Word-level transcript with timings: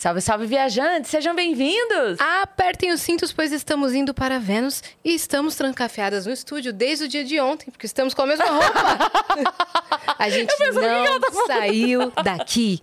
Salve, 0.00 0.22
salve, 0.22 0.46
viajantes! 0.46 1.10
Sejam 1.10 1.34
bem-vindos! 1.34 2.18
Apertem 2.18 2.90
os 2.90 3.02
cintos, 3.02 3.34
pois 3.34 3.52
estamos 3.52 3.92
indo 3.92 4.14
para 4.14 4.38
Vênus 4.38 4.82
e 5.04 5.14
estamos 5.14 5.56
trancafiadas 5.56 6.24
no 6.24 6.32
estúdio 6.32 6.72
desde 6.72 7.04
o 7.04 7.08
dia 7.08 7.22
de 7.22 7.38
ontem, 7.38 7.70
porque 7.70 7.84
estamos 7.84 8.14
com 8.14 8.22
a 8.22 8.26
mesma 8.26 8.46
roupa. 8.46 9.52
a 10.18 10.30
gente 10.30 10.54
não 10.72 11.20
tá 11.20 11.30
saiu 11.46 12.10
daqui. 12.24 12.80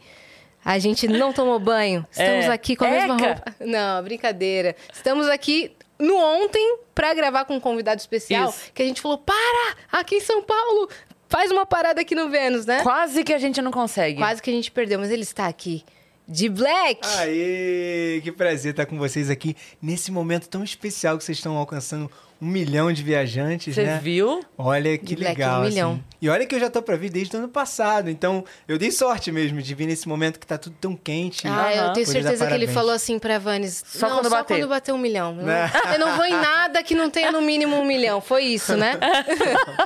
A 0.64 0.78
gente 0.78 1.08
não 1.08 1.34
tomou 1.34 1.60
banho. 1.60 2.06
Estamos 2.12 2.46
É. 2.46 2.50
aqui 2.50 2.76
com 2.76 2.86
a 2.86 2.90
mesma 2.92 3.16
Eca. 3.16 3.26
roupa. 3.26 3.56
Não, 3.62 4.04
brincadeira. 4.04 4.76
Estamos 4.94 5.28
aqui 5.28 5.72
no 5.98 6.16
ontem 6.16 6.78
para 6.94 7.16
gravar 7.16 7.46
com 7.46 7.56
um 7.56 7.60
convidado 7.60 8.00
especial 8.00 8.52
Isso. 8.52 8.72
que 8.76 8.84
a 8.84 8.86
gente 8.86 9.02
falou: 9.02 9.18
para! 9.18 9.76
Aqui 9.92 10.18
em 10.18 10.22
São 10.22 10.44
Paulo! 10.44 10.88
Faz 11.28 11.50
uma 11.50 11.66
parada 11.66 12.00
aqui 12.00 12.14
no 12.14 12.30
Vênus, 12.30 12.68
né? 12.68 12.84
Quase 12.84 13.24
que 13.24 13.34
a 13.34 13.40
gente 13.40 13.60
não 13.60 13.72
consegue. 13.72 14.20
Quase 14.20 14.40
que 14.40 14.52
a 14.52 14.54
gente 14.54 14.70
perdeu, 14.70 15.00
mas 15.00 15.10
ele 15.10 15.24
está 15.24 15.48
aqui. 15.48 15.84
De 16.28 16.50
Black! 16.50 17.00
Aê, 17.20 18.20
que 18.22 18.34
prazer 18.34 18.72
estar 18.72 18.86
com 18.86 18.98
vocês 18.98 19.30
aqui 19.30 19.56
nesse 19.82 20.12
momento 20.12 20.50
tão 20.50 20.62
especial 20.62 21.18
que 21.18 21.24
vocês 21.24 21.38
estão 21.38 21.56
alcançando 21.56 22.12
um 22.42 22.46
milhão 22.48 22.92
de 22.94 23.02
viajantes, 23.04 23.74
Você 23.76 23.84
né? 23.84 24.00
viu? 24.02 24.42
Olha 24.58 24.98
que 24.98 25.16
Black, 25.16 25.38
legal, 25.40 25.62
um 25.62 25.64
milhão. 25.66 25.92
assim. 25.94 26.04
E 26.22 26.30
olha 26.30 26.46
que 26.46 26.56
eu 26.56 26.60
já 26.60 26.70
tô 26.70 26.82
pra 26.82 26.96
vir 26.96 27.10
desde 27.12 27.36
o 27.36 27.40
ano 27.40 27.48
passado, 27.50 28.10
então 28.10 28.44
eu 28.68 28.78
dei 28.78 28.92
sorte 28.92 29.32
mesmo 29.32 29.62
de 29.62 29.76
vir 29.76 29.86
nesse 29.86 30.08
momento 30.08 30.40
que 30.40 30.48
tá 30.48 30.58
tudo 30.58 30.76
tão 30.82 30.96
quente. 30.96 31.48
Ah, 31.48 31.72
eu 31.76 31.94
tenho 31.94 32.06
dar 32.08 32.12
certeza 32.12 32.48
que 32.48 32.54
ele 32.54 32.68
falou 32.68 32.92
assim 32.92 33.20
pra 33.20 33.38
Vanes. 33.38 33.84
Só 33.86 34.08
não, 34.10 34.18
quando 34.18 34.24
só 34.30 34.30
bater." 34.38 34.58
quando 34.58 34.70
bater 34.70 34.92
um 34.94 34.98
milhão. 34.98 35.30
Eu 35.32 35.36
não- 35.38 35.44
Né? 35.46 35.72
Eu 35.94 36.00
não 36.00 36.16
vou 36.16 36.26
em 36.26 36.32
nada 36.32 36.82
que 36.84 36.96
não 36.96 37.10
tenha 37.10 37.32
no 37.32 37.42
mínimo 37.42 37.76
um 37.76 37.86
milhão. 37.86 38.20
Foi 38.22 38.44
isso, 38.44 38.76
né? 38.76 38.94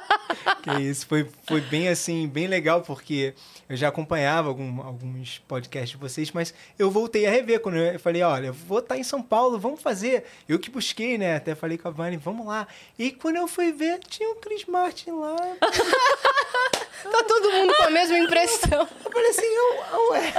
Que 0.63 0.71
isso, 0.81 1.05
foi, 1.07 1.27
foi 1.47 1.61
bem 1.61 1.87
assim, 1.87 2.27
bem 2.27 2.47
legal, 2.47 2.81
porque 2.81 3.33
eu 3.69 3.75
já 3.75 3.87
acompanhava 3.87 4.47
algum- 4.47 4.81
alguns 4.81 5.39
podcasts 5.47 5.91
de 5.91 5.97
vocês, 5.97 6.31
mas 6.31 6.53
eu 6.77 6.89
voltei 6.91 7.25
a 7.25 7.31
rever 7.31 7.59
quando 7.59 7.77
eu 7.77 7.99
falei, 7.99 8.21
olha, 8.21 8.47
eu 8.47 8.53
vou 8.53 8.79
estar 8.79 8.97
em 8.97 9.03
São 9.03 9.21
Paulo, 9.21 9.59
vamos 9.59 9.81
fazer. 9.81 10.23
Eu 10.47 10.59
que 10.59 10.69
busquei, 10.69 11.17
né? 11.17 11.35
Até 11.35 11.55
falei 11.55 11.77
com 11.77 11.87
a 11.87 11.91
Vani, 11.91 12.17
vamos 12.17 12.40
lá. 12.45 12.67
E 12.97 13.11
quando 13.11 13.37
eu 13.37 13.47
fui 13.47 13.71
ver, 13.71 13.99
tinha 14.07 14.29
o 14.31 14.35
Chris 14.35 14.65
Martin 14.65 15.11
lá. 15.11 15.35
Tá 17.03 17.23
todo 17.23 17.51
mundo 17.51 17.73
com 17.73 17.83
a 17.83 17.89
mesma 17.89 18.15
impressão. 18.15 18.87
Eu 19.03 19.11
falei 19.11 19.29
assim, 19.31 19.41
eu, 19.43 20.11
ué. 20.11 20.33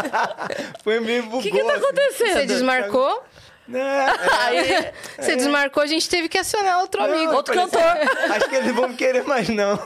foi 0.82 1.00
meio 1.00 1.22
O 1.24 1.26
bugoso. 1.26 1.42
que, 1.42 1.50
que 1.50 1.62
tá 1.64 1.74
acontecendo? 1.74 2.32
Você 2.32 2.46
desmarcou? 2.46 3.22
Né? 3.68 3.78
É. 3.78 4.34
Aí, 4.40 4.92
Você 5.18 5.36
desmarcou, 5.36 5.82
a 5.82 5.86
gente 5.86 6.08
teve 6.08 6.30
que 6.30 6.38
acionar 6.38 6.80
outro 6.80 7.04
amigo. 7.04 7.24
Não, 7.26 7.34
Outro 7.34 7.54
eu 7.54 7.68
falei 7.68 7.84
cantor. 8.06 8.18
assim, 8.18 8.32
Acho 8.32 8.48
que 8.48 8.56
eles 8.56 8.74
vão 8.74 8.94
querer 8.94 9.22
mais, 9.24 9.48
não. 9.50 9.78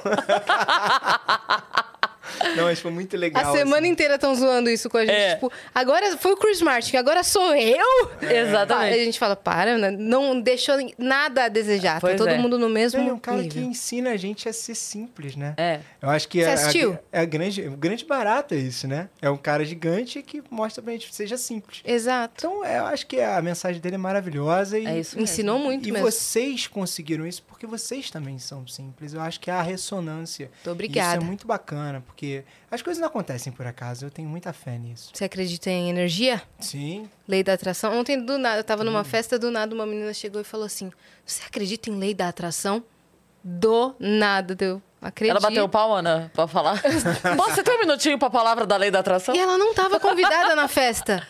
não, 2.56 2.64
mas 2.64 2.80
foi 2.80 2.90
muito 2.90 3.16
legal. 3.16 3.52
A 3.52 3.56
semana 3.56 3.80
assim. 3.82 3.88
inteira 3.88 4.14
estão 4.14 4.34
zoando 4.34 4.70
isso 4.70 4.88
com 4.88 4.98
a 4.98 5.06
gente. 5.06 5.14
É. 5.14 5.34
Tipo, 5.34 5.52
agora 5.74 6.16
foi 6.16 6.32
o 6.32 6.36
Chris 6.36 6.60
Martin, 6.62 6.96
agora 6.96 7.22
sou 7.22 7.54
eu? 7.54 8.10
Exatamente. 8.22 9.00
A 9.00 9.04
gente 9.04 9.18
fala, 9.18 9.36
para, 9.36 9.78
né? 9.78 9.90
não 9.90 10.40
deixou 10.40 10.76
nada 10.98 11.44
a 11.44 11.48
desejar. 11.48 12.00
Pois 12.00 12.12
tá 12.12 12.18
todo 12.18 12.30
é. 12.30 12.38
mundo 12.38 12.58
no 12.58 12.68
mesmo 12.68 13.00
É 13.00 13.12
um 13.12 13.18
cara 13.18 13.38
que 13.38 13.56
nível. 13.56 13.70
ensina 13.70 14.10
a 14.10 14.16
gente 14.16 14.48
a 14.48 14.52
ser 14.52 14.74
simples, 14.74 15.36
né? 15.36 15.54
É. 15.56 15.80
Eu 16.00 16.10
acho 16.10 16.28
que 16.28 16.40
Você 16.40 16.48
é, 16.48 16.52
assistiu? 16.52 16.98
é 17.12 17.20
a 17.20 17.24
grande, 17.24 17.62
o 17.62 17.76
grande 17.76 18.04
barato 18.04 18.54
é 18.54 18.58
isso, 18.58 18.86
né? 18.86 19.08
É 19.20 19.28
um 19.28 19.36
cara 19.36 19.64
gigante 19.64 20.22
que 20.22 20.42
mostra 20.50 20.82
pra 20.82 20.92
gente 20.92 21.08
que 21.08 21.14
seja 21.14 21.36
simples. 21.36 21.82
Exato. 21.84 22.34
Então, 22.38 22.64
é, 22.64 22.78
eu 22.78 22.86
acho 22.86 23.06
que 23.06 23.20
a 23.20 23.40
mensagem 23.42 23.80
dele 23.80 23.96
é 23.96 23.98
maravilhosa 23.98 24.78
e, 24.78 24.86
É 24.86 24.98
isso 24.98 25.16
mesmo. 25.16 25.22
Ensinou 25.22 25.58
muito 25.58 25.88
e 25.88 25.92
mesmo. 25.92 26.06
vocês 26.10 26.66
conseguiram 26.66 27.26
isso 27.26 27.42
porque 27.42 27.66
vocês 27.66 28.10
também 28.10 28.38
são 28.38 28.66
simples. 28.66 29.12
Eu 29.12 29.20
acho 29.20 29.40
que 29.40 29.50
é 29.50 29.54
a 29.54 29.62
ressonância. 29.62 30.50
Muito 30.54 30.70
obrigada. 30.70 31.16
Isso 31.16 31.24
é 31.24 31.26
muito 31.26 31.46
bacana, 31.46 32.02
porque 32.06 32.15
as 32.70 32.82
coisas 32.82 33.00
não 33.00 33.08
acontecem 33.08 33.52
por 33.52 33.66
acaso. 33.66 34.06
Eu 34.06 34.10
tenho 34.10 34.28
muita 34.28 34.52
fé 34.52 34.78
nisso. 34.78 35.10
Você 35.12 35.24
acredita 35.24 35.70
em 35.70 35.88
energia? 35.90 36.42
Sim. 36.58 37.08
Lei 37.28 37.42
da 37.42 37.52
atração. 37.52 37.98
Ontem, 37.98 38.20
do 38.24 38.38
nada, 38.38 38.60
eu 38.60 38.64
tava 38.64 38.82
Hum. 38.82 38.86
numa 38.86 39.04
festa, 39.04 39.38
do 39.38 39.50
nada, 39.50 39.74
uma 39.74 39.84
menina 39.86 40.12
chegou 40.14 40.40
e 40.40 40.44
falou 40.44 40.66
assim: 40.66 40.90
Você 41.24 41.42
acredita 41.46 41.90
em 41.90 41.96
lei 41.98 42.14
da 42.14 42.28
atração? 42.28 42.82
Do 43.44 43.94
nada, 44.00 44.54
deu. 44.54 44.82
Acredito. 45.00 45.30
Ela 45.36 45.40
bateu 45.40 45.68
palma, 45.68 46.02
né? 46.02 46.30
Pra 46.34 46.48
falar. 46.48 46.82
Posso 47.36 47.54
você 47.54 47.62
ter 47.62 47.72
um 47.72 47.78
minutinho 47.80 48.18
pra 48.18 48.28
palavra 48.30 48.66
da 48.66 48.76
lei 48.76 48.90
da 48.90 48.98
atração? 49.00 49.34
E 49.34 49.38
ela 49.38 49.56
não 49.58 49.72
tava 49.74 50.00
convidada 50.00 50.56
na 50.56 50.66
festa. 50.66 51.26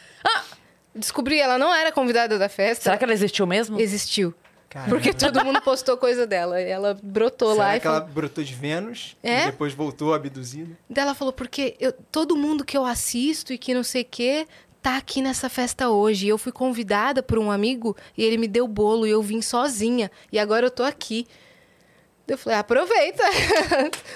Descobri, 0.95 1.39
ela 1.39 1.59
não 1.59 1.75
era 1.75 1.93
convidada 1.93 2.39
da 2.39 2.49
festa. 2.49 2.85
Será 2.85 2.97
que 2.97 3.05
ela 3.05 3.13
existiu 3.13 3.47
mesmo? 3.47 3.79
Existiu. 3.79 4.35
Caramba. 4.77 4.91
Porque 4.95 5.13
todo 5.15 5.43
mundo 5.45 5.61
postou 5.63 5.97
coisa 5.97 6.27
dela. 6.27 6.61
E 6.61 6.69
ela 6.69 6.99
brotou 7.03 7.53
Será 7.53 7.65
lá 7.65 7.77
e 7.77 7.81
que 7.81 7.87
ela 7.87 8.01
falou. 8.01 8.13
brotou 8.15 8.45
de 8.45 8.53
Vênus 8.55 9.17
É? 9.23 9.45
e 9.45 9.47
depois 9.47 9.73
voltou 9.73 10.13
abduzida? 10.13 10.77
Daí 10.91 11.03
ela 11.05 11.15
falou, 11.15 11.33
porque 11.33 11.75
eu- 11.81 11.93
todo 11.93 12.37
mundo 12.37 12.65
que 12.65 12.77
eu 12.77 12.85
assisto 12.85 13.53
e 13.53 13.59
que 13.59 13.73
não 13.73 13.83
sei 13.83 14.03
o 14.03 14.07
quê 14.11 14.47
tá 14.83 14.99
aqui 14.99 15.23
nessa 15.23 15.49
festa 15.49 15.89
hoje. 15.89 16.27
E 16.27 16.29
eu 16.29 16.37
fui 16.37 16.53
convidada 16.53 17.23
por 17.23 17.39
um 17.39 17.51
amigo 17.51 17.97
e 18.19 18.23
ele 18.23 18.37
me 18.37 18.47
deu 18.47 18.69
bolo 18.69 19.07
e 19.07 19.11
eu 19.11 19.23
vim 19.23 19.41
sozinha. 19.41 20.11
E 20.31 20.39
agora 20.39 20.67
eu 20.67 20.71
tô 20.71 20.83
aqui. 20.83 21.27
Eu 22.29 22.37
falei, 22.37 22.59
aproveita. 22.59 23.23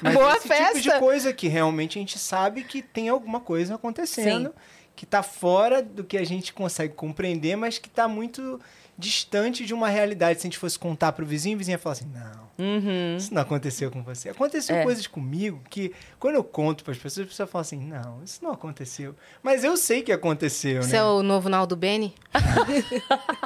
Mas 0.02 0.12
Boa 0.14 0.36
esse 0.36 0.46
festa. 0.48 0.80
tipo 0.80 0.94
de 0.94 0.98
coisa 0.98 1.32
que 1.32 1.48
realmente 1.48 1.98
a 1.98 2.00
gente 2.02 2.18
sabe 2.18 2.64
que 2.64 2.82
tem 2.82 3.08
alguma 3.08 3.40
coisa 3.40 3.76
acontecendo, 3.76 4.52
que 4.96 5.06
tá 5.06 5.22
fora 5.22 5.80
do 5.82 6.04
que 6.04 6.18
a 6.18 6.24
gente 6.24 6.52
consegue 6.52 6.92
compreender, 6.94 7.56
mas 7.56 7.78
que 7.78 7.88
tá 7.88 8.06
muito 8.08 8.60
distante 9.00 9.64
de 9.64 9.72
uma 9.74 9.88
realidade. 9.88 10.40
Se 10.40 10.46
a 10.46 10.48
gente 10.50 10.58
fosse 10.58 10.78
contar 10.78 11.12
pro 11.12 11.26
vizinho, 11.26 11.56
o 11.56 11.58
vizinho 11.58 11.74
ia 11.74 11.78
falar 11.78 11.94
assim: 11.94 12.06
não, 12.12 12.50
Uhum. 12.64 13.16
isso 13.16 13.32
não 13.32 13.40
aconteceu 13.42 13.90
com 13.90 14.02
você. 14.02 14.28
Aconteceu 14.28 14.76
É. 14.76 14.82
coisas 14.84 15.06
comigo 15.06 15.60
que, 15.70 15.92
quando 16.18 16.34
eu 16.34 16.44
conto 16.44 16.84
para 16.84 16.92
as 16.92 16.98
pessoas, 16.98 17.24
as 17.26 17.30
pessoas 17.32 17.50
falam 17.50 17.62
assim: 17.62 17.80
não, 17.80 18.22
isso 18.22 18.38
não 18.44 18.52
aconteceu. 18.52 19.16
Mas 19.42 19.64
eu 19.64 19.76
sei 19.76 20.02
que 20.02 20.12
aconteceu, 20.12 20.82
Você 20.82 20.92
né? 20.92 20.98
é 20.98 21.02
o 21.04 21.22
novo 21.22 21.48
Naldo 21.48 21.74
Beni? 21.74 22.14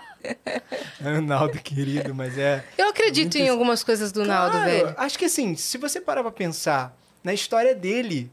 É 1.05 1.19
o 1.19 1.21
Naldo 1.23 1.59
querido, 1.59 2.15
mas 2.15 2.39
é. 2.39 2.65
Eu 2.79 2.89
acredito 2.89 3.37
em 3.37 3.49
algumas 3.49 3.85
coisas 3.85 4.11
do 4.11 4.25
Naldo, 4.25 4.53
Claro, 4.53 4.71
velho. 4.71 4.95
Acho 4.97 5.19
que 5.19 5.27
assim, 5.27 5.55
se 5.55 5.77
você 5.77 6.01
parar 6.01 6.23
pra 6.23 6.33
pensar 6.33 6.97
na 7.23 7.35
história 7.35 7.75
dele, 7.75 8.33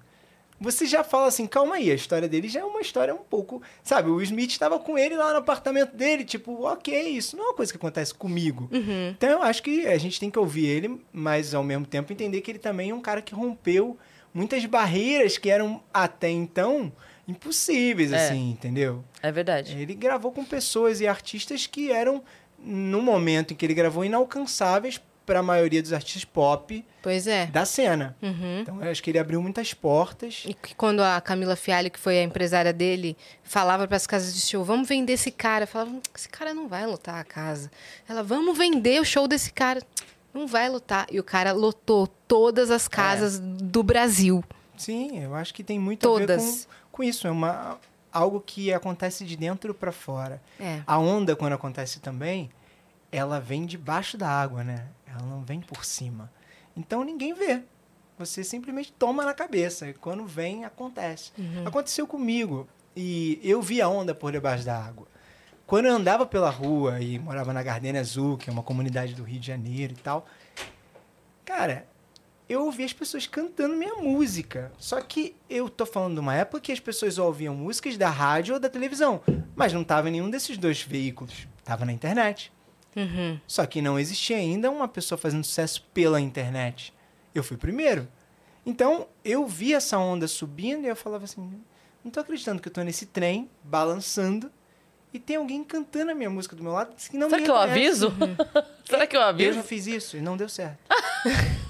você 0.61 0.85
já 0.85 1.03
fala 1.03 1.27
assim, 1.27 1.47
calma 1.47 1.75
aí, 1.75 1.89
a 1.89 1.95
história 1.95 2.29
dele 2.29 2.47
já 2.47 2.59
é 2.59 2.63
uma 2.63 2.79
história 2.81 3.13
um 3.15 3.17
pouco. 3.17 3.61
Sabe, 3.83 4.09
o 4.11 4.21
Smith 4.21 4.51
estava 4.51 4.77
com 4.77 4.95
ele 4.97 5.15
lá 5.15 5.31
no 5.31 5.39
apartamento 5.39 5.95
dele, 5.95 6.23
tipo, 6.23 6.63
ok, 6.65 6.95
isso 7.09 7.35
não 7.35 7.45
é 7.45 7.47
uma 7.47 7.55
coisa 7.55 7.71
que 7.73 7.77
acontece 7.77 8.13
comigo. 8.13 8.69
Uhum. 8.71 9.09
Então 9.09 9.29
eu 9.29 9.41
acho 9.41 9.63
que 9.63 9.87
a 9.87 9.97
gente 9.97 10.19
tem 10.19 10.29
que 10.29 10.37
ouvir 10.37 10.67
ele, 10.67 11.01
mas 11.11 11.55
ao 11.55 11.63
mesmo 11.63 11.85
tempo 11.87 12.13
entender 12.13 12.41
que 12.41 12.51
ele 12.51 12.59
também 12.59 12.91
é 12.91 12.93
um 12.95 13.01
cara 13.01 13.21
que 13.21 13.33
rompeu 13.33 13.97
muitas 14.33 14.63
barreiras 14.65 15.37
que 15.37 15.49
eram 15.49 15.81
até 15.93 16.29
então 16.29 16.91
impossíveis, 17.27 18.11
É. 18.11 18.27
assim, 18.27 18.51
entendeu? 18.51 19.03
É 19.21 19.31
verdade. 19.31 19.75
Ele 19.77 19.93
gravou 19.95 20.31
com 20.31 20.43
pessoas 20.45 21.01
e 21.01 21.07
artistas 21.07 21.65
que 21.65 21.91
eram, 21.91 22.23
no 22.59 23.01
momento 23.01 23.53
em 23.53 23.57
que 23.57 23.65
ele 23.65 23.73
gravou, 23.73 24.05
inalcançáveis 24.05 25.01
para 25.25 25.39
a 25.39 25.43
maioria 25.43 25.81
dos 25.81 25.93
artistas 25.93 26.25
pop 26.25 26.83
Pois 27.01 27.27
é. 27.27 27.45
da 27.47 27.65
cena. 27.65 28.15
Uhum. 28.21 28.59
Então, 28.61 28.83
eu 28.83 28.91
acho 28.91 29.01
que 29.01 29.09
ele 29.11 29.19
abriu 29.19 29.41
muitas 29.41 29.73
portas. 29.73 30.43
E 30.45 30.53
que 30.53 30.75
quando 30.75 31.01
a 31.01 31.19
Camila 31.21 31.55
Fialho, 31.55 31.89
que 31.91 31.99
foi 31.99 32.19
a 32.19 32.23
empresária 32.23 32.73
dele, 32.73 33.15
falava 33.43 33.87
para 33.87 33.97
as 33.97 34.05
casas 34.07 34.33
de 34.33 34.41
show, 34.41 34.63
vamos 34.63 34.87
vender 34.87 35.13
esse 35.13 35.31
cara. 35.31 35.63
Eu 35.63 35.67
falava, 35.67 35.91
"Hum, 35.91 36.01
esse 36.15 36.29
cara 36.29 36.53
não 36.53 36.67
vai 36.67 36.85
lotar 36.85 37.15
a 37.15 37.23
casa. 37.23 37.71
Ela, 38.07 38.23
vamos 38.23 38.57
vender 38.57 38.99
o 38.99 39.05
show 39.05 39.27
desse 39.27 39.51
cara. 39.53 39.81
Não 40.33 40.47
vai 40.47 40.69
lotar. 40.69 41.07
E 41.11 41.19
o 41.19 41.23
cara 41.23 41.51
lotou 41.51 42.07
todas 42.07 42.71
as 42.71 42.87
casas 42.87 43.39
do 43.39 43.83
Brasil. 43.83 44.43
Sim, 44.77 45.23
eu 45.23 45.35
acho 45.35 45.53
que 45.53 45.63
tem 45.63 45.77
muito 45.77 46.07
a 46.07 46.19
ver 46.19 46.27
Todas. 46.27 46.65
com, 46.91 46.97
com 46.97 47.03
isso. 47.03 47.27
É 47.27 47.31
uma, 47.31 47.77
algo 48.11 48.41
que 48.45 48.73
acontece 48.73 49.25
de 49.25 49.35
dentro 49.35 49.73
para 49.73 49.91
fora. 49.91 50.41
É. 50.59 50.81
A 50.87 50.97
onda, 50.97 51.35
quando 51.35 51.53
acontece 51.53 51.99
também, 51.99 52.49
ela 53.11 53.39
vem 53.39 53.65
debaixo 53.65 54.17
da 54.17 54.29
água, 54.29 54.63
né? 54.63 54.87
Ela 55.05 55.23
não 55.23 55.43
vem 55.43 55.59
por 55.59 55.83
cima. 55.83 56.31
Então 56.75 57.03
ninguém 57.03 57.33
vê. 57.33 57.61
Você 58.17 58.43
simplesmente 58.43 58.93
toma 58.93 59.25
na 59.25 59.33
cabeça. 59.33 59.87
E 59.89 59.93
quando 59.93 60.25
vem, 60.25 60.63
acontece. 60.63 61.31
Aconteceu 61.65 62.07
comigo. 62.07 62.67
E 62.95 63.39
eu 63.43 63.61
vi 63.61 63.81
a 63.81 63.89
onda 63.89 64.13
por 64.13 64.31
debaixo 64.31 64.65
da 64.65 64.77
água. 64.77 65.07
Quando 65.65 65.85
eu 65.85 65.95
andava 65.95 66.25
pela 66.25 66.49
rua 66.49 66.99
e 66.99 67.17
morava 67.17 67.53
na 67.53 67.63
Gardenia 67.63 68.01
Azul, 68.01 68.37
que 68.37 68.49
é 68.49 68.53
uma 68.53 68.63
comunidade 68.63 69.15
do 69.15 69.23
Rio 69.23 69.39
de 69.39 69.47
Janeiro 69.47 69.93
e 69.93 69.95
tal, 69.95 70.25
cara, 71.45 71.87
eu 72.49 72.65
ouvia 72.65 72.85
as 72.85 72.91
pessoas 72.91 73.25
cantando 73.25 73.75
minha 73.75 73.95
música. 73.95 74.71
Só 74.77 74.99
que 74.99 75.35
eu 75.49 75.69
tô 75.69 75.85
falando 75.85 76.15
de 76.15 76.19
uma 76.19 76.35
época 76.35 76.59
que 76.59 76.71
as 76.73 76.79
pessoas 76.79 77.17
ouviam 77.17 77.55
músicas 77.55 77.97
da 77.97 78.09
rádio 78.09 78.55
ou 78.55 78.59
da 78.59 78.69
televisão, 78.69 79.21
mas 79.55 79.71
não 79.71 79.83
tava 79.83 80.09
em 80.09 80.11
nenhum 80.11 80.29
desses 80.29 80.57
dois 80.57 80.81
veículos. 80.81 81.47
Tava 81.63 81.85
na 81.85 81.93
internet. 81.93 82.51
Uhum. 82.95 83.39
Só 83.47 83.65
que 83.65 83.81
não 83.81 83.97
existia 83.99 84.37
ainda 84.37 84.69
uma 84.69 84.87
pessoa 84.87 85.17
fazendo 85.17 85.43
sucesso 85.43 85.83
pela 85.93 86.19
internet. 86.19 86.93
Eu 87.33 87.43
fui 87.43 87.57
primeiro. 87.57 88.07
Então, 88.65 89.07
eu 89.23 89.47
vi 89.47 89.73
essa 89.73 89.97
onda 89.97 90.27
subindo 90.27 90.85
e 90.85 90.89
eu 90.89 90.95
falava 90.95 91.23
assim: 91.23 91.51
não 92.03 92.11
tô 92.11 92.19
acreditando 92.19 92.61
que 92.61 92.67
eu 92.67 92.73
tô 92.73 92.81
nesse 92.83 93.05
trem, 93.05 93.49
balançando, 93.63 94.51
e 95.13 95.19
tem 95.19 95.35
alguém 95.37 95.63
cantando 95.63 96.11
a 96.11 96.15
minha 96.15 96.29
música 96.29 96.55
do 96.55 96.61
meu 96.63 96.71
lado 96.73 96.95
que 96.95 97.17
não 97.17 97.29
Será 97.29 97.39
me 97.39 97.45
que 97.45 97.51
eu 97.51 97.55
aviso? 97.57 98.13
Será 98.85 99.07
que 99.07 99.15
eu 99.15 99.21
Eu 99.21 99.27
aviso? 99.27 99.53
já 99.53 99.63
fiz 99.63 99.87
isso 99.87 100.17
e 100.17 100.21
não 100.21 100.35
deu 100.37 100.47
certo. 100.49 100.77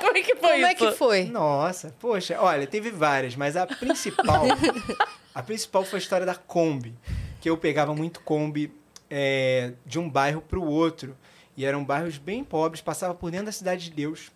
Como 0.00 0.18
é 0.18 0.22
que 0.22 0.34
foi 0.34 0.40
Como 0.50 0.54
isso? 0.54 0.66
é 0.66 0.74
que 0.74 0.92
foi? 0.92 1.24
Nossa, 1.24 1.94
poxa, 1.98 2.36
olha, 2.38 2.66
teve 2.66 2.90
várias, 2.90 3.34
mas 3.36 3.56
a 3.56 3.66
principal 3.66 4.44
A 5.34 5.42
principal 5.42 5.82
foi 5.84 5.98
a 5.98 6.02
história 6.02 6.26
da 6.26 6.34
Kombi, 6.34 6.94
que 7.40 7.48
eu 7.48 7.56
pegava 7.56 7.94
muito 7.94 8.20
Kombi 8.20 8.70
é, 9.16 9.74
de 9.86 9.96
um 10.00 10.10
bairro 10.10 10.42
para 10.42 10.58
o 10.58 10.66
outro. 10.66 11.16
E 11.56 11.64
eram 11.64 11.84
bairros 11.84 12.18
bem 12.18 12.42
pobres, 12.42 12.82
passava 12.82 13.14
por 13.14 13.30
dentro 13.30 13.46
da 13.46 13.52
Cidade 13.52 13.84
de 13.84 13.90
Deus. 13.92 14.32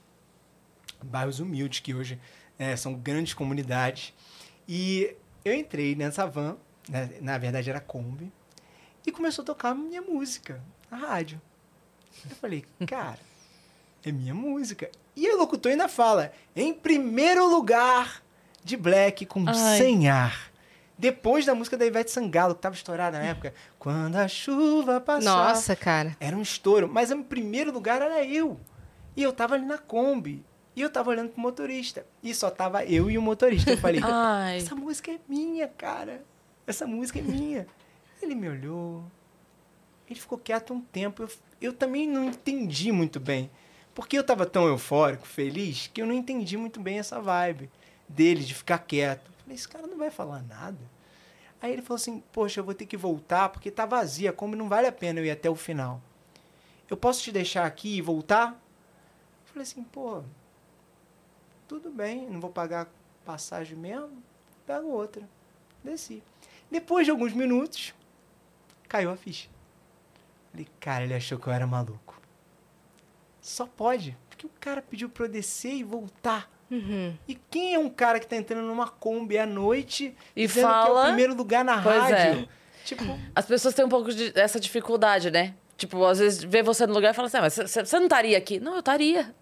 Bairros 1.03 1.41
humildes, 1.41 1.81
que 1.81 1.93
hoje 1.93 2.21
é, 2.57 2.77
são 2.77 2.95
grandes 2.95 3.35
comunidades. 3.35 4.15
E 4.69 5.17
eu 5.45 5.53
entrei 5.53 5.97
nessa 5.97 6.27
van, 6.27 6.57
né, 6.89 7.11
na 7.21 7.37
verdade 7.39 7.69
era 7.69 7.81
Kombi, 7.81 8.33
e 9.05 9.11
começou 9.11 9.43
a 9.43 9.47
tocar 9.47 9.75
minha 9.75 10.01
música 10.01 10.63
na 10.89 10.97
rádio. 10.97 11.41
Eu 12.25 12.37
falei, 12.37 12.65
cara, 12.87 13.19
é 14.05 14.13
minha 14.13 14.35
música. 14.35 14.89
E 15.17 15.29
o 15.29 15.39
locutor 15.39 15.73
ainda 15.73 15.89
fala, 15.89 16.33
em 16.55 16.73
primeiro 16.73 17.49
lugar 17.49 18.23
de 18.63 18.77
Black 18.77 19.27
com 19.27 19.45
Ai. 19.49 19.79
Sem 19.79 20.09
Ar. 20.09 20.48
Depois 20.99 21.47
da 21.47 21.55
música 21.55 21.77
da 21.77 21.87
Ivete 21.87 22.11
Sangalo, 22.11 22.55
que 22.55 22.59
estava 22.59 22.75
estourada 22.75 23.19
na 23.19 23.25
época. 23.27 23.55
Quando 23.79 24.17
a 24.17 24.27
chuva 24.27 25.01
passar. 25.01 25.25
Nossa, 25.25 25.77
cara. 25.77 26.17
Era 26.19 26.37
um 26.37 26.43
estouro. 26.43 26.89
Mas 26.93 27.13
em 27.13 27.23
primeiro 27.23 27.73
lugar 27.73 28.03
era 28.03 28.25
eu. 28.25 28.59
E 29.17 29.23
eu 29.23 29.33
tava 29.33 29.55
ali 29.55 29.65
na 29.65 29.79
Kombi. 29.79 30.45
E 30.75 30.81
eu 30.81 30.91
tava 30.91 31.11
olhando 31.11 31.31
pro 31.31 31.41
motorista. 31.41 32.05
E 32.23 32.35
só 32.35 32.51
tava 32.51 32.85
eu 32.85 33.09
e 33.09 33.17
o 33.17 33.23
motorista. 33.23 33.71
Eu 33.71 33.79
falei, 33.79 34.01
Ai. 34.05 34.57
essa 34.57 34.75
música 34.75 35.13
é 35.13 35.19
minha, 35.29 35.69
cara. 35.69 36.25
Essa 36.67 36.85
música 36.87 37.21
é 37.21 37.23
minha. 37.23 37.67
Ele 38.21 38.35
me 38.35 38.49
olhou. 38.49 39.05
Ele 40.11 40.19
ficou 40.19 40.37
quieto 40.37 40.75
um 40.75 40.81
tempo. 40.81 41.23
Eu, 41.23 41.31
eu 41.61 41.73
também 41.73 42.09
não 42.09 42.25
entendi 42.25 42.91
muito 42.91 43.21
bem. 43.21 43.51
Porque 43.95 44.19
eu 44.19 44.25
tava 44.25 44.47
tão 44.47 44.67
eufórico, 44.67 45.27
feliz, 45.27 45.91
que 45.93 46.03
eu 46.03 46.07
não 46.07 46.15
entendi 46.15 46.57
muito 46.57 46.81
bem 46.81 46.99
essa 46.99 47.21
vibe 47.21 47.71
dele 48.09 48.45
de 48.45 48.55
ficar 48.55 48.79
quieto. 48.79 49.31
Falei, 49.49 49.57
esse 49.57 49.69
cara 49.69 49.87
não 49.87 49.97
vai 49.97 50.11
falar 50.11 50.43
nada. 50.43 50.79
Aí 51.59 51.73
ele 51.73 51.81
falou 51.81 51.97
assim, 51.97 52.23
poxa, 52.33 52.61
eu 52.61 52.65
vou 52.65 52.75
ter 52.75 52.85
que 52.85 52.99
voltar 52.99 53.49
porque 53.49 53.71
tá 53.71 53.87
vazia, 53.87 54.31
como 54.31 54.55
não 54.55 54.69
vale 54.69 54.87
a 54.87 54.93
pena 54.93 55.21
eu 55.21 55.25
ir 55.25 55.31
até 55.31 55.49
o 55.49 55.55
final. 55.55 56.03
Eu 56.89 56.99
posso 56.99 57.23
te 57.23 57.33
deixar 57.33 57.65
aqui 57.65 57.97
e 57.97 58.03
voltar? 58.03 58.51
Eu 58.51 59.47
falei 59.47 59.63
assim, 59.63 59.83
pô, 59.85 60.23
tudo 61.67 61.91
bem, 61.91 62.29
não 62.29 62.41
vou 62.41 62.51
pagar 62.51 62.89
passagem 63.25 63.75
mesmo, 63.75 64.23
pego 64.67 64.89
outra. 64.89 65.27
Desci. 65.83 66.23
Depois 66.71 67.07
de 67.07 67.11
alguns 67.11 67.33
minutos, 67.33 67.95
caiu 68.87 69.11
a 69.11 69.17
ficha. 69.17 69.49
Falei, 70.51 70.69
cara, 70.79 71.05
ele 71.05 71.15
achou 71.15 71.39
que 71.39 71.47
eu 71.47 71.53
era 71.55 71.67
maluco. 71.67 72.21
Só 73.41 73.67
pode, 73.67 74.15
porque 74.29 74.45
o 74.45 74.51
cara 74.61 74.83
pediu 74.83 75.09
pra 75.09 75.25
eu 75.25 75.31
descer 75.31 75.73
e 75.73 75.83
voltar. 75.83 76.58
Uhum. 76.71 77.15
E 77.27 77.35
quem 77.51 77.75
é 77.75 77.79
um 77.79 77.89
cara 77.89 78.21
que 78.21 78.27
tá 78.27 78.37
entrando 78.37 78.67
numa 78.67 78.87
Kombi 78.89 79.39
à 79.39 79.47
noite 79.47 80.15
E 80.37 80.47
que 80.47 80.59
é 80.59 80.63
fala- 80.63 81.03
o 81.03 81.07
primeiro 81.07 81.35
lugar 81.35 81.65
na 81.65 81.81
Pois 81.83 81.97
rádio? 82.03 82.17
é. 82.45 82.59
Tipo, 82.85 83.19
As 83.35 83.45
pessoas 83.47 83.75
têm 83.75 83.85
um 83.85 83.89
pouco 83.89 84.13
de 84.13 84.33
essa 84.39 84.59
dificuldade, 84.61 85.31
né? 85.31 85.55
Tipo, 85.77 86.05
às 86.05 86.19
vezes 86.19 86.43
vê 86.43 86.63
você 86.63 86.87
no 86.87 86.93
lugar 86.95 87.13
e 87.13 87.15
fala 87.15 87.29
assim, 87.29 87.37
ah, 87.39 87.43
mas 87.43 87.55
você 87.55 87.97
não 87.99 88.05
estaria 88.07 88.37
aqui. 88.37 88.59
Não, 88.59 88.73
eu 88.75 88.79
estaria. 88.81 89.35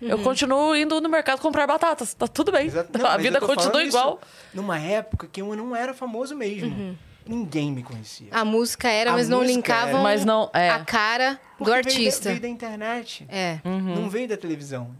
Eu 0.00 0.18
continuo 0.18 0.74
indo 0.74 1.00
no 1.00 1.08
mercado 1.08 1.40
comprar 1.40 1.64
batatas. 1.66 2.12
Tá 2.12 2.26
tudo 2.26 2.50
bem. 2.50 2.66
Exato. 2.66 2.98
Não, 2.98 3.06
a 3.06 3.16
vida 3.16 3.40
continua 3.40 3.84
igual. 3.84 4.20
Numa 4.52 4.76
época 4.78 5.28
que 5.30 5.40
eu 5.40 5.54
não 5.54 5.74
era 5.76 5.94
famoso 5.94 6.34
mesmo. 6.36 6.96
Ninguém 7.24 7.70
me 7.70 7.84
conhecia. 7.84 8.26
A 8.32 8.44
música 8.44 8.88
era, 8.88 9.10
A 9.10 9.12
mas 9.12 9.28
não 9.28 9.38
música 9.38 9.54
linkavam 9.56 9.90
era. 9.94 10.02
Mas 10.02 10.24
não, 10.24 10.50
é. 10.52 10.70
a 10.70 10.84
cara 10.84 11.40
Porque 11.56 11.64
do 11.64 11.70
veio 11.70 11.82
da- 11.84 11.88
artista. 11.88 12.28
Veio 12.30 12.40
da, 12.40 12.48
internet. 12.48 13.24
É. 13.28 13.60
Uhum. 13.64 13.94
Não 13.94 14.10
veio 14.10 14.26
da 14.26 14.36
televisão. 14.36 14.90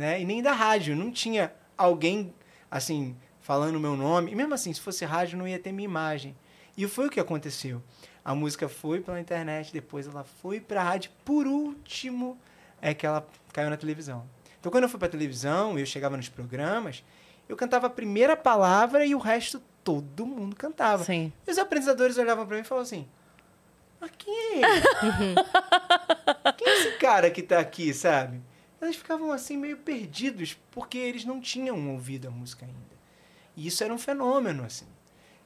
Né? 0.00 0.22
E 0.22 0.24
nem 0.24 0.40
da 0.42 0.52
rádio. 0.52 0.96
Não 0.96 1.12
tinha 1.12 1.52
alguém, 1.76 2.32
assim, 2.70 3.14
falando 3.38 3.76
o 3.76 3.80
meu 3.80 3.94
nome. 3.94 4.32
E 4.32 4.34
mesmo 4.34 4.54
assim, 4.54 4.72
se 4.72 4.80
fosse 4.80 5.04
rádio, 5.04 5.36
não 5.36 5.46
ia 5.46 5.58
ter 5.58 5.72
minha 5.72 5.84
imagem. 5.84 6.34
E 6.74 6.88
foi 6.88 7.08
o 7.08 7.10
que 7.10 7.20
aconteceu. 7.20 7.82
A 8.24 8.34
música 8.34 8.66
foi 8.66 9.02
pela 9.02 9.20
internet, 9.20 9.70
depois 9.70 10.06
ela 10.06 10.24
foi 10.24 10.58
pra 10.58 10.82
rádio. 10.82 11.10
Por 11.22 11.46
último, 11.46 12.38
é 12.80 12.94
que 12.94 13.04
ela 13.04 13.28
caiu 13.52 13.68
na 13.68 13.76
televisão. 13.76 14.26
Então, 14.58 14.72
quando 14.72 14.84
eu 14.84 14.88
fui 14.88 14.98
pra 14.98 15.06
televisão 15.06 15.78
e 15.78 15.82
eu 15.82 15.86
chegava 15.86 16.16
nos 16.16 16.30
programas, 16.30 17.04
eu 17.46 17.54
cantava 17.54 17.86
a 17.88 17.90
primeira 17.90 18.34
palavra 18.34 19.04
e 19.04 19.14
o 19.14 19.18
resto 19.18 19.60
todo 19.84 20.24
mundo 20.24 20.56
cantava. 20.56 21.04
Sim. 21.04 21.30
E 21.46 21.50
os 21.50 21.58
apresentadores 21.58 22.16
olhavam 22.16 22.46
pra 22.46 22.56
mim 22.56 22.62
e 22.62 22.64
falavam 22.64 22.86
assim: 22.86 23.06
Mas 24.00 24.10
quem 24.16 24.34
é 24.34 24.52
ele? 24.56 25.34
quem 26.56 26.68
é 26.68 26.78
esse 26.78 26.92
cara 26.92 27.30
que 27.30 27.42
tá 27.42 27.58
aqui, 27.58 27.92
sabe? 27.92 28.40
Eles 28.80 28.96
ficavam 28.96 29.30
assim 29.30 29.56
meio 29.56 29.76
perdidos, 29.76 30.56
porque 30.70 30.96
eles 30.98 31.24
não 31.24 31.40
tinham 31.40 31.90
ouvido 31.92 32.28
a 32.28 32.30
música 32.30 32.64
ainda. 32.64 32.78
E 33.56 33.66
isso 33.66 33.84
era 33.84 33.92
um 33.92 33.98
fenômeno, 33.98 34.64
assim. 34.64 34.86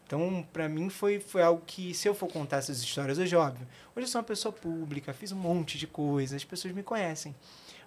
Então, 0.06 0.46
pra 0.52 0.69
mim, 0.69 0.90
foi, 0.90 1.19
foi 1.19 1.42
algo 1.42 1.62
que, 1.66 1.94
se 1.94 2.06
eu 2.06 2.14
for 2.14 2.28
contar 2.28 2.58
essas 2.58 2.81
histórias, 2.82 3.19
hoje, 3.19 3.34
óbvio, 3.34 3.66
hoje 3.96 4.04
eu 4.06 4.08
sou 4.10 4.20
uma 4.20 4.26
pessoa 4.26 4.52
pública, 4.52 5.12
fiz 5.14 5.32
um 5.32 5.36
monte 5.36 5.78
de 5.78 5.86
coisas, 5.86 6.36
as 6.36 6.44
pessoas 6.44 6.75
me 6.75 6.82
conhecem. 6.82 7.34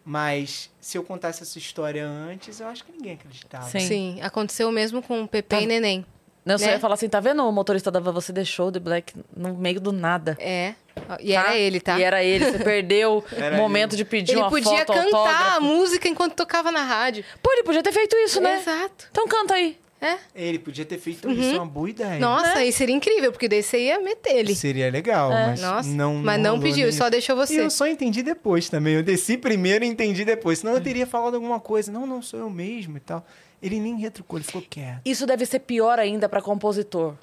Mas, 0.04 0.72
se 0.82 0.98
eu 0.98 1.04
contasse 1.04 1.44
essa 1.44 1.58
história 1.58 2.06
antes, 2.08 2.60
eu 2.60 2.68
acho 2.68 2.84
que 2.84 2.92
ninguém 2.92 3.14
acreditava. 3.14 3.70
Sim. 3.70 3.80
Sim, 3.80 4.22
aconteceu 4.22 4.72
mesmo 4.72 5.02
com 5.04 5.24
o 5.24 5.28
Pepe 5.28 5.50
Tá. 5.50 5.62
e 5.62 5.68
Neném. 5.68 6.06
Eu 6.54 6.60
só 6.60 6.66
Né? 6.66 6.72
ia 6.74 6.80
falar 6.80 6.94
assim, 6.96 7.10
tá 7.10 7.20
vendo 7.20 7.44
o 7.44 7.52
motorista 7.52 7.90
da 7.92 8.00
van, 8.00 8.12
você 8.12 8.32
deixou 8.32 8.68
o 8.68 8.72
The 8.72 8.80
Black 8.80 9.14
no 9.36 9.54
meio 9.56 9.80
do 9.82 9.92
nada. 9.92 10.38
É. 10.40 10.74
E 11.20 11.34
era 11.34 11.56
ele, 11.56 11.80
tá? 11.80 12.00
E 12.00 12.04
era 12.04 12.24
ele, 12.24 12.46
você 12.46 12.58
perdeu 12.64 13.24
o 13.54 13.58
momento 13.58 13.92
ele. 13.94 13.98
de 13.98 14.06
pedir 14.06 14.32
Ele 14.34 14.42
uma 14.42 14.50
podia 14.50 14.86
foto, 14.86 14.94
cantar 14.94 15.18
a 15.18 15.54
autógrafo. 15.54 15.62
música 15.64 16.08
enquanto 16.08 16.34
tocava 16.34 16.72
na 16.72 16.84
rádio. 16.84 17.24
Pô, 17.42 17.52
ele 17.54 17.64
podia 17.64 17.84
ter 17.84 17.92
feito 17.92 18.16
isso, 18.18 18.42
né? 18.42 18.58
Exato. 18.60 19.08
Então 19.12 19.28
canta 19.28 19.54
aí. 19.54 19.78
É. 20.00 20.16
Ele 20.36 20.60
podia 20.60 20.86
ter 20.86 21.00
feito 21.00 21.28
isso, 21.32 21.56
é 21.56 21.58
uma 21.58 21.66
boa 21.66 21.90
ideia. 21.90 22.20
Nossa, 22.20 22.60
aí 22.60 22.72
seria 22.72 22.94
incrível, 22.96 23.32
porque 23.32 23.48
daí 23.50 23.64
você 23.64 23.80
ia 23.80 24.00
meter 24.00 24.36
ele. 24.36 24.54
Seria 24.56 24.92
legal, 24.92 25.32
mas 25.32 25.60
Nossa, 25.60 25.90
não 25.90 26.14
mas 26.18 26.40
não 26.40 26.60
pediu, 26.60 26.84
nem 26.84 26.92
só 26.92 27.10
deixou 27.10 27.36
E 27.36 27.40
você. 27.48 27.62
eu 27.62 27.70
só 27.72 27.88
entendi 27.88 28.22
depois 28.22 28.70
também. 28.70 28.94
Eu 28.94 29.02
desci 29.02 29.38
primeiro 29.38 29.84
e 29.84 29.88
entendi 29.88 30.24
depois. 30.24 30.60
Senão 30.60 30.74
eu 30.76 30.82
teria 30.82 31.08
falado 31.08 31.34
alguma 31.34 31.60
coisa. 31.60 31.92
Não, 31.92 32.06
não, 32.06 32.22
sou 32.22 32.40
eu 32.40 32.48
mesmo 32.50 32.98
e 32.98 33.00
tal. 33.00 33.26
Ele 33.62 33.80
nem 33.80 33.98
retrucou, 33.98 34.38
ele 34.38 34.46
ficou 34.46 34.62
quieto. 34.62 35.02
Isso 35.06 35.26
deve 35.26 35.46
ser 35.46 35.60
pior 35.60 36.00
ainda 36.00 36.30
pra 36.30 36.42
compositor, 36.42 37.16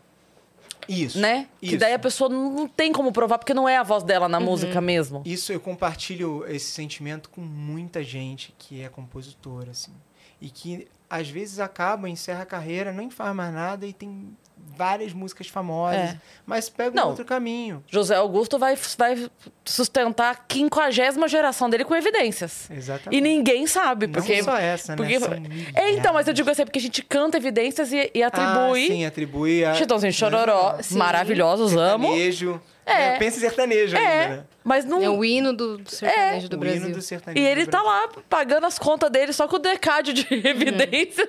Isso. 0.88 1.18
né? 1.18 1.48
Que 1.60 1.68
Isso. 1.68 1.78
daí 1.78 1.94
a 1.94 1.98
pessoa 1.98 2.28
não 2.28 2.66
tem 2.66 2.92
como 2.92 3.12
provar, 3.12 3.38
porque 3.38 3.54
não 3.54 3.68
é 3.68 3.76
a 3.76 3.82
voz 3.82 4.02
dela 4.02 4.28
na 4.28 4.40
música 4.40 4.80
mesmo. 4.80 5.22
Isso 5.24 5.52
eu 5.52 5.60
compartilho 5.60 6.44
esse 6.48 6.70
sentimento 6.72 7.30
com 7.30 7.40
muita 7.40 8.02
gente 8.02 8.54
que 8.58 8.82
é 8.82 8.88
compositora, 8.88 9.70
assim. 9.70 9.92
E 10.40 10.50
que 10.50 10.88
às 11.20 11.28
vezes 11.28 11.58
acaba, 11.60 12.08
encerra 12.08 12.42
a 12.42 12.46
carreira, 12.46 12.92
nem 12.92 13.10
faz 13.10 13.34
mais 13.34 13.52
nada 13.52 13.86
e 13.86 13.92
tem 13.92 14.36
várias 14.76 15.12
músicas 15.12 15.46
famosas, 15.46 16.00
É. 16.00 16.20
mas 16.44 16.68
pega 16.68 16.90
um 16.90 16.94
Não. 17.02 17.08
outro 17.10 17.24
caminho. 17.24 17.84
José 17.86 18.16
Augusto 18.16 18.58
vai, 18.58 18.76
vai 18.98 19.30
sustentar 19.64 20.32
a 20.32 20.34
quinquagésima 20.34 21.28
geração 21.28 21.70
dele 21.70 21.84
com 21.84 21.94
evidências. 21.94 22.68
Exatamente. 22.70 23.16
E 23.16 23.20
ninguém 23.20 23.66
sabe, 23.68 24.06
Não 24.08 24.14
porque... 24.14 24.42
só 24.42 24.56
essa, 24.56 24.96
porque... 24.96 25.18
né? 25.18 25.26
São 25.26 25.38
É, 25.74 25.92
então, 25.92 26.12
mas 26.12 26.26
eu 26.26 26.34
digo 26.34 26.50
assim, 26.50 26.64
porque 26.64 26.78
a 26.80 26.82
gente 26.82 27.02
canta 27.04 27.36
evidências 27.36 27.92
e, 27.92 28.10
e 28.12 28.22
Ah, 28.22 28.26
atribui... 28.26 28.86
sim, 28.88 29.04
atribui 29.06 29.64
a... 29.64 29.74
Chitãozinho 29.74 30.12
Chororó, 30.12 30.78
Sim. 30.82 30.98
maravilhosos, 30.98 31.76
amo. 31.76 32.08
Sertanejo. 32.08 32.60
É. 32.86 33.12
né? 33.12 33.18
Pensa 33.18 33.38
em 33.38 33.40
sertanejo 33.40 33.96
É, 33.96 34.22
ainda, 34.22 34.36
né? 34.36 34.44
mas 34.62 34.84
não... 34.84 35.02
É 35.02 35.08
o 35.08 35.24
hino 35.24 35.52
do 35.52 35.78
do 35.78 35.90
sertanejo 35.90 36.48
do 36.48 36.56
o 36.56 36.58
Brasil. 36.58 36.82
hino 36.86 36.94
do 36.94 37.00
sertanejo 37.02 37.42
E 37.42 37.48
ele 37.48 37.64
do 37.64 37.70
tá 37.70 37.80
lá 37.82 38.08
pagando 38.28 38.66
as 38.66 38.78
contas 38.78 39.10
dele 39.10 39.32
só 39.32 39.48
com 39.48 39.56
o 39.56 39.58
decádio 39.58 40.12
de 40.14 40.26
evidências. 40.46 41.28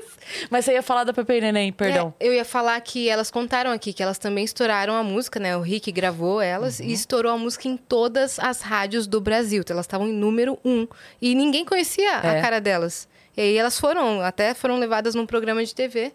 Mas 0.49 0.65
você 0.65 0.73
ia 0.73 0.81
falar 0.81 1.03
da 1.03 1.13
Pepe 1.13 1.33
e 1.33 1.41
Neném, 1.41 1.71
perdão. 1.71 2.13
É, 2.19 2.27
eu 2.27 2.33
ia 2.33 2.43
falar 2.45 2.79
que 2.81 3.07
elas 3.09 3.29
contaram 3.31 3.71
aqui 3.71 3.93
que 3.93 4.03
elas 4.03 4.17
também 4.17 4.43
estouraram 4.43 4.95
a 4.95 5.03
música, 5.03 5.39
né? 5.39 5.55
O 5.55 5.61
Rick 5.61 5.91
gravou 5.91 6.41
elas 6.41 6.79
Uhum. 6.79 6.85
e 6.87 6.93
estourou 6.93 7.31
a 7.31 7.37
música 7.37 7.67
em 7.67 7.77
todas 7.77 8.37
as 8.39 8.61
rádios 8.61 9.07
do 9.07 9.21
Brasil. 9.21 9.61
Então 9.61 9.73
elas 9.75 9.85
estavam 9.85 10.07
em 10.07 10.13
número 10.13 10.59
um. 10.65 10.87
E 11.21 11.33
ninguém 11.35 11.63
conhecia 11.65 12.09
É. 12.21 12.39
a 12.39 12.41
cara 12.41 12.59
delas. 12.59 13.07
E 13.37 13.41
aí 13.41 13.57
elas 13.57 13.79
foram, 13.79 14.21
até 14.21 14.53
foram 14.53 14.77
levadas 14.79 15.13
num 15.15 15.25
programa 15.25 15.63
de 15.63 15.73
TV 15.75 16.11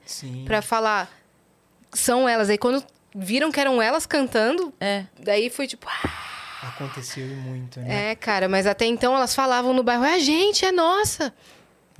pra 0.46 0.60
falar. 0.62 1.10
São 1.92 2.28
elas. 2.28 2.48
Aí 2.48 2.56
quando 2.58 2.82
viram 3.14 3.50
que 3.50 3.60
eram 3.60 3.80
elas 3.80 4.06
cantando, 4.06 4.72
É. 4.80 5.04
daí 5.18 5.50
foi 5.50 5.66
tipo. 5.66 5.86
"Ah, 5.88 6.28
Aconteceu 6.62 7.26
muito, 7.26 7.80
né? 7.80 8.10
É, 8.10 8.14
cara, 8.14 8.46
mas 8.48 8.66
até 8.66 8.84
então 8.84 9.14
elas 9.16 9.34
falavam 9.34 9.72
no 9.72 9.82
bairro, 9.82 10.04
é 10.04 10.14
a 10.14 10.18
gente, 10.18 10.64
é 10.64 10.70
nossa. 10.72 11.32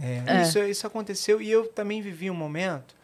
É, 0.01 0.23
É. 0.27 0.43
Isso, 0.43 0.59
isso 0.61 0.87
aconteceu 0.87 1.41
e 1.41 1.51
eu 1.51 1.67
também 1.69 2.01
vivi 2.03 2.31
um 2.31 2.35
momento 2.35 2.95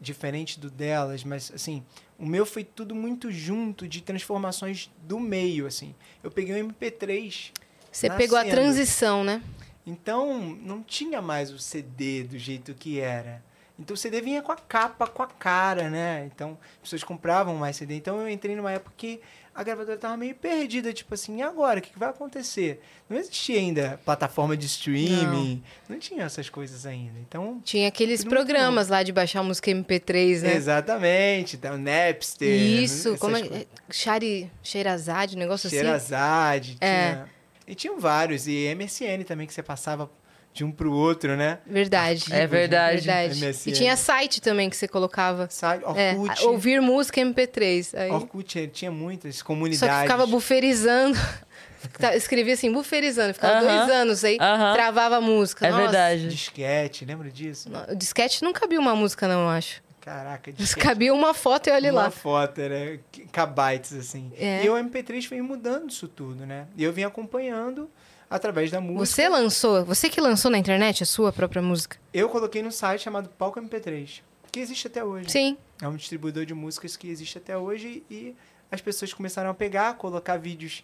diferente 0.00 0.60
do 0.60 0.70
delas, 0.70 1.24
mas 1.24 1.50
assim, 1.54 1.82
o 2.18 2.24
meu 2.26 2.46
foi 2.46 2.62
tudo 2.64 2.94
muito 2.94 3.30
junto 3.32 3.88
de 3.88 4.00
transformações 4.02 4.90
do 5.02 5.18
meio, 5.18 5.66
assim. 5.66 5.94
Eu 6.22 6.30
peguei 6.30 6.62
um 6.62 6.68
MP3, 6.68 7.50
Você 7.90 8.08
pegou 8.10 8.36
a 8.38 8.44
Nascendo. 8.44 8.60
transição, 8.62 9.24
né? 9.24 9.42
então 9.86 10.38
não 10.62 10.82
tinha 10.82 11.20
mais 11.20 11.50
o 11.50 11.58
CD 11.58 12.22
do 12.24 12.38
jeito 12.38 12.72
que 12.74 13.00
era. 13.00 13.42
Então 13.78 13.94
o 13.94 13.96
CD 13.96 14.20
vinha 14.20 14.40
com 14.40 14.52
a 14.52 14.56
capa, 14.56 15.06
com 15.06 15.22
a 15.22 15.26
cara, 15.26 15.90
né? 15.90 16.30
Então 16.32 16.56
as 16.76 16.82
pessoas 16.82 17.02
compravam 17.02 17.56
mais 17.56 17.76
CD. 17.76 17.96
Então 17.96 18.20
eu 18.20 18.28
entrei 18.28 18.54
numa 18.54 18.70
época 18.70 18.92
que 18.96 19.20
a 19.54 19.62
gravadora 19.62 19.96
tava 19.96 20.16
meio 20.16 20.34
perdida, 20.34 20.92
tipo 20.92 21.14
assim, 21.14 21.38
e 21.38 21.42
agora? 21.42 21.78
O 21.78 21.82
que, 21.82 21.90
que 21.90 21.98
vai 21.98 22.08
acontecer? 22.08 22.80
Não 23.08 23.16
existia 23.16 23.58
ainda 23.58 24.00
plataforma 24.04 24.56
de 24.56 24.66
streaming, 24.66 25.62
não, 25.88 25.98
tinha 25.98 26.24
essas 26.24 26.48
coisas 26.50 26.84
ainda. 26.84 27.18
Então. 27.20 27.60
Tinha 27.64 27.86
aqueles 27.86 28.24
programas 28.24 28.88
lá 28.88 29.02
de 29.02 29.12
baixar 29.12 29.42
música 29.44 29.70
MP3, 29.70 30.40
né? 30.42 30.54
Exatamente, 30.56 31.56
então, 31.56 31.78
Napster. 31.78 32.48
Isso, 32.48 33.16
como 33.18 33.36
é. 33.36 33.40
coisas. 33.46 33.66
Shari, 33.90 34.50
Xerazade, 34.62 35.36
um 35.36 35.38
negócio 35.38 35.68
assim. 35.68 35.76
Xerazade, 35.76 36.76
É. 36.80 37.10
tinha. 37.12 37.34
E 37.66 37.74
tinham 37.74 37.98
vários. 37.98 38.46
E 38.46 38.74
MSN 38.74 39.24
também, 39.24 39.46
que 39.46 39.54
você 39.54 39.62
passava 39.62 40.10
de 40.54 40.64
um 40.64 40.70
pro 40.70 40.92
outro, 40.92 41.36
né? 41.36 41.58
Verdade. 41.66 42.32
É 42.32 42.46
verdade. 42.46 43.02
Verdade. 43.02 43.44
MSN. 43.44 43.68
E 43.70 43.72
tinha 43.72 43.96
site 43.96 44.40
também 44.40 44.70
que 44.70 44.76
você 44.76 44.86
colocava. 44.88 45.48
Sabe? 45.50 45.82
É, 45.96 46.14
Orkut. 46.14 46.46
ouvir 46.46 46.80
música 46.80 47.20
MP3. 47.20 47.92
Aí, 47.98 48.10
Orkut 48.10 48.68
tinha- 48.68 48.90
muitas 48.92 49.36
só 49.38 49.44
comunidades. 49.44 49.94
que 49.96 50.02
ficava 50.02 50.26
buferizando. 50.26 51.18
Tá, 51.98 52.16
Escrevia 52.16 52.54
assim, 52.54 52.72
buferizando. 52.72 53.34
Ficava 53.34 53.58
Aham. 53.58 53.66
dois 53.76 53.90
anos 53.94 54.24
aí, 54.24 54.38
Aham. 54.40 54.72
travava 54.72 55.16
a 55.16 55.20
música. 55.20 55.66
É 55.66 55.70
Nossa. 55.70 55.82
verdade. 55.82 56.28
Disquete, 56.28 57.04
lembra 57.04 57.30
disso? 57.30 57.68
O 57.90 57.94
disquete 57.94 58.42
não 58.42 58.54
cabia 58.54 58.80
uma 58.80 58.96
música, 58.96 59.28
não, 59.28 59.42
eu 59.42 59.48
acho. 59.50 59.82
Caraca, 60.00 60.50
disquete. 60.50 60.82
cabia 60.82 61.12
uma 61.12 61.34
foto 61.34 61.66
e 61.68 61.72
olha 61.72 61.92
uma 61.92 62.04
lá. 62.04 62.10
foto, 62.10 62.58
era 62.58 62.98
kbytes, 63.30 63.92
assim. 63.92 64.32
É. 64.38 64.64
E 64.64 64.70
o 64.70 64.74
MP3 64.78 65.26
foi 65.28 65.42
mudando 65.42 65.90
isso 65.90 66.08
tudo, 66.08 66.46
né? 66.46 66.66
E 66.74 66.82
eu 66.82 66.90
vim 66.90 67.04
acompanhando 67.04 67.90
através 68.34 68.68
da 68.68 68.80
música. 68.80 69.06
Você 69.06 69.28
lançou, 69.28 69.84
você 69.84 70.10
que 70.10 70.20
lançou 70.20 70.50
na 70.50 70.58
internet 70.58 71.04
a 71.04 71.06
sua 71.06 71.32
própria 71.32 71.62
música? 71.62 71.96
Eu 72.12 72.28
coloquei 72.28 72.62
num 72.62 72.70
site 72.70 73.02
chamado 73.02 73.28
Palco 73.28 73.60
MP3, 73.60 74.22
que 74.50 74.58
existe 74.58 74.88
até 74.88 75.04
hoje. 75.04 75.30
Sim. 75.30 75.56
É 75.80 75.86
um 75.86 75.94
distribuidor 75.94 76.44
de 76.44 76.52
músicas 76.52 76.96
que 76.96 77.08
existe 77.08 77.38
até 77.38 77.56
hoje 77.56 78.02
e 78.10 78.34
as 78.72 78.80
pessoas 78.80 79.12
começaram 79.12 79.50
a 79.50 79.54
pegar, 79.54 79.94
colocar 79.94 80.36
vídeos 80.36 80.82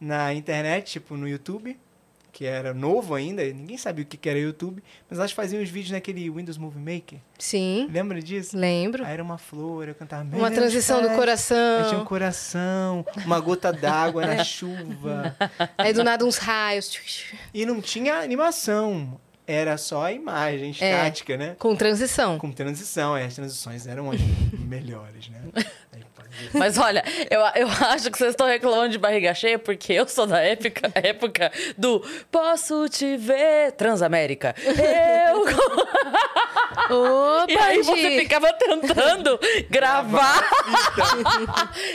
na 0.00 0.32
internet, 0.32 0.92
tipo 0.92 1.16
no 1.16 1.28
YouTube, 1.28 1.76
que 2.32 2.46
era 2.46 2.72
novo 2.72 3.14
ainda, 3.14 3.44
ninguém 3.44 3.76
sabia 3.76 4.02
o 4.02 4.06
que 4.06 4.28
era 4.28 4.38
YouTube, 4.38 4.82
mas 5.08 5.18
elas 5.18 5.32
faziam 5.32 5.62
os 5.62 5.68
vídeos 5.68 5.92
naquele 5.92 6.30
Windows 6.30 6.56
Movie 6.56 6.78
Maker. 6.80 7.18
Sim. 7.38 7.86
Lembra 7.92 8.22
disso? 8.22 8.56
Lembro. 8.56 9.04
Aí 9.04 9.12
era 9.12 9.22
uma 9.22 9.36
flor, 9.36 9.88
eu 9.88 9.94
cantava 9.94 10.24
Uma 10.34 10.50
transição 10.50 11.02
do 11.02 11.08
Aí 11.08 11.10
tinha 11.10 11.14
um 11.14 11.18
coração. 11.18 12.04
coração, 12.06 13.06
uma 13.26 13.38
gota 13.38 13.70
d'água 13.70 14.26
na 14.26 14.42
chuva. 14.42 15.36
Aí 15.76 15.92
do 15.92 16.02
nada 16.02 16.24
uns 16.24 16.38
raios. 16.38 16.90
E 17.52 17.66
não 17.66 17.82
tinha 17.82 18.14
animação. 18.16 19.20
Era 19.46 19.76
só 19.76 20.04
a 20.04 20.12
imagem 20.12 20.70
estática, 20.70 21.36
né? 21.36 21.56
Com 21.58 21.74
transição. 21.74 22.38
Com 22.38 22.52
transição. 22.52 23.18
E 23.18 23.24
as 23.24 23.34
transições 23.34 23.86
eram 23.86 24.10
as 24.10 24.20
melhores, 24.58 25.28
né? 25.28 25.40
Mas 26.52 26.78
olha, 26.78 27.04
eu, 27.30 27.40
eu 27.62 27.68
acho 27.88 28.10
que 28.10 28.18
vocês 28.18 28.30
estão 28.30 28.46
reclamando 28.46 28.90
de 28.90 28.98
barriga 28.98 29.34
cheia 29.34 29.58
porque 29.58 29.92
eu 29.92 30.06
sou 30.08 30.26
da 30.26 30.40
época, 30.40 30.90
época 30.94 31.52
do 31.76 32.00
Posso 32.30 32.88
te 32.88 33.16
ver 33.16 33.72
Transamérica. 33.72 34.54
Eu. 34.64 35.42
Ô, 36.90 37.44
e 37.48 37.56
aí 37.56 37.82
você 37.82 38.18
ficava 38.20 38.52
tentando 38.54 39.38
gravar. 39.70 40.42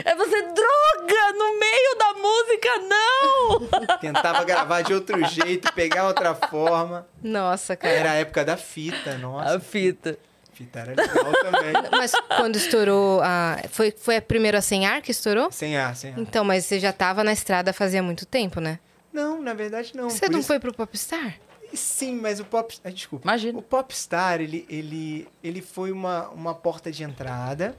é 0.06 0.16
você 0.16 0.42
droga 0.42 1.34
no 1.38 1.60
meio 1.60 1.98
da 1.98 2.14
música, 2.14 2.70
não! 2.88 3.98
Tentava 4.00 4.44
gravar 4.44 4.82
de 4.82 4.94
outro 4.94 5.24
jeito, 5.26 5.72
pegar 5.74 6.08
outra 6.08 6.34
forma. 6.36 7.08
Nossa, 7.22 7.76
cara. 7.76 7.94
Era 7.94 8.12
a 8.12 8.16
época 8.16 8.46
da 8.46 8.56
fita, 8.58 9.12
A 9.12 9.18
nossa. 9.18 9.60
fita. 9.60 10.18
Fita 10.58 10.80
era 10.80 10.90
legal 10.96 11.32
também. 11.34 11.74
Mas 11.92 12.12
quando 12.36 12.56
estourou 12.56 13.22
a. 13.22 13.60
Foi, 13.70 13.92
foi 13.92 14.16
a 14.18 14.22
primeira 14.22 14.60
sem 14.60 14.88
ar 14.88 15.04
que 15.04 15.12
estourou? 15.12 15.52
Sem 15.52 15.78
ar, 15.78 15.96
sem 15.96 16.14
ar. 16.14 16.20
Então, 16.20 16.44
mas 16.44 16.66
você 16.66 16.80
já 16.80 16.92
tava 16.92 17.24
na 17.24 17.32
estrada 17.32 17.72
fazia 17.72 18.02
muito 18.02 18.26
tempo, 18.26 18.60
né? 18.60 18.80
Não, 19.14 19.40
na 19.42 19.54
verdade 19.54 19.92
não. 19.96 20.10
Você 20.10 20.26
Por 20.26 20.32
não 20.32 20.40
isso- 20.40 20.48
foi 20.48 20.60
pro 20.60 20.74
Popstar? 20.74 21.36
Sim, 21.74 22.16
mas 22.16 22.40
o 22.40 22.46
pop, 22.46 22.76
ah, 22.84 22.90
desculpa. 22.90 23.28
Imagina. 23.28 23.60
O 23.60 23.62
popstar 23.62 24.40
ele 24.42 24.66
ele 24.70 25.28
ele 25.44 25.62
foi 25.62 25.92
uma, 25.92 26.30
uma 26.30 26.56
porta 26.56 26.90
de 26.92 27.04
entrada, 27.04 27.76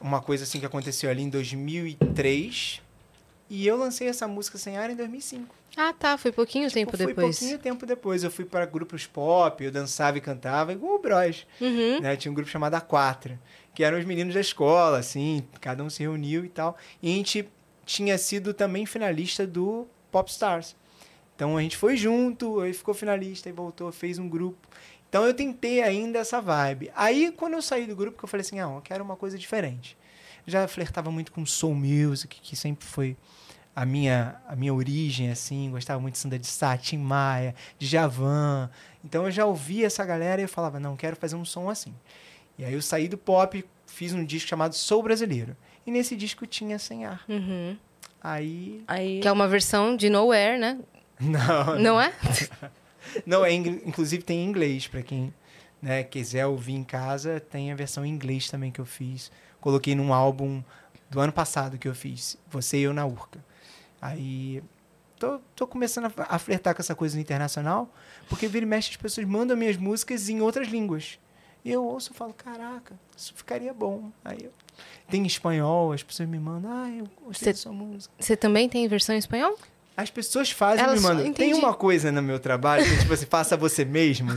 uma 0.00 0.20
coisa 0.22 0.44
assim 0.44 0.58
que 0.58 0.66
aconteceu 0.66 1.08
ali 1.10 1.22
em 1.22 1.28
2003. 1.28 2.80
E 3.50 3.66
eu 3.66 3.76
lancei 3.76 4.08
essa 4.08 4.26
música 4.26 4.58
sem 4.58 4.76
ar 4.78 4.90
em 4.90 4.96
2005. 4.96 5.54
Ah, 5.80 5.92
tá. 5.92 6.18
Foi 6.18 6.32
pouquinho 6.32 6.68
tempo 6.72 6.96
Foi 6.96 7.06
depois. 7.06 7.38
pouquinho 7.38 7.56
tempo 7.56 7.86
depois. 7.86 8.24
Eu 8.24 8.32
fui 8.32 8.44
para 8.44 8.66
grupos 8.66 9.06
pop, 9.06 9.62
eu 9.62 9.70
dançava 9.70 10.18
e 10.18 10.20
cantava 10.20 10.72
igual 10.72 10.96
o 10.96 10.98
Bros. 10.98 11.46
Uhum. 11.60 12.00
né? 12.00 12.16
Tinha 12.16 12.32
um 12.32 12.34
grupo 12.34 12.50
chamado 12.50 12.74
A4, 12.74 13.38
que 13.72 13.84
eram 13.84 13.96
os 13.96 14.04
meninos 14.04 14.34
da 14.34 14.40
escola, 14.40 14.98
assim, 14.98 15.46
cada 15.60 15.84
um 15.84 15.88
se 15.88 16.02
reuniu 16.02 16.44
e 16.44 16.48
tal. 16.48 16.76
E 17.00 17.12
a 17.12 17.14
gente 17.14 17.48
tinha 17.86 18.18
sido 18.18 18.52
também 18.52 18.86
finalista 18.86 19.46
do 19.46 19.86
Popstars. 20.10 20.74
Então 21.36 21.56
a 21.56 21.62
gente 21.62 21.76
foi 21.76 21.96
junto, 21.96 22.58
aí 22.58 22.72
ficou 22.72 22.92
finalista 22.92 23.48
e 23.48 23.52
voltou, 23.52 23.92
fez 23.92 24.18
um 24.18 24.28
grupo. 24.28 24.66
Então 25.08 25.24
eu 25.24 25.32
tentei 25.32 25.80
ainda 25.80 26.18
essa 26.18 26.40
vibe. 26.40 26.90
Aí 26.96 27.30
quando 27.30 27.54
eu 27.54 27.62
saí 27.62 27.86
do 27.86 27.94
grupo, 27.94 28.18
que 28.18 28.24
eu 28.24 28.28
falei 28.28 28.44
assim, 28.44 28.58
ah, 28.58 28.74
eu 28.74 28.82
quero 28.82 29.04
uma 29.04 29.14
coisa 29.14 29.38
diferente. 29.38 29.96
Eu 30.44 30.50
já 30.50 30.66
flertava 30.66 31.08
muito 31.12 31.30
com 31.30 31.46
soul 31.46 31.76
music, 31.76 32.40
que 32.40 32.56
sempre 32.56 32.84
foi 32.84 33.16
a 33.78 33.86
minha, 33.86 34.34
a 34.48 34.56
minha 34.56 34.74
origem, 34.74 35.30
assim, 35.30 35.70
gostava 35.70 36.00
muito 36.00 36.14
de 36.14 36.18
Sandra 36.18 36.36
de 36.36 36.48
Sá, 36.48 36.76
Tim 36.76 36.98
Maia, 36.98 37.54
de 37.78 37.86
Javan. 37.86 38.68
Então 39.04 39.24
eu 39.24 39.30
já 39.30 39.46
ouvia 39.46 39.86
essa 39.86 40.04
galera 40.04 40.40
e 40.40 40.44
eu 40.44 40.48
falava, 40.48 40.80
não, 40.80 40.96
quero 40.96 41.14
fazer 41.14 41.36
um 41.36 41.44
som 41.44 41.70
assim. 41.70 41.94
E 42.58 42.64
aí 42.64 42.74
eu 42.74 42.82
saí 42.82 43.06
do 43.06 43.16
pop, 43.16 43.64
fiz 43.86 44.12
um 44.12 44.24
disco 44.24 44.48
chamado 44.48 44.74
Sou 44.74 45.00
Brasileiro. 45.00 45.56
E 45.86 45.92
nesse 45.92 46.16
disco 46.16 46.44
tinha 46.44 46.76
sem 46.76 47.04
ar. 47.04 47.24
Uhum. 47.28 47.76
Aí. 48.20 48.82
Aí. 48.88 49.20
Que 49.20 49.28
é 49.28 49.30
uma 49.30 49.46
versão 49.46 49.94
de 49.94 50.10
Nowhere, 50.10 50.58
né? 50.58 50.80
Não, 51.20 51.78
Não 51.78 52.00
é? 52.00 52.12
não 53.24 53.44
é, 53.44 53.52
inclusive 53.52 54.24
tem 54.24 54.40
em 54.40 54.48
inglês, 54.48 54.88
para 54.88 55.02
quem 55.02 55.32
né, 55.80 56.02
quiser 56.02 56.46
ouvir 56.46 56.74
em 56.74 56.82
casa, 56.82 57.38
tem 57.38 57.70
a 57.70 57.76
versão 57.76 58.04
em 58.04 58.10
inglês 58.10 58.50
também 58.50 58.72
que 58.72 58.80
eu 58.80 58.84
fiz. 58.84 59.30
Coloquei 59.60 59.94
num 59.94 60.12
álbum 60.12 60.64
do 61.08 61.20
ano 61.20 61.32
passado 61.32 61.78
que 61.78 61.86
eu 61.86 61.94
fiz, 61.94 62.36
Você 62.50 62.78
e 62.78 62.82
Eu 62.82 62.92
na 62.92 63.06
Urca. 63.06 63.46
Aí 64.00 64.62
tô, 65.18 65.38
tô 65.54 65.66
começando 65.66 66.06
a, 66.06 66.36
a 66.36 66.38
flertar 66.38 66.74
com 66.74 66.80
essa 66.82 66.94
coisa 66.94 67.14
no 67.16 67.20
internacional, 67.20 67.92
porque 68.28 68.46
vira 68.48 68.64
e 68.64 68.68
mexe 68.68 68.90
as 68.90 68.96
pessoas 68.96 69.26
mandam 69.26 69.56
minhas 69.56 69.76
músicas 69.76 70.28
em 70.28 70.40
outras 70.40 70.68
línguas. 70.68 71.18
E 71.64 71.72
eu 71.72 71.84
ouço 71.84 72.12
e 72.12 72.16
falo, 72.16 72.32
caraca, 72.32 72.94
isso 73.16 73.34
ficaria 73.34 73.74
bom. 73.74 74.10
Aí 74.24 74.38
eu, 74.44 74.52
tem 75.10 75.22
em 75.22 75.26
espanhol, 75.26 75.92
as 75.92 76.02
pessoas 76.02 76.28
me 76.28 76.38
mandam, 76.38 76.70
ah, 76.72 76.88
eu 76.90 77.08
gostei 77.24 77.46
Cê- 77.46 77.52
da 77.52 77.58
sua 77.58 77.72
música. 77.72 78.14
Você 78.18 78.36
também 78.36 78.68
tem 78.68 78.86
versão 78.86 79.14
em 79.14 79.18
espanhol? 79.18 79.58
As 79.96 80.08
pessoas 80.10 80.52
fazem 80.52 80.84
Elas 80.84 81.00
me 81.02 81.08
mandam. 81.08 81.32
Tem 81.32 81.52
uma 81.54 81.74
coisa 81.74 82.12
no 82.12 82.22
meu 82.22 82.38
trabalho 82.38 82.84
que, 82.84 82.98
tipo 83.00 83.12
assim, 83.12 83.26
faça 83.26 83.56
você 83.56 83.84
mesmo. 83.84 84.30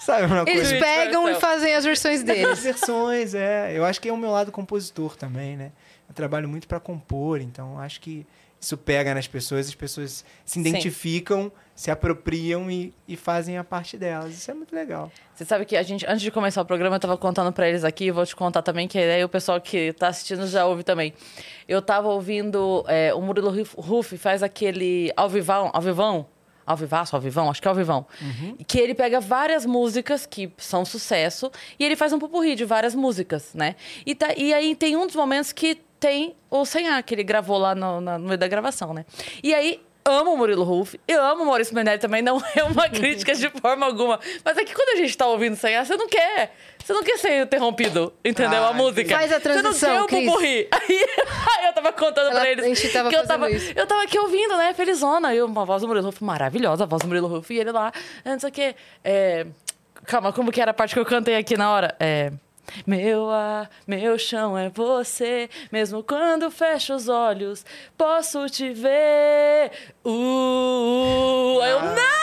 Sabe, 0.00 0.24
uma 0.32 0.40
Eles 0.48 0.70
coisa? 0.70 0.78
pegam 0.78 1.28
e 1.28 1.34
fazem 1.34 1.74
as 1.74 1.84
versões 1.84 2.20
As 2.20 2.24
deles. 2.24 2.58
versões, 2.60 3.34
é. 3.34 3.76
Eu 3.76 3.84
acho 3.84 4.00
que 4.00 4.08
é 4.08 4.12
o 4.12 4.16
meu 4.16 4.30
lado 4.30 4.50
compositor 4.50 5.14
também, 5.14 5.58
né? 5.58 5.72
Eu 6.08 6.14
trabalho 6.14 6.48
muito 6.48 6.66
para 6.66 6.80
compor, 6.80 7.42
então 7.42 7.78
acho 7.78 8.00
que 8.00 8.26
isso 8.66 8.76
pega 8.76 9.14
nas 9.14 9.28
pessoas, 9.28 9.68
as 9.68 9.74
pessoas 9.74 10.24
se 10.44 10.54
Sim. 10.54 10.60
identificam, 10.60 11.52
se 11.74 11.88
apropriam 11.90 12.68
e, 12.70 12.92
e 13.06 13.16
fazem 13.16 13.56
a 13.56 13.62
parte 13.62 13.96
delas. 13.96 14.34
Isso 14.34 14.50
é 14.50 14.54
muito 14.54 14.74
legal. 14.74 15.10
Você 15.34 15.44
sabe 15.44 15.64
que 15.64 15.76
a 15.76 15.82
gente, 15.84 16.04
antes 16.06 16.20
de 16.22 16.30
começar 16.32 16.62
o 16.62 16.64
programa, 16.64 16.96
eu 16.96 17.00
tava 17.00 17.16
contando 17.16 17.52
pra 17.52 17.68
eles 17.68 17.84
aqui, 17.84 18.10
vou 18.10 18.26
te 18.26 18.34
contar 18.34 18.62
também, 18.62 18.88
que 18.88 18.98
aí 18.98 19.22
o 19.22 19.28
pessoal 19.28 19.60
que 19.60 19.92
tá 19.92 20.08
assistindo 20.08 20.46
já 20.48 20.66
ouve 20.66 20.82
também. 20.82 21.14
Eu 21.68 21.80
tava 21.80 22.08
ouvindo, 22.08 22.84
é, 22.88 23.14
o 23.14 23.20
Murilo 23.20 23.50
Ruf- 23.50 23.74
Ruff 23.78 24.18
faz 24.18 24.42
aquele 24.42 25.12
Alvivão, 25.16 25.70
Alvivão, 25.72 26.26
Alvivaço, 26.66 27.14
Alvivão, 27.14 27.48
acho 27.48 27.62
que 27.62 27.68
é 27.68 27.70
Alvivão. 27.70 28.04
Que 28.66 28.80
ele 28.80 28.94
pega 28.94 29.20
várias 29.20 29.64
músicas 29.64 30.26
que 30.26 30.50
são 30.58 30.84
sucesso 30.84 31.52
e 31.78 31.84
ele 31.84 31.94
faz 31.94 32.12
um 32.12 32.18
pupurri 32.18 32.56
de 32.56 32.64
várias 32.64 32.92
músicas, 32.96 33.54
né? 33.54 33.76
E, 34.04 34.12
tá, 34.16 34.34
e 34.36 34.52
aí 34.52 34.74
tem 34.74 34.96
um 34.96 35.06
dos 35.06 35.14
momentos 35.14 35.52
que 35.52 35.78
tem 36.06 36.36
o 36.48 36.64
Sem 36.64 36.88
Ar, 36.88 37.02
que 37.02 37.12
ele 37.14 37.24
gravou 37.24 37.58
lá 37.58 37.74
no, 37.74 38.00
no 38.00 38.18
meio 38.20 38.38
da 38.38 38.46
gravação, 38.46 38.94
né? 38.94 39.04
E 39.42 39.52
aí 39.52 39.80
amo 40.04 40.34
o 40.34 40.36
Murilo 40.38 40.62
Ruff, 40.62 41.00
eu 41.08 41.20
amo 41.20 41.42
o 41.42 41.46
Maurício 41.46 41.74
Menelli 41.74 41.98
também, 41.98 42.22
não 42.22 42.40
é 42.54 42.62
uma 42.62 42.86
crítica 42.90 43.34
de 43.34 43.50
forma 43.50 43.84
alguma. 43.86 44.20
Mas 44.44 44.56
é 44.56 44.64
que 44.64 44.72
quando 44.72 44.90
a 44.90 45.02
gente 45.02 45.16
tá 45.18 45.26
ouvindo 45.26 45.56
sem 45.56 45.74
ar, 45.74 45.84
você 45.84 45.96
não 45.96 46.06
quer. 46.06 46.54
Você 46.84 46.92
não 46.92 47.02
quer 47.02 47.18
ser 47.18 47.42
interrompido, 47.42 48.12
entendeu? 48.24 48.62
Ah, 48.64 48.68
a 48.68 48.72
música. 48.72 49.16
Faz 49.16 49.32
a 49.32 49.40
Você 49.40 49.48
não 49.48 49.62
transição, 49.62 50.06
quer 50.06 50.18
o 50.18 50.24
pupurri. 50.26 50.68
Aí, 50.70 51.06
aí 51.58 51.66
eu 51.66 51.72
tava 51.72 51.92
contando 51.92 52.30
Ela- 52.30 52.40
pra 52.40 52.50
eles. 52.50 52.64
a 52.64 52.68
gente 52.68 52.88
tava 52.92 53.10
que 53.10 53.16
eu 53.16 53.26
tava, 53.26 53.50
isso. 53.50 53.72
eu 53.74 53.84
tava 53.84 54.02
aqui 54.04 54.16
ouvindo, 54.16 54.56
né? 54.56 54.72
Felizona. 54.74 55.34
E 55.34 55.42
uma 55.42 55.64
voz 55.64 55.82
do 55.82 55.88
Murilo 55.88 56.06
Ruff 56.06 56.22
maravilhosa, 56.22 56.84
a 56.84 56.86
voz 56.86 57.02
do 57.02 57.08
Murilo 57.08 57.26
Ruff. 57.26 57.52
E 57.52 57.58
ele 57.58 57.72
lá, 57.72 57.90
eh, 58.24 58.30
não 58.30 58.38
sei 58.38 58.48
o 58.50 58.52
quê. 58.52 58.76
É... 59.02 59.44
Calma, 60.04 60.32
como 60.32 60.52
que 60.52 60.60
era 60.60 60.70
a 60.70 60.74
parte 60.74 60.94
que 60.94 61.00
eu 61.00 61.04
cantei 61.04 61.34
aqui 61.34 61.56
na 61.56 61.68
hora? 61.72 61.96
É... 61.98 62.30
Meu 62.86 63.30
ar, 63.30 63.70
meu 63.86 64.18
chão 64.18 64.56
é 64.56 64.68
você, 64.68 65.48
mesmo 65.70 66.02
quando 66.02 66.50
fecho 66.50 66.94
os 66.94 67.08
olhos, 67.08 67.64
posso 67.96 68.46
te 68.48 68.70
ver. 68.70 69.70
Uh, 70.04 71.58
uh. 71.58 71.62
Eu, 71.62 71.78
Ah. 71.78 71.94
não! 71.94 72.16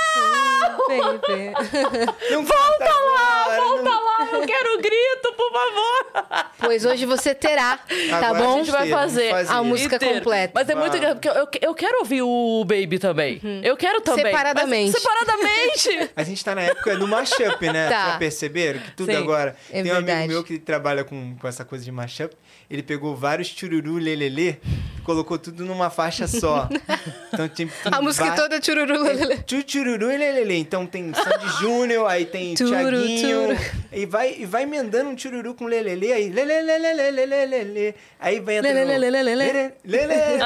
Baby. 0.87 1.53
Não 2.31 2.43
volta 2.43 2.85
lá, 2.85 3.55
volta 3.57 3.89
lá, 3.89 4.02
Eu 4.35 4.45
quero 4.45 4.77
grito, 4.77 5.33
por 5.35 5.51
favor. 5.51 6.45
Pois 6.59 6.85
hoje 6.85 7.05
você 7.05 7.35
terá, 7.35 7.77
tá 7.77 8.17
Agora 8.17 8.43
bom? 8.43 8.53
A 8.53 8.57
gente 8.57 8.71
vai 8.71 8.89
fazer 8.89 9.29
faz 9.29 9.49
a 9.49 9.55
isso. 9.55 9.63
música 9.65 9.95
inteiro. 9.95 10.15
completa. 10.15 10.51
Mas 10.55 10.69
é 10.69 10.75
muito 10.75 10.97
engraçado, 10.97 11.19
porque 11.19 11.59
eu, 11.61 11.69
eu, 11.69 11.75
quero 11.75 11.99
ouvir 11.99 12.21
o 12.21 12.63
Baby 12.65 12.99
também. 12.99 13.41
Eu 13.63 13.75
quero 13.75 14.01
também. 14.01 14.25
Separadamente. 14.25 14.91
Mas 14.91 15.01
separadamente. 15.01 16.11
A 16.15 16.23
gente 16.23 16.43
tá 16.43 16.55
na 16.55 16.61
época 16.61 16.95
do 16.97 17.07
mashup, 17.07 17.65
né? 17.71 17.89
Tá. 17.89 18.11
Já 18.11 18.17
perceberam 18.17 18.79
que 18.79 18.91
tudo 18.91 19.11
Sim, 19.11 19.17
agora. 19.17 19.55
é 19.69 19.81
Tem 19.81 19.91
um 19.91 19.95
amigo 19.95 20.07
verdade. 20.07 20.27
meu 20.27 20.43
que 20.43 20.57
trabalha 20.59 21.03
com, 21.03 21.35
com 21.37 21.47
essa 21.47 21.65
coisa 21.65 21.83
de 21.83 21.91
mashup. 21.91 22.35
Ele 22.69 22.83
pegou 22.83 23.15
vários 23.15 23.47
chururu 23.47 23.97
lelele 23.97 24.59
colocou 25.03 25.37
tudo 25.37 25.65
numa 25.65 25.89
faixa 25.89 26.27
só. 26.27 26.67
Então 27.33 27.47
tem, 27.49 27.65
tem 27.67 27.73
A 27.91 27.99
música 27.99 28.25
va- 28.25 28.35
toda 28.35 28.59
tchururu. 28.59 29.01
lelele. 29.01 29.37
Tchu, 29.43 29.63
Chururu 29.65 30.11
e 30.11 30.17
lelele. 30.17 30.55
Então 30.55 30.85
tem 30.85 31.11
Sandy 31.15 31.49
Júnior, 31.59 32.07
aí 32.07 32.25
tem 32.27 32.53
Turu, 32.53 32.69
Tiaguinho. 32.69 33.47
turu. 33.47 33.57
E 33.91 34.05
vai, 34.05 34.35
e 34.37 34.45
vai 34.45 34.61
emendando 34.63 35.09
um 35.09 35.17
chururu 35.17 35.55
com 35.55 35.65
lelele. 35.65 36.13
Aí 36.13 36.29
lelelelelelelele. 36.29 37.95
Aí 38.19 38.39
vai 38.39 38.57
entrando... 38.57 38.75
Lelelelelele. 38.75 39.35
lele- 39.35 39.73
lele. 39.83 40.43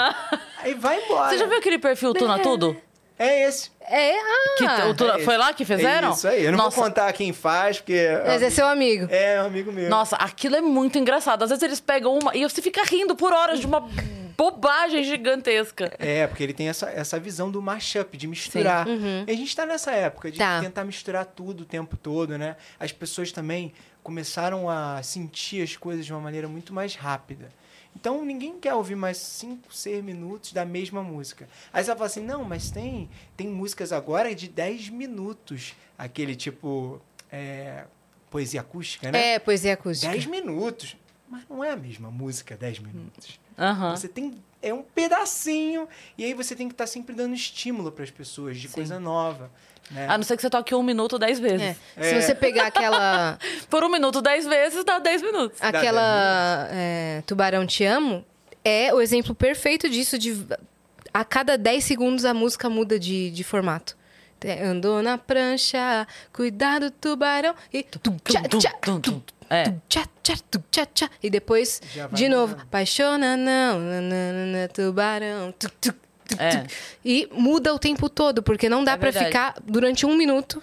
Aí 0.64 0.74
vai 0.74 1.04
embora. 1.04 1.30
Você 1.30 1.38
já 1.38 1.46
viu 1.46 1.58
aquele 1.58 1.78
perfil 1.78 2.14
Tuna 2.14 2.40
Tudo? 2.40 2.76
É 3.20 3.48
esse. 3.48 3.72
É, 3.82 4.12
ah. 4.16 4.56
Que 4.58 4.66
É 4.66 5.16
esse. 5.16 5.26
foi 5.26 5.38
lá 5.38 5.52
que 5.52 5.66
fizeram? 5.66 6.10
É 6.10 6.14
isso 6.14 6.28
aí. 6.28 6.46
Eu 6.46 6.52
não 6.52 6.58
Nossa, 6.60 6.76
vou 6.76 6.86
contar 6.86 7.12
quem 7.14 7.34
faz, 7.34 7.78
porque... 7.80 8.08
Mas 8.26 8.44
é 8.44 8.50
seu 8.52 8.68
amigo. 8.68 9.08
É, 9.10 9.42
um 9.42 9.48
amigo 9.48 9.72
meu. 9.72 9.90
Nossa, 9.90 10.16
aquilo 10.18 10.56
é 10.56 10.62
muito 10.62 10.98
engraçado. 11.00 11.42
Às 11.44 11.50
vezes 11.50 11.64
eles 11.64 11.80
pegam 11.80 12.18
uma 12.18 12.36
e 12.36 12.44
você 12.48 12.62
fica 12.62 12.84
rindo 12.84 13.16
por 13.16 13.34
horas 13.34 13.60
de 13.60 13.66
uma 13.66 13.90
bobagem 14.38 15.04
gigantesca. 15.04 15.94
É, 15.98 16.28
porque 16.28 16.44
ele 16.44 16.54
tem 16.54 16.70
essa, 16.70 16.90
essa 16.90 17.20
visão 17.20 17.50
do 17.50 17.62
mashup, 17.62 18.16
de 18.16 18.28
misturar. 18.28 18.86
E 19.28 19.32
a 19.32 19.36
gente 19.36 19.56
tá 19.56 19.66
nessa 19.66 19.92
época 19.92 20.32
de 20.32 20.38
Tá. 20.38 20.62
tentar 20.62 20.84
misturar 20.84 21.26
tudo 21.26 21.62
o 21.62 21.66
tempo 21.66 21.98
todo, 21.98 22.38
né? 22.38 22.56
As 22.80 22.92
pessoas 22.92 23.32
também 23.32 23.74
começaram 24.04 24.70
a 24.70 25.02
sentir 25.04 25.62
as 25.64 25.76
coisas 25.76 26.06
de 26.06 26.14
uma 26.14 26.22
maneira 26.22 26.48
muito 26.48 26.74
mais 26.74 26.96
rápida. 26.96 27.50
Então 27.96 28.24
ninguém 28.24 28.60
quer 28.60 28.76
ouvir 28.76 28.96
mais 28.96 29.18
5, 29.18 29.74
6 29.74 30.04
minutos 30.04 30.54
da 30.54 30.64
mesma 30.64 31.02
música. 31.02 31.50
Aí 31.74 31.84
você 31.84 31.88
vai 31.90 31.98
falar 31.98 32.06
assim, 32.08 32.22
não, 32.24 32.44
mas 32.44 32.70
tem, 32.70 33.10
tem 33.36 33.48
músicas 33.48 33.92
agora 33.92 34.36
de 34.36 34.48
10 34.48 34.90
minutos. 34.90 35.74
Aquele 35.98 36.36
tipo. 36.36 37.02
é, 37.32 37.86
poesia 38.30 38.62
acústica, 38.62 39.12
né? 39.12 39.34
É, 39.34 39.40
poesia 39.40 39.74
acústica. 39.74 40.12
10 40.12 40.28
minutos. 40.28 40.96
Mas 41.28 41.44
não 41.50 41.64
é 41.64 41.72
a 41.72 41.76
mesma 41.76 42.12
música 42.12 42.56
10 42.56 42.80
minutos. 42.80 43.40
Aham. 43.58 43.96
Você 43.96 44.08
tem. 44.08 44.34
É 44.62 44.74
um 44.74 44.82
pedacinho. 44.82 45.88
E 46.18 46.26
aí 46.26 46.34
você 46.34 46.56
tem 46.56 46.68
que 46.68 46.74
estar 46.74 46.88
sempre 46.88 47.16
dando 47.16 47.34
estímulo 47.36 47.92
para 47.92 48.04
as 48.04 48.12
pessoas 48.12 48.58
de 48.58 48.68
coisa 48.68 49.00
nova. 49.00 49.52
Né? 49.90 50.06
A 50.10 50.18
não 50.18 50.24
ser 50.24 50.36
que 50.36 50.42
você 50.42 50.50
toque 50.50 50.76
um 50.76 50.84
minuto 50.84 51.18
dez 51.18 51.40
vezes. 51.40 51.62
É. 51.62 51.76
É. 51.96 52.04
Se 52.04 52.22
você 52.22 52.36
pegar 52.36 52.68
aquela, 52.68 53.38
Por 53.70 53.84
um 53.84 53.90
minuto, 53.90 54.22
dez 54.22 54.46
vezes, 54.46 54.84
dá 54.84 55.00
dez 55.00 55.22
minutos. 55.22 55.58
aquela 55.62 56.68
é, 56.72 57.24
Tubarão 57.26 57.66
Te 57.66 57.86
Amo, 57.86 58.26
é 58.66 58.94
o 58.94 59.00
exemplo 59.00 59.34
perfeito 59.34 59.88
disso. 59.90 60.18
De, 60.18 60.46
a 61.14 61.24
cada 61.24 61.58
10 61.58 61.84
segundos 61.84 62.26
a 62.26 62.34
música 62.34 62.70
muda 62.70 63.00
de, 63.00 63.32
de 63.32 63.44
formato. 63.44 63.96
Andou 64.64 65.02
na 65.02 65.18
prancha, 65.18 66.06
cuidado, 66.34 66.92
tubarão. 66.92 67.56
E, 67.74 67.82
tum, 67.84 68.18
tchá, 68.24 68.42
Tum, 68.44 68.60
tchá, 68.60 68.72
tum, 68.82 69.00
tum. 69.00 69.22
É. 69.50 69.64
tum, 69.66 69.82
tchá, 69.88 70.06
tchá, 70.24 70.34
tum, 70.52 70.62
tchá, 70.72 70.86
tchá. 70.86 71.10
E 71.24 71.30
depois, 71.30 71.82
de 72.14 72.28
novo, 72.30 72.54
mudando. 72.54 72.68
paixona 72.70 73.38
não, 73.38 73.80
nanana, 73.80 74.68
tubarão. 74.70 75.52
tum, 75.54 75.70
tum, 75.82 75.92
tum, 75.92 76.36
É. 76.40 76.66
E 77.06 77.30
muda 77.32 77.74
o 77.74 77.80
tempo 77.80 78.10
todo, 78.10 78.44
porque 78.44 78.68
não 78.68 78.84
dá 78.84 78.94
É 78.94 78.98
pra 78.98 79.12
verdade. 79.12 79.26
ficar 79.28 79.56
durante 79.66 80.06
um 80.06 80.16
minuto 80.18 80.62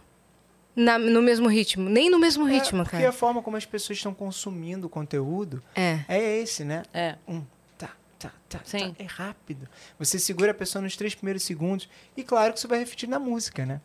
na- 0.77 0.99
no 0.99 1.23
mesmo 1.23 1.49
ritmo. 1.49 1.89
Nem 1.89 2.11
no 2.11 2.19
mesmo 2.19 2.47
É, 2.47 2.53
ritmo, 2.53 2.83
porque 2.83 2.97
cara. 2.99 3.09
a 3.09 3.13
forma 3.13 3.41
como 3.43 3.57
as 3.57 3.65
pessoas 3.65 3.99
estão 3.99 4.13
consumindo 4.13 4.87
o 4.87 4.91
conteúdo 4.91 5.63
É. 5.75 6.01
é 6.09 6.39
esse, 6.41 6.65
né? 6.65 6.83
É. 6.93 7.15
Um, 7.27 7.43
tá, 7.79 7.91
tá, 8.19 8.31
tá, 8.49 8.61
Sim. 8.65 8.91
tá. 8.93 9.03
É 9.03 9.07
rápido. 9.07 9.67
Você 9.99 10.19
segura 10.19 10.51
a 10.51 10.55
pessoa 10.55 10.83
nos 10.83 10.97
três 10.97 11.15
primeiros 11.15 11.43
segundos 11.45 11.89
e 12.17 12.23
claro 12.23 12.53
que 12.53 12.59
isso 12.59 12.69
vai 12.69 12.79
refletir 12.81 13.09
na 13.09 13.19
música, 13.19 13.65
né? 13.65 13.81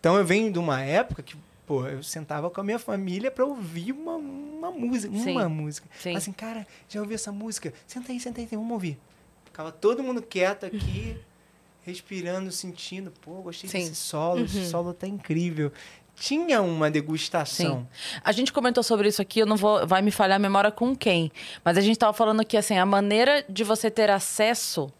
Então 0.00 0.16
eu 0.16 0.24
venho 0.24 0.50
de 0.50 0.58
uma 0.58 0.80
época 0.80 1.22
que, 1.22 1.36
pô, 1.68 1.86
eu 1.86 2.02
sentava 2.02 2.48
com 2.48 2.62
a 2.62 2.64
minha 2.64 2.78
família 2.78 3.30
pra 3.30 3.44
ouvir 3.44 3.92
uma, 3.92 4.16
uma 4.16 4.70
música, 4.70 5.14
Sim. 5.14 5.32
uma 5.32 5.48
música. 5.50 5.86
Sim. 6.00 6.16
Assim, 6.16 6.32
cara, 6.32 6.66
já 6.88 6.98
ouviu 6.98 7.14
essa 7.14 7.30
música? 7.30 7.74
Senta 7.86 8.10
aí, 8.10 8.18
senta 8.18 8.40
aí, 8.40 8.48
vamos 8.50 8.72
ouvir. 8.72 8.98
Ficava 9.44 9.70
todo 9.70 10.02
mundo 10.02 10.22
quieto 10.22 10.64
aqui, 10.64 11.14
respirando, 11.84 12.50
sentindo, 12.50 13.12
pô, 13.20 13.42
gostei 13.42 13.68
Sim. 13.68 13.80
desse 13.80 13.96
solo, 13.96 14.46
esse 14.46 14.66
solo 14.70 14.94
tá 14.94 15.06
incrível. 15.06 15.70
Tinha 16.16 16.62
uma 16.62 16.90
degustação. 16.90 17.86
A 18.24 18.32
gente 18.32 18.52
comentou 18.52 18.82
sobre 18.82 19.06
isso 19.06 19.20
aqui, 19.22 19.38
eu 19.38 19.46
não 19.46 19.54
vou. 19.54 19.86
Vai 19.86 20.02
me 20.02 20.10
falhar 20.10 20.36
a 20.36 20.38
memória 20.40 20.72
com 20.72 20.96
quem. 20.96 21.30
Mas 21.62 21.76
a 21.78 21.80
gente 21.80 21.96
tava 21.96 22.12
falando 22.12 22.44
que 22.44 22.56
assim, 22.56 22.76
a 22.76 22.86
maneira 22.86 23.44
de 23.48 23.62
você 23.62 23.88
ter 23.88 24.10
acesso 24.10 24.92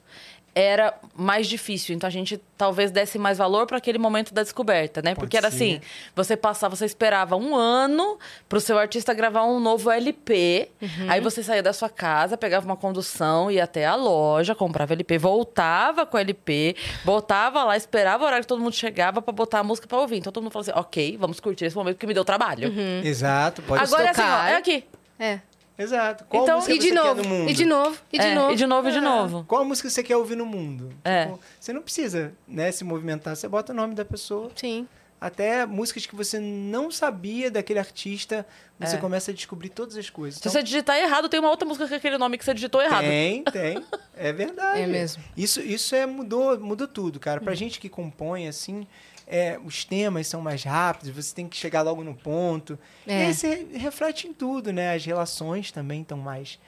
era 0.58 0.92
mais 1.14 1.46
difícil. 1.46 1.94
Então 1.94 2.08
a 2.08 2.10
gente 2.10 2.40
talvez 2.56 2.90
desse 2.90 3.16
mais 3.16 3.38
valor 3.38 3.64
para 3.64 3.76
aquele 3.76 3.96
momento 3.96 4.34
da 4.34 4.42
descoberta, 4.42 5.00
né? 5.00 5.10
Pode 5.10 5.20
Porque 5.20 5.36
era 5.36 5.50
ser. 5.52 5.56
assim, 5.56 5.80
você 6.16 6.36
passava, 6.36 6.74
você 6.74 6.84
esperava 6.84 7.36
um 7.36 7.54
ano 7.54 8.18
pro 8.48 8.60
seu 8.60 8.76
artista 8.76 9.14
gravar 9.14 9.44
um 9.44 9.60
novo 9.60 9.88
LP. 9.88 10.68
Aí 11.08 11.20
você 11.20 11.44
saía 11.44 11.62
da 11.62 11.72
sua 11.72 11.88
casa, 11.88 12.36
pegava 12.36 12.66
uma 12.66 12.76
condução, 12.76 13.48
ia 13.48 13.62
até 13.62 13.86
a 13.86 13.94
loja, 13.94 14.52
comprava 14.52 14.94
LP, 14.94 15.16
voltava 15.16 16.04
com 16.04 16.16
o 16.16 16.20
LP, 16.20 16.74
botava 17.04 17.62
lá, 17.62 17.76
esperava 17.76 18.24
o 18.24 18.26
horário 18.26 18.42
que 18.42 18.48
todo 18.48 18.60
mundo 18.60 18.74
chegava 18.74 19.22
para 19.22 19.32
botar 19.32 19.60
a 19.60 19.64
música 19.64 19.86
para 19.86 19.98
ouvir. 19.98 20.16
Então 20.16 20.32
todo 20.32 20.42
mundo 20.42 20.52
falava 20.52 20.72
assim: 20.72 20.80
"OK, 20.80 21.16
vamos 21.18 21.38
curtir 21.38 21.66
esse 21.66 21.76
momento 21.76 21.96
que 21.98 22.06
me 22.06 22.14
deu 22.14 22.24
trabalho". 22.24 22.74
Exato, 23.04 23.62
pode 23.62 23.84
Agora 23.84 24.08
é 24.08 24.10
assim, 24.10 24.22
ó, 24.22 24.42
é 24.44 24.56
aqui. 24.56 24.84
É. 25.20 25.38
Exato. 25.78 26.24
Qual 26.28 26.42
Então- 26.42 26.56
música 26.56 26.74
E 26.74 26.78
de 26.78 26.88
você 26.88 26.92
quer 26.94 27.02
novo, 27.04 27.22
no 27.22 27.28
mundo? 27.28 27.50
e 27.50 27.54
de 27.54 27.64
novo, 27.64 27.98
e 28.12 28.18
de 28.18 28.24
É, 28.26 28.34
novo. 28.34 28.52
E 28.52 28.56
de 28.56 28.66
novo, 28.66 28.88
e 28.88 28.92
de 28.92 28.98
É. 28.98 29.00
novo. 29.00 29.44
Qual 29.46 29.64
música 29.64 29.88
você 29.88 30.02
quer 30.02 30.16
ouvir 30.16 30.36
no 30.36 30.44
mundo? 30.44 30.90
É. 31.04 31.26
Tipo, 31.26 31.40
você 31.60 31.72
não 31.72 31.82
precisa 31.82 32.32
né, 32.48 32.72
se 32.72 32.82
movimentar, 32.84 33.36
você 33.36 33.46
bota 33.46 33.72
o 33.72 33.76
nome 33.76 33.94
da 33.94 34.04
pessoa. 34.04 34.50
Sim. 34.56 34.88
Até 35.20 35.66
músicas 35.66 36.06
que 36.06 36.14
você 36.14 36.38
não 36.38 36.92
sabia 36.92 37.50
daquele 37.50 37.80
artista, 37.80 38.46
você 38.78 38.94
É. 38.94 38.98
começa 39.00 39.32
a 39.32 39.34
descobrir 39.34 39.68
todas 39.68 39.96
as 39.96 40.08
coisas. 40.08 40.40
Se 40.40 40.48
você 40.48 40.62
digitar 40.62 40.96
errado, 40.96 41.28
tem 41.28 41.40
uma 41.40 41.50
outra 41.50 41.66
música 41.66 41.88
com 41.88 41.94
aquele 41.94 42.16
nome 42.18 42.38
que 42.38 42.44
você 42.44 42.54
digitou 42.54 42.80
errado. 42.80 43.02
Tem, 43.04 43.42
tem. 43.50 43.84
É 44.16 44.32
verdade. 44.32 44.80
É 44.80 44.86
mesmo. 44.86 45.22
Isso, 45.36 45.60
isso 45.60 45.94
é, 45.94 46.06
mudou, 46.06 46.58
mudou 46.60 46.86
tudo, 46.86 47.18
cara. 47.18 47.40
Pra 47.40 47.54
gente 47.54 47.80
que 47.80 47.88
compõe, 47.88 48.46
assim, 48.46 48.86
é, 49.28 49.58
os 49.64 49.84
temas 49.84 50.26
são 50.26 50.40
mais 50.40 50.64
rápidos, 50.64 51.10
você 51.14 51.34
tem 51.34 51.46
que 51.48 51.56
chegar 51.56 51.82
logo 51.82 52.02
no 52.02 52.14
ponto. 52.14 52.78
E 53.06 53.12
É. 53.12 53.26
aí 53.26 53.34
você 53.34 53.66
reflete 53.74 54.26
em 54.26 54.32
tudo, 54.32 54.72
né? 54.72 54.94
As 54.94 55.04
relações 55.04 55.70
também 55.70 56.00
estão 56.02 56.16
mais 56.18 56.58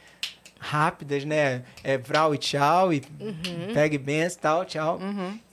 rápidas, 0.58 1.24
né? 1.24 1.62
É 1.82 1.96
vral 1.96 2.34
e 2.34 2.38
tchau, 2.38 2.92
e 2.92 3.00
pegue 3.72 3.96
benção 3.96 4.36
e 4.38 4.40
tal, 4.42 4.64
tchau. 4.66 5.00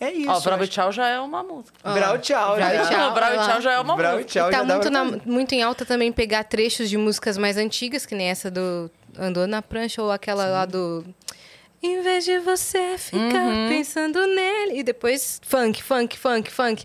É 0.02 0.12
isso. 0.12 0.30
Ó, 0.30 0.40
Bravo 0.42 0.64
acho- 0.64 0.72
Tchau 0.72 0.92
já 0.92 1.08
é 1.08 1.20
uma 1.20 1.42
música. 1.44 1.74
Vral 1.94 2.16
e 2.18 2.20
tchau. 2.20 2.56
Vral 2.56 2.70
e 2.70 2.76
já. 2.76 2.86
tchau. 2.90 3.14
Bravo 3.14 3.32
olha 3.32 3.42
lá. 3.42 3.48
Tchau 3.54 3.62
já 3.62 3.72
é 3.74 3.80
uma 3.80 3.96
Vral 3.96 4.20
e 4.20 4.24
música. 4.24 4.48
e 4.48 4.52
tá 4.52 4.64
muito, 4.66 4.90
na- 4.90 5.06
muito 5.26 5.56
em 5.56 5.64
alta 5.64 5.86
também 5.86 6.12
pegar 6.12 6.44
trechos 6.44 6.90
de 6.90 6.98
músicas 6.98 7.38
mais 7.38 7.56
antigas, 7.58 8.06
que 8.06 8.16
nem 8.16 8.28
essa 8.28 8.52
do 8.52 8.92
Andou 9.18 9.48
na 9.48 9.62
Prancha, 9.62 10.02
ou 10.02 10.12
aquela 10.12 10.46
lá 10.46 10.66
do. 10.66 11.06
Em 11.82 12.02
vez 12.02 12.26
de 12.26 12.40
você 12.40 12.98
ficar 12.98 13.46
Uhum. 13.46 13.70
pensando 13.70 14.26
nele. 14.28 14.80
E 14.80 14.84
depois 14.84 15.40
funk, 15.44 15.82
funk, 15.84 16.18
funk, 16.18 16.52
funk. 16.52 16.84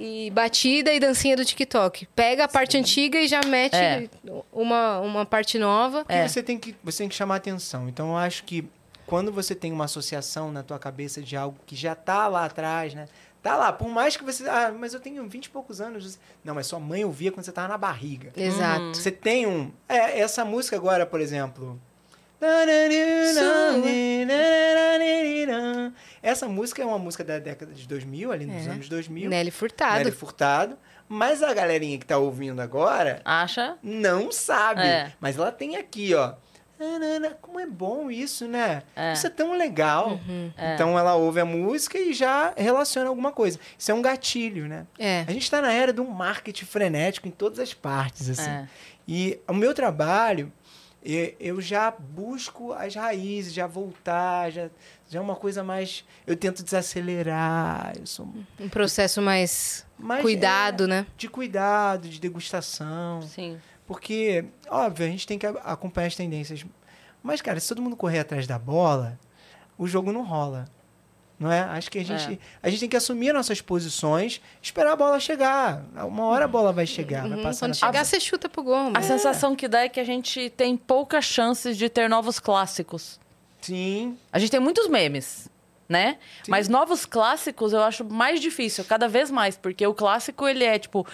E 0.00 0.30
batida 0.30 0.92
e 0.92 0.98
dancinha 0.98 1.36
do 1.36 1.44
TikTok. 1.44 2.06
Pega 2.06 2.44
a 2.44 2.48
parte 2.48 2.76
antiga 2.76 3.20
e 3.20 3.28
já 3.28 3.40
mete 3.46 3.76
É. 3.76 4.08
uma, 4.52 4.98
uma 5.00 5.24
parte 5.24 5.58
nova. 5.58 6.04
Porque 6.04 6.28
você, 6.28 6.42
tem 6.42 6.58
que, 6.58 6.74
você 6.82 6.98
tem 7.04 7.08
que 7.08 7.14
chamar 7.14 7.36
atenção. 7.36 7.88
Então, 7.88 8.10
eu 8.10 8.16
acho 8.16 8.42
que 8.44 8.64
quando 9.06 9.30
você 9.30 9.54
tem 9.54 9.70
uma 9.70 9.84
associação 9.84 10.50
na 10.50 10.62
tua 10.62 10.78
cabeça 10.78 11.20
de 11.22 11.36
algo 11.36 11.56
que 11.66 11.76
já 11.76 11.94
tá 11.94 12.26
lá 12.26 12.46
atrás, 12.46 12.94
né? 12.94 13.06
Tá 13.42 13.56
lá, 13.56 13.72
por 13.72 13.88
mais 13.88 14.16
que 14.16 14.24
você... 14.24 14.48
Ah, 14.48 14.72
mas 14.76 14.94
eu 14.94 15.00
tenho 15.00 15.28
20 15.28 15.46
e 15.46 15.50
poucos 15.50 15.80
anos. 15.80 16.18
Não, 16.44 16.54
mas 16.54 16.66
sua 16.66 16.78
mãe 16.80 17.04
ouvia 17.04 17.30
quando 17.30 17.44
você 17.44 17.52
tava 17.52 17.68
na 17.68 17.78
barriga. 17.78 18.32
Exato. 18.36 18.94
Você 18.94 19.10
tem 19.10 19.46
um... 19.46 19.70
É, 19.88 20.18
essa 20.20 20.44
música 20.44 20.74
agora, 20.76 21.04
por 21.06 21.20
exemplo... 21.20 21.78
Essa 26.22 26.48
música 26.48 26.82
é 26.82 26.84
uma 26.84 26.98
música 26.98 27.22
da 27.24 27.38
década 27.38 27.72
de 27.72 27.86
2000, 27.86 28.32
ali 28.32 28.46
nos 28.46 28.66
É. 28.66 28.70
anos 28.70 28.88
2000. 28.88 29.28
Nelly 29.28 29.50
Furtado. 29.50 29.98
Nelly 29.98 30.10
Furtado. 30.12 30.78
Mas 31.08 31.42
a 31.42 31.52
galerinha 31.52 31.98
que 31.98 32.06
tá 32.06 32.16
ouvindo 32.16 32.60
agora 32.60 33.20
Acha? 33.24 33.76
não 33.82 34.32
sabe. 34.32 34.80
É. 34.82 35.12
Mas 35.20 35.36
ela 35.36 35.52
tem 35.52 35.76
aqui, 35.76 36.14
ó. 36.14 36.34
Como 37.40 37.60
é 37.60 37.66
bom 37.66 38.10
isso, 38.10 38.48
né? 38.48 38.82
É. 38.96 39.12
Isso 39.12 39.26
é 39.26 39.30
tão 39.30 39.52
legal. 39.52 40.18
É. 40.56 40.74
Então 40.74 40.98
ela 40.98 41.14
ouve 41.14 41.38
a 41.38 41.44
música 41.44 41.96
e 41.98 42.12
já 42.12 42.52
relaciona 42.56 43.08
alguma 43.08 43.30
coisa. 43.30 43.58
Isso 43.78 43.90
é 43.90 43.94
um 43.94 44.02
gatilho, 44.02 44.66
né? 44.66 44.86
A 45.28 45.30
gente 45.30 45.42
está 45.42 45.60
na 45.60 45.72
era 45.72 45.92
do 45.92 46.04
marketing 46.04 46.64
frenético 46.64 47.28
em 47.28 47.30
todas 47.30 47.58
as 47.60 47.72
partes, 47.74 48.28
assim. 48.30 48.66
E 49.06 49.38
o 49.48 49.52
meu 49.54 49.74
trabalho, 49.74 50.52
eu 51.04 51.60
já 51.60 51.90
busco 51.90 52.72
as 52.72 52.94
raízes, 52.94 53.52
já 53.52 53.66
voltar, 53.66 54.50
já, 54.50 54.70
já 55.08 55.18
é 55.18 55.22
uma 55.22 55.34
coisa 55.34 55.64
mais. 55.64 56.04
Eu 56.26 56.36
tento 56.36 56.62
desacelerar, 56.62 57.92
eu 57.98 58.06
sou 58.06 58.28
Um 58.60 58.68
processo 58.68 59.20
mais 59.20 59.84
mais 59.98 60.22
cuidado, 60.22 60.84
é, 60.84 60.86
né? 60.86 61.06
de 61.16 61.28
cuidado, 61.28 62.08
de 62.08 62.20
degustação. 62.20 63.22
Sim. 63.22 63.58
Porque, 63.86 64.44
óbvio, 64.68 65.06
a 65.06 65.08
gente 65.08 65.26
tem 65.26 65.38
que 65.38 65.46
acompanhar 65.46 66.06
as 66.06 66.16
tendências. 66.16 66.64
Mas, 67.22 67.40
cara, 67.42 67.60
se 67.60 67.68
todo 67.68 67.82
mundo 67.82 67.96
correr 67.96 68.20
atrás 68.20 68.46
da 68.46 68.58
bola, 68.58 69.18
o 69.76 69.86
jogo 69.86 70.12
não 70.12 70.24
rola. 70.24 70.66
Não 71.42 71.50
é? 71.50 71.60
Acho 71.62 71.90
que 71.90 71.98
a 71.98 72.04
gente, 72.04 72.38
a 72.62 72.70
gente 72.70 72.78
tem 72.80 72.88
que 72.88 72.96
assumir 72.96 73.32
nossas 73.32 73.60
posições, 73.60 74.40
esperar 74.62 74.92
a 74.92 74.96
bola 74.96 75.18
chegar. 75.18 75.82
Uma 76.06 76.26
hora 76.26 76.44
a 76.44 76.48
bola 76.48 76.72
vai 76.72 76.86
chegar, 76.86 77.22
vai 77.28 77.36
Uhum, 77.36 77.42
passar 77.42 77.66
na 77.66 77.74
Quando 77.74 77.80
chegar, 77.92 78.04
você 78.04 78.20
chuta 78.20 78.48
pro 78.48 78.62
gol. 78.62 78.76
A 78.76 78.90
mas- 78.90 79.06
sensação 79.06 79.56
que 79.56 79.66
dá 79.66 79.80
é 79.80 79.88
que 79.88 79.98
a 79.98 80.04
gente 80.04 80.50
tem 80.50 80.76
poucas 80.76 81.24
chances 81.24 81.76
de 81.76 81.88
ter 81.88 82.08
novos 82.08 82.38
clássicos. 82.38 83.18
Sim, 83.60 84.16
A 84.32 84.38
gente 84.38 84.50
tem 84.50 84.60
muitos 84.60 84.86
memes, 84.88 85.48
né? 85.88 86.16
Sim. 86.44 86.50
Mas 86.50 86.68
novos 86.68 87.04
clássicos 87.04 87.72
eu 87.72 87.82
acho 87.82 88.04
mais 88.04 88.40
difícil, 88.40 88.84
cada 88.84 89.08
vez 89.08 89.28
mais, 89.28 89.56
porque 89.56 89.84
o 89.84 89.92
clássico 89.94 90.46
ele 90.46 90.62
é 90.64 90.78
tipo 90.78 91.04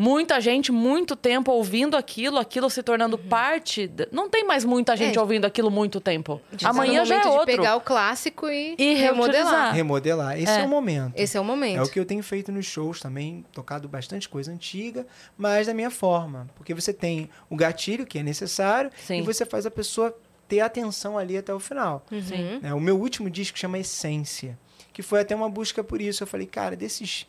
muita 0.00 0.40
gente 0.40 0.72
muito 0.72 1.14
tempo 1.14 1.52
ouvindo 1.52 1.94
aquilo, 1.94 2.38
aquilo 2.38 2.70
se 2.70 2.82
tornando 2.82 3.18
parte. 3.18 3.86
da- 3.86 4.06
Não 4.10 4.30
tem 4.30 4.46
mais 4.46 4.64
muita 4.64 4.96
gente 4.96 5.18
É. 5.18 5.20
ouvindo 5.20 5.44
aquilo 5.44 5.70
muito 5.70 6.00
tempo. 6.00 6.40
A 6.48 6.52
gente 6.52 6.62
tá 6.62 6.70
Amanhã 6.70 7.04
já 7.04 7.16
é 7.22 7.26
outro. 7.26 7.40
de 7.40 7.56
pegar 7.56 7.76
o 7.76 7.80
clássico 7.82 8.48
e, 8.48 8.74
E 8.78 8.94
remodelar. 8.94 9.74
remodelar. 9.74 10.38
Esse 10.40 10.52
é. 10.52 10.60
É. 10.60 10.64
o 10.64 10.68
momento. 10.68 11.12
Esse 11.16 11.36
é 11.36 11.40
o 11.40 11.44
momento. 11.44 11.78
É 11.78 11.82
o 11.82 11.88
que 11.88 12.00
eu 12.00 12.06
tenho 12.06 12.22
feito 12.22 12.50
nos 12.50 12.64
shows 12.64 12.98
também, 13.00 13.44
tocado 13.52 13.88
bastante 13.88 14.26
coisa 14.28 14.50
antiga, 14.50 15.06
mas 15.36 15.66
da 15.66 15.74
minha 15.74 15.90
forma. 15.90 16.48
Porque 16.54 16.72
você 16.72 16.92
tem 16.94 17.28
o 17.50 17.54
gatilho, 17.56 18.06
que 18.06 18.18
é 18.18 18.22
necessário, 18.22 18.90
Sim. 19.06 19.18
e 19.18 19.22
você 19.22 19.44
faz 19.44 19.66
a 19.66 19.70
pessoa 19.70 20.16
ter 20.48 20.60
atenção 20.60 21.18
ali 21.18 21.36
até 21.36 21.52
o 21.52 21.60
final. 21.60 22.04
Sim. 22.10 22.58
né? 22.62 22.72
O 22.72 22.80
meu 22.80 22.98
último 22.98 23.28
disco 23.28 23.58
chama 23.58 23.78
Essência, 23.78 24.58
que 24.94 25.02
foi 25.02 25.20
até 25.20 25.36
uma 25.36 25.50
busca 25.50 25.84
por 25.84 26.00
isso. 26.00 26.22
Eu 26.22 26.26
falei, 26.26 26.46
cara, 26.46 26.74
desses 26.74 27.26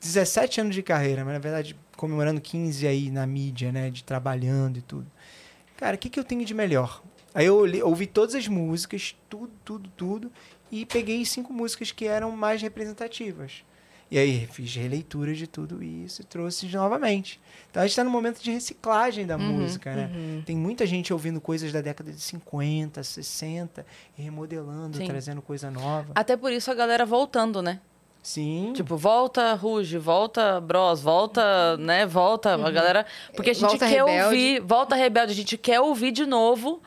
17 0.00 0.60
anos 0.60 0.74
de 0.74 0.82
carreira, 0.82 1.24
mas 1.24 1.32
na 1.32 1.40
verdade 1.40 1.74
comemorando 1.96 2.40
15 2.40 2.86
aí 2.86 3.10
na 3.10 3.26
mídia, 3.26 3.72
né, 3.72 3.90
de 3.90 4.04
trabalhando 4.04 4.78
e 4.78 4.82
tudo. 4.82 5.06
Cara, 5.76 5.96
o 5.96 5.98
que, 5.98 6.08
que 6.08 6.18
eu 6.18 6.24
tenho 6.24 6.44
de 6.44 6.54
melhor? 6.54 7.02
Aí 7.34 7.46
eu 7.46 7.64
ouvi 7.84 8.06
todas 8.06 8.34
as 8.34 8.46
músicas, 8.46 9.16
tudo, 9.28 9.52
tudo, 9.64 9.90
tudo, 9.96 10.32
e 10.70 10.86
peguei 10.86 11.24
cinco 11.24 11.52
músicas 11.52 11.90
que 11.90 12.06
eram 12.06 12.30
mais 12.30 12.62
representativas. 12.62 13.64
E 14.10 14.18
aí 14.18 14.46
fiz 14.46 14.72
releitura 14.76 15.34
de 15.34 15.46
tudo 15.46 15.82
isso 15.82 16.22
e 16.22 16.24
trouxe 16.24 16.66
novamente. 16.68 17.40
Então 17.68 17.82
a 17.82 17.86
gente 17.86 17.92
está 17.92 18.04
no 18.04 18.10
momento 18.10 18.40
de 18.40 18.50
reciclagem 18.50 19.26
da 19.26 19.36
música, 19.36 19.92
né? 19.92 20.42
Tem 20.46 20.56
muita 20.56 20.86
gente 20.86 21.12
ouvindo 21.12 21.40
coisas 21.40 21.72
da 21.72 21.80
década 21.80 22.12
de 22.12 22.20
50, 22.20 23.02
60, 23.02 23.84
e 24.16 24.22
remodelando, 24.22 24.98
Sim. 24.98 25.06
trazendo 25.06 25.42
coisa 25.42 25.70
nova. 25.70 26.12
Até 26.14 26.36
por 26.36 26.52
isso 26.52 26.70
a 26.70 26.74
galera 26.74 27.04
voltando, 27.04 27.60
né? 27.60 27.80
Sim. 28.24 28.72
Tipo, 28.74 28.96
volta 28.96 29.52
Ruge, 29.54 29.98
volta 29.98 30.58
Bros, 30.58 31.02
volta, 31.02 31.76
né? 31.76 32.06
Volta 32.06 32.54
a 32.54 32.70
galera. 32.70 33.04
Porque 33.36 33.50
a 33.50 33.52
gente 33.52 33.62
Volta 33.68 33.86
quer 33.86 33.98
Rebelde. 33.98 34.24
ouvir, 34.24 34.60
volta 34.62 34.96
Rebelde, 34.96 35.32
a 35.32 35.36
gente 35.36 35.58
quer 35.58 35.78
ouvir 35.80 36.10
de 36.10 36.24
novo 36.24 36.82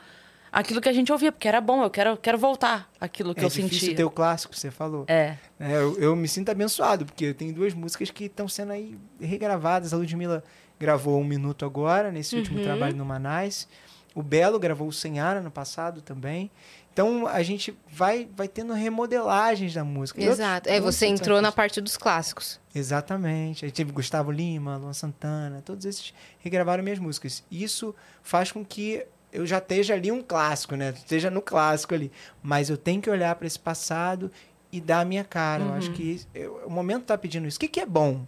aquilo 0.50 0.80
que 0.80 0.88
a 0.88 0.92
gente 0.92 1.12
ouvia, 1.12 1.30
porque 1.30 1.46
era 1.46 1.60
bom, 1.60 1.84
eu 1.84 1.90
quero, 1.90 2.16
quero 2.16 2.36
voltar 2.38 2.90
aquilo 3.00 3.34
que 3.34 3.40
é 3.40 3.44
eu 3.44 3.48
difícil 3.48 3.78
sentia. 3.78 3.94
ter 3.96 4.04
o 4.04 4.10
clássico, 4.10 4.52
você 4.56 4.68
falou. 4.70 5.04
É. 5.06 5.36
É, 5.60 5.76
eu, 5.76 5.96
eu 6.00 6.16
me 6.16 6.26
sinto 6.26 6.50
abençoado, 6.50 7.04
porque 7.06 7.26
eu 7.26 7.34
tenho 7.34 7.54
duas 7.54 7.72
músicas 7.72 8.10
que 8.10 8.24
estão 8.24 8.48
sendo 8.48 8.72
aí 8.72 8.98
regravadas. 9.20 9.94
A 9.94 9.96
Ludmilla 9.96 10.42
gravou 10.80 11.20
um 11.20 11.24
minuto 11.24 11.64
agora, 11.64 12.10
nesse 12.10 12.34
Uhum. 12.34 12.40
último 12.40 12.62
trabalho 12.64 12.96
no 12.96 13.04
Manais. 13.04 13.68
O 14.14 14.22
Belo 14.22 14.58
gravou 14.58 14.88
o 14.88 14.92
Senhara 14.92 15.40
no 15.40 15.50
passado 15.52 16.00
também. 16.02 16.50
Então 16.98 17.28
a 17.28 17.44
gente 17.44 17.78
vai, 17.92 18.28
vai 18.36 18.48
tendo 18.48 18.72
remodelagens 18.72 19.72
da 19.72 19.84
música. 19.84 20.18
E 20.20 20.24
outros- 20.24 20.40
Exato. 20.40 20.68
É, 20.68 20.80
você 20.80 21.06
entrou 21.06 21.40
na 21.40 21.52
parte 21.52 21.80
dos 21.80 21.96
clássicos. 21.96 22.58
Exatamente. 22.74 23.64
Aí 23.64 23.70
teve 23.70 23.92
Gustavo 23.92 24.32
Lima, 24.32 24.76
Luan 24.76 24.92
Santana, 24.92 25.62
todos 25.64 25.84
esses 25.84 26.12
regravaram 26.40 26.82
minhas 26.82 26.98
músicas. 26.98 27.44
Isso 27.52 27.94
faz 28.20 28.50
com 28.50 28.64
que 28.64 29.06
eu 29.32 29.46
já 29.46 29.58
esteja 29.58 29.94
ali 29.94 30.10
um 30.10 30.20
clássico, 30.20 30.74
né? 30.74 30.90
Esteja 30.90 31.30
no 31.30 31.40
clássico 31.40 31.94
ali. 31.94 32.10
Mas 32.42 32.68
eu 32.68 32.76
tenho 32.76 33.00
que 33.00 33.08
olhar 33.08 33.32
para 33.36 33.46
esse 33.46 33.60
passado 33.60 34.28
e 34.72 34.80
dar 34.80 35.02
a 35.02 35.04
minha 35.04 35.22
cara. 35.22 35.62
Eu 35.62 35.74
acho 35.74 35.92
que 35.92 36.20
eu- 36.34 36.62
o 36.66 36.70
momento 36.70 37.04
tá 37.04 37.16
pedindo 37.16 37.46
isso. 37.46 37.58
O 37.58 37.60
que, 37.60 37.68
que 37.68 37.78
é 37.78 37.86
bom? 37.86 38.26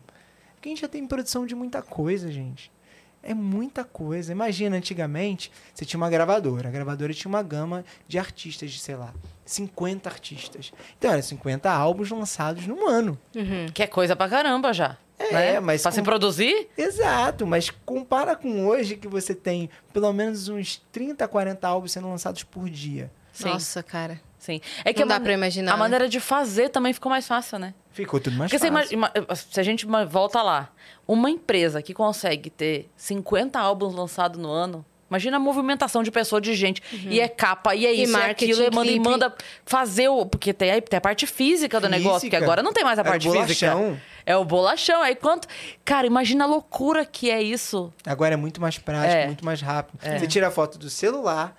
Porque 0.55 0.69
a 0.69 0.71
gente 0.71 0.83
já 0.83 0.89
tem 0.89 1.05
produção 1.09 1.45
de 1.45 1.57
muita 1.57 1.83
coisa, 1.83 2.31
gente. 2.31 2.71
É 3.23 3.35
muita 3.35 3.85
coisa. 3.85 4.33
Imagina, 4.33 4.77
antigamente, 4.77 5.53
você 5.75 5.85
tinha 5.85 5.99
uma 5.99 6.09
gravadora. 6.09 6.69
A 6.69 6.73
gravadora 6.73 7.13
tinha 7.13 7.29
uma 7.29 7.43
gama 7.43 7.85
de 8.09 8.19
artistas, 8.19 8.71
de, 8.71 8.79
sei 8.79 8.97
lá, 8.97 9.13
50 9.45 10.09
artistas. 10.09 10.73
Então, 10.99 11.11
eram 11.13 11.23
50 11.23 11.71
álbuns 11.71 12.11
lançados 12.11 12.67
num 12.67 12.89
ano. 12.89 13.19
Que 13.75 13.83
é 13.83 13.87
coisa 13.87 14.17
pra 14.17 14.29
caramba 14.29 14.73
já. 14.73 14.97
É, 15.19 15.33
né? 15.35 15.61
mas 15.61 15.83
Pra 15.83 15.91
se 15.93 15.99
com- 15.99 16.05
produzir? 16.05 16.69
Exato, 16.79 17.47
mas 17.47 17.69
compara 17.85 18.35
com 18.35 18.65
hoje 18.67 18.97
que 18.97 19.07
você 19.07 19.35
tem 19.35 19.69
pelo 19.93 20.11
menos 20.15 20.49
uns 20.49 20.83
30, 20.91 21.29
40 21.29 21.69
álbuns 21.69 21.93
sendo 21.93 22.09
lançados 22.09 22.43
por 22.43 22.71
dia. 22.71 23.13
Sim. 23.31 23.45
Nossa, 23.51 23.83
cara. 23.83 24.19
Sim. 24.41 24.61
É 24.85 24.93
que 24.93 25.01
Não 25.01 25.07
a 25.07 25.09
dá 25.11 25.15
mane- 25.15 25.25
pra 25.25 25.33
imaginar, 25.35 25.73
A 25.73 25.75
né? 25.77 25.79
maneira 25.81 26.09
de 26.09 26.19
fazer 26.19 26.71
também 26.71 26.93
ficou 26.93 27.09
mais 27.11 27.27
fácil, 27.29 27.59
né? 27.59 27.73
Ficou 27.93 28.19
tudo 28.19 28.37
mais 28.37 28.51
Porque 28.51 28.59
você 28.59 28.73
fácil. 28.73 28.95
ima- 28.95 29.13
se 29.37 29.61
a 29.61 29.63
gente 29.63 29.87
volta 30.09 30.43
lá, 30.43 30.71
uma 31.07 31.31
empresa 31.31 31.83
que 31.83 31.93
consegue 31.95 32.51
ter 32.51 32.89
50 32.97 33.61
álbuns 33.61 33.95
lançados 33.95 34.41
no 34.41 34.49
ano, 34.49 34.85
imagina 35.11 35.37
a 35.37 35.41
movimentação 35.41 36.03
de 36.03 36.11
pessoa, 36.11 36.41
de 36.41 36.55
gente. 36.55 36.81
E 37.09 37.21
é 37.21 37.29
capa, 37.29 37.75
e 37.75 37.85
é 37.85 37.93
isso, 37.93 38.13
e, 38.13 38.17
marketing, 38.17 38.53
aquilo, 38.53 38.67
e 38.67 38.75
manda, 38.75 38.91
e 38.93 38.99
manda 39.01 39.35
fazer 39.67 40.09
o. 40.09 40.25
Porque 40.25 40.53
tem 40.55 40.71
a, 40.71 40.81
tem 40.81 40.97
a 40.97 41.01
parte 41.01 41.27
física 41.27 41.79
do 41.81 41.89
negócio, 41.89 42.21
Física. 42.21 42.39
que 42.39 42.43
agora 42.45 42.63
não 42.63 42.73
tem 42.73 42.85
mais 42.85 42.99
a 42.99 43.03
o 43.03 43.05
parte 43.05 43.27
bolachão. 43.29 43.47
física. 43.49 44.03
É 44.25 44.37
o 44.37 44.45
bolachão. 44.45 45.03
Aí 45.03 45.17
quanto. 45.17 45.49
Cara, 45.85 46.07
imagina 46.07 46.45
a 46.45 46.47
loucura 46.47 47.05
que 47.05 47.29
é 47.31 47.43
isso. 47.43 47.93
Agora 48.07 48.35
é 48.35 48.37
muito 48.37 48.61
mais 48.61 48.79
prático, 48.79 49.15
É. 49.15 49.27
muito 49.27 49.45
mais 49.45 49.61
rápido. 49.61 49.99
Você 50.01 50.27
tira 50.29 50.47
a 50.49 50.51
foto 50.51 50.79
do 50.79 50.89
celular, 50.89 51.57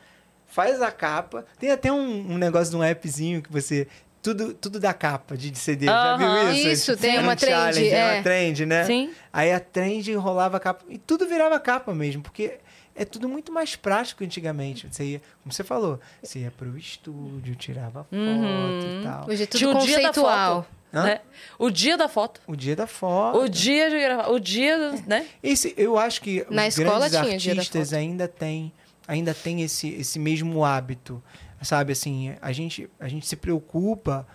faz 0.51 0.81
a 0.81 0.91
capa. 0.91 1.45
Tem 1.59 1.71
até 1.71 1.91
um, 1.91 2.31
um 2.33 2.37
negócio 2.37 2.69
de 2.71 2.77
um 2.77 2.81
appzinho 2.81 3.41
que 3.41 3.51
você. 3.51 3.87
Tudo, 4.21 4.53
tudo 4.53 4.79
da 4.79 4.93
capa 4.93 5.35
de 5.35 5.57
CD. 5.57 5.87
Já 5.87 6.15
viu 6.15 6.51
isso? 6.53 6.67
Isso, 6.67 6.97
tem 6.97 7.17
uma 7.17 7.33
um 7.33 7.35
trend, 7.35 7.51
challenge, 7.55 7.89
era 7.89 7.97
é. 7.97 8.13
uma 8.17 8.23
trend, 8.23 8.65
né? 8.67 8.85
Sim. 8.85 9.09
Aí 9.33 9.51
a 9.51 9.59
trend 9.59 10.11
enrolava 10.11 10.57
a 10.57 10.59
capa. 10.59 10.85
E 10.87 10.99
tudo 10.99 11.25
virava 11.27 11.59
capa 11.59 11.91
mesmo, 11.95 12.21
porque 12.21 12.59
é 12.95 13.03
tudo 13.03 13.27
muito 13.27 13.51
mais 13.51 13.75
prático 13.75 14.23
antigamente. 14.23 14.87
Você 14.91 15.03
ia, 15.03 15.21
como 15.41 15.51
você 15.51 15.63
falou, 15.63 15.99
você 16.21 16.37
ia 16.39 16.51
pro 16.55 16.77
estúdio, 16.77 17.55
tirava 17.55 18.03
foto 18.03 18.15
Uhum. 18.15 18.99
e 18.99 19.03
tal. 19.03 19.25
Hoje 19.27 19.41
é 19.41 19.45
tudo 19.47 19.57
Tinha 19.57 19.69
o 19.71 19.79
dia 19.79 19.97
da 20.01 20.07
conceitual. 20.09 20.67
Né? 20.93 21.21
O 21.57 21.71
dia 21.71 21.97
da 21.97 22.07
foto. 22.07 22.41
O 22.45 22.55
dia 22.55 22.75
da 22.75 22.85
foto. 22.85 23.39
O 23.39 23.49
dia 23.49 23.89
de 23.89 23.97
gravar. 23.99 24.29
O 24.29 24.39
dia, 24.39 24.91
né? 25.07 25.25
Esse, 25.41 25.73
eu 25.77 25.97
acho 25.97 26.21
que 26.21 26.45
Na 26.49 26.67
os 26.67 26.77
escola 26.77 27.09
grandes 27.09 27.27
tinha 27.27 27.37
dia 27.39 27.55
da 27.55 27.61
artistas 27.61 27.89
foto. 27.89 27.97
ainda 27.99 28.27
têm 28.27 28.71
ainda 29.12 29.34
tem 29.34 29.62
esse, 29.62 29.89
esse 29.89 30.17
mesmo 30.17 30.63
hábito, 30.63 31.21
sabe? 31.62 31.91
Assim, 31.91 32.34
a 32.41 32.54
gente, 32.54 32.89
a 32.97 33.10
gente 33.10 33.28
se 33.28 33.36
preocupa. 33.36 34.26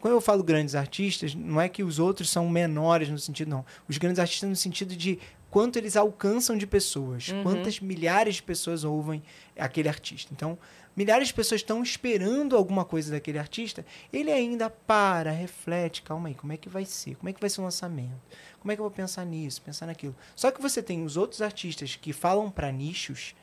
Quando 0.00 0.14
eu 0.14 0.20
falo 0.20 0.44
grandes 0.44 0.76
artistas, 0.76 1.34
não 1.34 1.60
é 1.60 1.68
que 1.68 1.82
os 1.82 1.98
outros 1.98 2.30
são 2.30 2.48
menores 2.48 3.08
no 3.08 3.18
sentido, 3.18 3.48
não. 3.48 3.64
Os 3.88 3.98
grandes 3.98 4.20
artistas 4.20 4.48
no 4.48 4.54
sentido 4.54 4.94
de 4.94 5.18
quanto 5.50 5.76
eles 5.76 5.96
alcançam 5.96 6.56
de 6.56 6.64
pessoas, 6.64 7.26
quantas 7.42 7.80
milhares 7.80 8.36
de 8.36 8.44
pessoas 8.44 8.84
ouvem 8.84 9.20
aquele 9.58 9.88
artista. 9.88 10.32
Então, 10.32 10.56
milhares 10.94 11.26
de 11.26 11.34
pessoas 11.34 11.60
estão 11.60 11.82
esperando 11.82 12.56
alguma 12.56 12.84
coisa 12.84 13.10
daquele 13.10 13.36
artista, 13.36 13.84
ele 14.12 14.30
ainda 14.30 14.70
para, 14.70 15.32
reflete, 15.32 16.02
calma 16.02 16.28
aí, 16.28 16.36
como 16.36 16.52
é 16.52 16.56
que 16.56 16.68
vai 16.68 16.84
ser? 16.84 17.16
Como 17.16 17.28
é 17.28 17.32
que 17.32 17.40
vai 17.40 17.50
ser 17.50 17.60
o 17.60 17.64
lançamento? 17.64 18.22
Como 18.60 18.70
é 18.70 18.76
que 18.76 18.80
eu 18.80 18.84
vou 18.84 18.92
pensar 18.92 19.26
nisso, 19.26 19.60
pensar 19.60 19.86
naquilo? 19.86 20.14
Só 20.36 20.52
que 20.52 20.62
você 20.62 20.80
tem 20.80 21.02
os 21.04 21.16
outros 21.16 21.42
artistas 21.42 21.96
que 21.96 22.12
falam 22.12 22.48
para 22.48 22.70
nichos, 22.70 23.34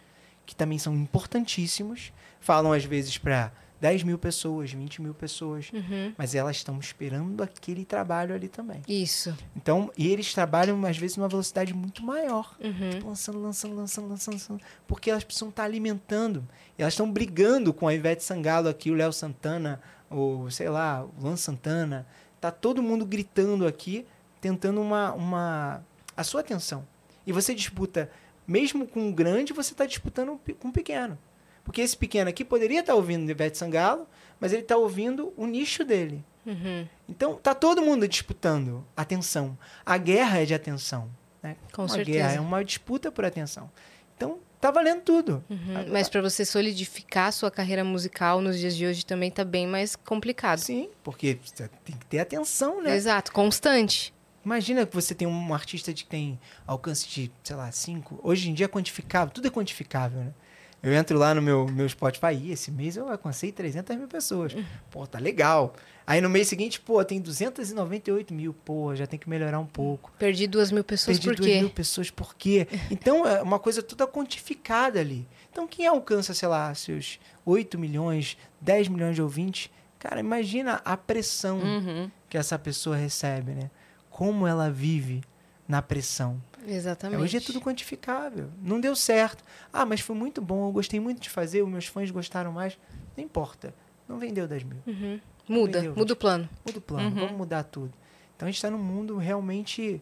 que 0.48 0.56
também 0.56 0.80
são 0.80 0.96
importantíssimos, 0.96 2.12
falam 2.40 2.72
às 2.74 2.84
vezes 2.84 3.18
para 3.20 3.52
10 3.80 4.02
mil 4.02 4.18
pessoas, 4.18 4.72
20 4.72 5.04
mil 5.04 5.14
pessoas, 5.14 5.70
Uhum. 5.72 6.12
mas 6.18 6.34
elas 6.34 6.56
estão 6.56 6.80
esperando 6.80 7.44
aquele 7.44 7.86
trabalho 7.86 8.34
ali 8.34 8.48
também. 8.48 8.82
Isso. 8.88 9.38
Então, 9.56 9.92
e 9.96 10.08
eles 10.08 10.34
trabalham 10.34 10.84
às 10.84 10.98
vezes 10.98 11.16
numa 11.18 11.28
velocidade 11.28 11.76
muito 11.76 12.04
maior. 12.04 12.56
Uhum. 12.60 12.90
Tipo, 12.90 13.08
lançando, 13.08 13.40
lançando, 13.40 13.76
lançando, 13.76 14.08
lançando, 14.10 14.34
lançando. 14.34 14.62
Porque 14.88 15.12
elas 15.12 15.24
precisam 15.24 15.50
estar 15.50 15.64
alimentando. 15.66 16.44
E 16.76 16.82
elas 16.82 16.94
estão 16.94 17.12
brigando 17.12 17.72
com 17.72 17.88
a 17.88 17.94
Ivete 17.94 18.24
Sangalo 18.24 18.68
aqui, 18.68 18.90
o 18.90 18.96
Léo 18.96 19.14
Santana, 19.14 19.80
ou 20.10 20.50
sei 20.50 20.70
lá, 20.70 21.04
o 21.04 21.12
Luan 21.22 21.36
Santana. 21.36 22.08
Tá 22.42 22.50
todo 22.50 22.82
mundo 22.82 23.06
gritando 23.06 23.68
aqui, 23.68 24.08
tentando 24.42 24.82
uma, 24.82 25.14
uma 25.14 25.84
a 26.16 26.24
sua 26.24 26.42
atenção. 26.42 26.84
E 27.28 27.32
você 27.32 27.54
disputa, 27.54 28.10
mesmo 28.48 28.88
com 28.88 29.10
o 29.10 29.14
grande, 29.14 29.54
você 29.54 29.74
está 29.74 29.86
disputando 29.86 30.30
um 30.32 30.38
com 30.54 30.70
o 30.70 30.74
pequeno. 30.74 31.18
Porque 31.64 31.82
esse 31.82 31.98
pequeno 31.98 32.30
aqui 32.30 32.46
poderia 32.46 32.80
estar 32.80 32.96
ouvindo 32.96 33.30
Ivete 33.30 33.58
Sangalo, 33.58 34.08
mas 34.40 34.54
ele 34.54 34.62
está 34.62 34.78
ouvindo 34.78 35.34
o 35.36 35.46
nicho 35.46 35.84
dele. 35.84 36.24
Uhum. 36.46 36.88
Então, 37.10 37.36
tá 37.36 37.54
todo 37.54 37.82
mundo 37.82 38.08
disputando 38.08 38.88
atenção. 38.96 39.58
A 39.86 39.98
guerra 39.98 40.40
é 40.40 40.46
de 40.46 40.54
atenção. 40.54 41.10
Né? 41.44 41.58
Com 41.74 41.82
uma 41.82 41.90
certeza. 41.90 42.18
guerra 42.18 42.34
é 42.36 42.40
uma 42.40 42.64
disputa 42.64 43.12
por 43.12 43.26
atenção. 43.26 43.70
Então, 44.16 44.40
tá 44.62 44.72
valendo 44.72 45.02
tudo. 45.02 45.44
Uhum. 45.50 45.90
Mas 45.92 46.08
para 46.08 46.22
você 46.22 46.46
solidificar 46.46 47.28
a 47.28 47.32
sua 47.34 47.52
carreira 47.52 47.84
musical 47.84 48.40
nos 48.40 48.58
dias 48.58 48.76
de 48.76 48.86
hoje 48.86 49.06
também 49.06 49.30
tá 49.30 49.44
bem 49.44 49.68
mais 49.68 49.96
complicado. 49.96 50.60
Sim, 50.60 50.90
porque 51.04 51.38
tem 51.84 51.98
que 51.98 52.06
ter 52.06 52.20
atenção, 52.20 52.82
né? 52.82 52.96
Exato, 52.96 53.34
constante. 53.34 54.14
Imagina 54.48 54.86
que 54.86 54.96
você 54.96 55.14
tem 55.14 55.28
um 55.28 55.54
artista 55.54 55.92
que 55.92 56.06
tem 56.06 56.40
alcance 56.66 57.06
de, 57.06 57.30
sei 57.44 57.54
lá, 57.54 57.70
5. 57.70 58.22
Hoje 58.24 58.50
em 58.50 58.54
dia 58.54 58.64
é 58.66 58.70
quantificável, 58.70 59.30
tudo 59.34 59.46
é 59.46 59.52
quantificável, 59.52 60.22
né? 60.22 60.34
Eu 60.82 60.94
entro 60.94 61.18
lá 61.18 61.34
no 61.36 61.42
meu, 61.42 61.68
meu 61.68 61.90
Spotify 61.90 62.34
e 62.34 62.52
esse 62.54 62.72
mês 62.72 62.96
eu 62.96 63.10
alcancei 63.10 63.52
300 63.52 63.98
mil 63.98 64.08
pessoas. 64.08 64.56
Pô, 64.90 65.06
tá 65.06 65.20
legal. 65.20 65.74
Aí 66.06 66.22
no 66.22 66.30
mês 66.30 66.48
seguinte, 66.48 66.80
pô, 66.80 67.04
tem 67.04 67.20
298 67.20 68.34
mil. 68.34 68.54
Pô, 68.54 68.96
já 68.96 69.06
tem 69.06 69.20
que 69.20 69.30
melhorar 69.30 69.60
um 69.60 69.66
pouco. 69.66 70.14
Perdi 70.18 70.48
duas 70.48 70.72
mil 70.72 70.84
pessoas 70.84 71.18
Perdi 71.20 71.28
por 71.28 71.36
2 71.36 71.52
quê? 71.52 71.60
mil 71.60 71.70
pessoas 71.70 72.10
por 72.10 72.34
quê? 72.34 72.70
Então 72.90 73.28
é 73.28 73.42
uma 73.42 73.60
coisa 73.60 73.84
toda 73.84 74.08
quantificada 74.08 74.98
ali. 75.02 75.28
Então 75.52 75.68
quem 75.68 75.86
alcança, 75.88 76.34
sei 76.34 76.48
lá, 76.48 76.74
seus 76.74 77.20
8 77.46 77.78
milhões, 77.78 78.38
10 78.62 78.88
milhões 78.88 79.16
de 79.16 79.22
ouvintes, 79.22 79.70
cara, 80.00 80.22
imagina 80.22 80.80
a 80.86 80.96
pressão 80.96 81.58
Uhum. 81.60 82.10
que 82.30 82.38
essa 82.38 82.58
pessoa 82.58 82.96
recebe, 82.96 83.52
né? 83.52 83.70
Como 84.18 84.48
ela 84.48 84.72
vive 84.72 85.22
na 85.68 85.80
pressão. 85.80 86.42
Exatamente. 86.68 87.22
Hoje 87.22 87.38
é 87.38 87.40
tudo 87.40 87.62
quantificável. 87.62 88.50
Não 88.64 88.82
deu 88.82 88.96
certo. 88.96 89.44
Ah, 89.72 89.86
mas 89.86 90.00
foi 90.00 90.16
muito 90.16 90.42
bom, 90.42 90.68
eu 90.68 90.72
gostei 90.72 91.00
muito 91.00 91.22
de 91.22 91.30
fazer, 91.30 91.62
os 91.62 91.70
meus 91.70 91.86
fãs 91.86 92.10
gostaram 92.10 92.52
mais. 92.52 92.76
Não 93.16 93.24
importa. 93.24 93.76
Não 94.10 94.18
vendeu 94.18 94.48
10 94.48 94.64
mil. 94.64 94.78
Uhum. 94.88 95.20
Muda, 95.48 95.78
Entendeu, 95.78 95.96
muda 95.96 96.14
o 96.14 96.16
plano. 96.16 96.50
Muda 96.66 96.80
o 96.80 96.82
plano, 96.82 97.10
Uhum. 97.10 97.16
vamos 97.16 97.38
mudar 97.38 97.64
tudo. 97.64 97.94
Então 98.36 98.48
a 98.48 98.50
gente 98.50 98.56
está 98.58 98.72
num 98.72 98.80
mundo 98.80 99.18
realmente 99.18 100.02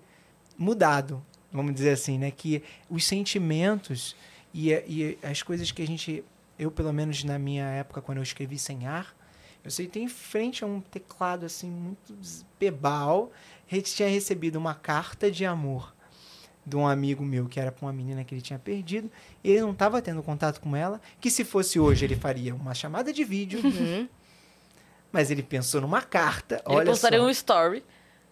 mudado, 0.58 1.22
vamos 1.52 1.74
dizer 1.74 1.90
assim, 1.90 2.18
né? 2.18 2.32
Que 2.32 2.64
os 2.90 3.06
sentimentos 3.06 4.16
e, 4.54 4.70
e 4.72 5.18
as 5.22 5.44
coisas 5.44 5.72
que 5.72 5.82
a 5.82 5.88
gente, 5.88 6.24
eu 6.58 6.72
pelo 6.72 6.94
menos 6.94 7.22
na 7.26 7.38
minha 7.38 7.66
época 7.66 8.02
quando 8.02 8.20
eu 8.20 8.24
escrevi 8.24 8.58
sem 8.58 8.88
ar, 8.88 9.14
eu 9.66 9.72
sentei 9.72 10.04
em 10.04 10.08
frente 10.08 10.64
a 10.64 10.68
um 10.68 10.80
teclado 10.80 11.46
assim 11.46 11.70
muito 11.70 12.16
bebal, 12.60 13.32
gente 13.76 13.94
tinha 13.96 14.08
recebido 14.08 14.56
uma 14.58 14.74
carta 14.76 15.30
de 15.32 15.46
amor 15.46 15.94
de 16.68 16.76
um 16.76 16.88
amigo 16.88 17.24
meu 17.24 17.48
que 17.48 17.60
era 17.60 17.72
para 17.72 17.86
uma 17.86 17.94
menina 17.94 18.24
que 18.24 18.34
ele 18.34 18.42
tinha 18.42 18.58
perdido, 18.58 19.12
ele 19.44 19.62
não 19.62 19.72
estava 19.72 20.02
tendo 20.02 20.24
contato 20.24 20.60
com 20.60 20.76
ela, 20.76 21.00
que 21.22 21.30
se 21.30 21.44
fosse 21.44 21.80
hoje 21.80 22.06
ele 22.06 22.16
faria 22.16 22.56
uma 22.56 22.74
chamada 22.74 23.14
de 23.14 23.24
vídeo, 23.24 23.60
Uhum. 23.64 24.10
mas 25.12 25.30
ele 25.30 25.44
pensou 25.44 25.80
numa 25.82 26.02
carta, 26.02 26.56
Ele 26.66 26.76
olha 26.78 26.86
postaria 26.92 27.20
só. 27.20 27.26
um 27.26 27.30
story. 27.30 27.84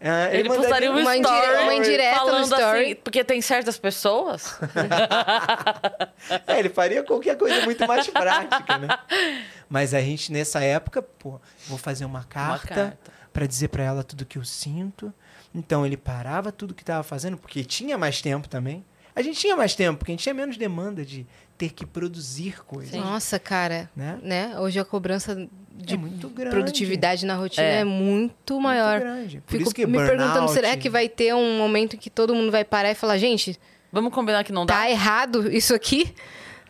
Ah, 0.06 0.28
Ele, 0.34 0.50
mandaria 0.50 0.62
postaria 0.70 0.92
um 0.92 1.00
uma 1.00 1.16
story. 1.16 1.38
indire- 1.48 1.64
uma 1.64 1.74
indireta 1.76 2.20
no 2.20 2.26
falando 2.26 2.44
story. 2.44 2.84
assim. 2.84 2.96
Porque 2.96 3.24
tem 3.24 3.42
certas 3.42 3.78
pessoas. 3.78 4.60
É, 6.48 6.60
ele 6.60 6.70
faria 6.70 7.04
qualquer 7.04 7.38
coisa 7.38 7.62
muito 7.66 7.86
mais 7.88 8.08
prática, 8.08 8.78
né? 8.78 8.88
Mas 9.70 9.94
a 9.94 10.00
gente, 10.02 10.32
nessa 10.32 10.62
época, 10.64 11.02
pô, 11.02 11.40
vou 11.68 11.78
fazer 11.78 12.06
uma 12.06 12.24
carta 12.24 12.68
carta. 12.76 12.98
pra 13.32 13.46
dizer 13.46 13.68
pra 13.70 13.84
ela 13.84 14.04
tudo 14.04 14.26
que 14.26 14.38
eu 14.38 14.46
sinto. 14.46 15.14
Então 15.54 15.86
ele 15.86 15.98
parava 15.98 16.52
tudo 16.52 16.74
que 16.74 16.84
tava 16.84 17.04
fazendo, 17.04 17.38
porque 17.38 17.64
tinha 17.64 17.98
mais 17.98 18.22
tempo 18.22 18.48
também. 18.48 18.84
A 19.16 19.22
gente 19.22 19.40
tinha 19.40 19.56
mais 19.56 19.76
tempo, 19.76 20.00
porque 20.00 20.12
a 20.12 20.14
gente 20.14 20.24
tinha 20.24 20.34
menos 20.34 20.58
demanda 20.58 21.06
de 21.06 21.28
ter 21.58 21.70
que 21.72 21.86
produzir 21.86 22.64
coisas, 22.64 22.92
Sim. 22.92 23.00
Nossa, 23.00 23.38
cara. 23.38 23.90
né? 23.96 24.18
Né? 24.24 24.60
Hoje 24.60 24.80
a 24.80 24.86
cobrança 24.86 25.48
de 25.76 25.96
É 25.96 25.98
muito 25.98 26.30
grande. 26.30 26.52
produtividade 26.56 27.26
na 27.26 27.36
rotina 27.36 27.66
É. 27.66 27.80
é, 27.80 27.84
muito 27.84 28.54
Muito 28.54 28.62
maior. 28.62 29.00
grande. 29.00 29.42
Por 29.42 29.52
Fico 29.52 29.64
isso 29.64 29.74
que 29.76 29.86
me 29.86 29.98
perguntando, 29.98 30.48
será 30.50 30.78
que 30.78 30.90
vai 30.90 31.10
ter 31.10 31.34
um 31.34 31.58
momento 31.58 31.96
em 31.96 32.00
que 32.00 32.10
todo 32.10 32.34
mundo 32.36 32.52
vai 32.52 32.64
parar 32.64 32.92
e 32.92 32.96
falar, 32.96 33.18
gente, 33.18 33.60
Vamos 33.92 34.12
combinar 34.14 34.44
que 34.44 34.52
não 34.52 34.66
dá? 34.66 34.74
tá 34.76 34.90
errado 34.90 35.52
isso 35.52 35.74
aqui? 35.74 36.14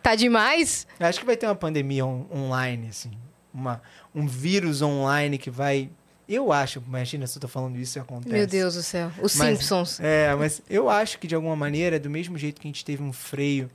Tá 0.02 0.14
demais? 0.14 0.86
Eu 1.00 1.06
acho 1.06 1.18
que 1.20 1.24
vai 1.24 1.36
ter 1.36 1.46
uma 1.46 1.54
pandemia 1.54 2.04
on- 2.04 2.26
online, 2.30 2.88
assim. 2.88 3.10
Uma, 3.52 3.80
um 4.14 4.26
vírus 4.26 4.82
online 4.82 5.38
que 5.38 5.48
vai... 5.50 5.88
Eu 6.28 6.52
acho, 6.52 6.82
imagina 6.86 7.26
se 7.26 7.36
eu 7.36 7.40
tô 7.40 7.48
falando 7.48 7.76
isso 7.78 7.98
e 7.98 8.00
acontece. 8.00 8.34
Meu 8.34 8.46
Deus 8.46 8.74
do 8.74 8.82
céu. 8.82 9.10
Os 9.22 9.36
Mas- 9.36 9.58
Simpsons. 9.58 10.00
É, 10.00 10.34
mas 10.34 10.60
eu 10.68 10.90
acho 10.90 11.18
que 11.18 11.26
de 11.26 11.34
alguma 11.34 11.54
maneira, 11.56 11.98
do 12.00 12.10
mesmo 12.10 12.36
jeito 12.36 12.60
que 12.60 12.66
a 12.66 12.70
gente 12.70 12.84
teve 12.84 13.02
um 13.02 13.12
freio 13.12 13.70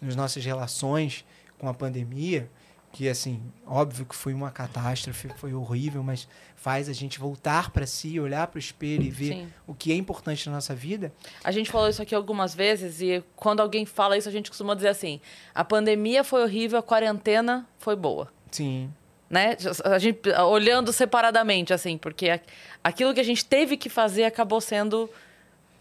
nas 0.00 0.14
nossas 0.16 0.44
relações 0.44 1.24
com 1.58 1.68
a 1.68 1.74
pandemia, 1.74 2.50
que 2.92 3.08
assim, 3.08 3.40
óbvio 3.66 4.04
que 4.04 4.14
foi 4.14 4.34
uma 4.34 4.50
catástrofe, 4.50 5.28
foi 5.36 5.54
horrível, 5.54 6.02
mas 6.02 6.26
faz 6.56 6.88
a 6.88 6.92
gente 6.92 7.18
voltar 7.18 7.70
para 7.70 7.86
si, 7.86 8.18
olhar 8.18 8.46
para 8.48 8.56
o 8.56 8.58
espelho 8.58 9.02
e 9.02 9.10
ver 9.10 9.32
Sim. 9.32 9.48
o 9.66 9.74
que 9.74 9.92
é 9.92 9.94
importante 9.94 10.48
na 10.48 10.56
nossa 10.56 10.74
vida. 10.74 11.12
A 11.42 11.52
gente 11.52 11.70
falou 11.70 11.88
isso 11.88 12.02
aqui 12.02 12.14
algumas 12.14 12.54
vezes 12.54 13.00
e 13.00 13.22
quando 13.36 13.60
alguém 13.60 13.86
fala 13.86 14.18
isso, 14.18 14.28
a 14.28 14.32
gente 14.32 14.50
costuma 14.50 14.74
dizer 14.74 14.88
assim: 14.88 15.20
a 15.54 15.64
pandemia 15.64 16.24
foi 16.24 16.42
horrível, 16.42 16.78
a 16.78 16.82
quarentena 16.82 17.66
foi 17.78 17.96
boa. 17.96 18.28
Sim. 18.50 18.90
Né? 19.28 19.56
A 19.84 19.98
gente 19.98 20.28
olhando 20.28 20.92
separadamente, 20.92 21.72
assim, 21.72 21.96
porque 21.96 22.40
aquilo 22.82 23.14
que 23.14 23.20
a 23.20 23.24
gente 23.24 23.44
teve 23.44 23.76
que 23.76 23.88
fazer 23.88 24.24
acabou 24.24 24.60
sendo 24.60 25.08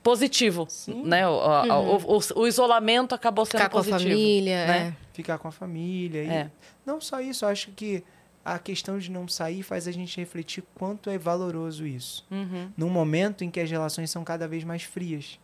positivo. 0.03 0.65
Sim. 0.69 1.03
Né? 1.03 1.27
O, 1.27 1.39
a- 1.39 1.79
o- 1.79 2.17
o- 2.17 2.41
o 2.41 2.47
isolamento 2.47 3.13
acabou 3.13 3.45
sendo 3.45 3.59
Ficar 3.61 3.69
com 3.69 3.77
a 3.79 3.83
positivo. 3.83 4.09
família. 4.09 4.67
né? 4.67 4.95
Ficar 5.13 5.37
com 5.37 5.47
a 5.47 5.51
família. 5.51 6.23
E 6.23 6.27
É. 6.29 6.51
Não 6.85 6.99
só 7.01 7.19
isso, 7.19 7.45
eu 7.45 7.49
acho 7.49 7.71
que 7.71 8.03
a 8.43 8.57
questão 8.57 8.97
de 8.97 9.11
não 9.11 9.27
sair 9.27 9.61
faz 9.61 9.87
a 9.87 9.91
gente 9.91 10.17
refletir 10.17 10.63
quanto 10.75 11.09
é 11.09 11.17
valoroso 11.17 11.85
isso. 11.85 12.25
Uhum. 12.31 12.71
num 12.77 12.89
momento 12.89 13.43
em 13.43 13.51
que 13.51 13.59
as 13.59 13.69
relações 13.69 14.09
são 14.09 14.23
cada 14.23 14.47
vez 14.47 14.63
mais 14.63 14.83
frias 14.83 15.39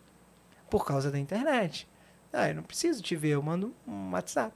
por 0.70 0.86
causa 0.86 1.12
da 1.12 1.20
internet. 1.20 1.88
Ah, 2.34 2.50
eu 2.50 2.56
não 2.56 2.64
preciso 2.64 3.02
te 3.04 3.16
ver, 3.16 3.30
eu 3.30 3.42
mando 3.42 3.74
um 3.88 4.12
WhatsApp. 4.12 4.54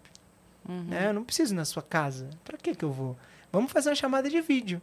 Uhum. 0.68 0.84
Né? 0.86 1.08
Eu 1.08 1.14
não 1.14 1.24
preciso 1.24 1.54
ir 1.54 1.58
na 1.58 1.66
sua 1.66 1.82
casa. 1.84 2.30
Para 2.44 2.58
que 2.58 2.74
que 2.76 2.84
eu 2.84 2.92
vou? 2.92 3.16
Vamos 3.52 3.72
fazer 3.72 3.90
uma 3.90 3.96
chamada 3.96 4.30
de 4.30 4.42
vídeo. 4.42 4.82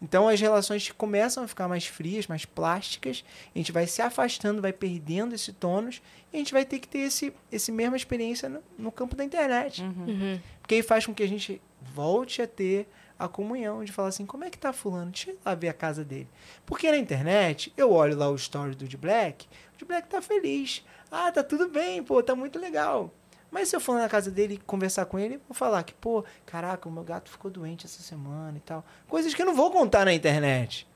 Então 0.00 0.28
as 0.28 0.40
relações 0.40 0.90
começam 0.90 1.44
a 1.44 1.48
ficar 1.48 1.68
mais 1.68 1.86
frias, 1.86 2.26
mais 2.26 2.44
plásticas, 2.44 3.24
a 3.54 3.58
gente 3.58 3.72
vai 3.72 3.86
se 3.86 4.02
afastando, 4.02 4.60
vai 4.60 4.72
perdendo 4.72 5.34
esse 5.34 5.52
tônus, 5.52 6.02
e 6.32 6.36
a 6.36 6.38
gente 6.38 6.52
vai 6.52 6.64
ter 6.64 6.78
que 6.78 6.88
ter 6.88 7.00
esse, 7.00 7.32
esse 7.50 7.72
mesma 7.72 7.96
experiência 7.96 8.48
no, 8.48 8.62
no 8.78 8.92
campo 8.92 9.16
da 9.16 9.24
internet. 9.24 9.82
Uhum. 9.82 10.38
Porque 10.60 10.74
aí 10.74 10.82
faz 10.82 11.06
com 11.06 11.14
que 11.14 11.22
a 11.22 11.28
gente 11.28 11.60
volte 11.80 12.42
a 12.42 12.46
ter 12.46 12.86
a 13.18 13.26
comunhão 13.28 13.82
de 13.82 13.92
falar 13.92 14.08
assim, 14.08 14.26
como 14.26 14.44
é 14.44 14.50
que 14.50 14.58
tá 14.58 14.72
fulano? 14.72 15.10
Deixa 15.10 15.30
eu 15.30 15.34
ir 15.34 15.38
lá 15.44 15.54
ver 15.54 15.68
a 15.68 15.72
casa 15.72 16.04
dele. 16.04 16.28
Porque 16.66 16.90
na 16.90 16.98
internet, 16.98 17.72
eu 17.76 17.90
olho 17.90 18.16
lá 18.16 18.30
o 18.30 18.34
story 18.34 18.74
do 18.74 18.86
de 18.86 18.96
Black, 18.96 19.46
o 19.74 19.78
de 19.78 19.84
Black 19.84 20.08
tá 20.08 20.20
feliz. 20.20 20.84
Ah, 21.10 21.32
tá 21.32 21.42
tudo 21.42 21.68
bem, 21.68 22.02
pô, 22.02 22.22
tá 22.22 22.34
muito 22.34 22.58
legal. 22.58 23.10
Mas 23.56 23.68
se 23.70 23.74
eu 23.76 23.80
for 23.80 23.98
na 23.98 24.06
casa 24.06 24.30
dele 24.30 24.54
e 24.54 24.58
conversar 24.58 25.06
com 25.06 25.18
ele, 25.18 25.40
vou 25.48 25.54
falar 25.54 25.82
que, 25.82 25.94
pô, 25.94 26.22
caraca, 26.44 26.86
o 26.86 26.92
meu 26.92 27.02
gato 27.02 27.30
ficou 27.30 27.50
doente 27.50 27.86
essa 27.86 28.02
semana 28.02 28.58
e 28.58 28.60
tal. 28.60 28.84
Coisas 29.08 29.32
que 29.32 29.40
eu 29.40 29.46
não 29.46 29.54
vou 29.54 29.70
contar 29.70 30.04
na 30.04 30.12
internet. 30.12 30.86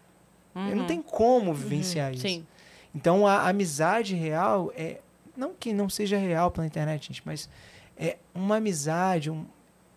Eu 0.54 0.76
não 0.76 0.86
tenho 0.86 1.02
como 1.02 1.54
vivenciar 1.54 2.12
isso. 2.12 2.26
Uhum. 2.26 2.32
Sim. 2.34 2.46
Então 2.94 3.26
a 3.26 3.48
amizade 3.48 4.14
real 4.14 4.70
é. 4.76 5.00
Não 5.34 5.54
que 5.58 5.72
não 5.72 5.88
seja 5.88 6.18
real 6.18 6.50
pela 6.50 6.66
internet, 6.66 7.08
gente, 7.08 7.22
mas 7.24 7.48
é 7.96 8.18
uma 8.34 8.56
amizade, 8.56 9.30
um, 9.30 9.46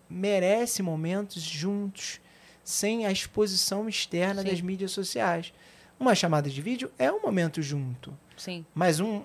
merece 0.10 0.82
momentos 0.82 1.44
juntos, 1.44 2.22
sem 2.64 3.06
a 3.06 3.12
exposição 3.12 3.90
externa 3.90 4.42
Sim. 4.42 4.48
das 4.48 4.62
mídias 4.62 4.92
sociais. 4.92 5.54
Uma 6.00 6.16
chamada 6.16 6.50
de 6.50 6.62
vídeo 6.62 6.90
é 6.98 7.12
um 7.12 7.22
momento 7.22 7.62
junto. 7.62 8.18
Sim. 8.38 8.66
Mas 8.74 9.02
um- 9.02 9.22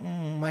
uma, 0.00 0.50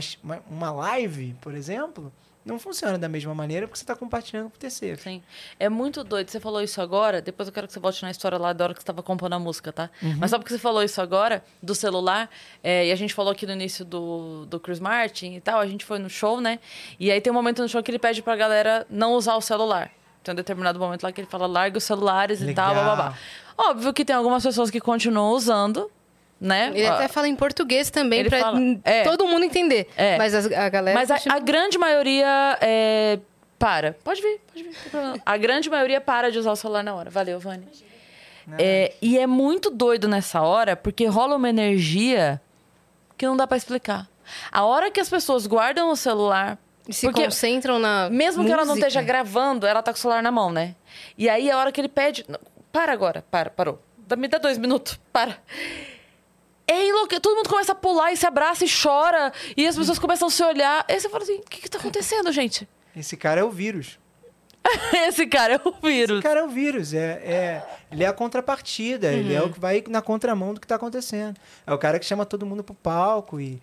uma- 0.50 0.72
live, 0.72 1.36
por 1.42 1.54
exemplo, 1.56 2.12
não 2.46 2.58
funciona 2.58 2.98
da 2.98 3.10
mesma 3.10 3.34
maneira 3.36 3.68
porque 3.68 3.78
você 3.78 3.84
está 3.84 3.96
compartilhando 3.96 4.50
com 4.50 4.56
o 4.56 4.60
terceiro. 4.60 5.00
Sim. 5.02 5.22
É 5.60 5.68
muito 5.70 6.04
doido. 6.04 6.30
Você 6.30 6.40
falou 6.40 6.62
isso 6.62 6.82
agora, 6.82 7.22
depois 7.22 7.48
eu 7.48 7.54
quero 7.54 7.68
que 7.68 7.74
você 7.74 7.80
volte 7.80 8.02
na 8.02 8.10
história 8.12 8.38
lá 8.38 8.54
da 8.54 8.64
hora 8.64 8.74
que 8.74 8.80
você 8.80 8.84
estava 8.84 9.04
compondo 9.04 9.34
a 9.34 9.40
música, 9.40 9.72
tá? 9.74 9.90
Mas 10.18 10.32
só 10.32 10.38
porque 10.40 10.54
você 10.54 10.60
falou 10.60 10.82
isso 10.84 11.02
agora, 11.02 11.44
do 11.62 11.76
celular, 11.76 12.30
é, 12.64 12.88
e 12.88 12.92
a 12.92 12.96
gente 12.96 13.14
falou 13.14 13.32
aqui 13.32 13.46
no 13.46 13.52
início 13.54 13.84
do, 13.86 14.46
do 14.46 14.60
Chris 14.60 14.80
Martin 14.80 15.34
e 15.36 15.42
tal, 15.42 15.60
a 15.60 15.68
gente 15.68 15.84
foi 15.86 16.00
no 16.00 16.10
show, 16.10 16.40
né? 16.42 16.60
E 17.00 17.12
aí 17.12 17.20
tem 17.22 17.30
um 17.32 17.36
momento 17.36 17.62
no 17.62 17.68
show 17.70 17.84
que 17.84 17.92
ele 17.92 18.00
pede 18.00 18.22
pra 18.22 18.36
galera 18.36 18.88
não 18.90 19.14
usar 19.14 19.36
o 19.36 19.42
celular. 19.42 19.92
Tem 20.24 20.32
um 20.34 20.36
determinado 20.36 20.78
momento 20.80 21.04
lá 21.04 21.12
que 21.12 21.22
ele 21.22 21.28
fala, 21.30 21.46
larga 21.48 21.78
os 21.78 21.84
celulares 21.84 22.42
e 22.42 22.54
tal, 22.54 22.70
Legal. 22.70 22.84
blá, 22.84 22.96
blá, 22.96 23.06
blá. 23.10 23.18
Óbvio 23.72 23.94
que 23.94 24.04
tem 24.06 24.16
algumas 24.16 24.42
pessoas 24.44 24.70
que 24.72 24.80
continuam 24.80 25.32
usando, 25.34 25.92
né? 26.40 26.72
Ele 26.74 26.86
até 26.86 27.08
fala 27.08 27.28
em 27.28 27.36
português 27.36 27.90
também, 27.90 28.26
hum, 28.56 28.80
é. 28.84 29.04
todo 29.04 29.28
mundo 29.28 29.44
entender. 29.44 29.88
É. 29.98 30.18
Mas 30.18 30.34
as- 30.34 30.52
a, 30.52 30.70
galera... 30.70 30.98
Mas 30.98 31.12
a, 31.12 31.16
continua- 31.16 31.36
a 31.36 31.40
grande 31.40 31.78
maioria 31.78 32.58
é, 32.62 33.20
para. 33.58 33.94
Pode 34.04 34.22
vir, 34.22 34.40
pode 34.48 34.64
vir. 34.64 34.70
não 34.72 34.82
tem 34.82 34.90
problema. 34.92 35.18
A 35.26 35.38
grande 35.38 35.70
maioria 35.70 36.00
para 36.00 36.32
de 36.32 36.40
usar 36.40 36.52
o 36.52 36.56
celular 36.56 36.84
na 36.84 36.96
hora. 36.96 37.10
Valeu, 37.10 37.40
Vani. 37.40 37.68
É, 38.58 38.94
e 39.02 39.20
é 39.20 39.28
muito 39.28 39.70
doido 39.70 40.08
nessa 40.08 40.42
hora, 40.42 40.76
porque 40.76 41.06
rola 41.06 41.36
uma 41.36 41.50
energia 41.50 42.42
que 43.18 43.26
não 43.26 43.38
dá 43.38 43.46
pra 43.46 43.58
explicar. 43.58 44.08
A 44.52 44.64
hora 44.64 44.90
que 44.90 45.00
as 45.00 45.10
pessoas 45.10 45.46
guardam 45.46 45.92
o 45.92 45.96
celular. 45.96 46.58
E 46.88 46.94
se 46.94 47.06
porque 47.06 47.26
concentram 47.26 47.78
na 47.78 48.10
mesmo 48.10 48.44
que 48.44 48.52
ela 48.52 48.64
não 48.64 48.70
música. 48.74 48.88
esteja 48.88 49.06
gravando, 49.06 49.68
ela 49.68 49.84
tá 49.84 49.92
com 49.92 49.98
o 49.98 50.02
celular 50.02 50.24
na 50.24 50.32
mão, 50.32 50.52
né? 50.52 50.74
E 51.16 51.30
aí 51.30 51.52
a 51.52 51.58
hora 51.58 51.72
que 51.72 51.80
ele 51.80 51.90
pede. 51.90 52.26
Para 52.72 52.92
agora, 52.94 53.24
para, 53.30 53.50
parou. 53.52 53.80
Me 54.18 54.28
dá 54.28 54.40
dois 54.40 54.58
minutos, 54.58 55.00
para. 55.14 55.38
É 56.70 56.88
enlouque... 56.88 57.20
Todo 57.20 57.36
mundo 57.36 57.50
começa 57.50 57.72
a 57.72 57.76
pular 57.76 58.12
e 58.14 58.18
se 58.18 58.26
abraça 58.26 58.64
e 58.64 58.68
chora. 58.70 59.34
E 59.58 59.68
as 59.68 59.76
pessoas 59.76 59.98
começam 59.98 60.28
a 60.28 60.32
se 60.32 60.44
olhar. 60.44 60.86
Aí 60.88 61.00
você 61.00 61.10
fala 61.10 61.24
assim: 61.24 61.38
o 61.38 61.42
que, 61.42 61.62
que 61.62 61.70
tá 61.70 61.80
acontecendo, 61.80 62.32
gente? 62.32 62.68
Esse 62.96 63.18
cara 63.18 63.42
é 63.42 63.44
o 63.44 63.50
vírus. 63.50 63.98
Esse 65.08 65.26
cara 65.26 65.54
é 65.54 65.62
o 65.64 65.74
vírus. 65.82 66.18
Esse 66.18 66.24
cara 66.24 66.40
é 66.42 66.44
o 66.44 66.50
vírus. 66.50 66.94
É, 66.94 67.00
é, 67.00 67.64
ele 67.92 68.04
é 68.04 68.08
a 68.08 68.14
contrapartida. 68.14 69.08
Uhum. 69.08 69.14
Ele 69.14 69.34
é 69.34 69.42
o 69.42 69.50
que 69.50 69.60
vai 69.60 69.84
na 69.88 70.02
contramão 70.02 70.54
do 70.54 70.60
que 70.60 70.68
tá 70.68 70.76
acontecendo. 70.76 71.36
É 71.66 71.74
o 71.74 71.78
cara 71.78 71.98
que 71.98 72.06
chama 72.06 72.26
todo 72.26 72.46
mundo 72.46 72.64
pro 72.64 72.76
palco 72.76 73.40
e 73.40 73.62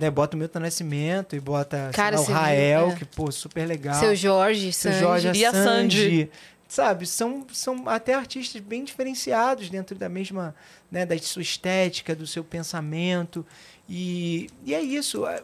né, 0.00 0.10
bota 0.10 0.36
o 0.36 0.38
Milton 0.38 0.60
Nascimento 0.60 1.36
e 1.36 1.40
bota 1.40 1.86
Uhum. 1.86 1.92
Cara, 1.92 2.16
lá, 2.16 2.22
o 2.22 2.24
Rael, 2.24 2.90
é. 2.90 2.94
que, 2.94 3.04
pô, 3.04 3.30
super 3.30 3.66
legal. 3.66 3.94
Seu 3.96 4.14
Jorge, 4.14 4.72
Seu 4.72 4.92
Sandy. 4.92 5.02
Jorge 5.04 5.32
E 5.34 5.44
a 5.44 5.52
Sandy. 5.52 6.30
Sabe, 6.68 7.06
são, 7.06 7.46
são 7.52 7.88
até 7.88 8.14
artistas 8.14 8.60
bem 8.60 8.82
diferenciados 8.82 9.70
dentro 9.70 9.96
da 9.96 10.08
mesma, 10.08 10.54
né, 10.90 11.06
da 11.06 11.16
sua 11.18 11.42
estética, 11.42 12.14
do 12.14 12.26
seu 12.26 12.42
pensamento. 12.42 13.46
E, 13.88 14.50
e 14.64 14.74
é 14.74 14.80
isso. 14.80 15.24
A, 15.24 15.42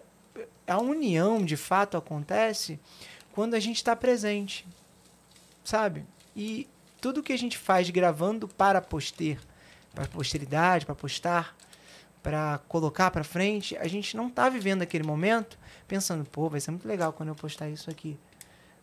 a 0.67 0.81
união, 0.81 1.45
de 1.45 1.57
fato, 1.57 1.97
acontece 1.97 2.81
quando 3.33 3.55
a 3.55 3.61
gente 3.61 3.77
está 3.77 3.95
presente, 3.95 4.67
sabe? 5.65 6.05
E 6.35 6.69
tudo 7.01 7.23
que 7.23 7.33
a 7.33 7.39
gente 7.39 7.57
faz 7.57 7.89
gravando 7.91 8.49
para 8.49 8.81
poster, 8.81 9.39
para 9.95 10.07
posteridade, 10.07 10.87
para 10.87 10.95
postar, 10.95 11.57
para 12.23 12.59
colocar 12.69 13.11
para 13.11 13.25
frente, 13.25 13.77
a 13.77 13.89
gente 13.89 14.17
não 14.17 14.29
está 14.29 14.49
vivendo 14.49 14.83
aquele 14.83 15.05
momento 15.05 15.59
pensando, 15.89 16.25
pô, 16.25 16.49
vai 16.49 16.61
ser 16.61 16.71
muito 16.71 16.87
legal 16.87 17.13
quando 17.13 17.31
eu 17.31 17.35
postar 17.35 17.69
isso 17.69 17.91
aqui. 17.91 18.17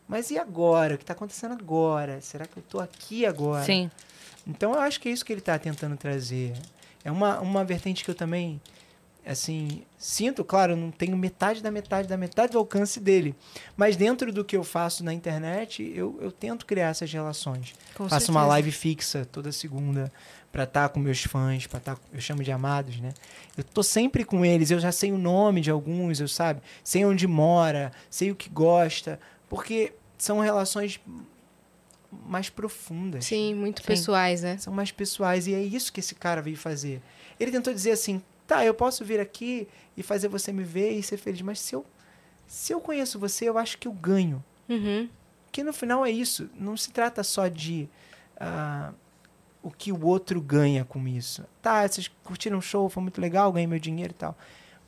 Mas 0.09 0.31
e 0.31 0.39
agora? 0.39 0.95
O 0.95 0.97
que 0.97 1.03
está 1.03 1.13
acontecendo 1.13 1.51
agora? 1.51 2.19
Será 2.19 2.47
que 2.47 2.57
eu 2.57 2.61
estou 2.61 2.81
aqui 2.81 3.27
agora? 3.27 3.63
Sim. 3.63 3.91
Então 4.47 4.73
eu 4.73 4.79
acho 4.79 4.99
que 4.99 5.07
é 5.07 5.11
isso 5.11 5.23
que 5.23 5.31
ele 5.31 5.39
está 5.39 5.57
tentando 5.59 5.95
trazer. 5.95 6.53
É 7.03 7.11
uma, 7.11 7.39
uma 7.39 7.63
vertente 7.63 8.03
que 8.03 8.09
eu 8.09 8.15
também, 8.15 8.59
assim, 9.23 9.83
sinto, 9.99 10.43
claro, 10.43 10.73
eu 10.73 10.77
não 10.77 10.89
tenho 10.89 11.15
metade 11.15 11.61
da 11.61 11.69
metade 11.69 12.07
da 12.07 12.17
metade 12.17 12.53
do 12.53 12.57
alcance 12.57 12.99
dele. 12.99 13.35
Mas 13.77 13.95
dentro 13.95 14.33
do 14.33 14.43
que 14.43 14.57
eu 14.57 14.63
faço 14.63 15.03
na 15.03 15.13
internet, 15.13 15.83
eu, 15.95 16.17
eu 16.19 16.31
tento 16.31 16.65
criar 16.65 16.89
essas 16.89 17.13
relações. 17.13 17.75
Com 17.93 18.09
Faço 18.09 18.31
uma 18.31 18.39
certeza. 18.39 18.47
live 18.47 18.71
fixa 18.71 19.25
toda 19.31 19.51
segunda 19.51 20.11
para 20.51 20.63
estar 20.63 20.89
com 20.89 20.99
meus 20.99 21.23
fãs, 21.23 21.67
para 21.67 21.77
estar, 21.77 21.97
eu 22.11 22.19
chamo 22.19 22.43
de 22.43 22.51
amados, 22.51 22.99
né? 22.99 23.13
Eu 23.55 23.63
tô 23.63 23.83
sempre 23.83 24.25
com 24.25 24.43
eles, 24.43 24.71
eu 24.71 24.79
já 24.79 24.91
sei 24.91 25.11
o 25.11 25.17
nome 25.19 25.61
de 25.61 25.69
alguns, 25.69 26.19
eu 26.19 26.27
sabe, 26.27 26.61
sei 26.83 27.05
onde 27.05 27.27
mora, 27.27 27.91
sei 28.09 28.31
o 28.31 28.35
que 28.35 28.49
gosta, 28.49 29.19
porque 29.47 29.93
são 30.19 30.39
relações 30.39 30.99
mais 32.25 32.49
profundas 32.49 33.25
Sim, 33.25 33.55
muito 33.55 33.81
Sim. 33.81 33.87
pessoais, 33.87 34.43
né? 34.43 34.57
são 34.57 34.73
mais 34.73 34.91
pessoais 34.91 35.47
e 35.47 35.53
é 35.53 35.61
isso 35.61 35.91
que 35.91 35.99
esse 35.99 36.13
cara 36.13 36.41
veio 36.41 36.57
fazer. 36.57 37.01
Ele 37.39 37.51
tentou 37.51 37.73
dizer 37.73 37.91
assim: 37.91 38.21
"Tá, 38.45 38.63
eu 38.65 38.73
posso 38.73 39.03
vir 39.05 39.19
aqui 39.19 39.67
e 39.95 40.03
fazer 40.03 40.27
você 40.27 40.51
me 40.51 40.63
ver 40.63 40.91
e 40.91 41.01
ser 41.01 41.17
feliz, 41.17 41.41
mas 41.41 41.59
se 41.59 41.75
eu 41.75 41.85
se 42.45 42.73
eu 42.73 42.81
conheço 42.81 43.19
você, 43.19 43.45
eu 43.47 43.57
acho 43.57 43.77
que 43.77 43.87
eu 43.87 43.91
ganho". 43.91 44.43
Uhum. 44.67 45.09
Que 45.51 45.63
no 45.63 45.73
final 45.73 46.05
é 46.05 46.11
isso, 46.11 46.49
não 46.55 46.75
se 46.77 46.91
trata 46.91 47.23
só 47.23 47.47
de 47.47 47.87
ah, 48.39 48.91
o 49.61 49.71
que 49.71 49.91
o 49.91 50.05
outro 50.05 50.41
ganha 50.41 50.85
com 50.85 51.07
isso. 51.07 51.43
Tá, 51.61 51.87
vocês 51.87 52.07
curtiram 52.23 52.57
o 52.57 52.61
show, 52.61 52.89
foi 52.89 53.03
muito 53.03 53.19
legal, 53.19 53.51
ganhei 53.51 53.67
meu 53.67 53.79
dinheiro 53.79 54.11
e 54.11 54.15
tal. 54.15 54.37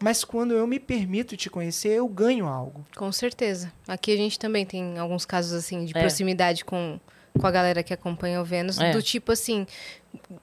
Mas 0.02 0.24
quando 0.24 0.54
eu 0.54 0.66
me 0.66 0.80
permito 0.80 1.38
te 1.38 1.50
conhecer, 1.50 1.90
eu 1.90 2.08
ganho 2.08 2.48
algo. 2.48 2.86
Com 2.96 3.12
certeza. 3.12 3.72
Aqui 3.88 4.12
a 4.12 4.18
gente 4.18 4.40
também 4.40 4.66
tem 4.66 4.98
alguns 4.98 5.26
casos 5.26 5.54
assim 5.54 5.86
de 5.86 5.96
É. 5.96 6.00
proximidade 6.02 6.66
com, 6.66 7.00
com 7.40 7.46
a 7.48 7.52
galera 7.52 7.84
que 7.84 7.94
acompanha 7.94 8.42
o 8.42 8.44
Vênus, 8.46 8.80
É. 8.80 8.92
do 8.92 9.02
tipo 9.02 9.32
assim, 9.32 9.66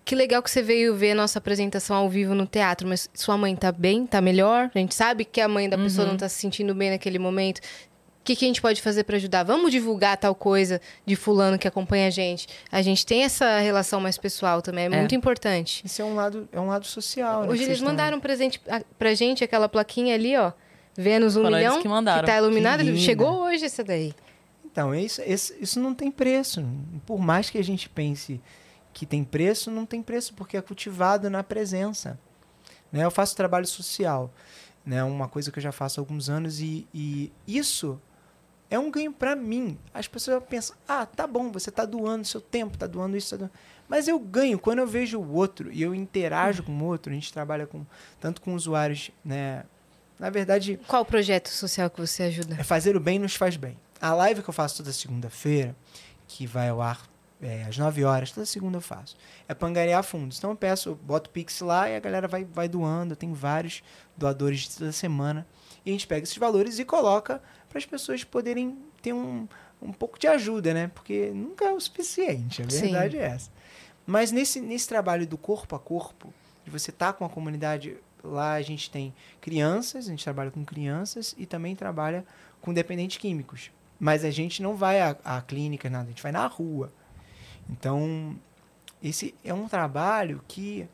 que 0.04 0.14
legal 0.14 0.42
que 0.42 0.50
você 0.50 0.62
veio 0.62 0.94
ver 0.94 1.10
a 1.10 1.14
nossa 1.14 1.38
apresentação 1.38 1.96
ao 1.96 2.08
vivo 2.08 2.34
no 2.34 2.46
teatro, 2.46 2.86
mas 2.88 3.10
sua 3.12 3.36
mãe 3.36 3.54
tá 3.56 3.70
bem, 3.72 4.06
tá 4.06 4.20
melhor? 4.20 4.70
A 4.74 4.78
gente 4.78 4.94
sabe 4.94 5.24
que 5.24 5.40
a 5.40 5.48
mãe 5.48 5.68
da 5.68 5.76
pessoa 5.76 6.04
Uhum. 6.06 6.12
não 6.12 6.18
tá 6.18 6.28
se 6.28 6.36
sentindo 6.38 6.74
bem 6.74 6.90
naquele 6.90 7.18
momento. 7.18 7.60
O 8.28 8.30
que, 8.30 8.36
que 8.36 8.44
a 8.44 8.48
gente 8.48 8.60
pode 8.60 8.82
fazer 8.82 9.04
para 9.04 9.16
ajudar? 9.16 9.42
Vamos 9.42 9.70
divulgar 9.70 10.14
tal 10.18 10.34
coisa 10.34 10.82
de 11.06 11.16
fulano 11.16 11.58
que 11.58 11.66
acompanha 11.66 12.08
a 12.08 12.10
gente. 12.10 12.46
A 12.70 12.82
gente 12.82 13.06
tem 13.06 13.22
essa 13.24 13.58
relação 13.60 14.02
mais 14.02 14.18
pessoal 14.18 14.60
também, 14.60 14.84
é, 14.84 14.88
É. 14.88 14.98
muito 14.98 15.14
importante. 15.14 15.80
Isso 15.82 16.02
é 16.02 16.04
um 16.04 16.14
lado, 16.14 16.46
é 16.52 16.60
um 16.60 16.66
lado 16.66 16.84
social. 16.86 17.44
né, 17.44 17.48
Hoje 17.48 17.64
que 17.64 17.70
eles 17.70 17.80
mandaram 17.80 18.18
um 18.18 18.20
presente 18.20 18.60
a- 18.68 18.82
pra 18.98 19.14
gente, 19.14 19.42
aquela 19.42 19.66
plaquinha 19.66 20.14
ali, 20.14 20.36
ó. 20.36 20.52
Vênus 20.94 21.36
um 21.36 21.42
Foram 21.42 21.56
milhão, 21.56 21.80
que 21.80 21.88
mandaram. 21.88 22.26
tá 22.26 22.36
iluminada. 22.36 22.84
Que. 22.84 22.98
Chegou 22.98 23.44
hoje 23.44 23.64
essa 23.64 23.82
daí. 23.82 24.12
Então, 24.62 24.94
isso, 24.94 25.22
esse- 25.24 25.56
isso 25.58 25.80
não 25.80 25.94
tem 25.94 26.10
preço. 26.10 26.62
Por 27.06 27.18
mais 27.18 27.48
que 27.48 27.56
a 27.56 27.64
gente 27.64 27.88
pense 27.88 28.42
que 28.92 29.06
tem 29.06 29.24
preço, 29.24 29.70
não 29.70 29.86
tem 29.86 30.02
preço, 30.02 30.34
porque 30.34 30.54
é 30.58 30.60
cultivado 30.60 31.30
na 31.30 31.42
presença. 31.42 32.20
Né? 32.92 33.06
Eu 33.06 33.10
faço 33.10 33.34
trabalho 33.34 33.66
social, 33.66 34.30
né? 34.84 35.02
uma 35.02 35.28
coisa 35.28 35.50
que 35.50 35.58
eu 35.58 35.62
já 35.62 35.72
faço 35.72 35.98
há 35.98 36.02
alguns 36.02 36.28
anos, 36.28 36.60
e, 36.60 36.86
e 36.92 37.32
isso 37.46 37.98
é 38.70 38.78
um 38.78 38.90
ganho 38.90 39.12
para 39.12 39.34
mim. 39.34 39.78
As 39.92 40.06
pessoas 40.06 40.42
pensam, 40.44 40.76
ah, 40.86 41.06
tá 41.06 41.26
bom, 41.26 41.50
você 41.50 41.70
está 41.70 41.84
doando 41.84 42.26
seu 42.26 42.40
tempo, 42.40 42.74
está 42.74 42.86
doando 42.86 43.16
isso, 43.16 43.30
tá 43.30 43.36
doando... 43.36 43.52
mas 43.88 44.08
eu 44.08 44.18
ganho 44.18 44.58
quando 44.58 44.80
eu 44.80 44.86
vejo 44.86 45.18
o 45.18 45.32
outro 45.32 45.72
e 45.72 45.80
eu 45.82 45.94
interajo 45.94 46.62
com 46.62 46.72
o 46.72 46.84
outro. 46.84 47.10
A 47.12 47.14
gente 47.14 47.32
trabalha 47.32 47.66
com 47.66 47.84
tanto 48.20 48.40
com 48.40 48.54
usuários, 48.54 49.10
né? 49.24 49.64
Na 50.18 50.30
verdade, 50.30 50.78
Qual 50.86 51.02
o 51.02 51.04
projeto 51.04 51.48
social 51.48 51.88
que 51.88 52.00
você 52.00 52.24
ajuda? 52.24 52.56
é 52.58 52.64
fazer 52.64 52.96
o 52.96 53.00
bem 53.00 53.18
nos 53.18 53.36
faz 53.36 53.56
bem. 53.56 53.78
A 54.00 54.12
live 54.14 54.42
que 54.42 54.50
eu 54.50 54.54
faço 54.54 54.78
toda 54.78 54.92
segunda-feira, 54.92 55.74
que 56.26 56.46
vai 56.46 56.68
ao 56.68 56.82
ar 56.82 57.08
é, 57.40 57.62
às 57.64 57.78
9 57.78 58.04
horas, 58.04 58.32
toda 58.32 58.44
segunda 58.44 58.78
eu 58.78 58.80
faço, 58.80 59.16
é 59.46 59.54
para 59.54 59.68
angariar 59.68 60.02
fundos. 60.02 60.38
Então 60.38 60.50
eu 60.50 60.56
peço, 60.56 60.90
eu 60.90 60.94
boto 60.96 61.30
o 61.30 61.32
Pix 61.32 61.60
lá 61.60 61.88
e 61.88 61.94
a 61.96 62.00
galera 62.00 62.26
vai, 62.26 62.44
vai 62.44 62.68
doando. 62.68 63.14
Tenho 63.14 63.32
vários 63.32 63.82
doadores 64.16 64.68
toda 64.68 64.90
semana. 64.90 65.46
E 65.86 65.90
a 65.90 65.92
gente 65.92 66.06
pega 66.06 66.24
esses 66.24 66.36
valores 66.36 66.78
e 66.80 66.84
coloca 66.84 67.40
para 67.68 67.78
as 67.78 67.86
pessoas 67.86 68.24
poderem 68.24 68.76
ter 69.02 69.12
um, 69.12 69.46
um 69.80 69.92
pouco 69.92 70.18
de 70.18 70.26
ajuda, 70.26 70.74
né? 70.74 70.88
Porque 70.88 71.30
nunca 71.34 71.66
é 71.66 71.72
o 71.72 71.80
suficiente, 71.80 72.62
a 72.62 72.70
Sim. 72.70 72.80
verdade 72.80 73.18
é 73.18 73.24
essa. 73.24 73.50
Mas 74.06 74.32
nesse, 74.32 74.60
nesse 74.60 74.88
trabalho 74.88 75.26
do 75.26 75.36
corpo 75.36 75.76
a 75.76 75.78
corpo, 75.78 76.32
de 76.64 76.70
você 76.70 76.90
estar 76.90 77.12
com 77.12 77.24
a 77.24 77.28
comunidade, 77.28 77.96
lá 78.22 78.54
a 78.54 78.62
gente 78.62 78.90
tem 78.90 79.14
crianças, 79.40 80.06
a 80.06 80.10
gente 80.10 80.24
trabalha 80.24 80.50
com 80.50 80.64
crianças 80.64 81.34
e 81.38 81.46
também 81.46 81.76
trabalha 81.76 82.24
com 82.60 82.72
dependentes 82.72 83.18
químicos. 83.18 83.70
Mas 84.00 84.24
a 84.24 84.30
gente 84.30 84.62
não 84.62 84.76
vai 84.76 85.00
à, 85.00 85.16
à 85.24 85.42
clínica, 85.42 85.90
nada, 85.90 86.04
a 86.04 86.08
gente 86.08 86.22
vai 86.22 86.32
na 86.32 86.46
rua. 86.46 86.92
Então, 87.68 88.36
esse 89.02 89.34
é 89.44 89.52
um 89.52 89.68
trabalho 89.68 90.42
que, 90.48 90.88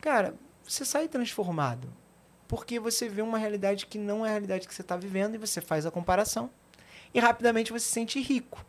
cara, 0.00 0.34
você 0.64 0.84
sai 0.84 1.08
transformado. 1.08 1.88
Porque 2.48 2.78
você 2.78 3.08
vê 3.08 3.22
uma 3.22 3.38
realidade 3.38 3.86
que 3.86 3.98
não 3.98 4.24
é 4.24 4.28
a 4.28 4.32
realidade 4.32 4.66
que 4.68 4.74
você 4.74 4.82
está 4.82 4.96
vivendo 4.96 5.34
e 5.34 5.38
você 5.38 5.60
faz 5.60 5.84
a 5.86 5.90
comparação. 5.90 6.48
E 7.12 7.18
rapidamente 7.18 7.72
você 7.72 7.84
se 7.86 7.92
sente 7.92 8.20
rico. 8.20 8.64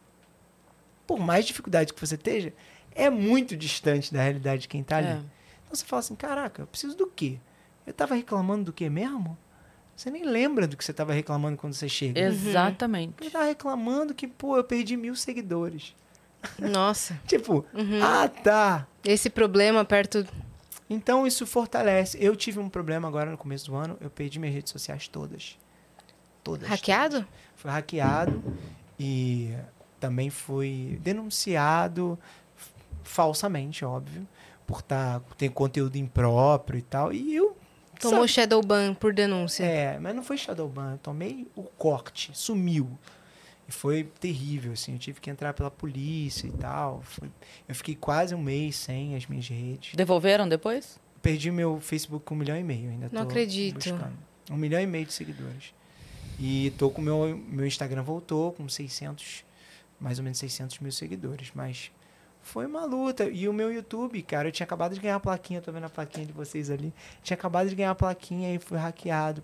Por 1.05 1.19
mais 1.19 1.45
dificuldade 1.45 1.93
que 1.93 1.99
você 1.99 2.15
esteja, 2.15 2.53
é 2.93 3.09
muito 3.09 3.55
distante 3.55 4.13
da 4.13 4.21
realidade 4.21 4.63
de 4.63 4.67
quem 4.67 4.81
está 4.81 4.97
ali. 4.97 5.07
É. 5.07 5.11
Então 5.11 5.75
você 5.75 5.85
fala 5.85 5.99
assim: 5.99 6.15
caraca, 6.15 6.63
eu 6.63 6.67
preciso 6.67 6.95
do 6.97 7.07
quê? 7.07 7.37
Eu 7.85 7.91
estava 7.91 8.15
reclamando 8.15 8.65
do 8.65 8.73
quê 8.73 8.89
mesmo? 8.89 9.37
Você 9.95 10.11
nem 10.11 10.23
lembra 10.23 10.67
do 10.67 10.75
que 10.77 10.83
você 10.83 10.91
estava 10.91 11.13
reclamando 11.13 11.57
quando 11.57 11.73
você 11.73 11.89
chega. 11.89 12.19
Exatamente. 12.19 13.15
Eu 13.21 13.27
estava 13.27 13.45
reclamando 13.45 14.13
que, 14.13 14.27
pô, 14.27 14.57
eu 14.57 14.63
perdi 14.63 14.95
mil 14.97 15.15
seguidores. 15.15 15.95
Nossa, 16.59 17.19
Tipo, 17.25 17.65
Uhum. 17.73 17.99
ah, 18.03 18.27
tá. 18.27 18.87
esse 19.03 19.29
problema 19.29 19.83
perto. 19.83 20.25
Então 20.89 21.27
isso 21.27 21.45
fortalece. 21.45 22.17
Eu 22.21 22.35
tive 22.35 22.59
um 22.59 22.69
problema 22.69 23.07
agora 23.07 23.29
no 23.29 23.37
começo 23.37 23.67
do 23.67 23.75
ano, 23.75 23.97
eu 23.99 24.09
perdi 24.09 24.39
minhas 24.39 24.55
redes 24.55 24.71
sociais 24.71 25.07
todas. 25.07 25.57
Todas. 26.43 26.67
Hackeado? 26.69 27.27
Foi 27.55 27.69
hackeado 27.69 28.41
e 28.99 29.53
também 29.99 30.29
fui 30.29 30.99
denunciado 31.01 32.17
falsamente, 33.03 33.83
óbvio, 33.83 34.27
por 34.65 34.81
tá, 34.81 35.21
ter 35.37 35.49
conteúdo 35.49 35.95
impróprio 35.95 36.77
e 36.79 36.81
tal. 36.81 37.13
E 37.13 37.35
eu. 37.35 37.57
Tomou 37.99 38.19
sabe, 38.19 38.31
shadow 38.31 38.61
ban 38.61 38.93
por 38.93 39.11
denúncia. 39.11 39.63
É, 39.63 39.97
mas 39.97 40.15
não 40.15 40.21
foi 40.21 40.37
Shadowban, 40.37 40.91
eu 40.93 40.97
tomei 40.99 41.47
o 41.55 41.63
corte, 41.63 42.29
sumiu. 42.33 42.87
E 43.67 43.71
foi 43.71 44.03
terrível, 44.19 44.71
assim, 44.73 44.93
eu 44.93 44.99
tive 44.99 45.19
que 45.19 45.29
entrar 45.29 45.53
pela 45.53 45.69
polícia 45.69 46.47
e 46.47 46.51
tal. 46.51 47.01
Foi- 47.01 47.29
eu 47.67 47.75
fiquei 47.75 47.95
quase 47.95 48.33
um 48.33 48.41
mês 48.41 48.75
sem 48.77 49.15
as 49.15 49.25
minhas 49.27 49.47
redes. 49.47 49.93
Devolveram 49.95 50.47
depois? 50.47 50.99
Perdi 51.21 51.51
meu 51.51 51.79
Facebook 51.81 52.23
com 52.25 52.33
um 52.35 52.37
milhão 52.37 52.57
e 52.57 52.63
meio, 52.63 52.89
ainda 52.89 53.09
Não 53.11 53.23
tô 53.23 53.29
acredito. 53.29 53.75
buscando. 53.75 54.17
Um 54.49 54.55
milhão 54.55 54.79
e 54.79 54.85
meio 54.87 55.05
de 55.05 55.11
seguidores. 55.13 55.73
E 56.39 56.71
tô 56.77 56.89
com 56.89 57.01
meu 57.01 57.35
meu 57.49 57.65
Instagram 57.65 58.03
voltou 58.03 58.53
com 58.53 58.69
600, 58.69 59.43
mais 59.99 60.17
ou 60.19 60.23
menos 60.23 60.37
600 60.37 60.79
mil 60.79 60.91
seguidores, 60.91 61.51
mas 61.53 61.91
foi 62.41 62.65
uma 62.65 62.85
luta. 62.85 63.25
E 63.29 63.49
o 63.49 63.51
meu 63.53 63.73
YouTube, 63.73 64.21
cara, 64.21 64.47
eu 64.47 64.51
tinha 64.51 64.63
acabado 64.63 64.93
de 64.93 65.01
ganhar 65.01 65.15
a 65.15 65.19
plaquinha, 65.19 65.59
tô 65.61 65.71
vendo 65.73 65.85
a 65.85 65.89
plaquinha 65.89 66.25
de 66.25 66.31
vocês 66.31 66.69
ali. 66.69 66.93
Tinha 67.21 67.35
acabado 67.35 67.67
de 67.67 67.75
ganhar 67.75 67.91
a 67.91 67.95
plaquinha 67.95 68.53
e 68.55 68.59
foi 68.59 68.77
hackeado. 68.77 69.43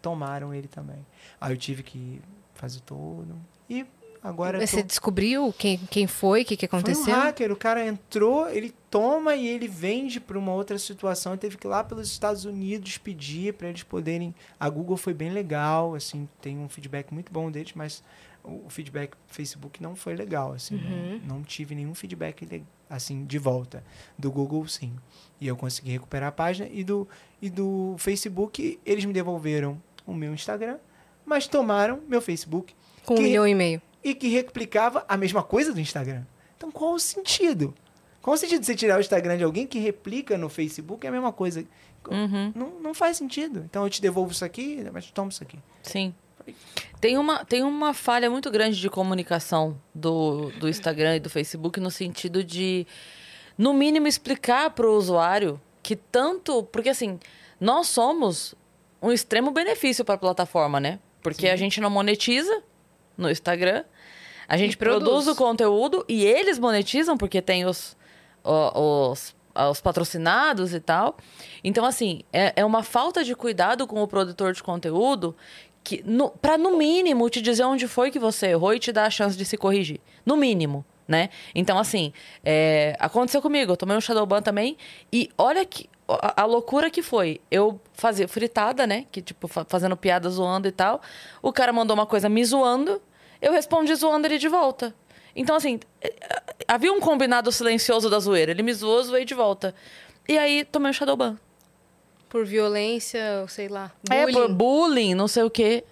Tomaram 0.00 0.54
ele 0.54 0.68
também. 0.68 1.04
Aí 1.40 1.52
eu 1.52 1.56
tive 1.58 1.82
que 1.82 2.22
fazer 2.54 2.80
todo. 2.80 3.34
E 3.68 3.86
agora 4.22 4.64
Você 4.66 4.82
tô... 4.82 4.86
descobriu 4.86 5.52
quem, 5.56 5.78
quem 5.90 6.06
foi, 6.06 6.42
o 6.42 6.44
que, 6.44 6.56
que 6.56 6.64
aconteceu? 6.64 7.04
Foi 7.04 7.12
um 7.12 7.16
hacker, 7.16 7.52
o 7.52 7.56
cara 7.56 7.86
entrou, 7.86 8.48
ele 8.48 8.74
toma 8.90 9.34
e 9.34 9.46
ele 9.46 9.68
vende 9.68 10.20
para 10.20 10.38
uma 10.38 10.52
outra 10.52 10.78
situação. 10.78 11.32
Ele 11.32 11.40
teve 11.40 11.56
que 11.56 11.66
ir 11.66 11.70
lá 11.70 11.84
pelos 11.84 12.10
Estados 12.10 12.44
Unidos 12.44 12.98
pedir 12.98 13.54
para 13.54 13.68
eles 13.68 13.82
poderem. 13.82 14.34
A 14.58 14.68
Google 14.68 14.96
foi 14.96 15.14
bem 15.14 15.30
legal, 15.30 15.94
assim, 15.94 16.28
tem 16.40 16.58
um 16.58 16.68
feedback 16.68 17.12
muito 17.12 17.32
bom 17.32 17.50
deles, 17.50 17.72
mas 17.74 18.02
o, 18.48 18.68
feedback 18.68 19.10
do 19.10 19.34
Facebook 19.34 19.82
não 19.82 19.94
foi 19.94 20.14
legal, 20.14 20.52
assim. 20.52 20.76
Uhum. 20.76 21.20
Não, 21.24 21.36
não 21.36 21.42
tive 21.42 21.74
nenhum 21.74 21.94
feedback 21.94 22.64
assim 22.88 23.24
de 23.24 23.38
volta. 23.38 23.84
Do 24.18 24.30
Google, 24.30 24.66
sim. 24.66 24.94
E 25.40 25.46
eu 25.46 25.56
consegui 25.56 25.90
recuperar 25.90 26.30
a 26.30 26.32
página 26.32 26.68
e 26.72 26.82
do 26.82 27.06
e 27.40 27.48
do 27.48 27.94
Facebook 27.98 28.80
eles 28.84 29.04
me 29.04 29.12
devolveram 29.12 29.80
o 30.06 30.14
meu 30.14 30.32
Instagram, 30.32 30.78
mas 31.24 31.46
tomaram 31.46 32.00
meu 32.08 32.20
Facebook 32.20 32.74
Com 33.08 33.14
um 33.14 33.16
Que- 33.16 33.22
milhão 33.24 33.46
e 33.46 33.54
meio. 33.54 33.82
e 34.04 34.14
que 34.14 34.28
replicava 34.28 35.04
a 35.08 35.16
mesma 35.16 35.42
coisa 35.42 35.72
do 35.72 35.80
Instagram. 35.80 36.22
Então, 36.56 36.70
qual 36.70 36.92
o 36.94 36.98
sentido? 37.00 37.74
Qual 38.22 38.34
o 38.34 38.36
sentido 38.36 38.60
de 38.60 38.66
você 38.66 38.74
tirar 38.74 38.96
o 38.98 39.00
Instagram 39.00 39.36
de 39.38 39.44
alguém 39.44 39.66
que 39.66 39.78
replica 39.78 40.36
no 40.36 40.48
Facebook 40.48 41.06
é 41.06 41.08
a 41.08 41.12
mesma 41.12 41.32
coisa? 41.32 41.64
Uhum. 42.10 42.52
Não, 42.54 42.70
não 42.80 42.94
faz 42.94 43.16
sentido. 43.16 43.64
Então, 43.68 43.84
eu 43.84 43.90
te 43.90 44.00
devolvo 44.00 44.32
isso 44.32 44.44
aqui, 44.44 44.84
mas 44.92 45.10
toma 45.10 45.30
isso 45.30 45.42
aqui. 45.42 45.58
Sim. 45.82 46.14
Tem 47.00 47.18
uma, 47.18 47.44
tem 47.44 47.62
uma 47.62 47.92
falha 47.92 48.30
muito 48.30 48.50
grande 48.50 48.80
de 48.80 48.88
comunicação 48.88 49.78
do, 49.94 50.50
do 50.58 50.68
Instagram 50.68 51.16
e 51.16 51.20
do 51.20 51.28
Facebook 51.30 51.78
no 51.78 51.90
sentido 51.90 52.42
de, 52.42 52.86
no 53.56 53.72
mínimo, 53.74 54.06
explicar 54.08 54.70
para 54.70 54.86
o 54.88 54.96
usuário 54.96 55.60
que 55.82 55.94
tanto. 55.94 56.62
Porque, 56.64 56.88
assim, 56.88 57.18
nós 57.60 57.88
somos 57.88 58.54
um 59.02 59.12
extremo 59.12 59.50
benefício 59.50 60.04
para 60.04 60.14
a 60.14 60.18
plataforma, 60.18 60.80
né? 60.80 60.98
Porque 61.22 61.48
a 61.48 61.56
gente 61.56 61.80
não 61.80 61.90
monetiza 61.90 62.62
no 63.18 63.30
Instagram, 63.30 63.84
a 64.48 64.56
gente 64.56 64.76
produz. 64.78 65.02
produz 65.02 65.28
o 65.28 65.34
conteúdo 65.34 66.04
e 66.08 66.24
eles 66.24 66.58
monetizam 66.58 67.18
porque 67.18 67.42
tem 67.42 67.66
os, 67.66 67.96
os, 68.42 69.34
os 69.70 69.80
patrocinados 69.80 70.72
e 70.72 70.80
tal. 70.80 71.16
Então, 71.62 71.84
assim, 71.84 72.22
é, 72.32 72.52
é 72.56 72.64
uma 72.64 72.82
falta 72.82 73.22
de 73.22 73.34
cuidado 73.34 73.86
com 73.86 74.02
o 74.02 74.08
produtor 74.08 74.54
de 74.54 74.62
conteúdo 74.62 75.36
que, 75.84 76.02
no, 76.06 76.30
para 76.30 76.56
no 76.56 76.76
mínimo 76.78 77.28
te 77.28 77.42
dizer 77.42 77.64
onde 77.64 77.86
foi 77.88 78.10
que 78.10 78.18
você 78.18 78.48
errou 78.48 78.72
e 78.72 78.78
te 78.78 78.92
dar 78.92 79.04
a 79.06 79.10
chance 79.10 79.36
de 79.36 79.44
se 79.44 79.56
corrigir. 79.56 80.00
No 80.24 80.36
mínimo, 80.36 80.84
né? 81.06 81.30
Então, 81.54 81.78
assim, 81.78 82.12
é, 82.44 82.94
aconteceu 82.98 83.42
comigo, 83.42 83.72
eu 83.72 83.76
tomei 83.76 83.96
um 83.96 84.00
Shadowban 84.00 84.40
também, 84.42 84.76
e 85.12 85.28
olha 85.36 85.64
que. 85.64 85.88
A, 86.10 86.42
a 86.42 86.44
loucura 86.46 86.90
que 86.90 87.02
foi. 87.02 87.38
Eu 87.50 87.78
fazia 87.92 88.26
fritada, 88.26 88.86
né? 88.86 89.04
Que, 89.12 89.20
tipo, 89.20 89.46
fa- 89.46 89.66
fazendo 89.68 89.94
piada 89.94 90.30
zoando 90.30 90.66
e 90.66 90.72
tal. 90.72 91.02
O 91.42 91.52
cara 91.52 91.70
mandou 91.70 91.94
uma 91.94 92.06
coisa 92.06 92.30
me 92.30 92.42
zoando, 92.42 93.00
eu 93.40 93.52
respondi 93.52 93.94
zoando 93.94 94.26
ele 94.26 94.38
de 94.38 94.48
volta. 94.48 94.94
Então, 95.34 95.54
assim, 95.56 95.78
eh, 96.00 96.14
havia 96.66 96.92
um 96.92 97.00
combinado 97.00 97.52
silencioso 97.52 98.10
da 98.10 98.18
zoeira. 98.18 98.50
Ele 98.50 98.62
me 98.62 98.72
zoou, 98.72 99.02
zoei 99.02 99.24
de 99.24 99.34
volta. 99.34 99.74
E 100.28 100.36
aí, 100.36 100.64
tomei 100.64 100.90
um 100.90 100.92
Shadowban. 100.92 101.38
Por 102.28 102.44
violência, 102.44 103.46
sei 103.48 103.68
lá. 103.68 103.92
É, 104.10 104.22
bullying. 104.26 104.34
por 104.34 104.48
bullying, 104.52 105.14
não 105.14 105.28
sei 105.28 105.44
o 105.44 105.50
quê. 105.50 105.84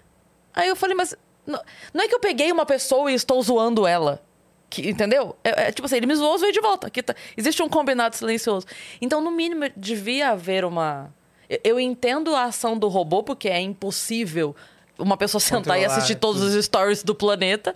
Aí 0.53 0.69
eu 0.69 0.77
falei, 0.77 0.95
mas 0.95 1.15
não, 1.47 1.63
não 1.95 2.05
é 2.05 2.09
que 2.09 2.15
eu 2.15 2.21
peguei 2.21 2.51
uma 2.51 2.67
pessoa 2.67 3.11
e 3.11 3.15
estou 3.15 3.41
zoando 3.43 3.87
ela. 3.87 4.21
Que, 4.69 4.91
entendeu? 4.91 5.37
É, 5.45 5.69
é 5.69 5.73
tipo 5.73 5.87
assim, 5.87 5.97
ele 5.97 6.07
me 6.07 6.15
zoou, 6.17 6.37
zoei 6.37 6.53
de 6.53 6.61
volta. 6.61 6.89
Aqui 6.89 7.03
tá- 7.03 7.15
existe 7.37 7.63
um 7.63 7.69
combinado 7.69 8.17
silencioso. 8.17 8.67
Então, 9.01 9.21
no 9.21 9.31
mínimo, 9.31 9.65
devia 9.77 10.31
haver 10.31 10.65
uma. 10.65 11.15
Eu, 11.49 11.61
eu 11.63 11.81
entendo 11.81 12.35
a 12.35 12.45
ação 12.45 12.77
do 12.77 12.89
robô, 12.89 13.23
porque 13.23 13.49
é 13.49 13.61
impossível 13.61 14.57
uma 14.99 15.17
pessoa 15.17 15.41
sentar 15.41 15.81
e 15.81 15.85
assistir 15.85 16.17
todos 16.17 16.43
os 16.43 16.65
stories 16.65 17.03
do 17.03 17.15
planeta. 17.15 17.75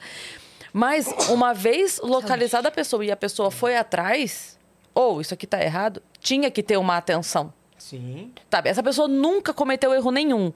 Mas, 0.73 1.07
uma 1.29 1.53
vez 1.53 2.01
localizada 2.03 2.69
a 2.69 2.71
pessoa 2.71 3.05
e 3.05 3.11
a 3.11 3.17
pessoa 3.17 3.51
foi 3.51 3.77
atrás, 3.77 4.59
ou 4.95 5.21
isso 5.21 5.35
aqui 5.35 5.47
tá 5.47 5.61
errado, 5.63 6.03
tinha 6.21 6.51
que 6.51 6.63
ter 6.63 6.77
uma 6.77 6.97
atenção. 6.97 7.53
Sim. 7.77 8.31
Sabe, 8.51 8.69
essa 8.69 8.83
pessoa 8.83 9.09
nunca 9.09 9.53
cometeu 9.53 9.93
erro 9.93 10.11
nenhum. 10.11 10.53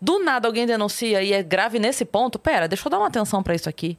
Do 0.00 0.18
nada 0.22 0.46
alguém 0.46 0.66
denuncia 0.66 1.22
e 1.22 1.32
é 1.32 1.42
grave 1.42 1.78
nesse 1.78 2.04
ponto. 2.04 2.38
Pera, 2.38 2.68
deixa 2.68 2.86
eu 2.86 2.90
dar 2.90 2.98
uma 2.98 3.06
atenção 3.06 3.42
pra 3.42 3.54
isso 3.54 3.68
aqui. 3.68 3.96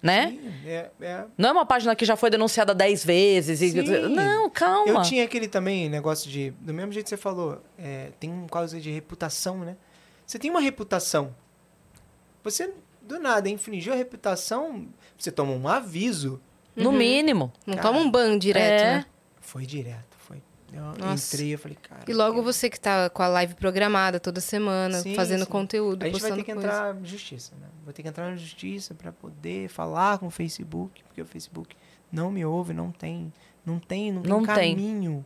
Né? 0.00 0.28
Sim, 0.28 0.52
é, 0.66 0.90
é. 1.00 1.24
Não 1.36 1.48
é 1.48 1.52
uma 1.52 1.64
página 1.64 1.96
que 1.96 2.04
já 2.04 2.14
foi 2.14 2.28
denunciada 2.28 2.74
dez 2.74 3.02
vezes. 3.02 3.62
E... 3.62 3.72
Não, 4.08 4.50
calma. 4.50 5.00
Eu 5.00 5.02
tinha 5.02 5.24
aquele 5.24 5.48
também 5.48 5.88
negócio 5.88 6.30
de. 6.30 6.50
Do 6.60 6.74
mesmo 6.74 6.92
jeito 6.92 7.06
que 7.06 7.10
você 7.10 7.16
falou, 7.16 7.60
é, 7.78 8.10
tem 8.20 8.30
um 8.30 8.46
causa 8.46 8.78
de 8.78 8.90
reputação, 8.90 9.58
né? 9.60 9.76
Você 10.26 10.38
tem 10.38 10.50
uma 10.50 10.60
reputação. 10.60 11.34
Você, 12.42 12.72
do 13.02 13.18
nada, 13.18 13.48
infringiu 13.48 13.92
a 13.92 13.96
reputação, 13.96 14.86
você 15.18 15.30
toma 15.30 15.52
um 15.52 15.66
aviso. 15.68 16.40
No 16.76 16.92
mínimo. 16.92 17.52
Não 17.66 17.74
Cara, 17.76 17.88
toma 17.88 18.00
um 18.00 18.10
ban 18.10 18.36
direto, 18.38 18.82
é. 18.82 18.94
né? 18.98 19.06
Foi 19.40 19.64
direto, 19.64 20.16
foi. 20.18 20.42
Eu 20.72 20.82
Nossa. 20.98 21.34
entrei, 21.36 21.54
eu 21.54 21.58
falei, 21.58 21.76
cara. 21.80 22.02
E 22.08 22.12
logo 22.12 22.38
que- 22.38 22.44
você 22.44 22.68
que 22.68 22.80
tá 22.80 23.08
com 23.08 23.22
a 23.22 23.28
live 23.28 23.54
programada 23.54 24.18
toda 24.18 24.40
semana, 24.40 25.00
Sim, 25.00 25.14
fazendo 25.14 25.44
sim. 25.44 25.50
conteúdo, 25.50 26.02
A 26.02 26.08
gente 26.08 26.20
vai 26.20 26.32
ter 26.32 26.42
que 26.42 26.52
coisa. 26.52 26.66
entrar 26.68 26.94
na 26.94 27.04
justiça, 27.04 27.54
né? 27.60 27.68
Vou 27.84 27.92
ter 27.92 28.02
que 28.02 28.08
entrar 28.08 28.28
na 28.30 28.36
justiça 28.36 28.92
para 28.94 29.12
poder 29.12 29.68
falar 29.68 30.18
com 30.18 30.26
o 30.26 30.30
Facebook, 30.30 31.02
porque 31.04 31.22
o 31.22 31.26
Facebook 31.26 31.76
não 32.10 32.30
me 32.30 32.44
ouve, 32.44 32.72
não 32.74 32.90
tem, 32.90 33.32
não 33.64 33.78
tem, 33.78 34.10
não 34.10 34.22
tem 34.22 34.30
Não 34.32 34.44
tem. 34.44 34.74
caminho, 34.74 35.24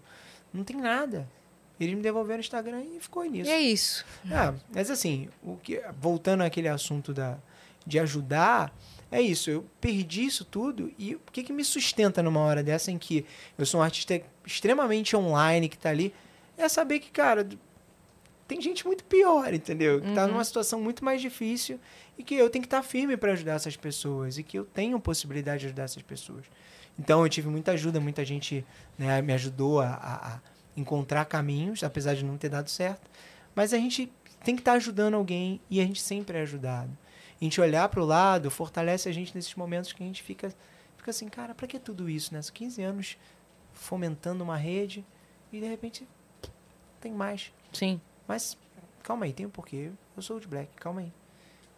não 0.53 0.65
tem 0.65 0.77
nada. 0.77 1.27
Eles 1.81 1.95
me 1.95 2.03
devolveram 2.03 2.39
o 2.39 2.41
Instagram 2.41 2.83
e 2.83 2.99
ficou 3.01 3.25
nisso. 3.25 3.49
E 3.51 3.53
é 3.53 3.61
isso. 3.61 4.05
Ah, 4.31 4.55
mas 4.75 4.91
assim, 4.91 5.29
o 5.43 5.57
que, 5.57 5.81
voltando 6.01 6.43
àquele 6.43 6.69
assunto 6.69 7.13
da, 7.15 7.39
de 7.87 7.99
ajudar, 7.99 8.75
é 9.11 9.21
isso. 9.21 9.49
Eu 9.51 9.65
perdi 9.81 10.25
isso 10.25 10.45
tudo 10.45 10.93
e 10.99 11.15
o 11.15 11.21
que, 11.33 11.43
que 11.43 11.53
me 11.53 11.65
sustenta 11.65 12.23
numa 12.23 12.41
hora 12.41 12.63
dessa 12.63 12.91
em 12.91 12.99
que 12.99 13.25
eu 13.57 13.65
sou 13.65 13.81
um 13.81 13.83
artista 13.83 14.21
extremamente 14.45 15.15
online 15.17 15.69
que 15.69 15.79
tá 15.79 15.91
ali, 15.91 16.13
é 16.57 16.69
saber 16.69 16.99
que, 16.99 17.11
cara, 17.11 17.49
tem 18.47 18.61
gente 18.61 18.87
muito 18.87 19.05
pior, 19.05 19.53
entendeu? 19.53 20.01
Que 20.01 20.13
tá 20.15 20.27
numa 20.27 20.43
situação 20.45 20.81
muito 20.81 21.05
mais 21.05 21.21
difícil 21.21 21.79
e 22.17 22.25
que 22.25 22.35
eu 22.35 22.49
tenho 22.51 22.63
que 22.63 22.67
estar 22.67 22.83
firme 22.83 23.17
para 23.17 23.33
ajudar 23.33 23.55
essas 23.55 23.77
pessoas 23.77 24.39
e 24.39 24.43
que 24.43 24.59
eu 24.59 24.65
tenho 24.65 24.99
possibilidade 24.99 25.61
de 25.61 25.67
ajudar 25.67 25.85
essas 25.85 26.03
pessoas. 26.03 26.45
Então 26.99 27.23
eu 27.23 27.29
tive 27.29 27.49
muita 27.49 27.73
ajuda, 27.73 28.01
muita 28.01 28.25
gente 28.25 28.65
né, 28.99 29.23
me 29.23 29.33
ajudou 29.35 29.81
a- 29.81 30.41
a 30.45 30.58
encontrar 30.79 31.25
caminhos, 31.25 31.83
apesar 31.83 32.15
de 32.15 32.25
não 32.25 32.37
ter 32.37 32.49
dado 32.49 32.71
certo. 32.71 33.11
Mas 33.55 33.73
a 33.73 33.79
gente 33.79 34.13
tem 34.45 34.55
que 34.55 34.61
estar 34.61 34.73
ajudando 34.75 35.15
alguém 35.15 35.61
e 35.69 35.81
a 35.81 35.85
gente 35.85 36.01
sempre 36.01 36.39
é 36.39 36.43
ajudado. 36.43 36.97
A 37.41 37.45
gente 37.45 37.61
olhar 37.61 37.89
para 37.89 38.01
o 38.01 38.05
lado 38.05 38.51
fortalece 38.51 39.09
a 39.09 39.13
gente 39.13 39.35
nesses 39.35 39.55
momentos 39.55 39.93
que 39.93 40.03
a 40.03 40.07
gente 40.07 40.23
fica, 40.23 40.53
fica 40.97 41.11
assim, 41.11 41.29
cara, 41.29 41.55
para 41.55 41.67
que 41.67 41.79
tudo 41.79 42.09
isso? 42.09 42.35
Né? 42.35 42.43
São 42.43 42.55
15 42.55 42.83
anos 42.83 43.19
fomentando 43.73 44.43
uma 44.43 44.57
rede 44.57 45.05
e 45.53 45.61
de 45.61 45.67
repente 45.67 46.07
tem 47.01 47.13
mais. 47.13 47.53
Sim. 47.73 48.01
Mas 48.27 48.57
calma 49.03 49.25
aí, 49.25 49.33
tem 49.33 49.47
um 49.47 49.51
porquê. 49.51 49.91
Eu 50.17 50.23
sou 50.23 50.37
o 50.37 50.41
de 50.41 50.47
Black, 50.47 50.71
calma 50.77 51.01
aí. 51.01 51.13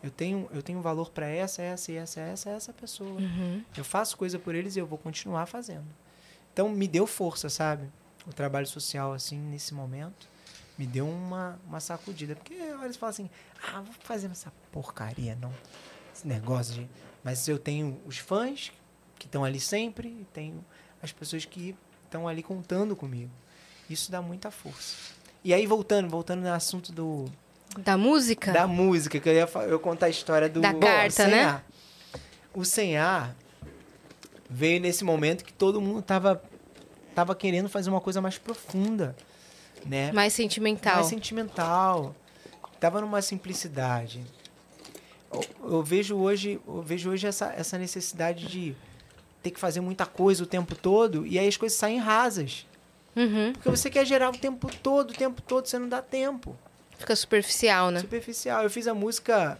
Eu 0.03 0.11
tenho, 0.11 0.49
eu 0.53 0.63
tenho 0.63 0.81
valor 0.81 1.11
para 1.11 1.27
essa, 1.27 1.61
essa, 1.61 1.93
essa, 1.93 2.21
essa, 2.21 2.51
essa 2.51 2.73
pessoa. 2.73 3.21
Uhum. 3.21 3.63
Eu 3.77 3.85
faço 3.85 4.17
coisa 4.17 4.39
por 4.39 4.55
eles 4.55 4.77
e 4.77 4.79
eu 4.79 4.87
vou 4.87 4.97
continuar 4.97 5.45
fazendo. 5.45 5.87
Então 6.53 6.71
me 6.71 6.89
deu 6.89 7.07
força, 7.07 7.51
sabe? 7.51 7.87
O 8.27 8.33
trabalho 8.33 8.67
social, 8.67 9.13
assim, 9.13 9.39
nesse 9.39 9.75
momento, 9.75 10.29
me 10.79 10.87
deu 10.87 11.09
uma, 11.09 11.59
uma 11.67 11.81
sacudida. 11.81 12.35
Porque 12.35 12.55
eles 12.55 12.97
falam 12.97 13.11
assim, 13.11 13.31
ah, 13.63 13.81
vou 13.81 13.95
fazer 14.01 14.31
essa 14.31 14.53
porcaria, 14.71 15.37
não. 15.41 15.53
Esse 16.15 16.27
negócio 16.27 16.75
de. 16.75 16.89
Mas 17.23 17.47
eu 17.49 17.59
tenho 17.59 18.01
os 18.07 18.19
fãs 18.19 18.73
que 19.19 19.27
estão 19.27 19.45
ali 19.45 19.61
sempre, 19.61 20.09
e 20.09 20.27
tenho 20.33 20.65
as 21.03 21.13
pessoas 21.13 21.45
que 21.45 21.77
estão 22.05 22.27
ali 22.27 22.43
contando 22.43 22.97
comigo. 22.97 23.31
Isso 23.89 24.11
dá 24.11 24.23
muita 24.23 24.51
força. 24.51 24.97
E 25.45 25.53
aí, 25.53 25.67
voltando, 25.67 26.09
voltando 26.09 26.41
no 26.43 26.53
assunto 26.53 26.93
do, 26.93 27.27
Da 27.79 27.97
música? 27.97 28.53
da 28.53 28.67
música, 28.67 29.19
que 29.21 29.29
eu 29.29 29.35
ia 29.35 29.49
eu 29.69 29.79
contar 29.79 30.07
a 30.07 30.09
história 30.11 30.49
do 30.49 30.61
Da 30.61 30.73
Bom, 30.73 30.81
carta, 30.81 31.25
Sem 31.25 31.31
né? 31.31 31.63
O 32.55 32.65
Sem 32.65 32.97
Ar 32.97 33.35
veio 34.49 34.81
nesse 34.81 35.05
momento 35.05 35.45
que 35.45 35.53
todo 35.53 35.81
mundo 35.81 36.03
tava, 36.03 36.43
tava 37.21 37.35
querendo 37.35 37.69
fazer 37.69 37.91
uma 37.91 38.01
coisa 38.01 38.21
mais 38.21 38.39
profunda, 38.39 39.15
né? 39.85 40.11
Mais 40.13 40.33
sentimental. 40.33 40.97
mais 40.97 41.07
sentimental. 41.07 42.15
Tava 42.79 43.01
numa 43.03 43.21
simplicidade. 43.21 44.25
Eu, 45.31 45.45
eu 45.65 45.83
vejo 45.83 46.17
hoje, 46.17 46.59
eu 46.67 46.81
vejo 46.81 47.11
hoje 47.11 47.27
essa, 47.27 47.53
essa 47.53 47.77
necessidade 47.77 48.47
de 48.47 48.75
ter 49.43 49.51
que 49.51 49.61
fazer 49.61 49.83
muita 49.83 50.07
coisa 50.07 50.45
o 50.45 50.47
tempo 50.47 50.75
todo 50.75 51.27
e 51.27 51.39
aí 51.39 51.47
as 51.47 51.59
coisas 51.59 51.77
saem 51.77 51.99
rasas. 51.99 52.67
Uhum. 53.15 53.53
Porque 53.53 53.69
você 53.69 53.91
quer 53.91 54.07
gerar 54.07 54.31
o 54.31 54.39
tempo 54.39 54.71
todo, 54.83 55.11
o 55.11 55.15
tempo 55.15 55.43
todo, 55.43 55.67
você 55.67 55.79
não 55.79 55.91
dá 55.91 56.01
tempo. 56.01 56.57
Fica 56.99 57.15
superficial, 57.15 57.91
né? 57.91 58.01
Superficial. 58.01 58.63
Eu 58.63 58.71
fiz 58.71 58.87
a 58.87 58.95
música 58.95 59.59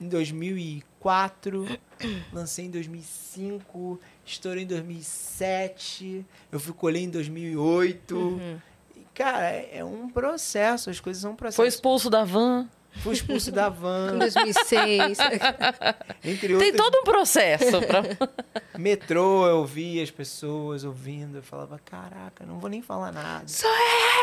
em 0.00 0.08
2004, 0.08 1.66
lancei 2.32 2.66
em 2.66 2.70
2005, 2.70 4.00
estourei 4.32 4.64
em 4.64 4.66
2007, 4.66 6.24
eu 6.52 6.60
fui 6.60 6.72
colher 6.72 7.00
em 7.02 7.10
2008. 7.10 8.16
Uhum. 8.16 8.58
E, 8.96 9.00
cara, 9.14 9.50
é 9.50 9.70
é 9.78 9.84
um 9.84 10.08
processo, 10.08 10.90
as 10.90 11.00
coisas 11.00 11.20
são 11.22 11.32
um 11.32 11.36
processo. 11.36 11.56
Foi 11.56 11.68
expulso 11.68 12.08
da 12.10 12.24
van. 12.24 12.68
Fui 13.02 13.14
expulso 13.14 13.52
da 13.52 13.68
Em 13.68 13.72
van, 13.72 14.18
2006. 14.18 15.18
entre 16.24 16.54
outros. 16.54 16.58
Tem 16.58 16.72
todo 16.76 16.98
um 16.98 17.04
processo 17.04 17.80
pra... 17.86 18.02
Metrô, 18.76 19.46
eu 19.46 19.64
via 19.64 20.02
as 20.02 20.10
pessoas 20.10 20.82
ouvindo, 20.82 21.36
eu 21.38 21.42
falava, 21.42 21.78
caraca, 21.84 22.44
não 22.44 22.58
vou 22.58 22.68
nem 22.68 22.82
falar 22.82 23.12
nada. 23.12 23.46
Sou 23.46 23.70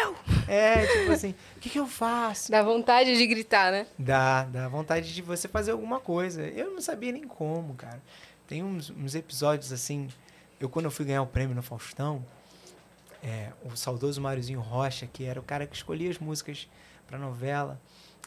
eu! 0.04 0.16
É, 0.48 0.86
tipo 0.86 1.12
assim, 1.14 1.34
o 1.56 1.60
que, 1.60 1.70
que 1.70 1.80
eu 1.80 1.88
faço? 1.88 2.52
Dá 2.52 2.62
vontade 2.62 3.16
de 3.16 3.26
gritar, 3.26 3.72
né? 3.72 3.88
Dá, 3.98 4.44
dá 4.44 4.68
vontade 4.68 5.14
de 5.14 5.22
você 5.22 5.48
fazer 5.48 5.72
alguma 5.72 6.00
coisa. 6.02 6.42
Eu 6.42 6.72
não 6.72 6.82
sabia 6.82 7.12
nem 7.14 7.24
como, 7.24 7.74
cara. 7.76 8.02
Tem 8.48 8.64
uns, 8.64 8.90
uns 8.90 9.16
episódios 9.16 9.72
assim. 9.72 10.08
Eu, 10.60 10.70
quando 10.70 10.86
eu 10.86 10.92
fui 10.92 11.06
ganhar 11.06 11.22
o 11.22 11.28
prêmio 11.28 11.56
no 11.56 11.62
Faustão, 11.62 12.26
é, 13.24 13.52
o 13.64 13.76
saudoso 13.76 14.22
Máriozinho 14.22 14.60
Rocha, 14.60 15.06
que 15.06 15.26
era 15.26 15.40
o 15.40 15.44
cara 15.44 15.68
que 15.68 15.76
escolhia 15.76 16.10
as 16.10 16.18
músicas 16.18 16.68
pra 17.06 17.18
novela, 17.18 17.80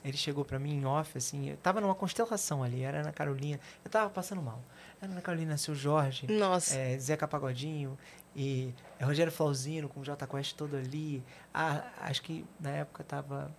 ele 0.05 0.16
chegou 0.16 0.45
pra 0.45 0.59
mim 0.59 0.77
em 0.77 0.87
off, 0.87 1.16
assim. 1.16 1.51
Eu 1.51 1.57
tava 1.57 1.81
numa 1.81 1.95
constelação 1.95 2.62
ali, 2.62 2.83
era 2.83 3.03
na 3.03 3.12
Carolina. 3.12 3.61
Eu 3.85 3.91
tava 3.91 4.09
passando 4.11 4.41
mal. 4.41 4.62
Era 5.01 5.12
na 5.12 5.21
Carolina, 5.21 5.57
seu 5.57 5.75
Jorge. 5.75 6.27
Nossa. 6.27 6.77
É, 6.77 6.99
Zeca 6.99 7.29
Pagodinho 7.29 7.99
e 8.35 8.73
é, 8.99 9.05
Rogério 9.05 9.33
Flauzino 9.33 9.89
com 9.89 10.01
o 10.01 10.05
Jota 10.05 10.27
Quest 10.27 10.57
todo 10.57 10.77
ali. 10.77 11.23
Ah, 11.53 11.85
acho 12.01 12.23
que 12.23 12.45
na 12.59 12.71
época 12.71 13.05
tava. 13.05 13.55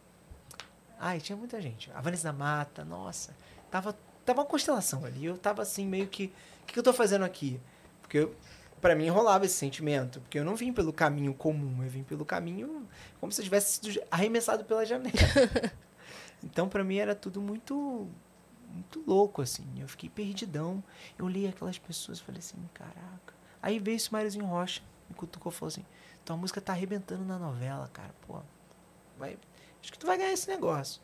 Ai, 1.00 1.20
tinha 1.20 1.36
muita 1.36 1.62
gente. 1.62 1.92
A 1.94 2.02
Vanessa 2.02 2.24
da 2.24 2.34
Mata, 2.34 2.84
nossa. 2.84 3.36
Tava, 3.70 3.96
tava 4.32 4.42
uma 4.42 4.48
constelação 4.48 5.06
ali. 5.06 5.26
Eu 5.26 5.38
tava 5.38 5.62
assim, 5.62 5.86
meio 5.86 6.08
que. 6.08 6.34
O 6.64 6.66
que, 6.66 6.74
que 6.74 6.80
eu 6.80 6.84
tô 6.84 6.94
fazendo 6.94 7.24
aqui? 7.24 7.60
Porque 8.02 8.20
eu, 8.20 8.36
pra 8.80 8.96
mim 8.96 9.10
rolava 9.10 9.46
esse 9.46 9.56
sentimento. 9.56 10.22
Porque 10.22 10.40
eu 10.40 10.46
não 10.46 10.56
vim 10.56 10.72
pelo 10.74 10.94
caminho 10.94 11.34
comum, 11.34 11.84
eu 11.84 11.90
vim 11.90 12.04
pelo 12.04 12.26
caminho 12.26 12.88
como 13.20 13.32
se 13.32 13.42
eu 13.42 13.44
tivesse 13.44 13.74
sido 13.76 14.02
arremessado 14.10 14.64
pela 14.64 14.86
janela. 14.86 15.14
então, 16.44 16.68
pra 16.68 16.84
mim 16.84 16.98
era 16.98 17.14
tudo 17.14 17.42
muito 17.42 18.08
muito 18.70 19.04
louco, 19.06 19.42
assim. 19.42 19.66
Eu 19.78 19.88
fiquei 19.88 20.10
perdidão. 20.10 20.82
Eu 21.20 21.28
li 21.28 21.46
aquelas 21.46 21.78
pessoas 21.78 22.20
e 22.20 22.24
falei 22.24 22.40
assim, 22.40 22.58
caraca. 22.74 23.34
Aí 23.62 23.80
veio 23.80 23.98
esse 23.98 24.12
Máriozinho 24.12 24.46
Rocha, 24.46 24.82
me 25.10 25.16
cutucou 25.16 25.52
e 25.52 25.56
falou 25.56 25.68
assim, 25.68 25.86
tua 26.24 26.38
música 26.38 26.62
tá 26.62 26.72
arrebentando 26.72 27.26
na 27.26 27.38
novela, 27.38 27.90
cara, 27.92 28.16
pô. 28.26 28.40
Vai, 29.20 29.38
acho 29.82 29.92
que 29.92 30.00
tu 30.00 30.08
vai 30.08 30.18
ganhar 30.18 30.32
esse 30.32 30.48
negócio. 30.48 31.02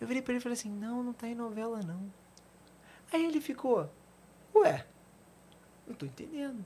Eu 0.00 0.06
virei 0.06 0.22
pra 0.22 0.32
ele 0.32 0.38
e 0.40 0.42
falei 0.42 0.54
assim, 0.56 0.70
não, 0.70 1.02
não 1.02 1.12
tá 1.12 1.28
em 1.28 1.34
novela, 1.34 1.80
não. 1.86 2.00
Aí 3.12 3.24
ele 3.24 3.40
ficou, 3.40 3.90
ué, 4.54 4.84
não 5.86 5.94
tô 5.94 6.06
entendendo. 6.06 6.64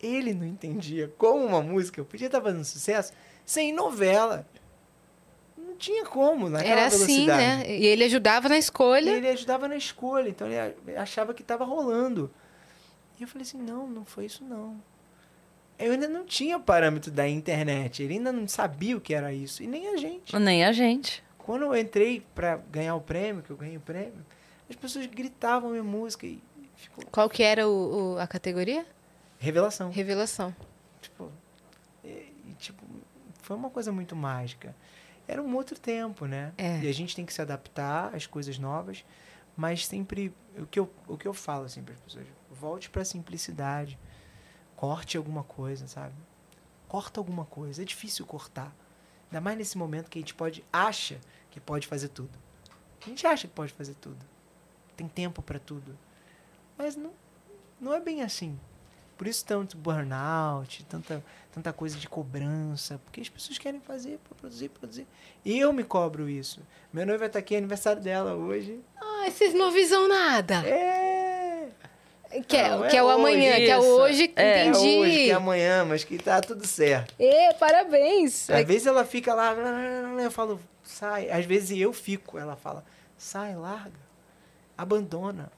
Ele 0.00 0.34
não 0.34 0.46
entendia 0.46 1.12
como 1.16 1.44
uma 1.44 1.62
música 1.62 2.02
podia 2.04 2.26
estar 2.26 2.40
fazendo 2.40 2.64
sucesso 2.64 3.12
sem 3.44 3.72
novela. 3.72 4.46
Não 5.56 5.76
tinha 5.76 6.04
como, 6.04 6.48
naquela 6.48 6.72
Era 6.80 6.86
assim, 6.86 7.26
velocidade. 7.26 7.40
né? 7.68 7.76
E 7.76 7.86
ele 7.86 8.04
ajudava 8.04 8.48
na 8.48 8.56
E 8.56 8.58
escolha. 8.58 9.10
ele 9.10 9.28
ajudava 9.28 9.68
na 9.68 9.76
escolha, 9.76 10.28
então 10.28 10.46
ele 10.48 10.96
achava 10.96 11.32
que 11.32 11.42
estava 11.42 11.64
rolando. 11.64 12.30
E 13.18 13.22
eu 13.22 13.28
falei 13.28 13.42
assim, 13.42 13.58
não, 13.58 13.86
não 13.86 14.04
foi 14.04 14.26
isso 14.26 14.44
não. 14.44 14.82
Eu 15.78 15.92
ainda 15.92 16.08
não 16.08 16.24
tinha 16.24 16.58
parâmetro 16.58 17.10
da 17.10 17.28
internet, 17.28 18.02
ele 18.02 18.14
ainda 18.14 18.30
não 18.32 18.46
sabia 18.46 18.96
o 18.96 19.00
que 19.00 19.14
era 19.14 19.32
isso, 19.32 19.62
e 19.62 19.66
nem 19.66 19.88
a 19.88 19.96
gente. 19.96 20.36
Nem 20.38 20.64
a 20.64 20.72
gente. 20.72 21.22
Quando 21.44 21.62
eu 21.62 21.76
entrei 21.76 22.20
para 22.34 22.56
ganhar 22.56 22.94
o 22.94 23.00
prêmio, 23.00 23.42
que 23.42 23.50
eu 23.50 23.56
ganhei 23.56 23.76
o 23.76 23.80
prêmio, 23.80 24.24
as 24.70 24.76
pessoas 24.76 25.06
gritavam 25.06 25.70
minha 25.70 25.82
música 25.82 26.26
e 26.26 26.42
ficou 26.76 27.04
Qual 27.10 27.28
que 27.28 27.42
era 27.42 27.68
o, 27.68 28.14
o- 28.14 28.18
a 28.18 28.26
categoria? 28.26 28.86
revelação. 29.38 29.90
Revelação. 29.90 30.54
Tipo, 31.00 31.30
e, 32.04 32.08
e, 32.08 32.54
tipo, 32.58 32.84
foi 33.42 33.56
uma 33.56 33.70
coisa 33.70 33.90
muito 33.90 34.14
mágica. 34.14 34.74
Era 35.26 35.42
um 35.42 35.54
outro 35.56 35.78
tempo, 35.78 36.26
né? 36.26 36.52
É. 36.56 36.78
E 36.80 36.88
a 36.88 36.94
gente 36.94 37.14
tem 37.16 37.26
que 37.26 37.32
se 37.34 37.42
adaptar 37.42 38.14
às 38.14 38.26
coisas 38.26 38.56
novas, 38.58 39.04
mas 39.56 39.84
sempre 39.86 40.32
o 40.56 40.66
que 40.66 40.78
eu, 40.78 40.88
o 41.08 41.16
que 41.16 41.26
eu 41.26 41.34
falo 41.34 41.64
assim 41.64 41.82
para 41.82 41.94
as 41.94 42.00
pessoas, 42.00 42.26
volte 42.50 42.88
para 42.88 43.02
a 43.02 43.04
simplicidade. 43.04 43.98
Corte 44.76 45.16
alguma 45.16 45.42
coisa, 45.44 45.86
sabe? 45.88 46.14
Corta 46.88 47.18
alguma 47.20 47.44
coisa. 47.44 47.82
É 47.82 47.84
difícil 47.84 48.24
cortar. 48.26 48.74
Ainda 49.32 49.40
mais 49.40 49.56
nesse 49.56 49.78
momento 49.78 50.10
que 50.10 50.18
a 50.18 50.20
gente 50.20 50.34
pode 50.34 50.62
acha 50.70 51.18
que 51.50 51.58
pode 51.58 51.86
fazer 51.86 52.08
tudo. 52.08 52.38
A 53.00 53.08
gente 53.08 53.26
acha 53.26 53.48
que 53.48 53.54
pode 53.54 53.72
fazer 53.72 53.94
tudo. 53.94 54.18
Tem 54.94 55.08
tempo 55.08 55.40
para 55.40 55.58
tudo. 55.58 55.98
Mas 56.76 56.96
não, 56.96 57.12
não 57.80 57.94
é 57.94 58.00
bem 58.00 58.20
assim. 58.20 58.60
Por 59.16 59.26
isso 59.26 59.42
tanto 59.46 59.74
burnout, 59.74 60.84
tanta, 60.84 61.24
tanta 61.50 61.72
coisa 61.72 61.96
de 61.96 62.06
cobrança, 62.06 63.00
porque 63.06 63.22
as 63.22 63.28
pessoas 63.30 63.56
querem 63.56 63.80
fazer 63.80 64.18
produzir, 64.18 64.68
produzir. 64.68 65.06
E 65.42 65.58
eu 65.58 65.72
me 65.72 65.82
cobro 65.82 66.28
isso. 66.28 66.60
Meu 66.92 67.06
noivo 67.06 67.20
vai 67.20 67.28
estar 67.28 67.38
aqui, 67.38 67.54
é 67.54 67.58
aniversário 67.58 68.02
dela 68.02 68.34
hoje. 68.34 68.80
Ah, 69.00 69.30
vocês 69.30 69.54
não 69.54 69.68
avisam 69.68 70.08
nada. 70.08 70.56
É! 70.66 71.11
Que 72.40 72.56
é, 72.56 72.68
Não, 72.70 72.84
é 72.84 72.88
que 72.88 72.96
é 72.96 73.02
o 73.02 73.06
hoje, 73.06 73.14
amanhã, 73.20 73.56
que 73.56 73.70
é 73.70 73.78
o 73.78 73.80
isso. 73.80 73.90
hoje. 74.00 74.32
É, 74.36 74.42
É 74.42 74.66
entendi. 74.66 74.98
hoje, 74.98 75.16
que 75.24 75.30
é 75.30 75.34
amanhã, 75.34 75.84
mas 75.84 76.04
que 76.04 76.18
tá 76.18 76.40
tudo 76.40 76.66
certo. 76.66 77.14
Ê, 77.18 77.52
parabéns. 77.54 78.48
Às 78.48 78.64
vezes 78.66 78.86
ela 78.86 79.04
fica 79.04 79.34
lá, 79.34 79.54
eu 80.22 80.30
falo, 80.30 80.60
sai. 80.82 81.30
Às 81.30 81.44
vezes 81.44 81.78
eu 81.78 81.92
fico, 81.92 82.38
ela 82.38 82.56
fala, 82.56 82.84
sai, 83.18 83.54
larga, 83.54 83.92
abandona. 84.76 85.50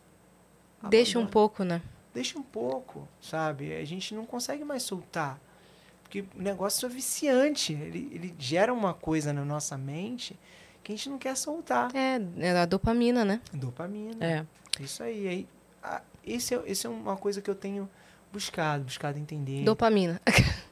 Deixa 0.88 1.18
um 1.18 1.22
Abandona. 1.22 1.32
pouco, 1.32 1.64
né? 1.64 1.82
Deixa 2.12 2.38
um 2.38 2.42
pouco, 2.42 3.08
sabe? 3.20 3.74
A 3.74 3.84
gente 3.84 4.14
não 4.14 4.26
consegue 4.26 4.64
mais 4.64 4.82
soltar. 4.82 5.38
Porque 6.02 6.20
o 6.36 6.42
negócio 6.42 6.86
é 6.86 6.88
viciante. 6.88 7.72
Ele, 7.72 8.08
ele 8.12 8.34
gera 8.38 8.72
uma 8.72 8.92
coisa 8.94 9.32
na 9.32 9.44
nossa 9.44 9.76
mente 9.78 10.38
que 10.82 10.92
a 10.92 10.96
gente 10.96 11.08
não 11.08 11.18
quer 11.18 11.36
soltar. 11.36 11.90
É, 11.96 12.20
é 12.38 12.50
a 12.58 12.66
dopamina, 12.66 13.24
né? 13.24 13.40
Dopamina. 13.52 14.24
É. 14.24 14.44
Isso 14.78 15.02
aí. 15.02 15.26
aí 15.26 15.48
ah, 15.82 16.02
esse, 16.26 16.54
é, 16.54 16.60
esse 16.66 16.86
é 16.86 16.90
uma 16.90 17.16
coisa 17.16 17.40
que 17.40 17.50
eu 17.50 17.54
tenho 17.54 17.88
buscado, 18.32 18.84
buscado 18.84 19.18
entender. 19.18 19.62
Dopamina. 19.62 20.20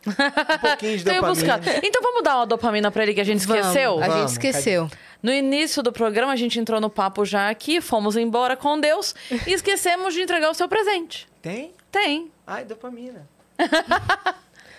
Um 0.06 0.58
pouquinho 0.58 0.98
de 0.98 1.04
Tenho 1.04 1.20
dopamina. 1.22 1.58
buscado. 1.58 1.86
Então 1.86 2.02
vamos 2.02 2.22
dar 2.24 2.36
uma 2.36 2.46
dopamina 2.46 2.90
pra 2.90 3.02
ele 3.04 3.14
que 3.14 3.20
a 3.20 3.24
gente 3.24 3.38
esqueceu? 3.40 3.98
Vamos, 3.98 4.14
a 4.14 4.18
gente 4.20 4.28
esqueceu. 4.30 4.90
No 5.22 5.32
início 5.32 5.82
do 5.82 5.92
programa, 5.92 6.32
a 6.32 6.36
gente 6.36 6.58
entrou 6.58 6.80
no 6.80 6.90
papo 6.90 7.24
já 7.24 7.48
aqui, 7.48 7.80
fomos 7.80 8.16
embora 8.16 8.56
com 8.56 8.80
Deus 8.80 9.14
e 9.46 9.52
esquecemos 9.54 10.12
de 10.14 10.22
entregar 10.22 10.50
o 10.50 10.54
seu 10.54 10.68
presente. 10.68 11.28
Tem? 11.40 11.72
Tem. 11.90 12.30
Ai, 12.46 12.64
dopamina. 12.64 13.28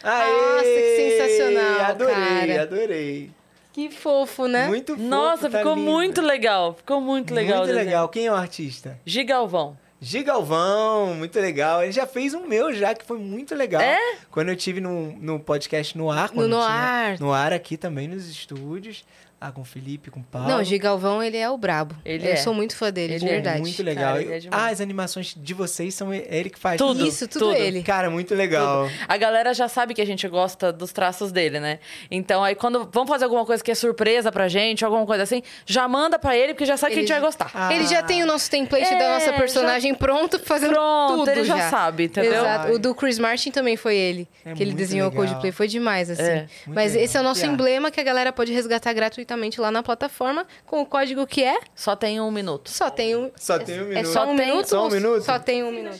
Nossa, 0.03 0.63
que 0.63 0.95
sensacional, 1.17 1.81
Adorei, 1.91 2.15
cara. 2.47 2.61
adorei. 2.63 3.31
Que 3.71 3.89
fofo, 3.89 4.47
né? 4.47 4.67
Muito 4.67 4.93
fofo, 4.95 5.07
Nossa, 5.07 5.49
tá 5.49 5.57
ficou 5.59 5.75
lindo. 5.75 5.89
muito 5.89 6.21
legal. 6.21 6.73
Ficou 6.73 6.99
muito 6.99 7.33
legal. 7.33 7.59
Muito 7.59 7.73
legal. 7.73 8.09
Quem 8.09 8.25
é 8.27 8.31
o 8.31 8.35
artista? 8.35 8.99
Gigalvão. 9.05 9.77
Gigalvão, 10.03 11.13
muito 11.15 11.39
legal. 11.39 11.81
Ele 11.83 11.91
já 11.91 12.05
fez 12.05 12.33
um 12.33 12.45
meu 12.47 12.73
já, 12.73 12.93
que 12.93 13.05
foi 13.05 13.17
muito 13.17 13.55
legal. 13.55 13.81
É? 13.81 13.97
Quando 14.29 14.49
eu 14.49 14.55
tive 14.55 14.81
no, 14.81 15.13
no 15.13 15.39
podcast 15.39 15.97
no 15.97 16.11
ar. 16.11 16.31
No 16.33 16.41
No 16.47 16.57
tinha- 16.57 16.67
Ar. 16.69 17.19
No 17.19 17.31
ar 17.31 17.53
aqui 17.53 17.77
também, 17.77 18.07
nos 18.07 18.27
estúdios. 18.27 19.03
Lá 19.43 19.51
com 19.51 19.59
o 19.59 19.65
Felipe, 19.65 20.09
com 20.09 20.21
o 20.21 20.23
Paulo. 20.23 20.47
Não, 20.47 20.63
Gigalvão, 20.63 21.21
ele 21.21 21.35
é 21.35 21.49
o 21.49 21.57
brabo. 21.57 21.93
Ele 22.05 22.25
Eu 22.25 22.31
é. 22.31 22.35
sou 22.37 22.53
muito 22.53 22.77
fã 22.77 22.89
dele, 22.89 23.19
de 23.19 23.25
Ele 23.25 23.29
é 23.29 23.33
verdade. 23.33 23.59
Muito 23.59 23.83
legal. 23.83 24.13
Cara, 24.13 24.21
ele 24.21 24.47
é 24.47 24.49
ah, 24.49 24.67
as 24.67 24.79
animações 24.79 25.35
de 25.37 25.53
vocês 25.53 25.93
são 25.93 26.13
é 26.13 26.23
ele 26.29 26.49
que 26.49 26.57
faz. 26.57 26.77
Tudo. 26.77 27.05
Isso, 27.05 27.27
tudo, 27.27 27.47
tudo. 27.47 27.57
ele. 27.57 27.83
Cara, 27.83 28.09
muito 28.09 28.33
legal. 28.33 28.89
A 29.05 29.17
galera 29.17 29.53
já 29.53 29.67
sabe 29.67 29.93
que 29.93 30.01
a 30.01 30.05
gente 30.05 30.25
gosta 30.29 30.71
dos 30.71 30.93
traços 30.93 31.29
dele, 31.29 31.59
né? 31.59 31.79
Então 32.09 32.41
aí 32.41 32.55
quando 32.55 32.89
vamos 32.89 33.09
fazer 33.09 33.25
alguma 33.25 33.45
coisa 33.45 33.61
que 33.61 33.69
é 33.69 33.75
surpresa 33.75 34.31
pra 34.31 34.47
gente, 34.47 34.85
alguma 34.85 35.05
coisa 35.05 35.23
assim, 35.23 35.43
já 35.65 35.85
manda 35.89 36.17
pra 36.17 36.37
ele 36.37 36.53
porque 36.53 36.65
já 36.65 36.77
sabe 36.77 36.93
que 36.93 36.99
a 36.99 37.01
Ele 37.01 37.07
gente 37.07 37.13
vai 37.13 37.19
já- 37.19 37.25
gostar. 37.25 37.51
Ah. 37.53 37.73
Ele 37.73 37.85
já 37.85 38.01
tem 38.01 38.23
o 38.23 38.25
nosso 38.25 38.49
template 38.49 38.85
É, 38.93 38.97
da 38.97 39.09
nossa 39.15 39.25
já- 39.31 39.37
personagem 39.37 39.93
pronto, 39.93 40.39
fazendo 40.39 40.71
Pronto, 40.71 41.17
tudo 41.17 41.31
ele 41.31 41.43
já 41.43 41.69
sabe, 41.69 42.05
entendeu? 42.05 42.31
Exato. 42.31 42.67
Ai. 42.67 42.73
O 42.75 42.79
do 42.79 42.95
Chris 42.95 43.19
Martin 43.19 43.51
também 43.51 43.75
foi 43.75 43.97
ele. 43.97 44.25
É 44.45 44.53
que 44.53 44.63
ele 44.63 44.71
desenhou 44.73 45.07
o 45.07 45.11
legal. 45.11 45.25
Coldplay. 45.25 45.51
Foi 45.51 45.67
demais, 45.67 46.09
assim. 46.09 46.21
É, 46.23 46.35
muito 46.65 46.75
Mas 46.75 46.91
legal. 46.93 47.03
esse 47.03 47.17
é 47.17 47.19
o 47.19 47.23
nosso 47.23 47.41
Yeah. 47.41 47.53
emblema 47.53 47.91
que 47.91 47.99
a 47.99 48.03
galera 48.03 48.31
pode 48.31 48.53
resgatar 48.53 48.93
gratuitamente 48.93 49.32
lá 49.59 49.71
na 49.71 49.83
plataforma 49.83 50.45
com 50.65 50.81
o 50.81 50.85
código 50.85 51.25
que 51.27 51.43
é. 51.43 51.59
Só 51.75 51.95
tem 51.95 52.19
um 52.21 52.31
minuto. 52.31 52.69
Só 52.69 52.89
tem 52.89 53.15
um. 53.15 53.31
Só 53.35 53.57
tem 53.59 53.79
um 53.79 53.83
É 53.91 53.95
minuto. 53.95 54.07
só 54.07 54.23
um 54.23 54.35
tem- 54.35 54.47
minuto? 54.47 54.65
só 54.69 54.87
um 54.87 54.89
minuto? 54.89 55.21
Só 55.23 55.39
tem 55.39 55.63
um 55.63 55.71
minuto. 55.71 55.99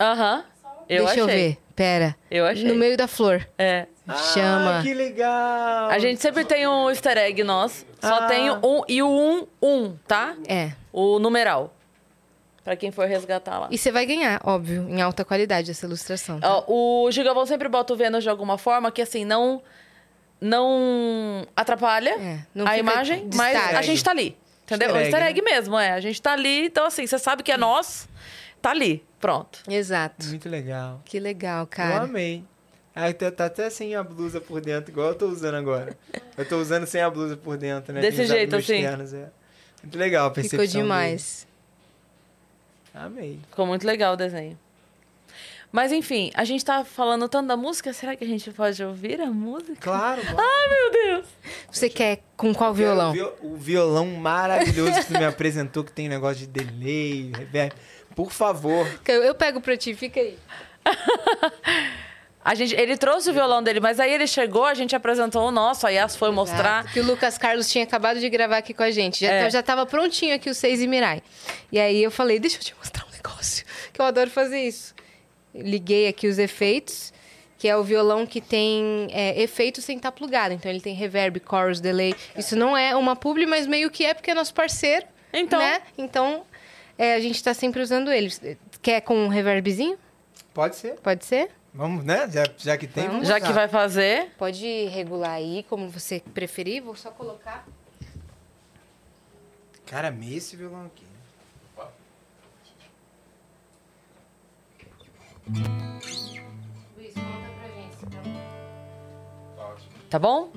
Aham. 0.00 0.44
Eu 0.88 1.04
Deixa 1.04 1.20
eu 1.20 1.24
achei. 1.26 1.36
ver. 1.50 1.58
Pera. 1.76 2.16
Eu 2.30 2.44
achei. 2.46 2.64
No 2.66 2.74
meio 2.74 2.96
da 2.96 3.06
flor. 3.06 3.46
É. 3.58 3.86
Chama. 4.34 4.78
Ah, 4.78 4.82
que 4.82 4.94
legal. 4.94 5.90
A 5.90 5.98
gente 5.98 6.20
sempre 6.20 6.44
tem 6.44 6.66
um 6.66 6.88
easter 6.88 7.16
egg 7.18 7.44
nós. 7.44 7.84
Só 8.00 8.14
Ah. 8.20 8.26
tem 8.26 8.50
um 8.50 8.82
e 8.88 9.02
o 9.02 9.08
um, 9.08 9.46
um, 9.62 9.96
tá? 10.06 10.34
É. 10.48 10.72
O 10.92 11.18
numeral. 11.18 11.74
Pra 12.64 12.74
quem 12.74 12.90
for 12.90 13.06
resgatar 13.06 13.58
lá. 13.60 13.68
E 13.70 13.78
você 13.78 13.90
vai 13.92 14.04
ganhar, 14.06 14.40
óbvio, 14.44 14.86
em 14.88 15.00
alta 15.00 15.24
qualidade 15.24 15.70
essa 15.70 15.86
ilustração. 15.86 16.40
tá? 16.40 16.64
Ó, 16.66 17.04
o 17.06 17.10
Gigavão 17.10 17.46
sempre 17.46 17.68
bota 17.68 17.92
o 17.92 17.96
Vênus 17.96 18.22
de 18.24 18.28
alguma 18.30 18.58
forma 18.58 18.90
que 18.90 19.00
assim, 19.02 19.24
não 19.24 19.62
não 20.40 21.46
atrapalha 21.56 22.10
É, 22.10 22.40
não 22.54 22.66
a 22.66 22.78
imagem, 22.78 23.28
mas 23.34 23.56
a 23.74 23.82
gente 23.82 24.02
tá 24.02 24.10
ali. 24.10 24.36
Entendeu? 24.64 24.88
Easter 24.88 25.02
o 25.02 25.04
easter 25.04 25.22
egg, 25.22 25.38
egg 25.40 25.42
mesmo, 25.42 25.78
é. 25.78 25.92
A 25.92 26.00
gente 26.00 26.20
tá 26.20 26.32
ali, 26.32 26.66
então 26.66 26.86
assim, 26.86 27.06
você 27.06 27.18
sabe 27.18 27.42
que 27.42 27.50
é 27.50 27.56
nós, 27.56 28.08
tá 28.60 28.70
ali. 28.70 29.02
Pronto. 29.18 29.60
Exato. 29.68 30.26
Muito 30.26 30.48
legal. 30.48 31.00
Que 31.04 31.18
legal, 31.18 31.62
Eu 31.62 31.66
cara. 31.66 32.02
amei. 32.02 32.44
Aí 32.94 33.14
tá, 33.14 33.30
tá 33.30 33.46
até 33.46 33.70
sem 33.70 33.94
a 33.94 34.02
blusa 34.02 34.40
por 34.40 34.60
dentro, 34.60 34.90
igual 34.90 35.08
eu 35.08 35.14
tô 35.14 35.26
usando 35.26 35.54
agora. 35.54 35.96
Eu 36.36 36.46
tô 36.46 36.58
usando 36.58 36.84
sem 36.86 37.00
a 37.00 37.08
blusa 37.08 37.36
por 37.36 37.56
dentro, 37.56 37.92
né? 37.92 38.00
Desse 38.00 38.26
jeito, 38.26 38.56
assim? 38.56 38.82
ternos, 38.82 39.12
é. 39.14 39.30
Muito 39.82 39.96
legal 39.96 40.26
a 40.26 40.30
percepção 40.30 40.66
Ficou 40.66 40.82
demais. 40.82 41.46
dele. 42.92 43.06
Amei. 43.06 43.40
Ficou 43.48 43.66
muito 43.66 43.86
legal 43.86 44.14
o 44.14 44.16
desenho. 44.16 44.58
Mas 45.70 45.92
enfim, 45.92 46.30
a 46.34 46.44
gente 46.44 46.64
tá 46.64 46.82
falando 46.84 47.28
tanto 47.28 47.46
da 47.48 47.56
música, 47.56 47.92
será 47.92 48.16
que 48.16 48.24
a 48.24 48.26
gente 48.26 48.50
pode 48.52 48.82
ouvir 48.82 49.20
a 49.20 49.26
música? 49.26 49.76
Claro, 49.80 50.22
bora. 50.24 50.68
Meu 50.70 50.90
Deus! 50.92 51.26
Você 51.70 51.90
quer 51.90 52.20
com 52.36 52.54
qual 52.54 52.72
violão? 52.72 53.10
O 53.10 53.12
vi- 53.12 53.32
O 53.42 53.56
violão 53.56 54.06
maravilhoso 54.06 54.92
que 54.94 55.06
tu 55.06 55.18
me 55.18 55.24
apresentou, 55.26 55.84
que 55.84 55.92
tem 55.92 56.08
negócio 56.08 56.38
de 56.38 56.46
delay, 56.46 57.30
reverb. 57.36 57.72
Por 58.16 58.32
favor. 58.32 58.86
Eu, 59.06 59.22
eu 59.22 59.34
pego 59.34 59.60
pra 59.60 59.76
ti, 59.76 59.94
fica 59.94 60.18
aí. 60.20 60.38
A 62.44 62.54
gente, 62.54 62.74
ele 62.74 62.96
trouxe 62.96 63.28
o 63.28 63.32
violão 63.34 63.62
dele, 63.62 63.78
mas 63.78 64.00
aí 64.00 64.10
ele 64.10 64.26
chegou, 64.26 64.64
a 64.64 64.72
gente 64.72 64.96
apresentou 64.96 65.46
o 65.46 65.50
nosso, 65.50 65.86
a 65.86 65.90
Yas 65.90 66.16
foi 66.16 66.30
mostrar. 66.30 66.80
Exato, 66.80 66.94
Que 66.94 67.00
o 67.00 67.04
Lucas 67.04 67.36
Carlos 67.36 67.68
tinha 67.70 67.84
acabado 67.84 68.18
de 68.20 68.30
gravar 68.30 68.56
aqui 68.56 68.72
com 68.72 68.82
a 68.82 68.90
gente. 68.90 69.20
Já, 69.20 69.30
É. 69.30 69.50
já 69.50 69.62
tava 69.62 69.84
prontinho 69.84 70.34
aqui 70.34 70.48
o 70.48 70.54
Seis 70.54 70.80
e 70.80 70.86
Mirai. 70.86 71.20
E 71.70 71.78
aí 71.78 72.02
eu 72.02 72.10
falei, 72.10 72.38
deixa 72.38 72.56
eu 72.56 72.60
te 72.62 72.74
mostrar 72.78 73.04
um 73.06 73.10
negócio, 73.14 73.66
que 73.92 74.00
eu 74.00 74.04
adoro 74.06 74.30
fazer 74.30 74.60
isso. 74.60 74.94
Liguei 75.62 76.08
aqui 76.08 76.26
os 76.26 76.38
efeitos, 76.38 77.12
que 77.58 77.68
é 77.68 77.76
o 77.76 77.82
violão 77.82 78.26
que 78.26 78.40
tem 78.40 79.08
é, 79.10 79.40
efeito 79.40 79.82
sem 79.82 79.96
estar 79.96 80.12
plugado. 80.12 80.54
Então 80.54 80.70
ele 80.70 80.80
tem 80.80 80.94
reverb, 80.94 81.42
chorus, 81.48 81.80
delay. 81.80 82.14
Isso 82.36 82.56
não 82.56 82.76
é 82.76 82.94
uma 82.96 83.16
publi, 83.16 83.46
mas 83.46 83.66
meio 83.66 83.90
que 83.90 84.04
é 84.04 84.14
porque 84.14 84.30
é 84.30 84.34
nosso 84.34 84.54
parceiro. 84.54 85.06
Então. 85.32 85.58
Né? 85.58 85.82
Então 85.96 86.42
é, 86.96 87.14
a 87.14 87.20
gente 87.20 87.42
tá 87.42 87.54
sempre 87.54 87.80
usando 87.82 88.10
ele. 88.10 88.32
Quer 88.82 89.00
com 89.00 89.16
um 89.16 89.28
reverbzinho? 89.28 89.98
Pode 90.54 90.76
ser. 90.76 90.94
Pode 90.94 91.24
ser? 91.24 91.50
Vamos, 91.72 92.04
né? 92.04 92.28
Já, 92.30 92.44
já 92.56 92.76
que 92.76 92.86
tem, 92.86 93.06
vamos 93.06 93.28
Já 93.28 93.40
que 93.40 93.52
vai 93.52 93.68
fazer. 93.68 94.32
Pode 94.36 94.86
regular 94.86 95.32
aí, 95.32 95.64
como 95.68 95.88
você 95.88 96.20
preferir. 96.34 96.82
Vou 96.82 96.96
só 96.96 97.10
colocar. 97.10 97.66
Cara, 99.86 100.08
amei 100.08 100.36
esse 100.36 100.56
violão 100.56 100.86
aqui. 100.86 101.07
Luiz, 105.48 107.14
conta 107.14 107.48
pra 107.58 107.68
gente. 107.74 107.96
se 107.96 108.06
tá 108.06 108.18
bom. 108.22 108.34
Tá 110.10 110.18
bom? 110.18 110.50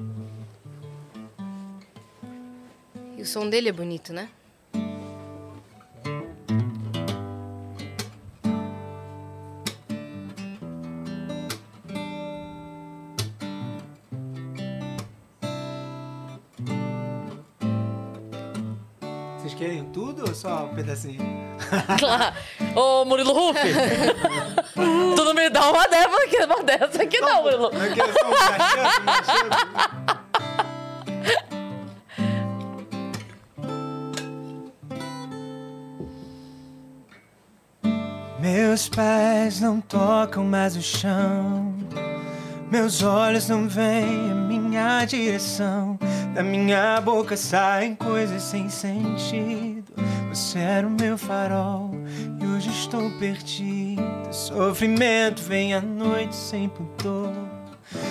E 3.17 3.21
o 3.21 3.25
som 3.25 3.49
dele 3.49 3.69
é 3.69 3.71
bonito, 3.71 4.11
né? 4.13 4.29
Vocês 19.37 19.53
querem 19.55 19.85
tudo 19.85 20.21
ou 20.27 20.35
só 20.35 20.65
um 20.65 20.75
pedacinho? 20.75 21.21
Claro. 21.99 22.35
Ô, 22.75 23.05
Murilo 23.05 23.31
Ruff! 23.33 23.57
tu 25.15 25.23
não 25.23 25.34
me 25.34 25.49
dá 25.49 25.69
uma 25.69 25.88
dessa 25.88 26.23
aqui, 26.23 26.38
uma 26.43 26.63
dessa 26.63 27.03
aqui 27.03 27.19
não, 27.19 27.45
um 27.45 27.71
machado, 27.71 29.05
machado. 29.05 30.21
Meus 38.39 38.89
pés 38.89 39.61
não 39.61 39.79
tocam 39.79 40.43
mais 40.43 40.75
o 40.75 40.82
chão. 40.82 41.75
Meus 42.71 43.03
olhos 43.03 43.47
não 43.47 43.67
veem 43.67 44.32
a 44.32 44.34
minha 44.34 45.05
direção. 45.05 45.99
Da 46.34 46.41
minha 46.41 46.99
boca 47.01 47.38
saem 47.38 47.93
coisas 47.93 48.41
sem 48.41 48.67
sentido. 48.67 49.93
Você 50.29 50.57
era 50.57 50.88
o 50.88 50.89
meu 50.89 51.17
farol 51.17 51.91
hoje 52.62 52.70
estou 52.70 53.09
perdido. 53.18 54.03
Sofrimento 54.32 55.41
vem 55.41 55.74
à 55.74 55.82
noite 55.82 56.36
sem 56.36 56.70
pudor. 56.70 57.34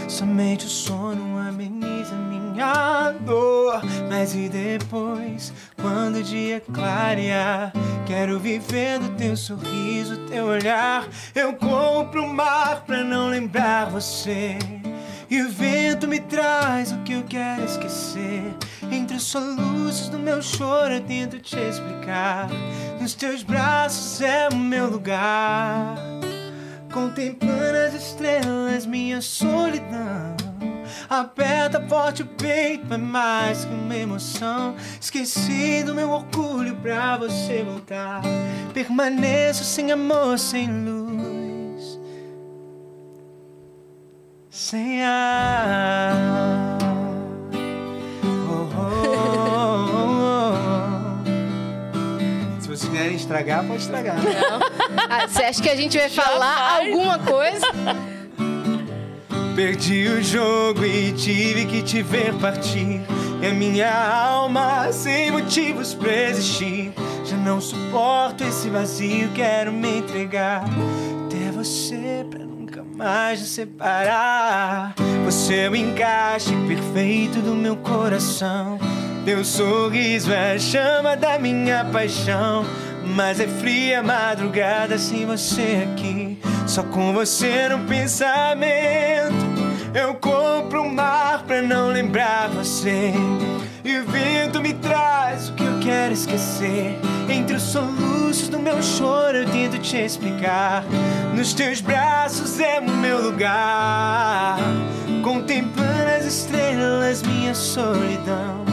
Somente 0.09 0.67
o 0.67 0.69
sono 0.69 1.39
ameniza 1.39 2.17
minha 2.17 3.13
dor. 3.25 3.81
Mas 4.09 4.35
e 4.35 4.49
depois, 4.49 5.53
quando 5.81 6.17
o 6.17 6.23
dia 6.23 6.61
clarear? 6.61 7.73
Quero 8.07 8.41
viver 8.41 8.99
do 8.99 9.11
teu 9.11 9.37
sorriso, 9.37 10.27
teu 10.27 10.47
olhar. 10.47 11.07
Eu 11.33 11.53
compro 11.55 12.25
o 12.25 12.35
mar 12.35 12.83
pra 12.85 13.05
não 13.05 13.29
lembrar 13.29 13.89
você. 13.89 14.59
E 15.31 15.43
o 15.43 15.49
vento 15.49 16.09
me 16.09 16.19
traz 16.19 16.91
o 16.91 16.99
que 17.05 17.13
eu 17.13 17.23
quero 17.23 17.65
esquecer. 17.65 18.43
Entre 18.91 19.17
os 19.17 19.23
soluços 19.23 20.09
do 20.09 20.19
meu 20.19 20.43
choro, 20.43 20.95
eu 20.95 21.01
tento 21.03 21.39
te 21.39 21.57
explicar. 21.57 22.49
Nos 23.01 23.15
teus 23.15 23.43
braços 23.43 24.21
é 24.21 24.49
o 24.53 24.57
meu 24.57 24.91
lugar. 24.91 25.97
Contemplando 26.93 27.79
as 27.79 27.95
estrelas, 27.95 28.85
minha 28.85 29.23
solidão. 29.23 30.37
Aperta 31.09 31.81
forte 31.89 32.23
o 32.23 32.27
peito, 32.27 32.93
é 32.93 32.99
mais 32.99 33.65
que 33.65 33.73
uma 33.73 33.97
emoção. 33.97 34.77
Esqueci 35.01 35.83
do 35.83 35.95
meu 35.95 36.11
orgulho 36.11 36.77
pra 36.77 37.17
você 37.17 37.63
voltar. 37.63 38.21
Permaneço 38.75 39.65
sem 39.65 39.91
amor, 39.91 40.39
sem 40.39 40.69
luz, 40.69 41.99
sem 44.51 45.03
ar. 45.03 46.80
Quiserem 53.11 53.17
estragar, 53.17 53.65
pode 53.65 53.83
estragar. 53.83 54.17
Ah, 55.09 55.27
Você 55.27 55.43
acha 55.43 55.63
que 55.63 55.69
a 55.69 55.77
gente 55.77 55.99
vai 55.99 56.09
falar 56.09 56.79
Jamais. 56.79 56.93
alguma 56.93 57.19
coisa? 57.19 57.67
Perdi 59.55 60.09
o 60.09 60.23
jogo 60.23 60.85
e 60.85 61.13
tive 61.13 61.67
que 61.67 61.83
te 61.83 62.03
ver 62.03 62.33
partir. 62.35 63.01
E 63.43 63.47
a 63.47 63.51
minha 63.53 63.91
alma 63.93 64.93
sem 64.93 65.31
motivos 65.31 65.95
pra 65.95 66.13
existir. 66.13 66.93
Já 67.25 67.37
não 67.37 67.61
suporto 67.61 68.45
esse 68.45 68.69
vazio, 68.69 69.31
quero 69.35 69.73
me 69.73 69.99
entregar. 69.99 70.65
Até 71.27 71.51
você 71.53 72.25
pra 72.29 72.41
nunca 72.45 72.83
mais 72.97 73.41
nos 73.41 73.51
separar. 73.51 74.95
Você 75.25 75.55
é 75.57 75.69
o 75.71 75.77
encaixe 75.77 76.55
perfeito 76.67 77.41
do 77.41 77.55
meu 77.55 77.77
coração. 77.77 78.79
Teu 79.25 79.45
sorriso 79.45 80.33
é 80.33 80.55
a 80.55 80.59
chama 80.59 81.17
da 81.17 81.39
minha 81.39 81.85
paixão. 81.85 82.65
Mas 83.05 83.41
é 83.41 83.47
fria 83.47 84.03
madrugada 84.03 84.99
sem 84.99 85.27
você 85.27 85.89
aqui. 85.91 86.39
Só 86.67 86.83
com 86.83 87.13
você 87.13 87.69
no 87.69 87.87
pensamento. 87.87 89.51
Eu 89.95 90.15
compro 90.15 90.83
o 90.83 90.95
mar 90.95 91.43
pra 91.45 91.61
não 91.61 91.89
lembrar 91.89 92.49
você. 92.49 93.13
E 93.85 93.99
o 93.99 94.07
vento 94.07 94.61
me 94.61 94.75
traz 94.75 95.49
o 95.49 95.55
que 95.55 95.65
eu 95.65 95.81
quero 95.81 96.13
esquecer. 96.13 96.99
Entre 97.29 97.57
os 97.57 97.63
soluços 97.63 98.49
do 98.49 98.59
meu 98.59 98.81
choro, 98.83 99.39
eu 99.39 99.51
tento 99.51 99.79
te 99.79 99.97
explicar. 99.97 100.85
Nos 101.35 101.53
teus 101.53 101.81
braços 101.81 102.61
é 102.61 102.79
o 102.79 102.89
meu 102.89 103.23
lugar. 103.23 104.59
Contemplando 105.23 106.11
as 106.19 106.25
estrelas, 106.25 107.23
minha 107.23 107.55
solidão. 107.55 108.70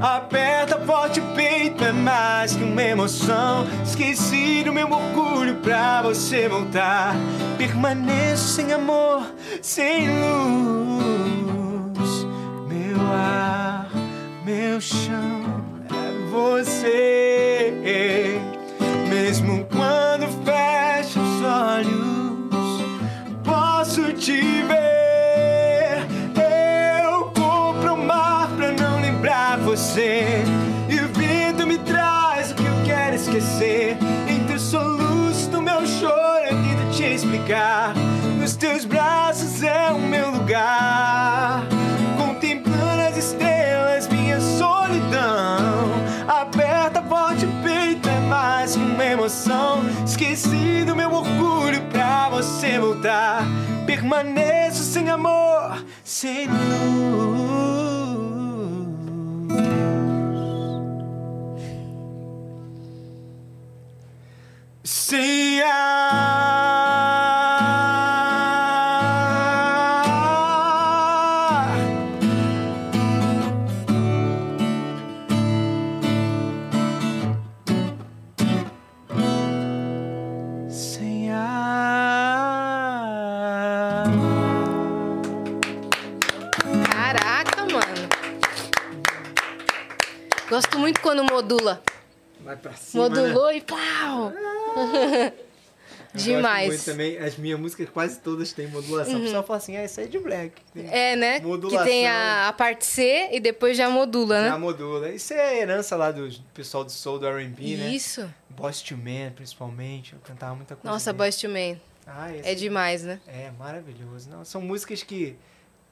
Aperta 0.00 0.78
forte 0.86 1.18
o 1.18 1.34
peito, 1.34 1.84
é 1.84 1.92
mais 1.92 2.54
que 2.54 2.62
uma 2.62 2.82
emoção. 2.82 3.66
Esqueci 3.84 4.62
do 4.64 4.72
meu 4.72 4.88
orgulho 4.90 5.56
pra 5.56 6.02
você 6.02 6.48
voltar. 6.48 7.16
Permaneço 7.56 8.48
sem 8.48 8.72
amor, 8.72 9.22
sem 9.60 10.08
luz. 10.08 11.48
Meu 12.68 13.00
ar, 13.12 13.90
meu 14.44 14.80
chão 14.80 15.64
é 15.90 16.30
você. 16.30 17.74
Mesmo 19.08 19.66
quando 19.66 20.28
fecho 20.44 21.18
os 21.20 21.42
olhos, 21.42 22.82
posso 23.44 24.12
te 24.12 24.40
ver. 24.40 24.87
Teus 38.58 38.84
braços 38.84 39.62
é 39.62 39.90
o 39.90 39.98
meu 40.00 40.30
lugar. 40.30 41.62
Contemplando 42.16 43.02
as 43.02 43.16
estrelas, 43.16 44.08
minha 44.08 44.40
solidão. 44.40 45.92
Aperta 46.26 47.00
forte 47.02 47.46
o 47.46 47.62
peito, 47.62 48.08
é 48.08 48.20
mais 48.20 48.74
que 48.74 48.82
uma 48.82 49.04
emoção. 49.04 49.84
Esqueci 50.04 50.84
do 50.84 50.96
meu 50.96 51.12
orgulho 51.12 51.80
pra 51.90 52.28
você 52.28 52.78
voltar. 52.78 53.42
Permaneço 53.86 54.82
sem 54.82 55.08
amor, 55.08 55.84
sem 56.04 56.48
luz. 56.48 56.58
Sem 64.82 65.62
ar. 65.62 66.47
Quando 91.18 91.32
modula. 91.32 91.82
Vai 92.40 92.56
pra 92.56 92.72
cima, 92.74 93.08
né? 93.08 93.22
Modulou 93.22 93.52
e 93.52 93.60
pau! 93.60 94.32
Demais. 96.14 96.68
muito 96.68 96.84
também. 96.84 97.18
As 97.18 97.36
minhas 97.36 97.60
músicas 97.60 97.88
quase 97.90 98.18
todas 98.20 98.52
têm 98.52 98.66
modulação. 98.68 99.18
O 99.18 99.20
pessoal 99.20 99.42
fala 99.42 99.58
assim, 99.58 99.76
ah, 99.76 99.84
isso 99.84 100.00
aí 100.00 100.06
é 100.06 100.08
de 100.08 100.18
black. 100.18 100.52
É, 100.74 101.14
né? 101.14 101.38
Modulação. 101.40 101.84
Que 101.84 101.90
tem 101.90 102.06
a, 102.08 102.48
a 102.48 102.52
parte 102.52 102.86
C 102.86 103.28
e 103.30 103.38
depois 103.40 103.76
já 103.76 103.90
modula, 103.90 104.42
Já 104.42 104.52
né? 104.52 104.58
modula. 104.58 105.10
Isso 105.10 105.34
é 105.34 105.60
herança 105.60 105.96
lá 105.96 106.10
do 106.10 106.28
pessoal 106.54 106.82
do 106.82 106.90
soul 106.90 107.18
do 107.18 107.26
R&B, 107.26 107.76
né? 107.76 107.90
Isso. 107.90 108.28
Boss 108.48 108.80
to 108.80 108.96
Man, 108.96 109.32
principalmente. 109.34 110.14
Eu 110.14 110.18
cantava 110.20 110.54
muita 110.54 110.74
coisa 110.76 110.90
Nossa. 110.92 111.12
Boys 111.12 111.36
to 111.36 111.48
Man. 111.48 111.76
Ah, 112.06 112.32
É 112.42 112.54
demais, 112.54 113.02
né? 113.02 113.20
É 113.28 113.50
maravilhoso. 113.58 114.30
Não, 114.30 114.44
são 114.46 114.62
músicas 114.62 115.02
que 115.02 115.36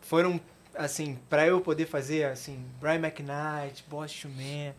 foram, 0.01 0.41
assim, 0.75 1.19
pra 1.29 1.47
eu 1.47 1.61
poder 1.61 1.87
fazer, 1.87 2.25
assim, 2.25 2.65
Brian 2.81 2.95
McKnight, 2.95 3.85
Boss 3.87 4.13
to 4.15 4.29
Man. 4.31 4.73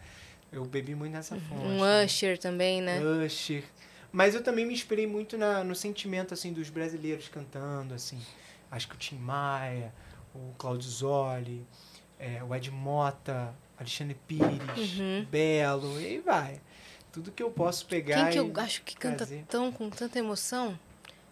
Eu 0.52 0.64
bebi 0.66 0.96
muito 0.96 1.14
nessa 1.14 1.36
fonte. 1.36 1.66
Um 1.66 1.84
né? 1.84 2.06
Usher 2.06 2.38
também, 2.38 2.82
né? 2.82 3.00
Usher. 3.02 3.64
Mas 4.12 4.34
eu 4.34 4.42
também 4.42 4.66
me 4.66 4.74
inspirei 4.74 5.06
muito 5.06 5.38
na, 5.38 5.64
no 5.64 5.76
sentimento, 5.76 6.34
assim, 6.34 6.54
dos 6.54 6.70
brasileiros 6.70 7.28
cantando, 7.28 7.94
assim. 7.94 8.20
Acho 8.72 8.88
que 8.88 8.96
o 8.96 8.98
Tim 8.98 9.18
Maia, 9.18 9.94
o 10.34 10.54
Claudio 10.58 10.90
Zoli, 10.90 11.66
é, 12.18 12.42
o 12.44 12.56
Ed 12.56 12.72
Mota, 12.72 13.54
Alexandre 13.78 14.16
Pires, 14.28 14.98
Uhum. 14.98 15.26
Belo, 15.30 16.00
e 16.02 16.06
aí 16.06 16.20
vai. 16.20 16.62
Tudo 17.12 17.32
que 17.32 17.44
eu 17.44 17.52
posso 17.52 17.86
pegar 17.86 18.24
Quem 18.24 18.32
que 18.34 18.40
eu 18.40 18.48
e 18.56 18.60
acho 18.60 18.82
que 18.84 18.96
canta 18.96 19.18
trazer. 19.26 19.44
tão 19.48 19.72
com 19.72 19.90
tanta 19.90 20.18
emoção? 20.18 20.78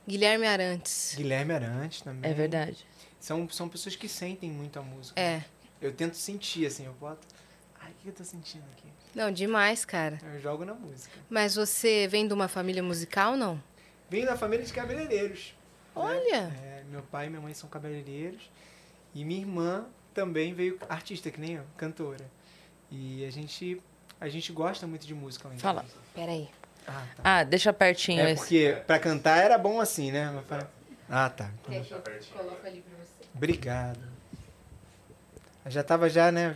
Guilherme 0.07 0.45
Arantes. 0.45 1.13
Guilherme 1.15 1.53
Arantes 1.53 2.01
também. 2.01 2.29
É 2.29 2.33
verdade. 2.33 2.85
São, 3.19 3.49
são 3.49 3.67
pessoas 3.67 3.95
que 3.95 4.07
sentem 4.07 4.51
muito 4.51 4.77
a 4.77 4.81
música. 4.83 5.19
É. 5.19 5.43
Eu 5.81 5.91
tento 5.93 6.15
sentir, 6.15 6.65
assim, 6.65 6.85
eu 6.85 6.93
boto... 6.93 7.25
Que 8.05 8.09
eu 8.09 8.13
tô 8.13 8.23
sentindo 8.23 8.63
aqui? 8.71 8.87
Não, 9.15 9.31
demais, 9.31 9.83
cara. 9.83 10.19
Eu 10.31 10.39
jogo 10.39 10.63
na 10.63 10.75
música. 10.75 11.17
Mas 11.27 11.55
você 11.55 12.07
vem 12.07 12.27
de 12.27 12.35
uma 12.35 12.47
família 12.47 12.83
musical, 12.83 13.35
não? 13.35 13.59
Venho 14.07 14.27
da 14.27 14.37
família 14.37 14.63
de 14.63 14.71
cabeleireiros. 14.71 15.55
né? 15.95 16.01
Olha! 16.03 16.53
É, 16.63 16.83
meu 16.87 17.01
pai 17.01 17.25
e 17.25 17.29
minha 17.31 17.41
mãe 17.41 17.55
são 17.55 17.67
cabeleireiros. 17.67 18.47
E 19.15 19.25
minha 19.25 19.39
irmã 19.41 19.87
também 20.13 20.53
veio 20.53 20.77
artista, 20.87 21.31
que 21.31 21.41
nem 21.41 21.53
eu, 21.53 21.63
cantora. 21.77 22.23
E 22.91 23.25
a 23.25 23.31
gente, 23.31 23.81
a 24.21 24.29
gente 24.29 24.51
gosta 24.53 24.85
muito 24.85 25.07
de 25.07 25.15
música 25.15 25.47
lá 25.47 25.55
em 25.55 25.57
Fala. 25.57 25.81
casa. 25.81 25.93
Peraí. 26.13 26.47
Ah, 26.87 27.07
tá. 27.15 27.21
Ah, 27.23 27.43
deixa 27.43 27.73
pertinho 27.73 28.21
É 28.21 28.33
esse. 28.33 28.39
porque 28.43 28.83
pra 28.85 28.99
cantar 28.99 29.37
era 29.43 29.57
bom 29.57 29.81
assim, 29.81 30.11
né? 30.11 30.43
Pra- 30.47 30.67
Ah, 31.09 31.27
tá. 31.31 31.49
Coloca 31.63 32.67
ali 32.67 32.81
pra 32.81 33.03
você. 33.03 33.27
Obrigado. 33.33 33.99
Eu 35.65 35.71
já 35.71 35.83
tava 35.83 36.07
já, 36.07 36.31
né? 36.31 36.55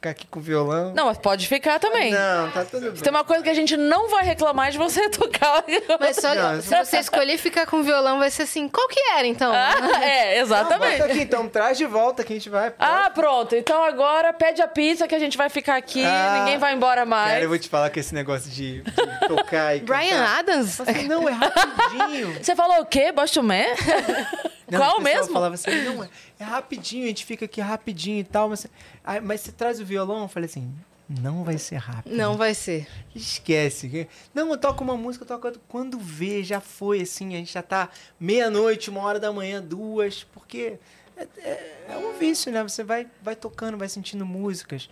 Ficar 0.00 0.10
aqui 0.12 0.26
com 0.28 0.38
o 0.40 0.42
violão. 0.42 0.94
Não, 0.94 1.04
mas 1.04 1.18
pode 1.18 1.46
ficar 1.46 1.78
também. 1.78 2.10
Não, 2.10 2.50
tá 2.52 2.64
tudo 2.64 2.86
Se 2.86 2.90
bem. 2.92 3.02
tem 3.02 3.10
uma 3.10 3.22
coisa 3.22 3.42
que 3.42 3.50
a 3.50 3.54
gente 3.54 3.76
não 3.76 4.08
vai 4.08 4.24
reclamar 4.24 4.70
de 4.70 4.78
você 4.78 5.06
tocar. 5.12 5.62
Mas 6.00 6.16
só 6.16 6.34
Não, 6.34 6.62
se 6.62 6.74
você 6.74 7.00
escolher 7.00 7.36
ficar 7.36 7.66
com 7.66 7.82
violão, 7.82 8.18
vai 8.18 8.30
ser 8.30 8.44
assim. 8.44 8.66
Qual 8.66 8.88
que 8.88 8.98
era, 9.14 9.26
então? 9.26 9.52
Ah, 9.52 9.74
é, 10.02 10.40
exatamente. 10.40 11.00
bota 11.00 11.04
aqui, 11.12 11.20
então 11.20 11.46
traz 11.46 11.76
de 11.76 11.84
volta 11.84 12.24
que 12.24 12.32
a 12.32 12.36
gente 12.36 12.48
vai. 12.48 12.72
Ah, 12.78 13.10
pronto. 13.14 13.54
Então 13.54 13.84
agora 13.84 14.32
pede 14.32 14.62
a 14.62 14.66
pizza 14.68 15.06
que 15.06 15.14
a 15.14 15.18
gente 15.18 15.36
vai 15.36 15.50
ficar 15.50 15.76
aqui. 15.76 16.02
Ah, 16.02 16.38
ninguém 16.38 16.56
vai 16.56 16.72
embora 16.72 17.04
mais. 17.04 17.32
Cara, 17.32 17.44
eu 17.44 17.50
vou 17.50 17.58
te 17.58 17.68
falar 17.68 17.90
que 17.90 18.00
esse 18.00 18.14
negócio 18.14 18.50
de, 18.50 18.80
de 18.80 19.28
tocar 19.28 19.76
e 19.76 19.80
Brian 19.80 20.08
cantar... 20.08 20.38
Adams? 20.38 20.80
Assim, 20.80 21.08
não, 21.08 21.28
é 21.28 21.32
rapidinho. 21.32 22.42
Você 22.42 22.56
falou 22.56 22.80
o 22.80 22.86
quê? 22.86 23.12
Bostomé? 23.12 23.74
Não, 24.70 24.78
Qual 24.78 25.00
mesmo? 25.00 25.32
falava 25.32 25.54
assim, 25.54 25.70
não, 25.84 26.02
é, 26.04 26.08
é 26.38 26.44
rapidinho, 26.44 27.04
a 27.04 27.08
gente 27.08 27.24
fica 27.24 27.44
aqui 27.44 27.60
rapidinho 27.60 28.18
e 28.20 28.24
tal, 28.24 28.48
mas, 28.48 28.66
aí, 29.04 29.20
mas 29.20 29.40
você 29.40 29.52
traz 29.52 29.80
o 29.80 29.84
violão? 29.84 30.22
Eu 30.22 30.28
falei 30.28 30.48
assim, 30.48 30.72
não 31.08 31.42
vai 31.42 31.58
ser 31.58 31.76
rápido. 31.76 32.14
Não 32.14 32.36
vai 32.36 32.54
ser. 32.54 32.86
Esquece. 33.14 34.08
Não, 34.32 34.48
eu 34.50 34.56
toco 34.58 34.84
uma 34.84 34.96
música, 34.96 35.24
eu 35.24 35.28
toco 35.28 35.46
outra. 35.46 35.60
Quando 35.68 35.98
vê, 35.98 36.42
já 36.44 36.60
foi 36.60 37.00
assim, 37.02 37.34
a 37.34 37.38
gente 37.38 37.52
já 37.52 37.62
tá 37.62 37.88
meia-noite, 38.18 38.90
uma 38.90 39.00
hora 39.02 39.18
da 39.18 39.32
manhã, 39.32 39.60
duas, 39.60 40.22
porque 40.32 40.78
é, 41.16 41.26
é- 41.38 41.86
é 41.90 41.96
um 41.96 42.16
vício, 42.18 42.52
né? 42.52 42.62
Você 42.62 42.84
vai, 42.84 43.08
vai 43.22 43.34
tocando, 43.34 43.76
vai 43.76 43.88
sentindo 43.88 44.24
músicas. 44.24 44.88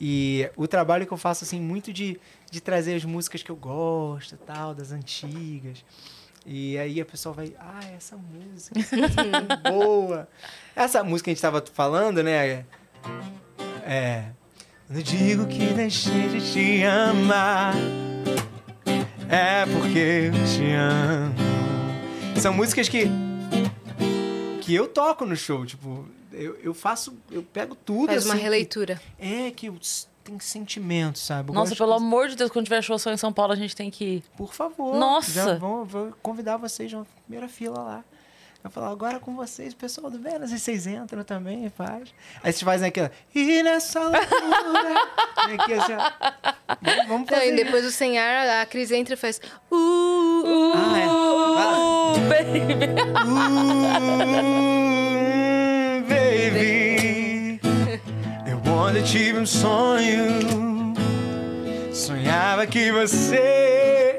E 0.00 0.50
o 0.56 0.66
trabalho 0.66 1.06
que 1.06 1.12
eu 1.12 1.16
faço, 1.16 1.44
assim, 1.44 1.60
muito 1.60 1.92
de, 1.92 2.20
de 2.50 2.60
trazer 2.60 2.96
as 2.96 3.04
músicas 3.04 3.40
que 3.44 3.50
eu 3.50 3.54
gosto 3.56 4.34
e 4.34 4.38
tal, 4.38 4.74
das 4.74 4.90
antigas. 4.90 5.84
E 6.44 6.76
aí 6.78 7.00
a 7.00 7.04
pessoa 7.04 7.32
vai, 7.34 7.54
ah, 7.58 7.80
essa 7.96 8.16
música, 8.16 8.78
essa 8.78 8.96
música 8.96 9.22
é 9.22 9.70
boa. 9.70 10.28
Essa 10.74 11.04
música 11.04 11.24
que 11.26 11.30
a 11.30 11.34
gente 11.34 11.42
tava 11.42 11.62
falando, 11.72 12.22
né? 12.22 12.64
É. 13.84 14.24
Eu 14.90 15.02
digo 15.02 15.46
que 15.46 15.66
deixei 15.72 16.28
de 16.28 16.52
te 16.52 16.84
amar, 16.84 17.74
é 19.28 19.64
porque 19.72 19.98
eu 19.98 20.32
te 20.46 20.70
amo. 20.72 21.34
São 22.40 22.52
músicas 22.52 22.88
que. 22.88 23.06
que 24.60 24.74
eu 24.74 24.86
toco 24.88 25.24
no 25.24 25.34
show, 25.36 25.64
tipo, 25.64 26.06
eu, 26.32 26.56
eu 26.62 26.74
faço, 26.74 27.16
eu 27.30 27.42
pego 27.42 27.74
tudo 27.74 28.08
Faz 28.08 28.24
uma 28.26 28.32
assim, 28.34 28.38
que- 28.38 28.44
releitura. 28.44 29.00
é, 29.18 29.50
que 29.50 29.66
eu- 29.66 29.78
tem 30.22 30.38
sentimento, 30.40 31.18
sabe? 31.18 31.50
Eu 31.50 31.54
Nossa, 31.54 31.74
pelo 31.76 31.90
de- 31.96 32.02
amor 32.02 32.28
de 32.28 32.36
Deus, 32.36 32.50
quando 32.50 32.64
tiver 32.66 32.82
show 32.82 32.98
só 32.98 33.10
em 33.10 33.16
São 33.16 33.32
Paulo, 33.32 33.52
a 33.52 33.56
gente 33.56 33.74
tem 33.76 33.90
que 33.90 34.04
ir. 34.04 34.24
Por 34.36 34.52
favor. 34.54 34.94
Nossa! 34.96 35.30
Já 35.32 35.54
vou, 35.56 35.84
vou 35.84 36.12
convidar 36.22 36.56
vocês 36.56 36.92
na 36.92 37.04
primeira 37.24 37.48
fila 37.48 37.80
lá. 37.80 38.04
Eu 38.64 38.70
falar 38.70 38.90
agora 38.90 39.18
com 39.18 39.34
vocês, 39.34 39.74
pessoal 39.74 40.08
do 40.08 40.20
Vênus, 40.20 40.52
e 40.52 40.58
vocês 40.60 40.86
entram 40.86 41.24
também, 41.24 41.68
faz. 41.70 42.14
Aí 42.44 42.52
vocês 42.52 42.62
fazem 42.62 42.86
aquela. 42.90 43.10
E 43.34 43.60
nessa 43.60 43.98
loucura. 43.98 44.94
E 45.50 45.54
aqui, 45.54 45.72
assim, 45.72 45.92
ó. 45.94 45.98
Vamos- 47.08 47.26
Não, 47.28 47.38
fazer. 47.38 47.52
e 47.52 47.56
depois 47.56 47.82
do 47.82 47.90
sem 47.90 48.20
ar, 48.20 48.60
a 48.62 48.66
Cris 48.66 48.92
entra 48.92 49.14
e 49.14 49.16
faz. 49.16 49.40
Uh, 49.68 49.74
uh, 49.74 50.72
Ah, 50.76 50.98
é. 51.00 51.06
Uh, 51.08 52.20
baby. 52.28 52.60
Hum, 53.26 54.81
ontem 58.82 59.02
tive 59.02 59.38
um 59.38 59.46
sonho. 59.46 60.92
Sonhava 61.92 62.66
que 62.66 62.90
você 62.90 64.18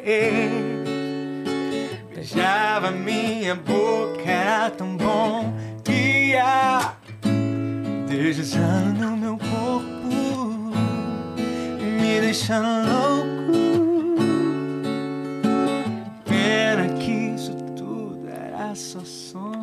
beijava 2.14 2.92
minha 2.92 3.56
boca, 3.56 4.22
era 4.30 4.70
tão 4.70 4.96
bom. 4.96 5.54
Ia 5.90 6.96
deslizando 8.08 9.06
no 9.06 9.18
meu 9.18 9.38
corpo, 9.38 10.74
me 11.80 12.22
deixando 12.22 12.88
louco. 12.90 14.24
Pena 16.26 16.94
que 17.00 17.12
isso 17.12 17.54
tudo 17.76 18.28
era 18.30 18.74
só 18.76 19.00
sonho. 19.04 19.63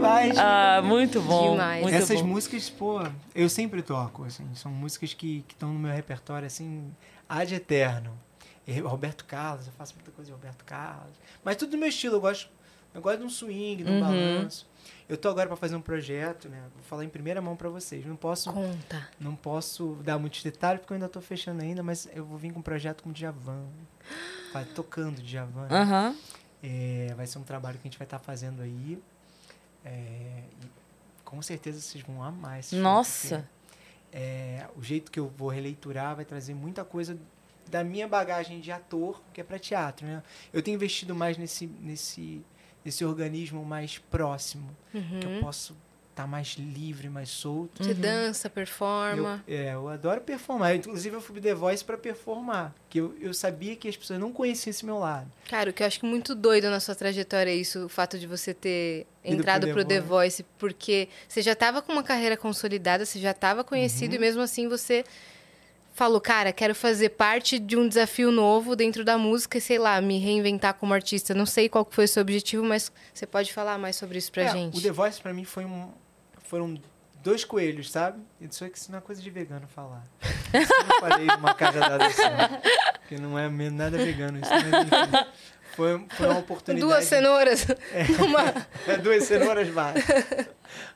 Gente. 0.00 0.38
Ah, 0.38 0.82
muito 0.84 1.20
bom. 1.20 1.52
Demais. 1.52 1.82
Muito 1.82 1.94
Essas 1.94 2.20
bom. 2.20 2.26
músicas, 2.28 2.68
pô, 2.70 3.00
eu 3.34 3.48
sempre 3.48 3.82
toco, 3.82 4.24
assim, 4.24 4.46
são 4.54 4.70
músicas 4.72 5.14
que 5.14 5.44
estão 5.48 5.72
no 5.72 5.78
meu 5.78 5.92
repertório, 5.92 6.46
assim, 6.46 6.92
ad 7.28 7.54
eterno. 7.54 8.12
E 8.66 8.78
Roberto 8.80 9.24
Carlos, 9.24 9.66
eu 9.68 9.72
faço 9.74 9.94
muita 9.94 10.10
coisa 10.10 10.26
de 10.28 10.32
Roberto 10.32 10.64
Carlos. 10.64 11.14
Mas 11.44 11.56
tudo 11.56 11.70
do 11.70 11.78
meu 11.78 11.88
estilo, 11.88 12.16
eu 12.16 12.20
gosto, 12.20 12.50
eu 12.92 13.00
gosto 13.00 13.18
de 13.20 13.24
um 13.24 13.30
swing, 13.30 13.84
de 13.84 13.90
um 13.90 13.94
Uhum. 13.94 14.00
balanço. 14.00 14.68
Eu 15.08 15.16
tô 15.16 15.28
agora 15.28 15.46
para 15.46 15.56
fazer 15.56 15.76
um 15.76 15.80
projeto, 15.80 16.48
né? 16.48 16.60
Vou 16.74 16.82
falar 16.82 17.04
em 17.04 17.08
primeira 17.08 17.40
mão 17.40 17.54
para 17.56 17.68
vocês. 17.68 18.04
Não 18.04 18.16
posso, 18.16 18.52
conta. 18.52 19.08
não 19.20 19.36
posso 19.36 19.96
dar 20.02 20.18
muitos 20.18 20.42
detalhes 20.42 20.80
porque 20.80 20.92
eu 20.92 20.96
ainda 20.96 21.08
tô 21.08 21.20
fechando 21.20 21.62
ainda, 21.62 21.80
mas 21.82 22.08
eu 22.12 22.24
vou 22.24 22.36
vir 22.36 22.52
com 22.52 22.58
um 22.58 22.62
projeto 22.62 23.02
com 23.04 23.10
o 23.10 23.12
Djavan. 23.12 23.66
Vai 24.52 24.64
tocando 24.64 25.22
Djavan. 25.22 25.68
né? 25.68 25.78
Aham. 25.80 26.16
É, 26.62 27.14
vai 27.16 27.26
ser 27.26 27.38
um 27.38 27.42
trabalho 27.44 27.78
que 27.78 27.86
a 27.86 27.88
gente 27.90 27.98
vai 27.98 28.06
estar 28.06 28.18
fazendo 28.18 28.62
aí. 28.62 28.98
É, 29.86 30.42
com 31.24 31.40
certeza 31.40 31.80
vocês 31.80 32.02
vão 32.04 32.22
amar 32.22 32.58
esse 32.60 32.74
Nossa. 32.76 33.38
porque, 33.38 34.18
é, 34.18 34.66
o 34.76 34.82
jeito 34.82 35.10
que 35.10 35.18
eu 35.20 35.28
vou 35.28 35.48
releiturar 35.48 36.16
vai 36.16 36.24
trazer 36.24 36.54
muita 36.54 36.84
coisa 36.84 37.16
da 37.70 37.82
minha 37.84 38.06
bagagem 38.08 38.60
de 38.60 38.70
ator, 38.72 39.20
que 39.32 39.40
é 39.40 39.44
para 39.44 39.58
teatro. 39.58 40.06
Né? 40.06 40.22
Eu 40.52 40.62
tenho 40.62 40.74
investido 40.76 41.14
mais 41.14 41.36
nesse, 41.36 41.66
nesse, 41.66 42.44
esse 42.84 43.04
organismo 43.04 43.64
mais 43.64 43.98
próximo, 43.98 44.68
que 44.92 44.98
Uhum. 44.98 45.20
eu 45.36 45.40
posso 45.40 45.76
estar 46.16 46.26
mais 46.26 46.54
livre, 46.58 47.10
mais 47.10 47.28
solto. 47.28 47.84
Você 47.84 47.92
dança, 47.92 48.48
performa. 48.48 49.44
Eu, 49.46 49.54
é, 49.56 49.74
eu 49.74 49.88
adoro 49.88 50.22
performar. 50.22 50.74
Inclusive, 50.74 51.14
eu 51.14 51.20
fui 51.20 51.34
pro 51.34 51.42
The 51.42 51.54
Voice 51.54 51.84
pra 51.84 51.98
performar. 51.98 52.74
Que 52.88 52.98
eu, 53.00 53.14
eu 53.20 53.34
sabia 53.34 53.76
que 53.76 53.86
as 53.86 53.96
pessoas 53.96 54.18
não 54.18 54.32
conheciam 54.32 54.70
esse 54.70 54.84
meu 54.86 54.98
lado. 54.98 55.30
Cara, 55.48 55.68
o 55.68 55.72
que 55.74 55.82
eu 55.82 55.86
acho 55.86 56.04
muito 56.06 56.34
doido 56.34 56.70
na 56.70 56.80
sua 56.80 56.94
trajetória 56.94 57.50
é 57.50 57.54
isso, 57.54 57.84
o 57.84 57.88
fato 57.88 58.18
de 58.18 58.26
você 58.26 58.54
ter 58.54 59.06
Ido 59.22 59.36
entrado 59.42 59.66
pro 59.66 59.74
pro 59.74 59.84
The 59.84 59.96
The 59.96 60.00
Voice, 60.00 60.42
porque 60.58 61.08
você 61.28 61.42
já 61.42 61.52
estava 61.52 61.82
com 61.82 61.92
uma 61.92 62.02
carreira 62.02 62.36
consolidada, 62.36 63.04
você 63.04 63.18
já 63.18 63.32
estava 63.32 63.62
conhecido 63.62 64.12
Uhum. 64.12 64.16
e 64.16 64.20
mesmo 64.20 64.40
assim 64.40 64.68
você 64.68 65.04
falou, 65.92 66.20
cara, 66.20 66.52
quero 66.52 66.74
fazer 66.74 67.10
parte 67.10 67.58
de 67.58 67.76
um 67.76 67.88
desafio 67.88 68.30
novo 68.30 68.74
dentro 68.76 69.02
da 69.04 69.16
música 69.18 69.56
e, 69.58 69.60
sei 69.62 69.78
lá, 69.78 69.98
me 70.00 70.18
reinventar 70.18 70.74
como 70.74 70.92
artista. 70.92 71.32
Não 71.34 71.46
sei 71.46 71.68
qual 71.70 71.84
que 71.86 71.94
foi 71.94 72.04
o 72.04 72.08
seu 72.08 72.20
objetivo, 72.20 72.62
mas 72.64 72.92
você 73.14 73.26
pode 73.26 73.50
falar 73.52 73.78
mais 73.78 73.96
sobre 73.96 74.18
isso 74.18 74.30
pra 74.30 74.42
É, 74.44 74.48
gente. 74.50 74.78
O 74.78 74.82
The 74.82 74.90
Voice, 74.92 75.20
pra 75.20 75.32
mim, 75.32 75.44
foi 75.44 75.64
um, 75.64 75.88
foram 76.46 76.80
dois 77.22 77.44
coelhos, 77.44 77.90
sabe? 77.90 78.22
Isso 78.40 78.64
é 78.64 78.68
que 78.68 78.78
isso 78.78 78.90
não 78.90 78.98
é 78.98 79.00
coisa 79.00 79.20
de 79.20 79.30
vegano 79.30 79.66
falar. 79.66 80.04
Isso 80.22 80.72
eu 80.72 80.84
não 80.84 81.00
falei 81.00 81.26
numa 81.26 81.54
cajadada 81.54 82.06
assim. 82.06 82.22
Porque 83.00 83.18
não 83.18 83.38
é 83.38 83.48
nada 83.70 83.98
vegano 83.98 84.38
isso. 84.38 84.50
Mas, 84.50 84.64
enfim, 84.64 85.30
foi, 85.74 86.06
foi 86.10 86.26
uma 86.28 86.38
oportunidade. 86.38 86.80
Duas 86.80 87.04
cenouras. 87.04 87.66
Uma... 88.24 88.66
É, 88.86 88.96
duas 88.96 89.24
cenouras 89.24 89.68
básicas. 89.68 90.24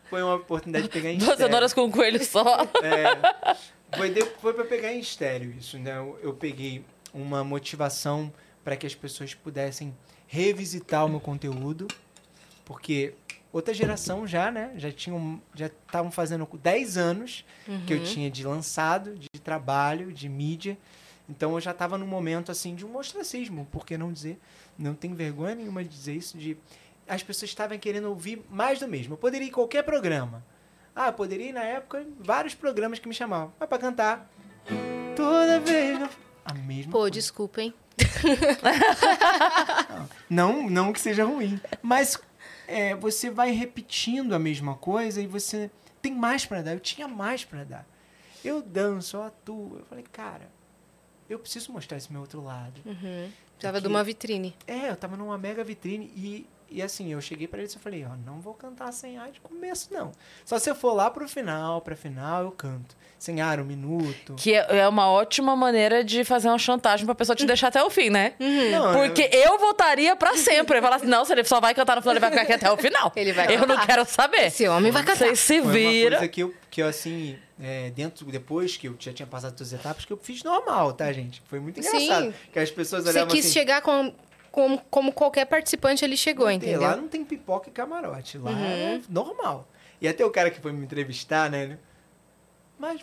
Foi 0.08 0.22
uma 0.22 0.36
oportunidade 0.36 0.84
de 0.84 0.90
pegar 0.90 1.10
em 1.10 1.18
Duas 1.18 1.30
estéreo. 1.30 1.46
cenouras 1.46 1.72
com 1.72 1.82
um 1.82 1.90
coelho 1.90 2.24
só. 2.24 2.62
É, 2.82 3.96
foi, 3.96 4.10
de, 4.10 4.24
foi 4.40 4.54
pra 4.54 4.64
pegar 4.64 4.92
em 4.92 5.00
estéreo 5.00 5.52
isso, 5.58 5.78
né? 5.78 5.96
Eu, 5.96 6.18
eu 6.22 6.34
peguei 6.34 6.84
uma 7.12 7.44
motivação 7.44 8.32
para 8.64 8.76
que 8.76 8.86
as 8.86 8.94
pessoas 8.94 9.34
pudessem 9.34 9.96
revisitar 10.26 11.04
o 11.04 11.08
meu 11.08 11.20
conteúdo, 11.20 11.88
porque 12.64 13.14
outra 13.52 13.72
geração 13.74 14.26
já, 14.26 14.50
né? 14.50 14.72
Já 14.76 14.92
tinham, 14.92 15.40
já 15.54 15.66
estavam 15.66 16.10
fazendo 16.10 16.48
10 16.62 16.96
anos 16.96 17.44
que 17.86 17.94
eu 17.94 18.02
tinha 18.04 18.30
de 18.30 18.46
lançado, 18.46 19.16
de 19.16 19.40
trabalho, 19.40 20.12
de 20.12 20.28
mídia. 20.28 20.76
Então 21.28 21.54
eu 21.54 21.60
já 21.60 21.70
estava 21.70 21.96
num 21.96 22.06
momento 22.06 22.50
assim 22.50 22.74
de 22.74 22.84
um 22.84 22.96
ostracismo, 22.96 23.66
por 23.70 23.86
que 23.86 23.96
não 23.96 24.12
dizer? 24.12 24.38
Não 24.78 24.94
tenho 24.94 25.14
vergonha 25.14 25.54
nenhuma 25.54 25.82
de 25.84 25.90
dizer 25.90 26.14
isso, 26.14 26.36
de 26.36 26.56
as 27.08 27.22
pessoas 27.22 27.50
estavam 27.50 27.78
querendo 27.78 28.08
ouvir 28.08 28.42
mais 28.50 28.78
do 28.80 28.88
mesmo. 28.88 29.14
Eu 29.14 29.18
poderia 29.18 29.46
ir 29.46 29.50
em 29.50 29.52
qualquer 29.52 29.82
programa. 29.82 30.44
Ah, 30.94 31.08
eu 31.08 31.12
poderia 31.12 31.48
ir 31.48 31.52
na 31.52 31.62
época 31.62 32.02
em 32.02 32.12
vários 32.18 32.54
programas 32.54 32.98
que 32.98 33.08
me 33.08 33.14
chamavam. 33.14 33.52
Mas 33.58 33.68
pra 33.68 33.78
cantar, 33.78 34.30
toda 35.16 35.60
vez 35.60 35.98
a 36.44 36.54
mesma 36.54 36.92
Pô, 36.92 36.98
coisa. 36.98 37.10
desculpa, 37.12 37.62
hein? 37.62 37.74
Não, 40.28 40.68
não 40.70 40.92
que 40.92 41.00
seja 41.00 41.24
ruim. 41.24 41.60
Mas 41.82 42.16
é, 42.70 42.94
você 42.94 43.30
vai 43.30 43.50
repetindo 43.50 44.32
a 44.32 44.38
mesma 44.38 44.76
coisa 44.76 45.20
e 45.20 45.26
você 45.26 45.70
tem 46.00 46.14
mais 46.14 46.46
pra 46.46 46.62
dar. 46.62 46.72
Eu 46.72 46.80
tinha 46.80 47.08
mais 47.08 47.44
pra 47.44 47.64
dar. 47.64 47.86
Eu 48.44 48.62
danço, 48.62 49.16
eu 49.16 49.22
atuo. 49.24 49.78
Eu 49.78 49.84
falei, 49.86 50.04
cara, 50.12 50.48
eu 51.28 51.38
preciso 51.38 51.72
mostrar 51.72 51.98
esse 51.98 52.10
meu 52.12 52.20
outro 52.20 52.42
lado. 52.42 52.80
Uhum. 52.86 53.30
Precisava 53.52 53.80
de 53.80 53.88
uma 53.88 54.04
vitrine. 54.04 54.54
É, 54.66 54.88
eu 54.88 54.96
tava 54.96 55.16
numa 55.16 55.36
mega 55.36 55.64
vitrine 55.64 56.12
e, 56.16 56.46
e 56.70 56.80
assim, 56.82 57.12
eu 57.12 57.20
cheguei 57.20 57.48
pra 57.48 57.58
eles 57.60 57.74
e 57.74 57.78
falei, 57.78 58.04
ó, 58.04 58.14
não 58.24 58.40
vou 58.40 58.54
cantar 58.54 58.92
sem 58.92 59.18
ar 59.18 59.30
de 59.30 59.40
começo, 59.40 59.88
não. 59.92 60.12
Só 60.44 60.58
se 60.58 60.70
eu 60.70 60.74
for 60.74 60.92
lá 60.92 61.10
pro 61.10 61.28
final, 61.28 61.80
pra 61.80 61.96
final, 61.96 62.44
eu 62.44 62.50
canto. 62.52 62.96
Sem 63.18 63.40
ar, 63.42 63.60
um 63.60 63.64
minuto. 63.64 64.34
Que 64.36 64.54
é 64.54 64.66
é 64.78 64.88
uma 64.88 65.10
ótima 65.10 65.54
maneira 65.54 66.02
de 66.02 66.24
fazer 66.24 66.48
uma 66.48 66.58
chantagem 66.58 67.04
pra 67.04 67.14
pessoa 67.14 67.36
te 67.36 67.44
deixar 67.44 67.68
até 67.68 67.82
o 67.82 67.90
fim, 67.90 68.08
né? 68.08 68.32
Não, 68.70 68.94
Porque 68.94 69.28
eu 69.32 69.58
votaria 69.58 70.16
pra 70.16 70.36
sempre. 70.38 70.78
Eu 70.78 70.82
falar 70.82 70.96
assim, 70.96 71.06
não, 71.06 71.22
se 71.24 71.32
ele 71.32 71.44
só 71.44 71.60
vai 71.60 71.74
cantar 71.74 71.96
no 71.96 72.00
final, 72.02 72.14
ele 72.14 72.20
vai 72.20 72.30
ficar 72.30 72.42
aqui 72.42 72.52
até 72.54 72.70
o 72.72 72.76
final. 72.78 73.12
Ele 73.16 73.32
vai 73.32 73.46
Eu 73.54 73.60
não 73.66 73.76
cantar. 73.76 73.86
quero 73.86 74.04
saber. 74.06 74.46
Esse 74.46 74.66
homem 74.68 74.90
vai 74.90 75.02
cantar. 75.02 75.18
Vocês 75.26 75.38
se 75.40 75.58
Foi 75.58 75.62
uma 75.62 75.72
viram. 75.72 76.16
coisa 76.18 76.28
que 76.32 76.42
eu, 76.42 76.54
que 76.70 76.82
eu 76.82 76.86
assim, 76.88 77.38
é, 77.60 77.90
dentro, 77.90 78.24
depois 78.26 78.76
que 78.78 78.88
eu 78.88 78.96
já 78.98 79.12
tinha 79.12 79.26
passado 79.26 79.52
todas 79.52 79.74
as 79.74 79.78
etapas, 79.80 80.04
que 80.06 80.12
eu 80.12 80.16
fiz 80.16 80.42
normal, 80.42 80.92
tá, 80.94 81.12
gente? 81.12 81.42
Foi 81.46 81.60
muito 81.60 81.82
Sim. 81.82 81.88
engraçado. 82.04 82.34
Que 82.52 82.58
as 82.58 82.70
pessoas 82.70 83.04
Você 83.04 83.10
olhavam 83.10 83.34
quis 83.34 83.44
assim... 83.44 83.52
chegar 83.52 83.82
com, 83.82 84.14
como, 84.50 84.80
como 84.90 85.12
qualquer 85.12 85.44
participante 85.46 86.04
ele 86.04 86.16
chegou, 86.16 86.46
"Não 86.50 86.58
tem- 86.58 86.70
entendeu? 86.70 86.88
Lá 86.88 86.96
não 86.96 87.08
tem 87.08 87.24
pipoca 87.24 87.68
e 87.68 87.72
camarote. 87.72 88.38
Lá 88.38 88.50
Uhum. 88.50 88.64
é 88.64 89.00
normal. 89.08 89.68
E 90.00 90.08
até 90.08 90.24
o 90.24 90.30
cara 90.30 90.50
que 90.50 90.60
foi 90.60 90.72
me 90.72 90.84
entrevistar, 90.84 91.50
né? 91.50 91.78
Mas 92.78 93.00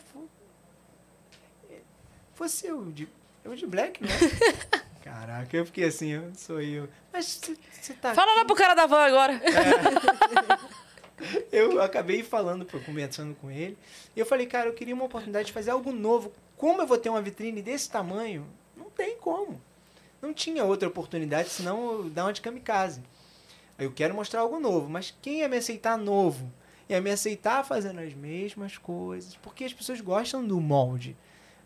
você 2.35 2.67
é 2.67 2.73
o 2.73 2.85
de, 2.91 3.07
é 3.45 3.49
o 3.49 3.55
de 3.55 3.65
black, 3.65 4.03
né? 4.03 4.09
Caraca, 5.03 5.55
eu 5.55 5.65
fiquei 5.65 5.85
assim, 5.85 6.09
eu 6.09 6.31
sou 6.35 6.61
eu. 6.61 6.87
Mas 7.13 7.39
você 7.71 7.93
tá 7.93 8.13
Fala 8.13 8.33
lá 8.35 8.45
pro 8.45 8.55
cara 8.55 8.75
da 8.75 8.85
van 8.85 9.05
agora. 9.05 9.41
eu 11.51 11.81
acabei 11.81 12.23
falando, 12.23 12.65
conversando 12.85 13.35
com 13.35 13.49
ele. 13.49 13.77
E 14.15 14.19
eu 14.19 14.25
falei, 14.25 14.45
cara, 14.45 14.67
eu 14.67 14.73
queria 14.73 14.93
uma 14.93 15.05
oportunidade 15.05 15.47
de 15.47 15.53
fazer 15.53 15.71
algo 15.71 15.91
novo. 15.91 16.31
Como 16.57 16.81
eu 16.81 16.87
vou 16.87 16.97
ter 16.97 17.09
uma 17.09 17.21
vitrine 17.21 17.61
desse 17.61 17.89
tamanho? 17.89 18.45
Não 18.75 18.89
tem 18.89 19.15
como. 19.17 19.61
Não 20.21 20.33
tinha 20.33 20.63
outra 20.63 20.87
oportunidade, 20.87 21.49
senão 21.49 22.09
dar 22.09 22.25
uma 22.25 22.33
de 22.33 22.41
kamikaze. 22.41 23.01
Eu 23.77 23.91
quero 23.91 24.15
mostrar 24.15 24.41
algo 24.41 24.59
novo, 24.59 24.89
mas 24.89 25.15
quem 25.21 25.39
ia 25.39 25.49
me 25.49 25.57
aceitar 25.57 25.97
novo? 25.97 26.51
Ia 26.89 26.99
me 26.99 27.11
aceitar 27.11 27.63
fazendo 27.63 27.99
as 27.99 28.13
mesmas 28.13 28.77
coisas, 28.77 29.35
porque 29.35 29.65
as 29.65 29.73
pessoas 29.73 30.01
gostam 30.01 30.45
do 30.45 30.59
molde. 30.59 31.15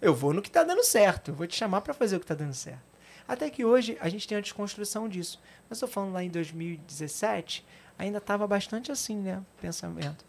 Eu 0.02 0.14
vou 0.14 0.34
no 0.34 0.42
que 0.42 0.52
tá 0.52 0.64
dando 0.64 0.84
certo, 0.84 1.32
eu 1.32 1.36
vou 1.36 1.48
te 1.48 1.56
chamar 1.56 1.82
para 1.82 1.94
fazer 1.94 2.18
o 2.18 2.20
que 2.20 2.26
tá 2.26 2.34
dando 2.34 2.54
certo. 2.54 2.92
Até 3.28 3.50
que 3.50 3.64
hoje 3.64 3.98
a 4.02 4.10
gente 4.10 4.28
tem 4.28 4.38
a 4.38 4.42
desconstrução 4.42 5.08
disso. 5.08 5.40
Mas 5.70 5.78
estou 5.78 5.88
falando 5.88 6.14
lá 6.14 6.24
em 6.24 6.30
2017, 6.30 7.66
ainda 7.98 8.18
estava 8.18 8.46
bastante 8.48 8.92
assim, 8.92 9.16
né? 9.16 9.42
Pensamento. 9.62 10.26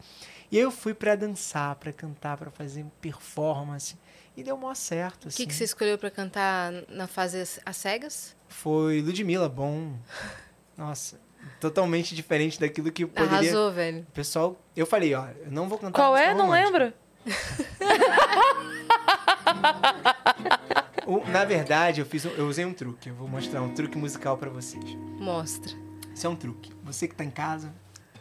E 0.51 0.57
eu 0.57 0.69
fui 0.69 0.93
para 0.93 1.15
dançar, 1.15 1.75
para 1.75 1.91
cantar, 1.91 2.37
para 2.37 2.51
fazer 2.51 2.85
performance. 3.01 3.97
E 4.35 4.43
deu 4.43 4.57
maior 4.57 4.75
certo. 4.75 5.25
O 5.25 5.27
Assim. 5.27 5.37
que, 5.37 5.47
que 5.47 5.53
você 5.53 5.63
escolheu 5.63 5.97
pra 5.97 6.09
cantar 6.09 6.71
na 6.89 7.07
fase 7.07 7.39
às- 7.65 7.77
cegas? 7.77 8.35
Foi 8.47 8.99
Ludmilla, 9.01 9.47
bom. 9.47 9.93
Nossa, 10.77 11.19
totalmente 11.59 12.15
diferente 12.15 12.59
daquilo 12.59 12.91
que 12.91 13.03
eu 13.03 13.07
poderia. 13.07 13.37
Arrasou, 13.37 13.71
velho. 13.71 14.01
O 14.09 14.11
pessoal, 14.11 14.59
eu 14.75 14.85
falei, 14.87 15.13
ó, 15.13 15.27
eu 15.45 15.51
não 15.51 15.69
vou 15.69 15.77
cantar. 15.77 15.93
Qual 15.99 16.17
é? 16.17 16.33
Não 16.33 16.49
lembro. 16.49 16.91
O- 21.05 21.19
na 21.29 21.43
verdade, 21.43 21.99
eu 21.99 22.05
fiz, 22.05 22.23
eu 22.25 22.47
usei 22.47 22.63
um 22.65 22.73
truque. 22.73 23.09
Eu 23.09 23.15
vou 23.15 23.27
mostrar 23.27 23.61
um 23.61 23.73
truque 23.73 23.97
musical 23.97 24.37
para 24.37 24.49
vocês. 24.49 24.83
Mostra. 25.19 25.73
Isso 26.15 26.25
é 26.25 26.29
um 26.29 26.35
truque. 26.35 26.71
Você 26.83 27.07
que 27.07 27.15
tá 27.15 27.23
em 27.25 27.29
casa, 27.29 27.73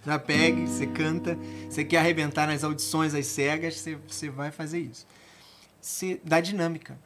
já 0.04 0.18
pegue, 0.18 0.66
você 0.66 0.86
canta, 0.86 1.38
você 1.68 1.84
quer 1.84 1.98
arrebentar 1.98 2.46
nas 2.48 2.64
audições 2.64 3.14
às 3.14 3.26
cegas, 3.26 3.76
você, 3.76 3.96
você 4.08 4.28
vai 4.30 4.50
fazer 4.50 4.80
isso. 4.80 5.06
Você 5.82 6.20
dá 6.24 6.40
dinâmica. 6.40 6.96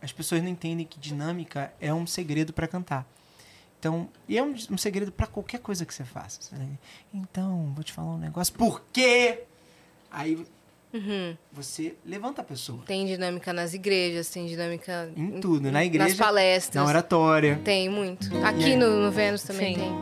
As 0.00 0.10
pessoas 0.10 0.42
não 0.42 0.48
entendem 0.48 0.86
que 0.86 0.98
dinâmica 0.98 1.72
é 1.80 1.92
um 1.92 2.06
segredo 2.06 2.52
para 2.52 2.66
cantar. 2.66 3.06
Então, 3.78 4.08
e 4.28 4.38
é 4.38 4.42
um, 4.42 4.54
um 4.70 4.78
segredo 4.78 5.12
para 5.12 5.26
qualquer 5.26 5.60
coisa 5.60 5.84
que 5.84 5.92
você 5.92 6.02
faça. 6.04 6.40
Vai, 6.56 6.66
Então, 7.12 7.72
vou 7.74 7.84
te 7.84 7.92
falar 7.92 8.12
um 8.14 8.18
negócio. 8.18 8.54
Por 8.54 8.82
quê? 8.92 9.44
Aí 10.10 10.44
Uhum. 10.94 11.36
você 11.52 11.94
levanta 12.04 12.42
a 12.42 12.44
pessoa. 12.44 12.82
Tem 12.86 13.06
dinâmica 13.06 13.52
nas 13.52 13.72
igrejas, 13.74 14.28
tem 14.28 14.46
dinâmica 14.46 15.10
Em 15.16 15.40
tudo. 15.40 15.70
Na 15.72 15.84
igreja, 15.84 16.08
nas 16.10 16.16
palestras. 16.18 16.82
na 16.82 16.88
oratória. 16.88 17.60
Tem 17.64 17.88
muito. 17.88 18.28
Aqui 18.44 18.76
no, 18.76 19.02
no 19.02 19.10
Vênus 19.10 19.42
também 19.42 19.74
Sim. 19.74 19.80
tem. 19.80 19.92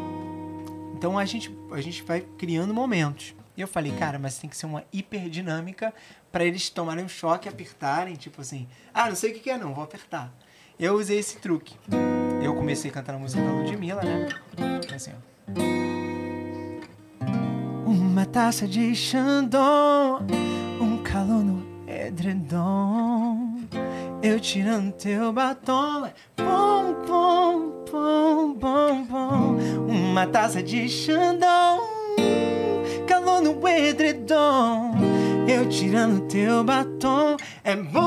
Então 0.97 1.17
a 1.19 1.25
gente, 1.25 1.51
a 1.73 1.81
gente 1.81 2.03
vai 2.03 2.21
criando 2.39 2.75
momentos. 2.75 3.35
E 3.57 3.61
eu 3.61 3.69
falei, 3.69 3.93
cara, 3.93 4.19
mas 4.19 4.39
tem 4.39 4.49
que 4.49 4.57
ser 4.57 4.67
uma 4.67 4.85
hiperdinâmica 4.93 5.93
para 6.31 6.45
eles 6.45 6.71
tomarem 6.71 7.05
um 7.05 7.09
choque, 7.09 7.49
apertarem, 7.49 8.15
tipo 8.15 8.41
assim, 8.41 8.69
ah, 8.95 9.09
não 9.09 9.17
sei 9.17 9.33
o 9.33 9.35
que, 9.35 9.51
é, 9.51 9.59
não, 9.59 9.75
vou 9.75 9.85
apertar. 9.85 10.33
Eu 10.79 10.95
usei 10.95 11.19
esse 11.19 11.39
truque. 11.39 11.77
Eu 12.43 12.55
comecei 12.55 12.91
cantando 12.91 13.19
a 13.19 13.21
música 13.21 13.43
da 13.43 13.51
Ludmilla, 13.51 14.03
né? 14.03 14.29
Assim, 14.95 15.13
ó. 15.13 15.31
Uma 17.87 18.25
taça 18.25 18.67
de 18.67 18.95
Chandon, 18.95 20.21
um 20.81 21.03
calor 21.03 21.45
no 21.45 21.85
edredom. 21.87 23.61
Eu 24.23 24.39
tirando 24.41 24.93
teu 24.93 25.33
batom, 25.33 26.01
vai 26.01 26.15
pom, 26.37 26.95
pom, 27.07 27.85
pom, 27.91 28.55
pom, 28.55 29.07
pom. 29.07 29.57
Uma 29.87 30.27
taça 30.27 30.63
de 30.63 30.89
Chandon, 30.89 31.81
no 33.61 33.69
edredom. 33.69 34.93
Eu 35.47 35.69
tirando 35.69 36.27
teu 36.29 36.65
batom, 36.65 37.37
é 37.63 37.77
bom. 37.77 38.01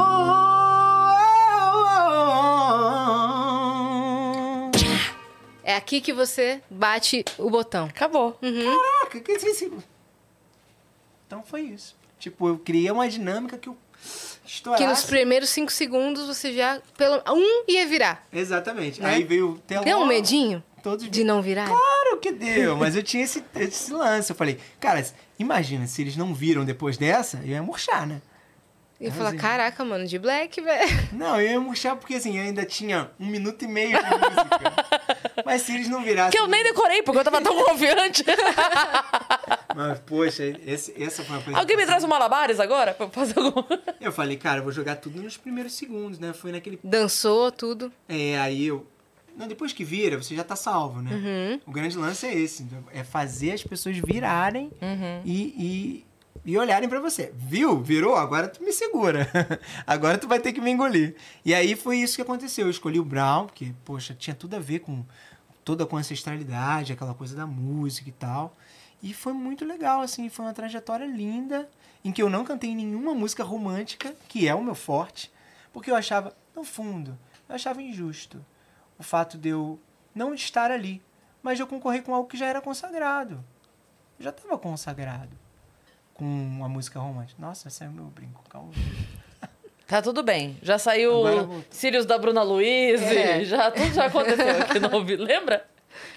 É 5.63 5.75
aqui 5.75 6.01
que 6.01 6.11
você 6.11 6.61
bate 6.69 7.23
o 7.37 7.49
botão. 7.49 7.85
Acabou. 7.85 8.37
Uhum. 8.41 8.63
Caraca, 8.65 9.19
que 9.19 9.37
que 9.37 9.47
isso? 9.47 9.71
Então 11.27 11.43
foi 11.43 11.61
isso. 11.61 11.95
Tipo, 12.19 12.47
eu 12.47 12.57
criei 12.57 12.89
uma 12.91 13.07
dinâmica 13.07 13.57
que 13.57 13.69
eu 13.69 13.77
estourasse. 14.45 14.83
Que 14.83 14.89
nos 14.89 15.03
primeiros 15.03 15.49
cinco 15.49 15.71
segundos 15.71 16.25
você 16.25 16.53
já. 16.53 16.81
Pelo, 16.97 17.21
um 17.33 17.63
ia 17.67 17.85
virar. 17.87 18.25
Exatamente. 18.31 19.01
Né? 19.01 19.09
Aí 19.09 19.23
veio 19.23 19.51
o 19.51 19.59
telão. 19.59 19.83
Deu 19.83 19.97
um 19.99 20.05
medinho? 20.05 20.63
todos 20.83 21.09
De 21.09 21.23
não 21.23 21.41
virar? 21.41 21.67
Claro 21.67 22.19
que 22.19 22.31
deu, 22.31 22.75
mas 22.75 22.95
eu 22.95 23.01
tinha 23.01 23.23
esse, 23.23 23.43
esse 23.55 23.91
lance. 23.93 24.29
Eu 24.29 24.35
falei, 24.35 24.59
cara, 24.79 25.03
imagina, 25.43 25.85
se 25.87 26.01
eles 26.01 26.15
não 26.15 26.33
viram 26.33 26.65
depois 26.65 26.97
dessa, 26.97 27.37
eu 27.43 27.49
ia 27.49 27.63
murchar, 27.63 28.07
né? 28.07 28.21
E 29.01 29.11
falar, 29.11 29.29
assim, 29.29 29.37
caraca, 29.37 29.83
mano, 29.83 30.05
de 30.07 30.17
black, 30.17 30.61
velho. 30.61 30.89
Não, 31.11 31.41
eu 31.41 31.51
ia 31.51 31.59
murchar 31.59 31.95
porque 31.97 32.15
assim, 32.15 32.37
eu 32.37 32.43
ainda 32.43 32.63
tinha 32.63 33.11
um 33.19 33.25
minuto 33.25 33.65
e 33.65 33.67
meio 33.67 33.89
de 33.89 33.95
música. 33.95 34.73
mas 35.45 35.63
se 35.63 35.73
eles 35.73 35.89
não 35.89 36.01
virassem. 36.01 36.31
Que 36.31 36.39
eu 36.39 36.47
nem 36.47 36.63
decorei, 36.63 37.01
porque 37.03 37.19
eu 37.19 37.23
tava 37.23 37.41
tão 37.41 37.53
confiante. 37.65 38.23
Mas, 39.75 39.99
poxa, 39.99 40.43
esse, 40.65 40.93
essa 41.01 41.21
foi 41.23 41.35
uma 41.35 41.43
coisa. 41.43 41.59
Alguém 41.59 41.75
me 41.75 41.85
traz 41.85 42.03
um 42.03 42.07
malabares 42.07 42.61
agora 42.61 42.93
pra 42.93 43.09
fazer 43.09 43.39
alguma 43.39 43.67
Eu 43.99 44.11
falei, 44.13 44.37
cara, 44.37 44.59
eu 44.59 44.63
vou 44.63 44.71
jogar 44.71 44.95
tudo 44.95 45.21
nos 45.21 45.35
primeiros 45.35 45.73
segundos, 45.73 46.17
né? 46.17 46.31
Foi 46.31 46.53
naquele. 46.53 46.79
Dançou 46.81 47.51
tudo. 47.51 47.91
É, 48.07 48.39
aí 48.39 48.67
eu. 48.67 48.87
Não, 49.35 49.47
depois 49.47 49.73
que 49.73 49.83
vira, 49.83 50.21
você 50.21 50.35
já 50.35 50.43
tá 50.43 50.55
salvo, 50.55 51.01
né? 51.01 51.11
Uhum. 51.11 51.61
O 51.65 51.71
grande 51.71 51.97
lance 51.97 52.25
é 52.25 52.33
esse: 52.33 52.67
é 52.93 53.03
fazer 53.03 53.51
as 53.51 53.63
pessoas 53.63 53.97
virarem 53.97 54.71
e, 55.25 56.05
e, 56.45 56.51
e 56.51 56.57
olharem 56.57 56.87
pra 56.87 56.99
você. 56.99 57.33
Viu? 57.35 57.81
Virou? 57.81 58.15
Agora 58.15 58.47
tu 58.47 58.63
me 58.63 58.71
segura. 58.71 59.27
Agora 59.87 60.17
tu 60.17 60.27
vai 60.27 60.39
ter 60.39 60.53
que 60.53 60.61
me 60.61 60.71
engolir. 60.71 61.15
E 61.43 61.53
aí 61.53 61.75
foi 61.75 61.97
isso 61.97 62.15
que 62.15 62.21
aconteceu. 62.21 62.67
Eu 62.67 62.71
escolhi 62.71 62.99
o 62.99 63.05
Brown, 63.05 63.47
porque, 63.47 63.73
poxa, 63.83 64.13
tinha 64.13 64.35
tudo 64.35 64.55
a 64.55 64.59
ver 64.59 64.79
com 64.79 65.03
toda 65.65 65.85
com 65.85 65.97
a 65.97 65.99
ancestralidade, 65.99 66.93
aquela 66.93 67.13
coisa 67.13 67.35
da 67.35 67.47
música 67.47 68.09
e 68.09 68.13
tal. 68.13 68.55
E 69.01 69.13
foi 69.13 69.33
muito 69.33 69.65
legal, 69.65 70.01
assim, 70.01 70.29
foi 70.29 70.45
uma 70.45 70.53
trajetória 70.53 71.05
linda, 71.05 71.69
em 72.05 72.11
que 72.11 72.21
eu 72.21 72.29
não 72.29 72.45
cantei 72.45 72.73
nenhuma 72.73 73.13
música 73.13 73.43
romântica, 73.43 74.15
que 74.29 74.47
é 74.47 74.55
o 74.55 74.63
meu 74.63 74.75
forte, 74.75 75.31
porque 75.73 75.91
eu 75.91 75.95
achava, 75.95 76.33
no 76.55 76.63
fundo, 76.63 77.17
eu 77.49 77.55
achava 77.55 77.81
injusto 77.81 78.43
o 79.03 79.05
fato 79.05 79.37
de 79.37 79.49
eu 79.49 79.77
não 80.15 80.33
estar 80.33 80.71
ali, 80.71 81.01
mas 81.41 81.59
eu 81.59 81.67
concorrer 81.67 82.01
com 82.03 82.15
algo 82.15 82.27
que 82.27 82.37
já 82.37 82.47
era 82.47 82.61
consagrado. 82.61 83.43
Eu 84.17 84.23
já 84.23 84.29
estava 84.29 84.57
consagrado 84.57 85.37
com 86.13 86.61
a 86.63 86.69
música 86.69 86.99
romântica. 86.99 87.41
Nossa, 87.41 87.67
esse 87.67 87.83
é 87.83 87.87
o 87.87 87.91
meu 87.91 88.05
brinco, 88.05 88.41
calma. 88.49 88.71
Tá 89.85 90.01
tudo 90.01 90.23
bem. 90.23 90.57
Já 90.61 90.79
saiu. 90.79 91.11
Cílios 91.69 92.05
da 92.05 92.17
Bruna 92.17 92.41
Luiz, 92.41 93.01
É. 93.01 93.43
já 93.43 93.69
tudo 93.69 93.93
já 93.93 94.05
aconteceu 94.05 94.61
aqui 94.61 94.79
no 94.79 94.91
ouvido. 94.95 95.21
Lembra? 95.23 95.67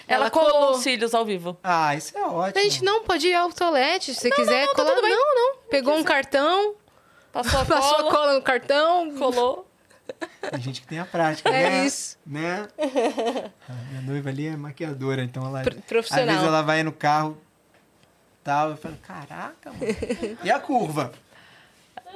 Ela, 0.09 0.23
Ela 0.27 0.31
colou, 0.31 0.51
colou. 0.51 0.71
os 0.71 0.79
cílios 0.83 1.13
ao 1.13 1.25
vivo. 1.27 1.59
Ah, 1.63 1.95
isso 1.95 2.17
é 2.17 2.23
ótimo. 2.25 2.59
A 2.61 2.63
gente 2.63 2.83
não 2.85 3.03
pode 3.03 3.27
ir 3.27 3.35
ao 3.35 3.53
tolete, 3.53 4.15
se 4.15 4.21
você 4.21 4.31
quiser 4.31 4.67
não, 4.67 4.69
tá 4.69 4.77
colar. 4.77 4.91
tudo 4.95 5.03
bem. 5.03 5.11
Não, 5.11 5.35
não. 5.35 5.59
Pegou 5.69 5.95
um 5.97 6.05
cartão, 6.05 6.77
Passou 7.33 7.61
a 7.61 7.65
passou 7.67 7.95
a 7.97 7.99
cola, 7.99 8.11
cola 8.13 8.35
no 8.35 8.43
cartão. 8.43 9.15
colou. 9.19 9.66
Tem 10.51 10.61
gente 10.61 10.81
que 10.81 10.87
tem 10.87 10.99
a 10.99 11.05
prática, 11.05 11.49
É 11.49 11.71
né? 11.71 11.87
isso. 11.87 12.17
Né? 12.27 12.69
A 13.69 13.73
minha 13.91 14.03
noiva 14.03 14.29
ali 14.29 14.47
é 14.47 14.57
maquiadora, 14.57 15.23
então 15.23 15.45
ela... 15.47 15.63
Pr- 15.63 15.75
profissional. 15.87 16.25
Às 16.27 16.31
vezes 16.33 16.47
ela 16.47 16.63
vai 16.63 16.83
no 16.83 16.93
carro, 16.93 17.37
tal, 18.45 18.71
eu 18.71 18.77
falo, 18.77 18.97
caraca, 19.03 19.73
mano. 19.73 20.39
E 20.43 20.51
a 20.51 20.59
curva? 20.61 21.13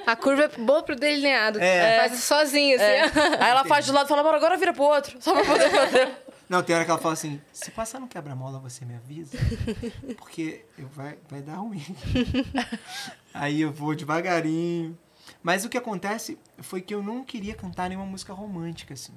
A 0.07 0.17
curva 0.17 0.45
é 0.45 0.49
boa 0.49 0.83
pro 0.83 0.97
delineado. 0.97 1.59
É. 1.61 2.09
Faz 2.09 2.23
sozinha, 2.23 2.77
assim. 2.77 2.85
É. 2.85 3.03
Aí 3.45 3.51
ela 3.51 3.65
faz 3.65 3.85
de 3.85 3.93
lado 3.93 4.07
e 4.07 4.09
fala, 4.09 4.35
agora 4.35 4.57
vira 4.57 4.73
pro 4.73 4.85
outro. 4.85 5.19
Só 5.21 5.33
pra 5.35 5.45
poder 5.45 5.71
fazer. 5.71 6.17
Não, 6.49 6.63
tem 6.63 6.75
hora 6.75 6.85
que 6.85 6.91
ela 6.91 6.99
fala 7.01 7.15
assim, 7.15 7.41
se 7.53 7.71
passar 7.71 8.01
no 8.01 8.09
quebra-mola, 8.09 8.59
você 8.59 8.85
me 8.85 8.95
avisa, 8.97 9.39
porque 10.17 10.65
eu 10.77 10.89
vai, 10.89 11.17
vai 11.29 11.43
dar 11.43 11.57
ruim. 11.57 11.85
Aí 13.33 13.61
eu 13.61 13.71
vou 13.71 13.95
devagarinho. 13.95 14.99
Mas 15.43 15.65
o 15.65 15.69
que 15.69 15.79
acontece 15.79 16.39
foi 16.59 16.81
que 16.81 16.95
eu 16.95 17.03
não 17.03 17.25
queria 17.25 17.55
cantar 17.55 17.89
nenhuma 17.89 18.07
música 18.07 18.33
romântica, 18.33 18.95
assim. 18.95 19.15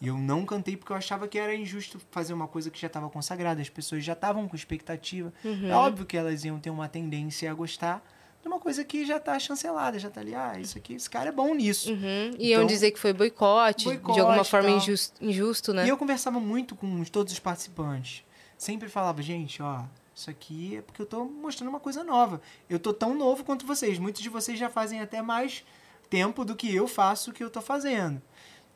E 0.00 0.08
eu 0.08 0.18
não 0.18 0.44
cantei 0.44 0.76
porque 0.76 0.92
eu 0.92 0.96
achava 0.96 1.26
que 1.28 1.38
era 1.38 1.54
injusto 1.54 2.00
fazer 2.10 2.34
uma 2.34 2.48
coisa 2.48 2.70
que 2.70 2.80
já 2.80 2.88
estava 2.88 3.08
consagrada. 3.08 3.62
As 3.62 3.68
pessoas 3.68 4.04
já 4.04 4.12
estavam 4.12 4.48
com 4.48 4.56
expectativa. 4.56 5.32
É 5.44 5.74
óbvio 5.74 6.04
que 6.04 6.16
elas 6.16 6.44
iam 6.44 6.58
ter 6.58 6.70
uma 6.70 6.88
tendência 6.88 7.50
a 7.50 7.54
gostar 7.54 8.04
de 8.42 8.48
uma 8.48 8.60
coisa 8.60 8.84
que 8.84 9.06
já 9.06 9.16
está 9.16 9.38
chancelada, 9.38 9.98
já 9.98 10.08
está 10.08 10.20
ali. 10.20 10.34
Ah, 10.34 10.58
isso 10.58 10.76
aqui, 10.76 10.94
esse 10.94 11.08
cara 11.08 11.30
é 11.30 11.32
bom 11.32 11.54
nisso. 11.54 11.90
Uhum. 11.90 12.32
Iam 12.38 12.60
Então, 12.62 12.66
dizer 12.66 12.90
que 12.90 12.98
foi 12.98 13.14
boicote, 13.14 13.86
boicote 13.86 14.14
de 14.14 14.20
alguma 14.20 14.42
e 14.42 14.44
forma 14.44 14.68
injusto, 14.70 15.24
injusto, 15.24 15.72
né? 15.72 15.86
E 15.86 15.88
eu 15.88 15.96
conversava 15.96 16.38
muito 16.38 16.76
com 16.76 17.02
todos 17.04 17.32
os 17.32 17.38
participantes. 17.38 18.22
Sempre 18.58 18.90
falava, 18.90 19.22
gente, 19.22 19.62
ó, 19.62 19.84
isso 20.14 20.30
aqui 20.30 20.76
é 20.76 20.82
porque 20.82 21.02
eu 21.02 21.06
tô 21.06 21.24
mostrando 21.24 21.70
uma 21.70 21.80
coisa 21.80 22.04
nova. 22.04 22.40
Eu 22.68 22.78
tô 22.78 22.92
tão 22.92 23.14
novo 23.14 23.42
quanto 23.42 23.66
vocês. 23.66 23.98
Muitos 23.98 24.22
de 24.22 24.28
vocês 24.28 24.58
já 24.58 24.70
fazem 24.70 25.00
até 25.00 25.20
mais 25.20 25.64
tempo 26.08 26.44
do 26.44 26.54
que 26.54 26.72
eu 26.72 26.86
faço 26.86 27.30
o 27.30 27.34
que 27.34 27.42
eu 27.42 27.50
tô 27.50 27.60
fazendo. 27.60 28.22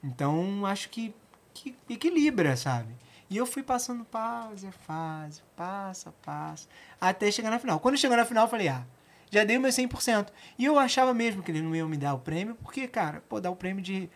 Então, 0.03 0.67
acho 0.67 0.89
que, 0.89 1.15
que 1.55 1.77
equilibra, 1.89 2.57
sabe? 2.57 2.93
E 3.31 3.37
eu 3.37 3.47
fui 3.47 3.63
passando 3.63 4.05
fase 4.11 4.67
a 4.67 4.73
fase, 4.73 5.43
passo 5.55 6.09
a 6.09 6.13
passo, 6.13 6.69
até 7.01 7.31
chegar 7.31 7.51
na 7.51 7.59
final. 7.59 7.79
Quando 7.79 7.99
chegou 7.99 8.17
na 8.17 8.25
final, 8.25 8.47
eu 8.47 8.51
falei, 8.51 8.69
ah, 8.69 8.85
já 9.31 9.45
dei 9.45 9.59
o 9.59 9.61
meu 9.61 9.71
100%. 9.71 10.29
E 10.59 10.65
eu 10.65 10.79
achava 10.79 11.13
mesmo 11.13 11.43
que 11.43 11.51
eles 11.51 11.63
não 11.63 11.77
iam 11.77 11.89
me 11.89 11.97
dar 11.97 12.15
o 12.15 12.19
prêmio, 12.19 12.57
porque, 12.57 12.89
cara, 12.89 13.23
pô, 13.29 13.41
dar 13.41 13.51
o 13.51 13.57
prêmio 13.57 13.83
de 13.83 14.09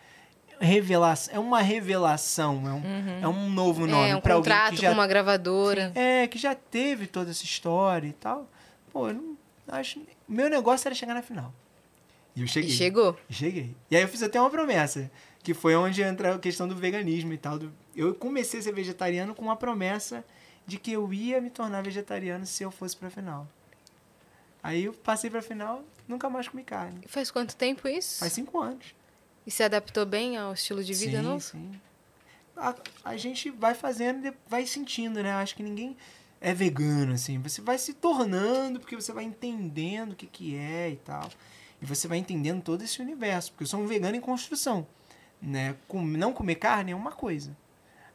revelação, 0.59 1.33
é 1.35 1.39
uma 1.39 1.61
revelação, 1.61 2.67
é 2.67 2.71
um, 2.73 3.23
é 3.23 3.27
um 3.27 3.49
novo 3.49 3.85
nome 3.87 4.09
é, 4.09 4.15
um 4.15 4.21
pra 4.21 4.35
alguém 4.35 4.53
que 4.69 4.75
já 4.77 4.89
com 4.89 4.93
uma 4.95 5.07
gravadora. 5.07 5.91
é, 5.95 6.27
que 6.27 6.37
já 6.37 6.53
teve 6.55 7.07
toda 7.07 7.31
essa 7.31 7.43
história 7.43 8.07
e 8.07 8.13
tal. 8.13 8.47
Pô, 8.91 9.09
eu 9.09 9.13
não 9.15 9.37
acho. 9.67 10.01
Meu 10.27 10.49
negócio 10.49 10.87
era 10.87 10.95
chegar 10.95 11.13
na 11.13 11.21
final. 11.21 11.53
E 12.35 12.41
eu 12.41 12.45
E 12.45 12.47
cheguei. 12.47 12.69
chegou. 12.71 13.17
Cheguei. 13.29 13.75
E 13.91 13.95
aí 13.95 14.01
eu 14.01 14.07
fiz 14.07 14.23
até 14.23 14.39
uma 14.39 14.49
promessa, 14.49 15.09
que 15.43 15.53
foi 15.53 15.75
onde 15.75 16.01
entra 16.01 16.35
a 16.35 16.39
questão 16.39 16.67
do 16.67 16.75
veganismo 16.75 17.31
e 17.33 17.37
tal. 17.37 17.59
do- 17.59 17.71
Eu 17.95 18.13
comecei 18.15 18.59
a 18.59 18.63
ser 18.63 18.73
vegetariano 18.73 19.35
com 19.35 19.41
uma 19.43 19.55
promessa 19.55 20.23
de 20.65 20.77
que 20.79 20.91
eu 20.93 21.11
ia 21.13 21.39
me 21.41 21.49
tornar 21.49 21.83
vegetariano 21.83 22.45
se 22.45 22.63
eu 22.63 22.71
fosse 22.71 22.95
pra 22.97 23.09
final. 23.09 23.47
Aí 24.63 24.85
eu 24.85 24.93
passei 24.93 25.29
pra 25.29 25.41
final, 25.41 25.83
nunca 26.07 26.29
mais 26.29 26.47
comi 26.47 26.63
carne. 26.63 27.01
E 27.03 27.07
faz 27.07 27.29
quanto 27.29 27.55
tempo 27.55 27.87
isso? 27.87 28.19
Faz 28.19 28.31
cinco 28.33 28.59
anos. 28.61 28.95
E 29.45 29.51
se 29.51 29.63
adaptou 29.63 30.05
bem 30.05 30.37
ao 30.37 30.53
estilo 30.53 30.83
de 30.83 30.93
vida 30.93 31.17
sim, 31.17 31.23
novo? 31.23 31.41
Sim. 31.41 31.71
A, 32.55 32.75
a 33.03 33.17
gente 33.17 33.49
vai 33.49 33.73
fazendo 33.73 34.27
e 34.27 34.33
vai 34.47 34.65
sentindo, 34.65 35.21
né? 35.21 35.33
Acho 35.33 35.55
que 35.55 35.63
ninguém 35.63 35.97
é 36.39 36.53
vegano, 36.53 37.13
assim. 37.13 37.39
Você 37.39 37.61
vai 37.61 37.77
se 37.77 37.93
tornando, 37.93 38.79
porque 38.79 38.95
você 38.95 39.11
vai 39.11 39.23
entendendo 39.23 40.13
o 40.13 40.15
que, 40.15 40.27
que 40.27 40.55
é 40.55 40.91
e 40.91 40.97
tal. 40.97 41.29
E 41.81 41.85
você 41.85 42.07
vai 42.07 42.17
entendendo 42.17 42.61
todo 42.61 42.83
esse 42.83 43.01
universo. 43.01 43.51
Porque 43.51 43.63
eu 43.63 43.67
sou 43.67 43.79
um 43.79 43.87
vegano 43.87 44.15
em 44.15 44.21
construção. 44.21 44.87
Né? 45.41 45.75
Com, 45.87 46.01
não 46.01 46.31
comer 46.31 46.55
carne 46.55 46.91
é 46.91 46.95
uma 46.95 47.11
coisa. 47.11 47.55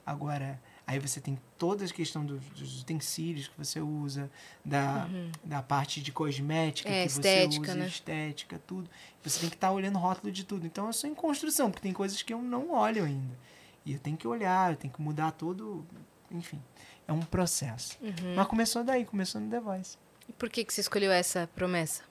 Agora, 0.07 0.61
aí 0.89 0.99
você 0.99 1.21
tem 1.21 1.39
toda 1.59 1.85
a 1.85 1.89
questão 1.89 2.25
dos, 2.25 2.43
dos 2.57 2.81
utensílios 2.81 3.47
que 3.47 3.59
você 3.59 3.79
usa, 3.79 4.31
da, 4.65 5.07
da 5.45 5.63
parte 5.63 6.01
de 6.01 6.11
cosmética 6.11 6.89
Uhum. 6.89 6.95
É, 6.95 7.03
que 7.03 7.11
estética, 7.11 7.67
você 7.67 7.71
usa, 7.73 7.75
né? 7.75 7.87
estética, 7.87 8.61
tudo. 8.67 8.89
Você 9.23 9.41
tem 9.41 9.51
que 9.51 9.57
estar 9.57 9.71
olhando 9.71 9.97
o 9.97 9.99
rótulo 9.99 10.33
de 10.33 10.45
tudo. 10.45 10.67
Então 10.67 10.87
eu 10.87 10.93
sou 10.95 11.11
em 11.11 11.15
construção, 11.15 11.71
porque 11.71 11.83
tem 11.83 11.93
coisas 11.93 12.23
que 12.23 12.33
eu 12.33 12.41
não 12.41 12.71
olho 12.71 13.05
ainda. 13.05 13.37
E 13.85 13.93
eu 13.93 13.99
tenho 13.99 14.17
que 14.17 14.27
olhar, 14.27 14.73
eu 14.73 14.77
tenho 14.77 14.93
que 14.93 15.03
mudar 15.03 15.33
todo. 15.33 15.87
Enfim, 16.31 16.63
é 17.07 17.13
um 17.13 17.21
processo. 17.21 17.99
Uhum. 18.01 18.35
Mas 18.35 18.47
começou 18.47 18.83
daí, 18.83 19.05
começou 19.05 19.41
no 19.43 19.51
The 19.51 19.61
Voice. 19.61 19.99
E 20.27 20.33
por 20.33 20.49
que, 20.49 20.65
que 20.65 20.73
você 20.73 20.81
escolheu 20.81 21.13
essa 21.13 21.47
promessa? 21.55 22.03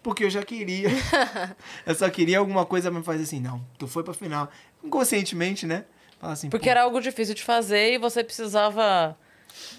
Porque 0.00 0.22
eu 0.22 0.30
já 0.30 0.44
queria. 0.44 0.90
eu 1.84 1.94
só 1.96 2.08
queria 2.08 2.38
alguma 2.38 2.64
coisa 2.64 2.88
pra 2.88 3.02
fazer 3.02 3.24
assim, 3.24 3.40
não, 3.40 3.64
tu 3.76 3.88
foi 3.88 4.04
pra 4.04 4.14
final. 4.14 4.48
Inconscientemente, 4.84 5.66
né? 5.66 5.84
Fala 6.26 6.32
assim, 6.32 6.50
Porque 6.50 6.64
pô, 6.66 6.70
era 6.70 6.82
algo 6.82 7.00
difícil 7.00 7.34
de 7.36 7.42
fazer 7.44 7.92
e 7.94 7.98
você 7.98 8.24
precisava 8.24 9.16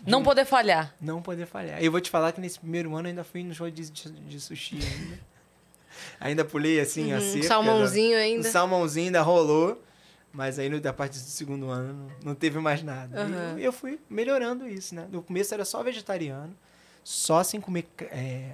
não 0.05 0.23
poder 0.23 0.45
falhar. 0.45 0.95
não 1.01 1.21
poder 1.21 1.45
falhar. 1.45 1.81
E 1.81 1.85
eu 1.85 1.91
vou 1.91 1.99
te 1.99 2.09
falar 2.09 2.31
que 2.31 2.39
nesse 2.39 2.57
primeiro 2.57 2.95
ano 2.95 3.07
eu 3.07 3.09
ainda 3.09 3.23
fui 3.25 3.43
no 3.43 3.53
show 3.53 3.69
de, 3.69 3.89
de, 3.89 4.09
de 4.11 4.39
sushi 4.39 4.75
ainda. 4.77 5.19
ainda 6.21 6.45
pulei 6.45 6.79
assim 6.79 7.11
a 7.11 7.17
Um 7.17 7.21
cerca. 7.21 7.47
salmãozinho 7.49 8.13
da- 8.15 8.21
ainda. 8.23 8.47
O 8.47 8.51
salmãozinho 8.51 9.05
ainda 9.07 9.21
rolou. 9.21 9.83
Mas 10.31 10.57
aí 10.59 10.69
no, 10.69 10.79
da 10.79 10.93
parte 10.93 11.13
do 11.17 11.25
segundo 11.25 11.69
ano 11.69 12.09
não, 12.23 12.33
teve 12.35 12.59
mais 12.59 12.81
nada. 12.83 13.19
Aham. 13.23 13.59
E 13.59 13.63
eu 13.63 13.73
fui 13.73 13.99
melhorando 14.09 14.67
isso, 14.67 14.93
né? 14.95 15.07
No 15.11 15.21
começo 15.23 15.53
era 15.53 15.65
só 15.65 15.81
vegetariano, 15.83 16.55
só 17.03 17.43
sem 17.43 17.59
comer 17.59 17.87
é, 18.11 18.51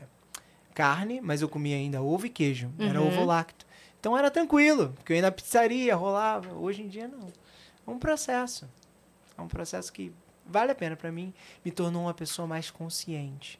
carne, 0.73 1.19
mas 1.21 1.41
eu 1.41 1.49
comia 1.49 1.75
ainda 1.75 2.01
ovo 2.01 2.25
e 2.25 2.29
queijo. 2.29 2.71
Era 2.79 3.01
Uhum. 3.01 3.07
ovo 3.07 3.23
lacto. 3.25 3.65
Então 3.99 4.17
era 4.17 4.31
tranquilo, 4.31 4.93
porque 4.95 5.13
eu 5.13 5.17
ia 5.17 5.21
na 5.21 5.31
pizzaria, 5.31 5.95
rolava. 5.95 6.53
Hoje 6.55 6.81
em 6.81 6.87
dia 6.87 7.07
não. 7.07 7.27
É 7.85 7.89
um 7.89 7.99
processo. 7.99 8.69
É 9.37 9.41
um 9.41 9.47
processo 9.47 9.91
que 9.91 10.13
vale 10.45 10.71
a 10.71 10.75
pena 10.75 10.95
para 10.95 11.11
mim. 11.11 11.33
Me 11.63 11.71
tornou 11.71 12.03
uma 12.03 12.13
pessoa 12.13 12.47
mais 12.47 12.69
consciente. 12.71 13.59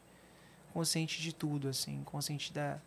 Consciente 0.72 1.20
de 1.20 1.32
tudo, 1.32 1.68
assim. 1.68 2.02
Consciente 2.04 2.52
da, 2.52 2.78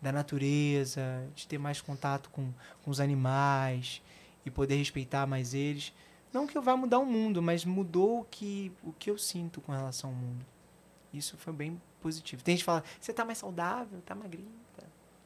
da 0.00 0.12
natureza, 0.12 1.26
de 1.34 1.46
ter 1.46 1.58
mais 1.58 1.80
contato 1.80 2.30
com, 2.30 2.52
com 2.82 2.90
os 2.90 3.00
animais 3.00 4.02
e 4.44 4.50
poder 4.50 4.76
respeitar 4.76 5.26
mais 5.26 5.54
eles. 5.54 5.92
Não 6.32 6.46
que 6.46 6.56
eu 6.56 6.62
vá 6.62 6.76
mudar 6.76 6.98
o 6.98 7.06
mundo, 7.06 7.40
mas 7.42 7.64
mudou 7.64 8.20
o 8.20 8.24
que, 8.24 8.72
o 8.82 8.92
que 8.92 9.10
eu 9.10 9.16
sinto 9.18 9.60
com 9.60 9.72
relação 9.72 10.10
ao 10.10 10.16
mundo. 10.16 10.44
Isso 11.12 11.36
foi 11.38 11.52
bem 11.52 11.80
positivo. 12.00 12.42
Tem 12.42 12.52
gente 12.54 12.60
que 12.60 12.66
fala, 12.66 12.84
você 13.00 13.12
tá 13.12 13.24
mais 13.24 13.38
saudável, 13.38 14.00
tá 14.04 14.14
magrinho. 14.14 14.52
Tá. 14.76 14.82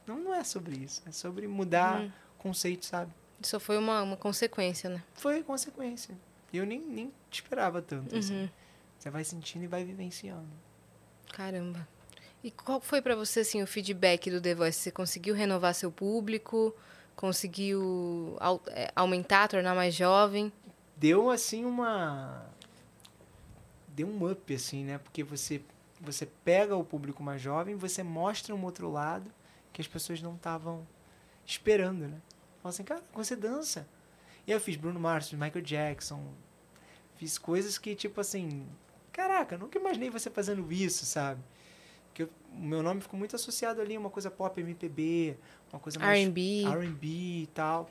Não, 0.06 0.18
não 0.18 0.34
é 0.34 0.44
sobre 0.44 0.76
isso. 0.76 1.02
É 1.06 1.10
sobre 1.12 1.48
mudar 1.48 2.00
Uhum. 2.00 2.12
conceito, 2.38 2.86
sabe? 2.86 3.12
Isso 3.40 3.58
foi 3.58 3.78
uma, 3.78 4.02
uma 4.02 4.16
consequência, 4.16 4.90
né? 4.90 5.02
Foi 5.14 5.42
consequência. 5.42 6.16
Eu 6.52 6.66
nem, 6.66 6.80
nem 6.80 7.12
esperava 7.30 7.80
tanto, 7.80 8.16
assim. 8.16 8.50
Você 8.98 9.08
vai 9.08 9.24
sentindo 9.24 9.64
e 9.64 9.66
vai 9.66 9.82
vivenciando. 9.84 10.48
Caramba. 11.32 11.88
E 12.42 12.50
qual 12.50 12.80
foi 12.80 13.00
pra 13.00 13.14
você 13.14 13.40
assim 13.40 13.62
o 13.62 13.66
feedback 13.66 14.30
do 14.30 14.40
The 14.40 14.54
Voice? 14.54 14.78
Você 14.78 14.90
conseguiu 14.90 15.34
renovar 15.34 15.74
seu 15.74 15.90
público? 15.90 16.74
Conseguiu 17.14 18.36
é, 18.68 18.90
aumentar, 18.94 19.48
tornar 19.48 19.74
mais 19.74 19.94
jovem? 19.94 20.52
Deu, 20.96 21.30
assim, 21.30 21.64
uma... 21.64 22.46
Deu 23.88 24.06
um 24.06 24.30
up, 24.30 24.54
assim, 24.54 24.84
né? 24.84 24.98
Porque 24.98 25.22
você, 25.22 25.62
você 26.00 26.26
pega 26.44 26.76
o 26.76 26.84
público 26.84 27.22
mais 27.22 27.40
jovem, 27.40 27.74
você 27.74 28.02
mostra 28.02 28.54
um 28.54 28.64
outro 28.64 28.90
lado 28.90 29.30
que 29.72 29.80
as 29.80 29.88
pessoas 29.88 30.20
não 30.20 30.34
estavam 30.34 30.86
esperando, 31.46 32.08
né? 32.08 32.20
Fala 32.62 32.70
assim, 32.70 32.84
cara, 32.84 33.02
você 33.14 33.34
dança. 33.34 33.86
E 34.46 34.52
eu 34.52 34.60
fiz 34.60 34.76
Bruno 34.76 35.00
Mars, 35.00 35.32
Michael 35.32 35.62
Jackson. 35.62 36.22
Fiz 37.16 37.38
coisas 37.38 37.78
que, 37.78 37.94
tipo 37.94 38.20
assim... 38.20 38.66
Caraca, 39.12 39.58
nunca 39.58 39.78
imaginei 39.78 40.08
você 40.08 40.30
fazendo 40.30 40.70
isso, 40.72 41.04
sabe? 41.04 41.40
Que 42.14 42.24
o 42.24 42.30
meu 42.54 42.82
nome 42.82 43.00
ficou 43.00 43.18
muito 43.18 43.34
associado 43.36 43.80
ali 43.80 43.96
a 43.96 44.00
uma 44.00 44.10
coisa 44.10 44.30
pop, 44.30 44.60
MPB, 44.60 45.36
uma 45.72 45.80
coisa 45.80 45.98
mais 45.98 46.20
R&B. 46.20 46.64
R&B 46.66 47.06
e 47.06 47.48
tal, 47.52 47.90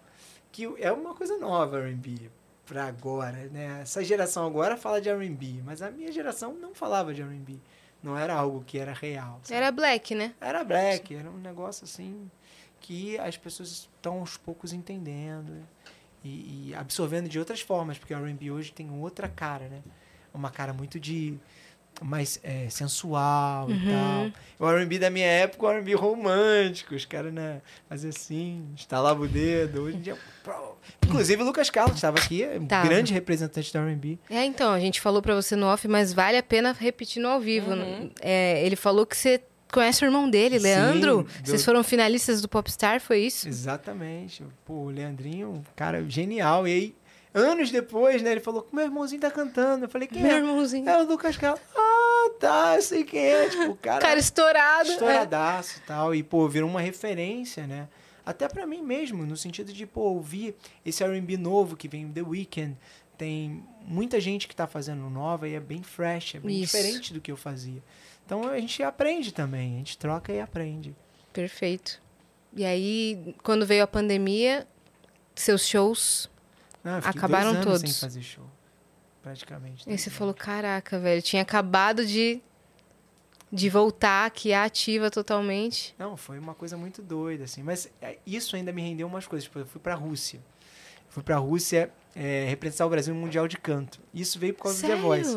que 0.51 0.65
é 0.79 0.91
uma 0.91 1.13
coisa 1.13 1.37
nova 1.37 1.79
R&B 1.79 2.29
para 2.65 2.85
agora, 2.85 3.47
né? 3.47 3.79
Essa 3.81 4.03
geração 4.03 4.45
agora 4.45 4.77
fala 4.77 5.01
de 5.01 5.09
R&B, 5.09 5.61
mas 5.65 5.81
a 5.81 5.91
minha 5.91 6.11
geração 6.11 6.53
não 6.53 6.73
falava 6.73 7.13
de 7.13 7.21
R&B. 7.21 7.57
Não 8.01 8.17
era 8.17 8.33
algo 8.33 8.63
que 8.65 8.77
era 8.77 8.93
real. 8.93 9.39
sabe? 9.43 9.55
Era 9.55 9.71
black, 9.71 10.15
né? 10.15 10.33
Era 10.39 10.63
black, 10.63 11.13
era 11.13 11.29
um 11.29 11.37
negócio 11.37 11.83
assim 11.83 12.29
que 12.79 13.17
as 13.19 13.37
pessoas 13.37 13.69
estão 13.69 14.19
aos 14.19 14.37
poucos 14.37 14.73
entendendo 14.73 15.65
e, 16.23 16.69
e 16.69 16.75
absorvendo 16.75 17.29
de 17.29 17.39
outras 17.39 17.61
formas, 17.61 17.97
porque 17.97 18.13
o 18.13 18.17
R&B 18.17 18.51
hoje 18.51 18.71
tem 18.71 18.89
outra 18.91 19.27
cara, 19.27 19.67
né? 19.67 19.81
Uma 20.33 20.51
cara 20.51 20.73
muito 20.73 20.99
de 20.99 21.37
mais 22.01 22.39
é, 22.43 22.69
sensual 22.69 23.69
e 23.69 23.85
tal. 23.85 24.31
O 24.57 24.69
R&B 24.71 24.99
da 24.99 25.09
minha 25.09 25.25
época, 25.25 25.65
o 25.65 25.69
R&B 25.69 25.95
romântico, 25.95 26.95
os 26.95 27.05
caras, 27.05 27.33
né, 27.33 27.61
faziam 27.89 28.09
assim, 28.09 28.65
estalava 28.75 29.21
o 29.21 29.27
dedo. 29.27 29.81
Hoje 29.81 29.97
em 29.97 30.01
dia, 30.01 30.17
inclusive 31.05 31.41
o 31.41 31.45
Lucas 31.45 31.69
Carlos 31.69 31.95
estava 31.95 32.17
aqui, 32.17 32.45
um 32.59 32.67
Tava. 32.67 32.87
grande 32.87 33.13
representante 33.13 33.71
do 33.71 33.79
R&B. 33.79 34.17
É, 34.29 34.45
então, 34.45 34.71
a 34.71 34.79
gente 34.79 35.01
falou 35.01 35.21
pra 35.21 35.35
você 35.35 35.55
no 35.55 35.67
off, 35.67 35.87
mas 35.87 36.13
vale 36.13 36.37
a 36.37 36.43
pena 36.43 36.71
repetir 36.77 37.21
no 37.21 37.29
ao 37.29 37.39
vivo. 37.39 37.71
Uhum. 37.71 38.11
É, 38.21 38.65
ele 38.65 38.75
falou 38.75 39.05
que 39.05 39.17
você 39.17 39.41
conhece 39.71 40.03
o 40.03 40.07
irmão 40.07 40.29
dele, 40.29 40.57
Sim, 40.57 40.63
Leandro. 40.63 41.23
deu- 41.23 41.45
Vocês 41.45 41.63
foram 41.63 41.83
finalistas 41.83 42.41
do 42.41 42.47
Popstar, 42.49 42.99
foi 42.99 43.19
isso? 43.19 43.47
Exatamente. 43.47 44.43
Pô, 44.65 44.73
o 44.73 44.89
Leandrinho, 44.89 45.63
cara 45.75 46.03
genial. 46.09 46.67
E 46.67 46.71
aí, 46.71 46.95
anos 47.33 47.71
depois, 47.71 48.21
né, 48.21 48.31
ele 48.31 48.39
falou 48.41 48.61
que 48.63 48.75
meu 48.75 48.85
irmãozinho 48.85 49.21
tá 49.21 49.31
cantando. 49.31 49.85
Eu 49.85 49.89
falei, 49.89 50.07
quem 50.07 50.21
Meu 50.21 50.31
é? 50.31 50.37
irmãozinho. 50.37 50.89
É 50.89 51.01
o 51.01 51.05
Lucas 51.07 51.37
Carlos. 51.37 51.61
Ah, 51.75 52.31
tá, 52.39 52.75
eu 52.75 52.81
sei 52.81 53.03
quem 53.03 53.19
é. 53.25 53.49
Tipo, 53.49 53.75
cara, 53.75 53.99
Cara 54.01 54.19
estourado. 54.19 54.89
É. 54.89 54.93
estouradaço 54.93 55.77
e 55.77 55.81
tal. 55.87 56.15
E, 56.15 56.23
pô, 56.23 56.47
virou 56.47 56.69
uma 56.69 56.81
referência, 56.81 57.65
né? 57.67 57.87
Até 58.25 58.47
pra 58.47 58.67
mim 58.67 58.81
mesmo, 58.83 59.25
no 59.25 59.35
sentido 59.35 59.73
de, 59.73 59.85
pô, 59.87 60.01
ouvir 60.01 60.55
esse 60.85 61.03
R&B 61.03 61.37
novo 61.37 61.75
que 61.75 61.87
vem 61.87 62.07
The 62.11 62.21
Weeknd. 62.21 62.77
Tem 63.17 63.63
muita 63.85 64.19
gente 64.21 64.47
que 64.47 64.55
tá 64.55 64.65
fazendo 64.67 65.09
nova 65.09 65.47
e 65.47 65.53
é 65.55 65.59
bem 65.59 65.81
fresh, 65.83 66.35
é 66.35 66.39
bem 66.39 66.61
Isso. 66.61 66.77
diferente 66.77 67.13
do 67.13 67.19
que 67.19 67.31
eu 67.31 67.35
fazia. 67.35 67.83
Então 68.29 68.47
a 68.47 68.59
gente 68.59 68.83
aprende 68.83 69.33
também, 69.33 69.73
a 69.73 69.77
gente 69.79 69.97
troca 69.97 70.31
e 70.31 70.39
aprende. 70.39 70.95
Perfeito. 71.33 71.99
E 72.53 72.63
aí, 72.63 73.35
quando 73.41 73.65
veio 73.65 73.83
a 73.83 73.87
pandemia, 73.87 74.67
seus 75.33 75.65
shows. 75.65 76.29
Não, 76.83 76.97
Acabaram 76.97 77.53
dois 77.53 77.65
anos 77.65 77.79
todos. 77.81 77.95
sem 77.95 78.07
fazer 78.07 78.21
show. 78.21 78.45
Praticamente. 79.23 79.81
Aí 79.81 79.93
dois 79.93 80.01
você 80.01 80.11
falou: 80.11 80.35
caraca, 80.35 80.99
velho, 80.99 81.23
tinha 81.23 81.41
acabado 81.41 82.05
de, 82.05 82.39
de 83.51 83.67
voltar 83.67 84.27
aqui 84.27 84.53
ativa 84.53 85.09
totalmente. 85.09 85.95
Não, 85.97 86.15
foi 86.15 86.37
uma 86.37 86.53
coisa 86.53 86.77
muito 86.77 87.01
doida, 87.01 87.45
assim. 87.45 87.63
Mas 87.63 87.89
é, 87.99 88.19
isso 88.27 88.55
ainda 88.55 88.71
me 88.71 88.83
rendeu 88.83 89.07
umas 89.07 89.25
coisas. 89.25 89.45
Tipo, 89.45 89.57
eu 89.57 89.65
fui 89.65 89.81
pra 89.81 89.95
Rússia. 89.95 90.39
Fui 91.09 91.23
pra 91.23 91.37
Rússia 91.37 91.91
é, 92.15 92.45
representar 92.47 92.85
o 92.85 92.89
Brasil 92.89 93.11
no 93.15 93.21
Mundial 93.21 93.47
de 93.47 93.57
Canto. 93.57 93.99
Isso 94.13 94.37
veio 94.37 94.53
por 94.53 94.65
causa 94.65 94.79
do 94.83 94.87
The 94.87 94.95
Voice. 94.97 95.35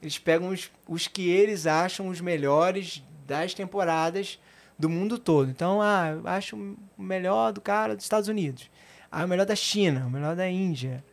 Eles 0.00 0.18
pegam 0.18 0.48
os, 0.48 0.70
os 0.86 1.06
que 1.06 1.28
eles 1.28 1.66
acham 1.66 2.08
os 2.08 2.20
melhores 2.20 3.02
das 3.26 3.54
temporadas 3.54 4.38
do 4.78 4.88
mundo 4.88 5.18
todo. 5.18 5.50
Então, 5.50 5.82
ah, 5.82 6.10
eu 6.10 6.28
acho 6.28 6.56
o 6.56 7.02
melhor 7.02 7.52
do 7.52 7.60
cara 7.60 7.96
dos 7.96 8.04
Estados 8.04 8.28
Unidos. 8.28 8.70
Ah, 9.10 9.24
o 9.24 9.28
melhor 9.28 9.46
da 9.46 9.56
China, 9.56 10.06
o 10.06 10.10
melhor 10.10 10.36
da 10.36 10.48
Índia. 10.48 11.04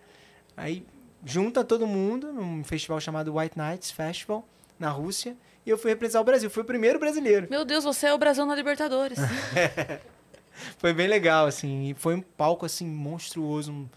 Aí 0.56 0.86
junta 1.26 1.64
todo 1.64 1.88
mundo 1.88 2.32
num 2.32 2.64
festival 2.64 3.00
chamado 3.02 3.36
White 3.36 3.58
Nights 3.58 3.90
Festival, 3.90 4.48
na 4.78 4.90
Rússia, 4.90 5.36
e 5.66 5.70
eu 5.70 5.78
fui 5.78 5.90
representar 5.90 6.22
o 6.22 6.24
Brasil. 6.24 6.50
Fui 6.50 6.62
o 6.62 6.66
primeiro 6.66 7.00
brasileiro. 7.00 7.48
Meu 7.50 7.66
Deus, 7.66 7.84
você 7.84 8.08
é 8.08 8.14
o 8.14 8.18
Brasil 8.18 8.46
na 8.46 8.56
Libertadores. 8.56 9.18
Foi 10.78 10.94
bem 10.94 11.08
legal, 11.08 11.48
assim. 11.48 11.90
E 11.90 11.94
foi 11.94 12.16
um 12.16 12.22
palco, 12.22 12.66
assim, 12.66 12.88
monstruoso. 12.88 13.90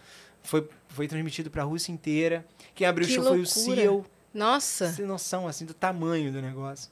Foi, 0.43 0.69
foi 0.89 1.07
transmitido 1.07 1.51
pra 1.51 1.63
Rússia 1.63 1.93
inteira. 1.93 2.45
Quem 2.75 2.87
abriu 2.87 3.07
Que 3.07 3.13
o 3.13 3.15
show 3.17 3.25
foi 3.25 3.39
o 3.39 3.43
loucura. 3.43 3.81
Seal. 3.81 4.07
Nossa. 4.33 4.93
Sem 4.93 5.05
noção, 5.07 5.47
assim, 5.49 5.65
do 5.65 5.75
tamanho 5.75 6.31
do 6.33 6.41
negócio. 6.43 6.91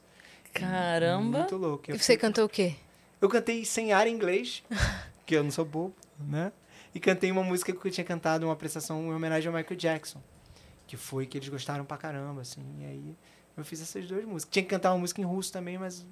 Caramba. 0.53 1.39
Muito 1.39 1.55
louco. 1.57 1.83
Eu, 1.91 1.95
E 1.95 1.99
você 1.99 2.13
fui- 2.13 2.17
cantou 2.17 2.45
o 2.45 2.49
quê? 2.49 2.75
eu 3.21 3.29
cantei 3.29 3.63
sem 3.65 3.93
ar 3.93 4.07
em 4.07 4.13
inglês, 4.13 4.63
que 5.25 5.35
eu 5.35 5.43
não 5.43 5.51
sou 5.51 5.65
bobo, 5.65 5.95
né? 6.19 6.51
E 6.93 6.99
cantei 6.99 7.31
uma 7.31 7.43
música 7.43 7.71
que 7.73 7.87
eu 7.87 7.91
tinha 7.91 8.03
cantado, 8.05 8.45
uma 8.45 8.55
prestação 8.55 9.01
em 9.03 9.13
homenagem 9.13 9.47
ao 9.51 9.53
Michael 9.55 9.75
Jackson. 9.77 10.21
Que 10.87 10.95
foi 10.97 11.25
que 11.25 11.37
eles 11.37 11.49
gostaram 11.49 11.83
pra 11.85 11.97
caramba, 11.97 12.41
assim. 12.41 12.61
E 12.79 12.85
aí 12.85 13.15
eu 13.55 13.63
fiz 13.63 13.81
essas 13.81 14.07
duas 14.07 14.23
músicas. 14.25 14.51
Tinha 14.53 14.63
que 14.63 14.69
cantar 14.69 14.91
uma 14.93 14.99
música 14.99 15.21
em 15.21 15.25
russo 15.25 15.51
também, 15.51 15.77
mas 15.77 16.05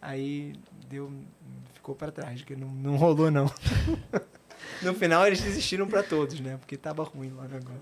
aí 0.00 0.52
deu 0.88 1.10
ficou 1.74 1.94
pra 1.94 2.12
trás, 2.12 2.42
que 2.42 2.54
não, 2.54 2.68
não 2.68 2.96
rolou 2.96 3.30
não. 3.30 3.50
no 4.82 4.94
final 4.94 5.26
eles 5.26 5.40
desistiram 5.40 5.86
pra 5.88 6.02
todos, 6.02 6.38
né? 6.40 6.56
Porque 6.58 6.76
tava 6.76 7.02
ruim 7.02 7.30
lá 7.30 7.44
negócio. 7.48 7.80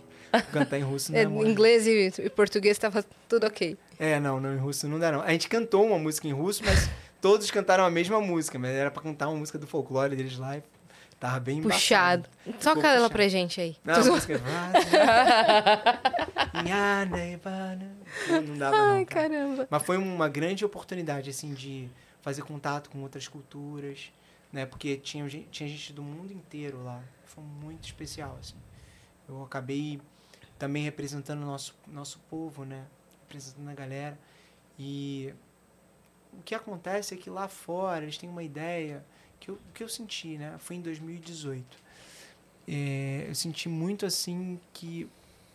Cantar 0.52 0.78
em 0.78 0.82
russo 0.82 1.10
não 1.12 1.18
É, 1.18 1.22
é, 1.22 1.26
mole. 1.26 1.50
inglês 1.50 1.86
e, 1.86 2.12
e 2.22 2.30
português 2.30 2.78
tava 2.78 3.04
tudo 3.28 3.46
ok. 3.46 3.76
É, 3.98 4.18
não, 4.20 4.40
não, 4.40 4.54
em 4.54 4.58
russo 4.58 4.86
não 4.88 4.98
dá 4.98 5.10
não. 5.12 5.20
A 5.22 5.30
gente 5.32 5.48
cantou 5.48 5.86
uma 5.86 5.98
música 5.98 6.26
em 6.28 6.32
russo, 6.32 6.62
mas 6.64 6.88
todos 7.20 7.50
cantaram 7.50 7.84
a 7.84 7.90
mesma 7.90 8.20
música, 8.20 8.58
mas 8.58 8.70
era 8.70 8.90
pra 8.90 9.02
cantar 9.02 9.28
uma 9.28 9.36
música 9.38 9.58
do 9.58 9.66
folclore 9.66 10.14
deles 10.16 10.36
lá 10.38 10.56
e 10.56 10.62
tava 11.18 11.38
bem 11.40 11.60
Puxado. 11.60 12.26
embaçado. 12.46 12.58
Toca 12.62 12.76
Ficou 12.76 12.82
ela 12.84 12.94
puxado. 12.94 13.12
pra 13.12 13.28
gente 13.28 13.60
aí. 13.60 13.76
Não, 13.84 13.94
a 13.94 14.04
música 14.04 14.40
nevana. 17.10 17.90
Não 18.46 18.56
dava 18.58 18.76
não, 18.76 18.94
Ai, 18.96 19.04
cara. 19.04 19.28
caramba. 19.28 19.66
Mas 19.70 19.82
foi 19.82 19.96
uma 19.96 20.28
grande 20.28 20.64
oportunidade, 20.64 21.30
assim, 21.30 21.52
de 21.54 21.88
fazer 22.22 22.42
contato 22.42 22.90
com 22.90 23.00
outras 23.02 23.28
culturas, 23.28 24.10
né? 24.52 24.66
Porque 24.66 24.96
tinha, 24.96 25.28
gen- 25.28 25.46
tinha 25.50 25.68
gente 25.68 25.92
do 25.92 26.02
mundo 26.02 26.32
inteiro 26.32 26.82
lá. 26.84 27.00
Foi 27.24 27.42
muito 27.44 27.84
especial, 27.84 28.36
assim. 28.40 28.56
Eu 29.28 29.42
acabei 29.44 30.00
também 30.60 30.84
representando 30.84 31.42
o 31.42 31.46
nosso, 31.46 31.74
nosso 31.88 32.20
povo, 32.30 32.64
né? 32.64 32.84
Representando 33.22 33.68
a 33.70 33.74
galera. 33.74 34.18
E 34.78 35.34
o 36.32 36.42
que 36.42 36.54
acontece 36.54 37.14
é 37.14 37.16
que 37.16 37.28
lá 37.30 37.48
fora 37.48 38.04
eles 38.04 38.18
têm 38.18 38.28
uma 38.28 38.44
ideia 38.44 39.04
que 39.40 39.50
eu, 39.50 39.58
que 39.74 39.82
eu 39.82 39.88
senti, 39.88 40.38
né? 40.38 40.56
Foi 40.58 40.76
em 40.76 40.82
2018. 40.82 41.78
É, 42.68 43.24
eu 43.28 43.34
senti 43.34 43.68
muito, 43.68 44.06
assim, 44.06 44.60
que 44.72 45.08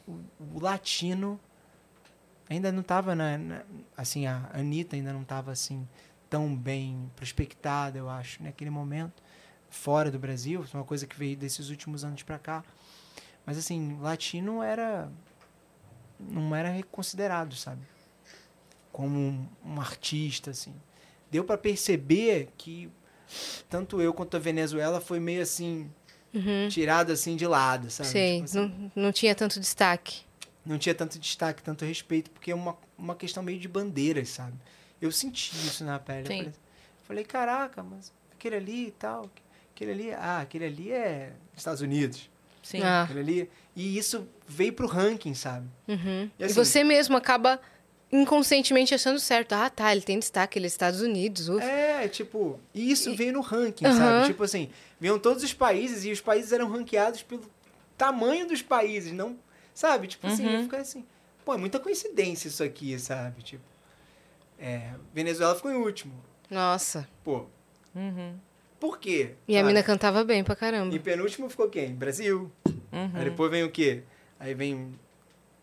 o, 0.08 0.20
o 0.56 0.60
latino 0.60 1.40
ainda 2.50 2.72
não 2.72 2.82
estava 2.82 3.16
na, 3.16 3.38
na- 3.38 3.64
assim 3.98 4.26
a 4.28 4.50
Anitta 4.54 4.96
ainda 4.96 5.12
não 5.14 5.22
estava 5.24 5.52
assim 5.52 5.88
tão 6.30 6.56
bem 6.56 7.12
prospectada 7.16 7.98
eu 7.98 8.10
acho 8.10 8.44
naquele 8.44 8.70
momento 8.70 9.14
fora 9.70 10.12
do 10.12 10.20
Brasil 10.20 10.64
é 10.74 10.78
uma 10.78 10.84
coisa 10.84 11.08
que 11.08 11.18
veio 11.18 11.36
desses 11.36 11.70
últimos 11.70 12.04
anos 12.04 12.22
para 12.24 12.38
cá 12.38 12.64
mas 13.46 13.58
assim 13.58 13.98
latino 14.02 14.62
era 14.64 15.10
não 16.20 16.56
era 16.56 16.70
reconsiderado 16.70 17.56
sabe 17.56 17.82
como 18.92 19.18
um, 19.18 19.48
um 19.64 19.80
artista 19.82 20.52
assim 20.52 20.74
deu 21.30 21.44
para 21.44 21.58
perceber 21.58 22.50
que 22.58 22.90
tanto 23.70 24.02
eu 24.02 24.14
quanto 24.14 24.38
a 24.38 24.40
Venezuela 24.40 25.00
foi 25.02 25.20
meio 25.20 25.42
assim 25.42 25.90
Uhum. 26.34 26.68
tirado 26.68 27.14
assim 27.14 27.38
de 27.38 27.48
lado 27.48 27.90
sabe 27.90 28.10
Sei, 28.10 28.34
Tipo 28.42 28.44
assim, 28.44 28.90
não, 28.96 29.04
não 29.06 29.12
tinha 29.14 29.34
tanto 29.34 29.58
destaque. 29.58 30.22
não 30.66 30.78
tinha 30.78 30.94
tanto 30.94 31.18
destaque, 31.18 31.64
tanto 31.64 31.86
respeito, 31.86 32.30
porque 32.30 32.52
é 32.52 32.56
uma, 32.56 32.76
uma 32.98 33.16
questão 33.16 33.42
meio 33.42 33.58
de 33.58 33.70
bandeiras, 33.70 34.28
sabe? 34.30 34.58
Eu 35.02 35.14
senti 35.14 35.56
isso 35.66 35.86
na 35.86 35.98
pele. 35.98 36.28
Sim. 36.28 36.34
Eu 36.34 36.40
falei, 36.44 36.54
falei, 37.04 37.24
caraca, 37.24 37.82
mas 37.84 38.12
aquele 38.34 38.58
ali 38.58 38.88
e 38.88 38.92
tal, 38.92 39.30
aquele 39.74 39.92
ali, 39.92 40.12
ah, 40.12 40.42
aquele 40.42 40.66
ali 40.66 40.92
é 40.92 41.32
Estados 41.56 41.80
Unidos, 41.80 42.30
Sim. 42.66 42.82
Ah, 42.82 43.08
ali. 43.10 43.48
E 43.76 43.96
isso 43.98 44.28
veio 44.48 44.74
pro 44.74 44.88
ranking, 44.88 45.36
sabe? 45.36 45.68
uhum. 45.88 46.30
E 46.40 46.42
E, 46.42 46.46
assim- 46.46 46.54
você 46.56 46.84
mesmo 46.84 47.16
acaba 47.16 47.62
inconscientemente 48.12 48.94
achando 48.96 49.20
certo. 49.20 49.54
Ah, 49.54 49.70
tá, 49.70 49.92
ele 49.92 50.02
tem 50.02 50.18
destaque, 50.18 50.58
ele 50.58 50.66
é 50.66 50.68
Estados 50.68 51.02
Unidos. 51.02 51.48
Ufa. 51.48 51.64
É, 51.64 52.08
tipo, 52.08 52.60
e 52.74 52.90
isso 52.92 53.10
E- 53.12 53.16
veio 53.16 53.34
no 53.34 53.42
ranking, 53.42 53.86
Aham. 53.86 53.96
sabe? 53.98 54.26
Tipo 54.26 54.44
assim, 54.44 54.70
vinham 55.00 55.20
todos 55.20 55.44
os 55.44 55.54
países 55.54 56.06
e 56.06 56.12
os 56.12 56.22
países 56.22 56.52
eram 56.52 56.68
ranqueados 56.70 57.22
pelo 57.22 57.44
tamanho 57.98 58.48
dos 58.48 58.62
países, 58.62 59.12
não 59.14 59.38
Sabe? 59.74 60.08
Tipo 60.08 60.26
assim, 60.28 60.46
Uhum. 60.48 60.54
eu 60.54 60.64
fico 60.64 60.76
assim, 60.78 61.06
pô, 61.44 61.54
é 61.54 61.58
muita 61.58 61.80
coincidência 61.82 62.48
isso 62.48 62.64
aqui, 62.64 62.98
sabe? 62.98 63.44
Tipo, 63.44 63.64
é, 64.58 64.92
Venezuela 65.14 65.54
ficou 65.54 65.70
em 65.70 65.76
último. 65.76 66.14
Nossa. 66.50 67.06
Pô, 67.26 67.46
Uhum. 67.94 68.36
Por 68.80 69.00
quê? 69.00 69.32
E 69.48 69.58
a 69.58 69.64
mina 69.64 69.82
cantava 69.84 70.24
bem 70.24 70.44
pra 70.44 70.56
caramba. 70.56 70.96
Em 70.96 71.00
penúltimo 71.00 71.50
ficou 71.50 71.70
quem? 71.70 71.94
Brasil. 71.94 72.52
Uhum. 72.92 73.12
Aí 73.14 73.24
depois 73.26 73.50
vem 73.52 73.64
o 73.64 73.70
quê? 73.72 74.04
Aí 74.40 74.54
vem 74.54 74.94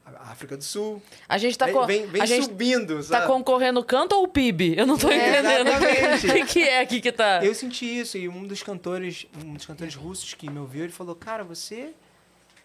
a 0.04 0.30
África 0.32 0.56
do 0.56 0.64
Sul. 0.64 1.00
A 1.28 1.38
gente 1.38 1.56
tá, 1.56 1.66
vem, 1.66 1.86
vem, 1.86 2.06
vem 2.06 2.22
a 2.22 2.26
gente 2.26 2.44
subindo, 2.44 2.96
tá 2.96 3.02
sabe? 3.02 3.26
concorrendo 3.26 3.82
canto 3.84 4.14
ou 4.16 4.26
PIB? 4.26 4.74
Eu 4.76 4.86
não 4.86 4.98
tô 4.98 5.08
É, 5.10 5.16
entendendo. 5.40 5.68
exatamente. 5.68 6.26
O 6.26 6.32
que, 6.32 6.44
que 6.46 6.62
é 6.62 6.80
aqui 6.80 7.00
que 7.00 7.12
tá. 7.12 7.44
Eu 7.44 7.54
senti 7.54 7.86
isso 7.86 8.18
e 8.18 8.28
um 8.28 8.44
dos 8.46 8.62
cantores, 8.62 9.26
um 9.44 9.54
dos 9.54 9.64
cantores 9.66 9.94
russos 9.94 10.34
que 10.34 10.50
me 10.50 10.58
ouviu, 10.58 10.84
ele 10.84 10.92
falou: 10.92 11.14
"Cara, 11.14 11.44
você 11.44 11.90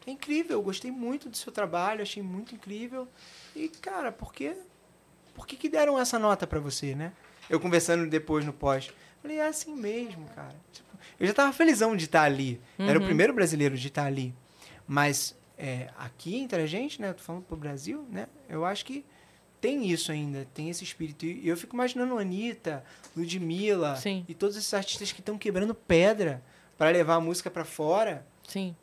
é 0.05 0.11
incrível, 0.11 0.57
eu 0.57 0.61
gostei 0.61 0.89
muito 0.91 1.29
do 1.29 1.37
seu 1.37 1.51
trabalho, 1.51 2.01
achei 2.01 2.23
muito 2.23 2.55
incrível". 2.55 3.07
E 3.55 3.67
cara, 3.69 4.11
por 4.11 4.33
que 4.33 4.53
por 5.35 5.45
que, 5.45 5.55
que 5.55 5.69
deram 5.69 5.99
essa 5.99 6.17
nota 6.17 6.47
pra 6.47 6.59
você, 6.59 6.95
né? 6.95 7.11
Eu 7.47 7.59
conversando 7.59 8.07
depois 8.09 8.43
no 8.43 8.51
pós, 8.51 8.89
falei: 9.21 9.37
"É 9.39 9.47
assim 9.47 9.75
mesmo, 9.75 10.25
cara". 10.35 10.55
Tipo, 10.71 10.87
eu 11.19 11.27
já 11.27 11.33
tava 11.33 11.51
felizão 11.53 11.95
de 11.95 12.05
estar 12.05 12.23
ali. 12.23 12.59
Era 12.77 12.97
o 12.97 13.01
Uhum. 13.01 13.07
primeiro 13.07 13.33
brasileiro 13.33 13.77
de 13.77 13.87
estar 13.87 14.05
ali. 14.05 14.33
Mas 14.87 15.35
é, 15.57 15.89
aqui 15.97 16.35
entre 16.37 16.61
a 16.61 16.65
gente, 16.67 17.01
né, 17.01 17.11
tô 17.13 17.21
falando 17.23 17.43
pro 17.43 17.57
Brasil, 17.57 18.05
né? 18.11 18.27
Eu 18.47 18.63
acho 18.65 18.85
que 18.85 19.03
tem 19.59 19.89
isso 19.89 20.11
ainda, 20.11 20.47
tem 20.53 20.69
esse 20.69 20.83
espírito. 20.83 21.25
E 21.25 21.47
eu 21.47 21.57
fico 21.57 21.75
imaginando 21.75 22.17
Anitta, 22.17 22.83
Ludmilla 23.15 23.95
Sim. 23.95 24.23
e 24.29 24.33
todos 24.35 24.55
esses 24.55 24.71
artistas 24.73 25.11
que 25.11 25.19
estão 25.19 25.37
quebrando 25.37 25.73
pedra 25.73 26.43
para 26.77 26.89
levar 26.91 27.15
a 27.15 27.19
música 27.19 27.49
para 27.49 27.65
fora. 27.65 28.25
Sim. 28.47 28.75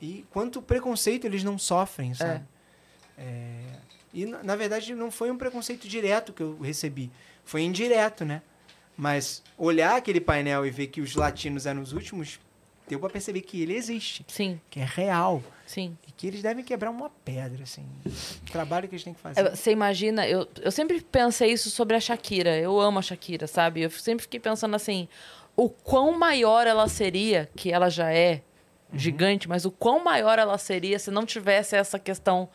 E 0.00 0.24
quanto 0.30 0.62
preconceito 0.62 1.24
eles 1.26 1.42
não 1.44 1.58
sofrem, 1.58 2.14
sabe? 2.14 2.44
É, 3.18 3.64
E, 4.14 4.26
na 4.26 4.42
na 4.42 4.56
verdade, 4.56 4.94
não 4.94 5.10
foi 5.10 5.30
um 5.30 5.38
preconceito 5.38 5.88
direto 5.88 6.32
que 6.32 6.42
eu 6.42 6.58
recebi. 6.60 7.10
Foi 7.44 7.62
indireto, 7.62 8.24
né? 8.24 8.42
Mas 9.02 9.42
olhar 9.58 9.96
aquele 9.96 10.20
painel 10.20 10.64
e 10.64 10.70
ver 10.70 10.86
que 10.86 11.00
os 11.00 11.16
latinos 11.16 11.66
eram 11.66 11.82
os 11.82 11.92
últimos, 11.92 12.38
deu 12.86 13.00
para 13.00 13.10
perceber 13.10 13.40
que 13.40 13.60
ele 13.60 13.74
existe, 13.74 14.24
Sim. 14.28 14.60
que 14.70 14.78
é 14.78 14.84
real. 14.84 15.42
Sim. 15.66 15.98
E 16.06 16.12
que 16.12 16.24
eles 16.28 16.40
devem 16.40 16.64
quebrar 16.64 16.88
uma 16.92 17.10
pedra, 17.24 17.64
assim. 17.64 17.84
O 18.06 18.52
trabalho 18.52 18.86
que 18.88 18.94
eles 18.94 19.02
têm 19.02 19.12
que 19.12 19.18
fazer. 19.20 19.40
É, 19.44 19.56
Você 19.56 19.72
imagina, 19.72 20.24
eu, 20.28 20.46
eu 20.60 20.70
sempre 20.70 21.00
pensei 21.00 21.50
isso 21.50 21.68
sobre 21.68 21.96
a 21.96 22.00
Shakira. 22.00 22.56
Eu 22.56 22.78
amo 22.78 23.00
a 23.00 23.02
Shakira, 23.02 23.48
sabe? 23.48 23.80
Eu 23.82 23.90
sempre 23.90 24.22
fiquei 24.22 24.38
pensando 24.38 24.76
assim, 24.76 25.08
o 25.56 25.68
quão 25.68 26.16
maior 26.16 26.64
ela 26.68 26.86
seria, 26.86 27.50
que 27.56 27.72
ela 27.72 27.88
já 27.90 28.12
é 28.12 28.40
Uhum. 28.92 28.98
gigante, 29.00 29.48
mas 29.48 29.64
o 29.64 29.70
quão 29.72 30.04
maior 30.04 30.38
ela 30.38 30.56
seria 30.58 30.96
se 31.00 31.10
não 31.10 31.26
tivesse 31.26 31.74
essa 31.74 31.98
questão 31.98 32.48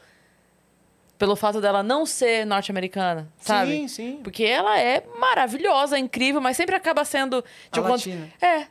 pelo 1.18 1.36
fato 1.36 1.60
dela 1.60 1.82
não 1.84 2.06
ser 2.06 2.46
norte-americana, 2.46 3.28
sabe? 3.40 3.72
Sim, 3.72 3.88
sim. 3.88 4.20
Porque 4.24 4.44
ela 4.44 4.80
é 4.80 5.04
maravilhosa, 5.20 5.98
incrível, 5.98 6.40
mas 6.42 6.56
sempre 6.58 6.76
acaba 6.76 7.04
sendo. 7.06 7.38
A 7.38 7.42
Tipo, 7.72 7.82
quando- 7.88 7.92
latina. 7.92 8.28
É. 8.42 8.68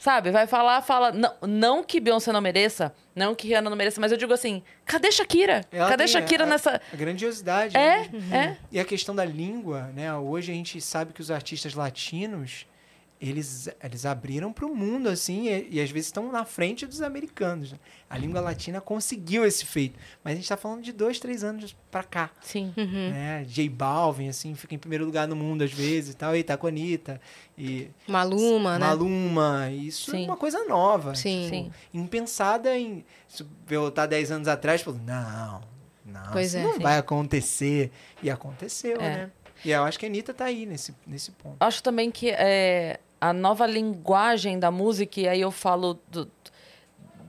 Sabe? 0.00 0.30
Vai 0.30 0.46
falar, 0.46 0.80
fala. 0.80 1.10
Não, 1.10 1.34
não 1.42 1.82
que 1.82 1.98
Beyoncé 1.98 2.30
não 2.30 2.40
mereça, 2.40 2.94
não 3.16 3.34
que 3.34 3.48
Rihanna 3.48 3.68
não 3.68 3.76
mereça, 3.76 4.00
mas 4.00 4.12
eu 4.12 4.18
digo 4.18 4.32
assim: 4.32 4.62
cadê 4.84 5.10
Shakira? 5.10 5.64
Ela 5.72 5.88
cadê 5.88 6.06
Shakira 6.06 6.44
a- 6.44 6.46
nessa. 6.46 6.80
A 6.92 6.96
grandiosidade. 6.96 7.76
É, 7.76 8.08
né? 8.08 8.56
é. 8.60 8.64
E 8.70 8.78
a 8.78 8.84
questão 8.84 9.12
da 9.12 9.24
língua, 9.24 9.90
né? 9.96 10.14
Hoje 10.14 10.52
a 10.52 10.54
gente 10.54 10.80
sabe 10.80 11.12
que 11.12 11.20
os 11.20 11.32
artistas 11.32 11.74
latinos, 11.74 12.64
eles, 13.20 13.68
eles 13.82 14.06
abriram 14.06 14.52
para 14.52 14.64
o 14.64 14.74
mundo, 14.74 15.08
assim, 15.08 15.48
e, 15.48 15.68
e 15.72 15.80
às 15.80 15.90
vezes 15.90 16.06
estão 16.06 16.30
na 16.30 16.44
frente 16.44 16.86
dos 16.86 17.02
americanos. 17.02 17.72
né? 17.72 17.78
A 18.08 18.16
língua 18.16 18.40
latina 18.40 18.80
conseguiu 18.80 19.44
esse 19.44 19.66
feito. 19.66 19.98
Mas 20.22 20.32
a 20.32 20.34
gente 20.36 20.44
está 20.44 20.56
falando 20.56 20.82
de 20.82 20.92
dois, 20.92 21.18
três 21.18 21.42
anos 21.42 21.76
para 21.90 22.04
cá. 22.04 22.30
Sim. 22.40 22.72
Uhum. 22.76 23.10
Né? 23.10 23.44
J 23.48 23.68
Balvin, 23.68 24.28
assim, 24.28 24.54
fica 24.54 24.74
em 24.74 24.78
primeiro 24.78 25.04
lugar 25.04 25.26
no 25.26 25.34
mundo 25.34 25.62
às 25.62 25.72
vezes 25.72 26.14
e 26.14 26.16
tal. 26.16 26.36
E 26.36 26.42
tá 26.44 26.56
com 26.56 26.66
a 26.66 26.70
Anitta. 26.70 27.20
E 27.56 27.90
Maluma, 28.06 28.78
né? 28.78 28.86
Maluma. 28.86 29.68
Isso 29.70 30.10
Sim. 30.12 30.22
é 30.22 30.26
uma 30.26 30.36
coisa 30.36 30.64
nova. 30.66 31.14
Sim. 31.14 31.46
Sim. 31.50 31.72
Impensada 31.92 32.76
em... 32.78 33.04
Se 33.26 33.44
voltar 33.66 34.06
10 34.06 34.30
anos 34.30 34.48
atrás, 34.48 34.80
falou, 34.80 35.00
não, 35.04 35.60
não, 36.06 36.32
Pois 36.32 36.48
isso 36.48 36.56
é, 36.58 36.62
não 36.62 36.74
sim. 36.76 36.82
vai 36.82 36.96
acontecer. 36.98 37.90
E 38.22 38.30
aconteceu, 38.30 38.96
É. 39.00 39.16
né? 39.16 39.30
E 39.64 39.72
eu 39.72 39.82
acho 39.82 39.98
que 39.98 40.06
a 40.06 40.08
Anitta 40.08 40.32
tá 40.32 40.44
aí 40.44 40.64
nesse, 40.64 40.94
nesse 41.04 41.32
ponto. 41.32 41.56
Acho 41.58 41.82
também 41.82 42.12
que 42.12 42.30
é, 42.30 43.00
a 43.20 43.32
nova 43.32 43.66
linguagem 43.66 44.58
da 44.58 44.70
música, 44.70 45.20
e 45.20 45.28
aí 45.28 45.40
eu 45.40 45.50
falo 45.50 45.98
do- 46.08 46.30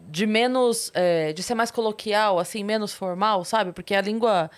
de 0.07 0.25
menos. 0.25 0.91
é, 0.93 1.33
de 1.33 1.43
ser 1.43 1.53
mais 1.55 1.71
coloquial, 1.71 2.39
assim, 2.39 2.63
menos 2.63 2.93
formal, 2.93 3.43
sabe? 3.45 3.71
Porque 3.71 3.93
a 3.95 4.01
língua. 4.01 4.49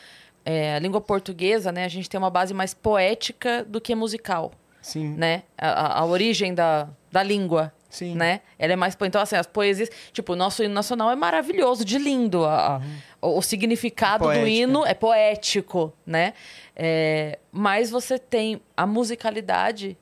é, 0.45 0.75
a 0.75 0.79
língua 0.79 0.99
portuguesa, 1.01 1.71
né? 1.71 1.85
A 1.85 1.87
gente 1.89 2.09
tem 2.09 2.17
uma 2.17 2.29
base 2.29 2.53
mais 2.53 2.73
poética 2.73 3.63
do 3.63 3.79
que 3.79 3.93
musical, 3.93 4.51
Sim, 4.81 5.13
né? 5.15 5.43
A, 5.57 5.99
a- 5.99 6.05
origem 6.05 6.53
da, 6.53 6.87
da 7.11 7.21
língua, 7.21 7.71
sim. 7.89 8.15
né? 8.15 8.41
Ela 8.57 8.73
é 8.73 8.75
mais... 8.75 8.97
Então, 8.99 9.21
assim, 9.21 9.35
as 9.35 9.45
poesias... 9.45 9.89
Tipo, 10.11 10.33
o 10.33 10.35
nosso 10.35 10.63
hino 10.63 10.73
nacional 10.73 11.11
é 11.11 11.15
maravilhoso, 11.15 11.85
de 11.85 11.99
lindo. 11.99 12.43
A- 12.45 12.77
a- 12.77 12.81
o, 13.21 13.37
o 13.37 13.41
significado 13.43 14.23
do 14.23 14.29
Poética. 14.31 14.49
hino 14.49 14.83
é 14.85 14.95
poético, 14.95 15.93
né? 16.05 16.33
É, 16.75 17.37
mas 17.51 17.91
você 17.91 18.17
tem... 18.17 18.59
A 18.75 18.87
musicalidade 18.87 19.95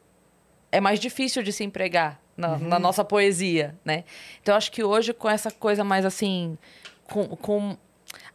é 0.71 0.79
mais 0.79 0.99
difícil 0.99 1.41
de 1.43 1.51
se 1.53 1.63
empregar 1.63 2.19
na, 2.37 2.53
Uhum. 2.53 2.67
na 2.67 2.79
nossa 2.79 3.03
poesia, 3.03 3.77
né? 3.83 4.03
Então, 4.41 4.53
eu 4.53 4.57
acho 4.57 4.71
que 4.71 4.83
hoje, 4.83 5.13
com 5.13 5.29
essa 5.29 5.51
coisa 5.51 5.83
mais, 5.83 6.05
assim... 6.05 6.57
Com, 7.05 7.27
com 7.35 7.75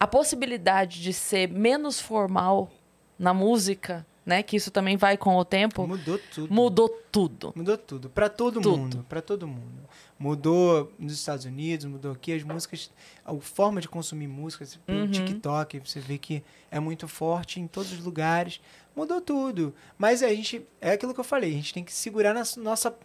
a 0.00 0.06
possibilidade 0.06 1.00
de 1.00 1.12
ser 1.12 1.48
menos 1.48 2.00
formal 2.00 2.70
na 3.18 3.32
música, 3.32 4.04
né? 4.26 4.42
Que 4.42 4.56
isso 4.56 4.70
também 4.70 4.96
vai 4.96 5.16
com 5.16 5.36
o 5.36 5.44
tempo... 5.44 5.86
Mudou 5.86 6.18
tudo. 6.32 6.52
Mudou 6.52 6.88
tudo. 6.88 7.52
Mudou 7.54 7.78
tudo. 7.78 8.10
Pra 8.10 8.28
todo 8.28 8.60
Tudo. 8.60 8.76
mundo. 8.76 9.06
Pra 9.08 9.22
todo 9.22 9.46
mundo. 9.46 9.82
Mudou 10.24 10.90
nos 10.98 11.12
Estados 11.12 11.44
Unidos, 11.44 11.84
mudou 11.84 12.12
aqui. 12.12 12.32
As 12.32 12.42
músicas, 12.42 12.90
a 13.22 13.34
forma 13.34 13.78
de 13.78 13.86
consumir 13.90 14.26
músicas, 14.26 14.76
pelo 14.86 15.00
Uhum. 15.00 15.10
TikTok, 15.10 15.80
você 15.80 16.00
vê 16.00 16.16
que 16.16 16.42
é 16.70 16.80
muito 16.80 17.06
forte 17.06 17.60
em 17.60 17.66
todos 17.66 17.92
os 17.92 18.00
lugares. 18.00 18.58
Mudou 18.96 19.20
tudo. 19.20 19.74
Mas 19.98 20.22
a 20.22 20.28
gente, 20.30 20.66
é 20.80 20.92
aquilo 20.92 21.12
que 21.12 21.20
eu 21.20 21.24
falei, 21.24 21.50
a 21.50 21.56
gente 21.56 21.74
tem 21.74 21.84
que 21.84 21.92
segurar 21.92 22.32
na 22.32 22.42
nossa, 22.56 22.96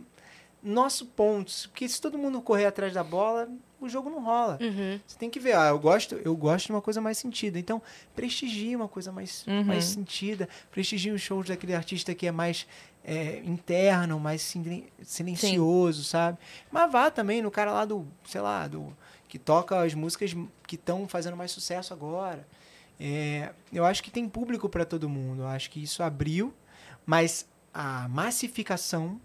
nosso 0.64 1.08
ponto. 1.08 1.52
Porque 1.70 1.90
se 1.90 2.00
todo 2.00 2.18
mundo 2.18 2.42
correr 2.42 2.68
atrás 2.68 2.94
da 2.94 3.04
bola, 3.04 3.50
o 3.82 3.90
jogo 3.90 4.10
não 4.10 4.24
rola. 4.24 4.58
Uhum. 4.62 5.00
Você 5.06 5.18
tem 5.18 5.30
que 5.30 5.40
ver, 5.42 5.56
ah, 5.58 5.68
eu 5.70 5.80
gosto, 5.80 6.16
eu 6.16 6.34
gosto 6.38 6.68
de 6.68 6.72
uma 6.72 6.82
coisa 6.82 7.02
mais 7.02 7.18
sentida. 7.18 7.60
Então, 7.60 7.82
prestigie 8.16 8.76
uma 8.78 8.88
coisa 8.88 9.12
mais, 9.12 9.46
Uhum. 9.46 9.64
mais 9.66 9.84
sentida. 9.84 10.48
Prestigie 10.72 11.12
os 11.12 11.22
shows 11.22 11.48
daquele 11.48 11.74
artista 11.76 12.16
que 12.16 12.28
é 12.28 12.32
mais 12.32 12.66
é, 13.04 13.40
interno, 13.46 14.20
mais 14.20 14.42
silen- 14.42 14.88
silencioso, 15.02 16.04
sabe? 16.04 16.38
Mas 16.72 16.92
vá 16.92 17.10
também 17.10 17.42
no 17.42 17.50
cara 17.52 17.72
lá 17.72 17.86
do, 17.86 18.08
sei 18.26 18.42
lá, 18.42 18.68
do 18.68 18.96
que 19.28 19.38
toca 19.40 19.82
as 19.82 19.94
músicas 19.94 20.36
que 20.68 20.76
estão 20.76 21.08
fazendo 21.08 21.38
mais 21.38 21.52
sucesso 21.52 21.94
agora. 21.94 22.48
É, 23.00 23.52
eu 23.72 23.86
acho 23.86 24.04
que 24.04 24.12
tem 24.12 24.28
público 24.28 24.68
para 24.68 24.84
todo 24.86 25.08
mundo. 25.08 25.44
Eu 25.44 25.48
acho 25.48 25.70
que 25.72 25.82
isso 25.82 26.04
abriu, 26.04 26.54
mas 27.06 27.48
a 27.74 28.08
massificação 28.10 29.20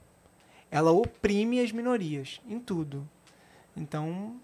ela 0.70 0.90
oprime 0.92 1.60
as 1.60 1.72
minorias 1.72 2.40
em 2.46 2.58
tudo. 2.58 3.08
Então, 3.76 4.36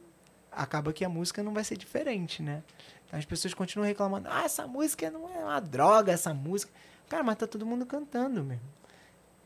acaba 0.51 0.93
que 0.93 1.05
a 1.05 1.09
música 1.09 1.43
não 1.43 1.53
vai 1.55 1.63
ser 1.65 1.77
diferente, 1.77 2.43
né? 2.43 2.63
Então, 3.07 3.19
as 3.19 3.25
pessoas 3.25 3.55
continuam 3.55 3.87
reclamando: 3.87 4.29
ah, 4.31 4.43
essa 4.45 4.67
música 4.67 5.11
não 5.11 5.29
é 5.29 5.39
uma 5.45 5.61
droga, 5.61 6.13
essa 6.13 6.33
música. 6.35 6.73
Cara, 7.09 7.23
mas 7.23 7.37
tá 7.37 7.47
todo 7.47 7.67
mundo 7.67 7.85
cantando 7.87 8.43
mesmo. 8.43 8.63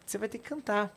Você 0.04 0.18
vai 0.18 0.28
ter 0.28 0.38
que 0.38 0.48
cantar. 0.48 0.94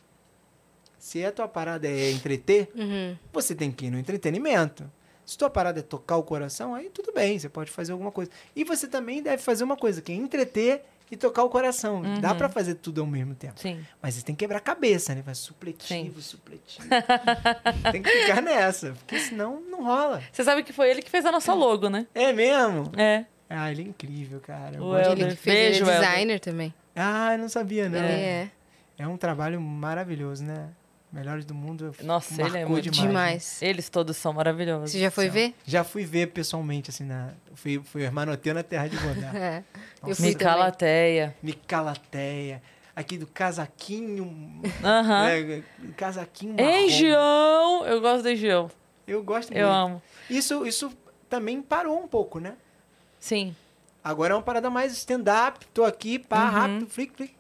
Se 0.98 1.24
a 1.24 1.32
tua 1.32 1.48
parada 1.48 1.88
é 1.88 2.12
entreter, 2.12 2.70
Uhum. 2.76 3.16
você 3.32 3.54
tem 3.54 3.72
que 3.72 3.86
ir 3.86 3.92
no 3.92 4.00
entretenimento. 4.00 4.90
Se 5.26 5.38
tua 5.38 5.50
parada 5.50 5.80
é 5.80 5.84
tocar 5.84 6.18
o 6.18 6.24
coração, 6.24 6.74
aí 6.74 6.90
tudo 6.90 7.12
bem, 7.14 7.38
você 7.38 7.50
pode 7.50 7.70
fazer 7.70 7.92
alguma 7.92 8.12
coisa. 8.12 8.32
E 8.56 8.64
você 8.64 8.88
também 8.88 9.22
deve 9.22 9.42
fazer 9.44 9.64
uma 9.64 9.76
coisa, 9.76 10.02
que 10.02 10.12
é 10.12 10.16
entreter 10.16 10.84
e 11.12 11.16
tocar 11.18 11.44
o 11.44 11.50
coração. 11.50 12.02
Dá 12.22 12.32
Uhum. 12.32 12.38
pra 12.38 12.50
fazer 12.50 12.76
tudo 12.76 13.02
ao 13.02 13.08
mesmo 13.08 13.36
tempo. 13.36 13.60
Sim. 13.60 13.86
Mas 14.02 14.16
você 14.16 14.22
tem 14.24 14.34
que 14.34 14.40
quebrar 14.40 14.58
a 14.58 14.62
cabeça, 14.62 15.14
né? 15.14 15.22
Vai 15.22 15.36
supletivo, 15.36 16.22
supletivo. 16.22 16.88
tem 17.92 18.02
que 18.02 18.10
ficar 18.10 18.42
nessa, 18.42 18.94
porque 18.94 19.20
senão 19.20 19.62
não 19.70 19.84
rola. 19.84 20.24
Você 20.32 20.44
sabe 20.44 20.64
que 20.64 20.74
foi 20.74 20.90
ele 20.90 21.02
que 21.02 21.10
fez 21.12 21.26
a 21.26 21.32
nossa 21.32 21.54
logo, 21.54 21.90
né? 21.90 22.08
É 22.16 22.32
mesmo? 22.34 22.92
É. 22.98 23.26
Ah, 23.50 23.72
ele 23.72 23.84
é 23.84 23.86
incrível, 23.86 24.40
cara. 24.42 24.78
Eu 24.78 24.84
O 24.84 24.98
Helder. 24.98 25.28
Ele 25.28 25.36
que 25.36 25.42
fez, 25.42 25.56
ele 25.58 25.70
Beijo, 25.70 25.86
é 25.86 25.94
Helder. 25.96 26.10
designer 26.10 26.40
também. 26.40 26.74
Ah, 26.96 27.34
eu 27.34 27.40
não 27.40 27.50
sabia, 27.50 27.88
não. 27.88 28.00
Ele 28.00 28.08
é. 28.14 28.52
É 28.98 29.07
um 29.07 29.18
trabalho 29.18 29.60
maravilhoso, 29.61 30.44
né? 30.44 30.69
Melhores 31.11 31.45
do 31.45 31.53
mundo. 31.53 31.95
Nossa, 32.03 32.34
ele 32.34 32.41
é 32.41 32.52
marcou 32.52 32.69
muito 32.72 32.90
demais. 32.91 33.03
né? 33.06 33.10
Demais. 33.10 33.61
Eles 33.61 33.90
todos 33.90 34.18
são 34.18 34.34
maravilhosos. 34.34 34.91
Você 34.91 34.99
já 34.99 35.10
foi 35.10 35.30
ver? 35.30 35.53
Já 35.65 35.84
fui 35.84 36.03
ver 36.03 36.28
pessoalmente, 36.28 36.90
assim, 36.90 37.06
na... 37.06 37.32
Fui, 37.56 37.80
fui 37.84 38.03
hermanoteu 38.03 38.53
na 38.53 38.61
Terra 38.64 38.88
de 38.88 38.98
Godá. 38.98 39.32
É. 39.38 39.64
Eu 40.03 40.10
Nossa. 40.10 40.15
fui 40.15 40.15
também. 40.15 40.30
Micalateia. 40.34 41.36
Micalateia. 41.41 42.61
Aqui 42.95 43.18
do 43.18 43.28
casaquinho. 43.28 44.61
Aham. 44.84 45.24
né? 45.45 45.64
Casaquinho 45.95 46.56
marrom. 46.56 46.69
Engião! 46.69 47.86
Eu 47.86 48.02
gosto 48.02 48.24
do 48.24 48.30
Engião. 48.30 48.72
Eu 49.07 49.24
gosto 49.24 49.53
Eu 49.53 49.68
muito. 49.68 49.78
amo. 49.80 50.02
Isso, 50.30 50.65
isso 50.65 50.91
também 51.30 51.61
parou 51.61 52.03
um 52.03 52.07
pouco, 52.07 52.40
né? 52.40 52.56
Sim. 53.19 53.56
Agora 54.03 54.34
é 54.34 54.36
uma 54.38 54.44
parada 54.44 54.69
mais 54.69 54.94
stand-up, 54.94 55.65
tô 55.74 55.84
aqui, 55.84 56.18
pá, 56.18 56.49
rápido, 56.49 56.88
flick, 56.88 57.14
flick. 57.15 57.36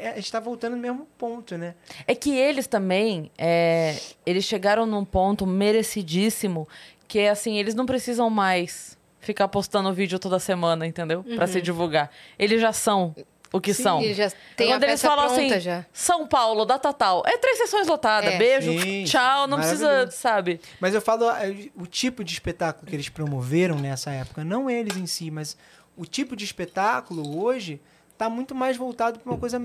É, 0.00 0.10
a 0.10 0.14
gente 0.16 0.30
tá 0.30 0.38
voltando 0.40 0.76
no 0.76 0.82
mesmo 0.82 1.06
ponto, 1.18 1.58
né? 1.58 1.74
É 2.06 2.14
que 2.14 2.30
eles 2.36 2.66
também, 2.66 3.30
é, 3.36 3.96
eles 4.24 4.44
chegaram 4.44 4.86
num 4.86 5.04
ponto 5.04 5.46
merecidíssimo 5.46 6.68
que 7.08 7.18
é 7.18 7.30
assim, 7.30 7.56
eles 7.58 7.74
não 7.74 7.86
precisam 7.86 8.28
mais 8.28 8.96
ficar 9.18 9.48
postando 9.48 9.92
vídeo 9.92 10.18
toda 10.18 10.38
semana, 10.38 10.86
entendeu? 10.86 11.24
Pra 11.24 11.46
se 11.46 11.60
divulgar. 11.60 12.10
Eles 12.38 12.60
já 12.60 12.72
são 12.72 13.14
o 13.52 13.60
que 13.60 13.72
são. 13.72 14.02
Ele 14.02 14.14
já 14.14 14.30
tem 14.56 14.68
Quando 14.68 14.84
a 14.84 14.88
eles 14.88 15.00
falam 15.00 15.24
assim, 15.24 15.58
já. 15.58 15.86
São 15.92 16.26
Paulo, 16.26 16.64
data 16.64 16.92
tal, 16.92 17.22
é 17.26 17.36
três 17.38 17.56
sessões 17.58 17.86
lotadas, 17.86 18.34
É. 18.34 18.38
beijo, 18.38 18.78
Sim, 18.80 19.04
tchau, 19.04 19.46
não 19.46 19.56
precisa, 19.58 20.10
sabe? 20.10 20.60
Mas 20.78 20.94
eu 20.94 21.00
falo 21.00 21.30
é, 21.30 21.70
o 21.74 21.86
tipo 21.86 22.22
de 22.22 22.34
espetáculo 22.34 22.86
que 22.86 22.94
eles 22.94 23.08
promoveram 23.08 23.78
nessa 23.78 24.10
época, 24.10 24.44
não 24.44 24.68
eles 24.68 24.96
em 24.96 25.06
si, 25.06 25.30
mas 25.30 25.56
o 25.96 26.04
tipo 26.04 26.36
de 26.36 26.44
espetáculo 26.44 27.42
hoje 27.42 27.80
tá 28.18 28.28
muito 28.28 28.54
mais 28.54 28.76
voltado 28.76 29.18
para 29.18 29.32
uma 29.32 29.38
coisa 29.38 29.62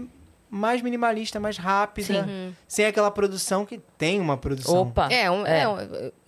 mais 0.55 0.83
minimalista, 0.83 1.39
mais 1.39 1.57
rápida, 1.57 2.27
sem 2.67 2.85
aquela 2.85 3.09
produção 3.09 3.65
que 3.65 3.79
tem 3.97 4.19
uma 4.19 4.37
produção. 4.37 4.83
Opa. 4.83 5.07
É, 5.11 5.29
um- 5.31 5.47
É. 5.47 5.61
é 5.61 5.67
um- 5.67 5.79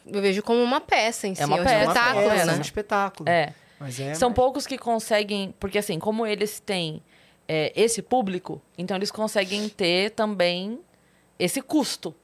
eu 0.08 0.22
vejo 0.22 0.42
como 0.42 0.64
uma 0.64 0.82
peça 0.82 1.28
em 1.28 1.36
si, 1.36 1.44
uma 1.44 1.58
um 1.58 1.64
peça, 1.64 1.76
É 1.76 1.78
uma 1.84 1.94
espetáculo, 1.94 2.30
peça, 2.32 2.46
né? 2.46 2.54
é 2.54 2.58
um 2.58 2.62
espetáculo. 2.62 3.30
É. 3.30 3.54
Mas 3.80 4.00
é 4.00 4.16
São 4.16 4.30
mais- 4.30 4.36
poucos 4.36 4.66
que 4.66 4.78
conseguem, 4.80 5.54
porque 5.60 5.78
assim, 5.78 6.00
como 6.00 6.26
eles 6.26 6.60
têm 6.60 7.04
é, 7.48 7.72
esse 7.76 8.02
público, 8.02 8.60
então 8.76 8.98
eles 8.98 9.12
conseguem 9.12 9.70
ter 9.70 10.10
também 10.10 10.80
esse 11.38 11.62
custo. 11.62 12.16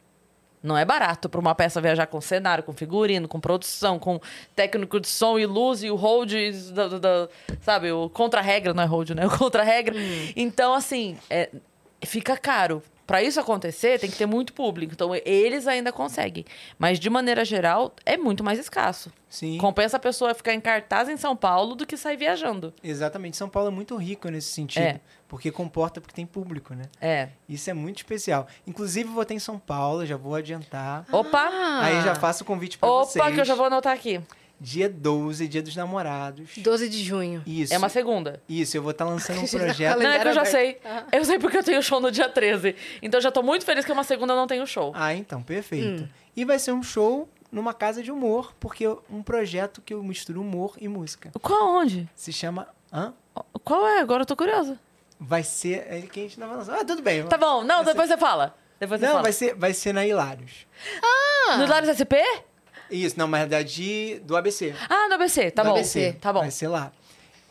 Não 0.64 0.76
é 0.78 0.84
barato 0.84 1.30
para 1.30 1.40
uma 1.40 1.54
peça 1.54 1.80
viajar 1.82 2.08
com 2.08 2.20
cenário, 2.20 2.64
com 2.64 2.74
figurino, 2.74 3.28
com 3.28 3.40
produção, 3.40 4.00
com 4.00 4.20
técnico 4.56 5.00
de 5.00 5.08
som 5.08 5.38
e 5.38 5.46
luz 5.46 5.84
e 5.84 5.92
o 5.92 5.96
hold, 5.96 6.32
da, 6.74 6.88
da- 6.88 6.98
da- 7.00 7.30
sabe, 7.62 7.92
o 7.92 8.10
contra-regra, 8.10 8.74
não 8.74 8.82
é 8.82 8.86
hold, 8.88 9.12
né? 9.12 9.26
O 9.28 9.38
contra-regra. 9.38 9.94
Então, 10.36 10.74
assim, 10.74 11.18
é, 11.30 11.50
fica 12.06 12.38
caro. 12.38 12.82
Para 13.06 13.22
isso 13.22 13.42
acontecer, 13.42 14.00
tem 14.00 14.10
que 14.10 14.16
ter 14.18 14.26
muito 14.26 14.54
público. 14.54 14.94
Então, 14.94 15.12
eles 15.26 15.68
ainda 15.68 15.92
conseguem. 15.92 16.46
Mas, 16.80 16.98
de 16.98 17.10
maneira 17.10 17.44
geral, 17.44 17.94
é 18.06 18.16
muito 18.16 18.42
mais 18.42 18.58
escasso. 18.58 19.12
Sim. 19.28 19.58
Compensa 19.58 19.98
a 19.98 20.00
pessoa 20.00 20.34
ficar 20.34 20.54
em 20.54 20.62
cartaz 20.62 21.10
em 21.10 21.18
São 21.18 21.36
Paulo 21.36 21.76
do 21.76 21.86
que 21.86 21.98
sair 21.98 22.16
viajando. 22.16 22.74
Exatamente. 22.82 23.36
São 23.36 23.50
Paulo 23.50 23.68
é 23.68 23.72
muito 23.72 23.98
rico 23.98 24.30
nesse 24.30 24.54
sentido. 24.54 24.84
É. 24.84 25.02
Porque 25.28 25.52
comporta 25.52 26.00
porque 26.00 26.16
tem 26.16 26.26
público, 26.26 26.74
né? 26.74 26.84
É. 27.02 27.30
Isso 27.50 27.70
é 27.70 27.74
muito 27.74 27.98
especial. 27.98 28.48
Inclusive, 28.66 29.10
vou 29.10 29.26
ter 29.26 29.34
em 29.34 29.40
São 29.40 29.60
Paulo, 29.60 30.06
já 30.06 30.16
vou 30.16 30.36
adiantar. 30.36 31.06
Opa! 31.12 31.50
Aí 31.82 32.02
já 32.04 32.16
faço 32.16 32.44
o 32.44 32.46
convite 32.48 32.78
pra 32.78 32.90
Opa, 32.90 33.06
vocês. 33.06 33.36
que 33.36 33.42
eu 33.42 33.46
já 33.46 33.56
vou 33.56 33.66
anotar 33.66 33.94
aqui. 33.94 34.22
Dia 34.64 34.88
12, 34.88 35.48
dia 35.48 35.60
dos 35.64 35.76
namorados. 35.76 36.52
12 36.56 36.88
de 36.88 37.04
junho. 37.04 37.42
Isso. 37.48 37.74
É 37.74 37.80
uma 37.80 37.90
segunda. 37.90 38.44
Isso, 38.48 38.78
eu 38.78 38.84
vou 38.84 38.92
estar 38.92 39.06
lançando 39.06 39.40
um 39.42 39.48
projeto. 39.50 39.98
Não, 39.98 40.12
é 40.12 40.20
que 40.20 40.28
eu 40.28 40.34
já 40.34 40.46
sei. 40.46 40.80
aberto. 40.86 41.16
Eu 41.16 41.26
sei 41.26 41.40
porque 41.40 41.58
eu 41.58 41.64
tenho 41.64 41.82
show 41.82 42.00
no 42.00 42.12
dia 42.12 42.30
13. 42.30 42.76
Então 43.02 43.18
eu 43.18 43.24
já 43.24 43.32
tô 43.32 43.42
muito 43.42 43.66
feliz 43.66 43.84
que 43.84 43.92
uma 43.92 44.04
segunda 44.04 44.36
não 44.36 44.46
tenho 44.46 44.68
show. 44.68 44.92
Ah, 44.96 45.16
então, 45.16 45.42
perfeito. 45.42 46.04
Hum. 46.04 46.08
E 46.38 46.46
vai 46.46 46.60
ser 46.60 46.74
um 46.74 46.84
show 46.84 47.28
numa 47.52 47.74
casa 47.74 48.04
de 48.04 48.12
humor, 48.12 48.54
porque 48.60 48.86
é 48.86 48.96
um 49.10 49.24
projeto 49.24 49.82
que 49.82 49.96
eu 49.96 50.04
misturo 50.04 50.42
humor 50.42 50.76
e 50.80 50.88
música. 50.88 51.32
Qual 51.42 51.78
onde? 51.78 52.08
Se 52.14 52.32
chama. 52.32 52.68
Hã? 52.94 53.16
Qual 53.64 53.88
é? 53.88 54.00
Agora 54.00 54.22
eu 54.22 54.28
tô 54.28 54.36
curiosa. 54.36 54.80
Vai 55.20 55.42
ser. 55.42 55.88
É 55.90 56.02
que 56.02 56.20
a 56.20 56.24
gente 56.24 56.40
não 56.40 56.48
vai 56.48 56.58
lançar. 56.58 56.76
Ah, 56.80 56.86
tudo 56.86 57.02
bem. 57.02 57.24
Tá 57.26 57.38
bom. 57.38 57.64
Não, 57.64 57.84
depois 57.84 58.08
você 58.08 58.18
fala. 58.18 58.56
Depois 58.80 59.00
você 59.00 59.06
Não, 59.08 59.14
fala. 59.14 59.24
vai 59.24 59.32
ser, 59.34 59.56
vai 59.56 59.74
ser 59.74 59.92
na 59.92 60.06
Hilários. 60.06 60.68
No 61.58 61.64
Hilários 61.64 61.90
SP? 61.98 62.22
Isso, 62.92 63.18
não, 63.18 63.28
mas 63.28 63.50
da 63.50 63.62
de, 63.62 64.20
do 64.26 64.36
ABC. 64.36 64.74
Ah, 64.90 65.08
no 65.08 65.16
ABC. 65.16 65.50
Tá 65.52 65.64
Do 65.64 65.70
bom. 65.70 65.76
ABC. 65.76 66.14
Tá 66.20 66.34
bom. 66.34 66.40
Vai 66.42 66.52
ser 66.52 66.68
lá. 66.68 66.92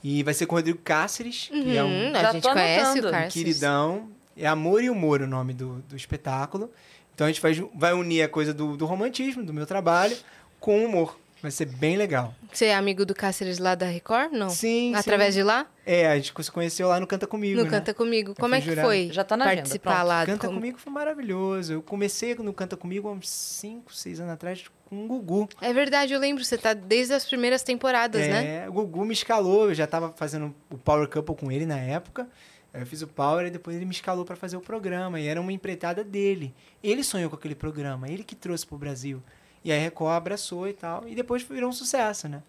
E 0.02 0.22
vai 0.22 0.32
ser 0.34 0.46
com 0.46 0.54
o 0.54 0.58
Rodrigo 0.58 0.78
Cáceres, 0.78 1.48
que 1.52 1.76
é 1.76 1.84
um 1.84 2.12
Já 2.12 2.28
a 2.28 2.32
gente 2.32 2.42
conhece 2.48 2.84
anotando. 2.84 3.08
o 3.08 3.10
Carlos. 3.10 3.34
queridão. 3.34 4.08
É 4.36 4.46
Amor 4.46 4.82
e 4.82 4.88
Humor 4.88 5.20
o 5.20 5.26
nome 5.26 5.52
do, 5.52 5.80
do 5.88 5.96
espetáculo. 5.96 6.70
Então 7.14 7.26
a 7.26 7.30
gente 7.30 7.42
vai, 7.42 7.52
vai 7.74 7.92
unir 7.92 8.22
a 8.22 8.28
coisa 8.28 8.54
do, 8.54 8.76
do 8.76 8.86
romantismo, 8.86 9.42
do 9.44 9.52
meu 9.52 9.66
trabalho, 9.66 10.16
com 10.58 10.80
o 10.82 10.86
humor. 10.86 11.18
Vai 11.42 11.50
ser 11.50 11.64
bem 11.66 11.96
legal. 11.96 12.34
Você 12.52 12.66
é 12.66 12.74
amigo 12.74 13.06
do 13.06 13.14
Cáceres 13.14 13.58
lá 13.58 13.74
da 13.74 13.86
Record? 13.86 14.30
Não. 14.32 14.50
Sim, 14.50 14.94
Através 14.94 15.34
sim. 15.34 15.40
de 15.40 15.44
lá? 15.44 15.66
É, 15.86 16.06
a 16.06 16.16
gente 16.16 16.32
se 16.42 16.50
conheceu 16.52 16.86
lá 16.88 17.00
no 17.00 17.06
Canta 17.06 17.26
Comigo, 17.26 17.56
no 17.58 17.64
né? 17.64 17.70
Canta 17.70 17.94
Comigo. 17.94 18.34
Como 18.34 18.48
fui 18.50 18.58
é 18.58 18.60
que 18.60 18.66
jurado. 18.68 18.86
foi 18.88 19.08
Já 19.10 19.24
tá 19.24 19.36
na 19.36 19.44
agenda, 19.46 19.56
participar 19.62 19.90
pronto. 19.94 20.06
lá? 20.08 20.26
Canta 20.26 20.46
Como- 20.48 20.58
Comigo 20.60 20.78
foi 20.78 20.92
maravilhoso. 20.92 21.72
Eu 21.72 21.82
comecei 21.82 22.34
no 22.34 22.52
Canta 22.52 22.76
Comigo 22.76 23.08
há 23.08 23.12
uns 23.12 23.28
5, 23.28 23.94
6 23.94 24.20
anos 24.20 24.32
atrás 24.34 24.64
com 24.88 25.04
o 25.04 25.08
Gugu. 25.08 25.48
É 25.62 25.72
verdade, 25.72 26.12
eu 26.12 26.20
lembro. 26.20 26.44
Você 26.44 26.58
tá 26.58 26.74
desde 26.74 27.14
as 27.14 27.24
primeiras 27.24 27.62
temporadas, 27.62 28.20
né? 28.28 28.64
É, 28.64 28.68
o 28.68 28.72
Gugu 28.72 29.04
me 29.06 29.14
escalou, 29.14 29.70
eu 29.70 29.74
já 29.74 29.86
tava 29.86 30.12
fazendo 30.16 30.54
o 30.70 30.76
Power 30.76 31.08
Couple 31.08 31.34
com 31.36 31.50
ele 31.50 31.64
na 31.64 31.78
época. 31.78 32.28
Eu 32.72 32.86
fiz 32.86 33.02
o 33.02 33.06
Power 33.08 33.46
e 33.46 33.50
depois 33.50 33.74
ele 33.74 33.84
me 33.86 33.90
escalou 33.92 34.24
para 34.24 34.36
fazer 34.36 34.56
o 34.56 34.60
programa. 34.60 35.18
E 35.18 35.26
era 35.26 35.40
uma 35.40 35.52
empreitada 35.52 36.04
dele. 36.04 36.54
Ele 36.84 37.02
sonhou 37.02 37.28
com 37.30 37.34
aquele 37.36 37.54
programa, 37.54 38.08
ele 38.08 38.22
que 38.22 38.36
trouxe 38.36 38.64
pro 38.66 38.76
Brasil. 38.78 39.20
E 39.64 39.70
aí 39.70 39.78
a 39.78 39.82
Record 39.82 40.16
abraçou 40.16 40.68
e 40.68 40.72
tal. 40.72 41.06
E 41.08 41.14
depois 41.14 41.42
virou 41.42 41.70
um 41.70 41.72
sucesso, 41.72 42.28
né? 42.28 42.42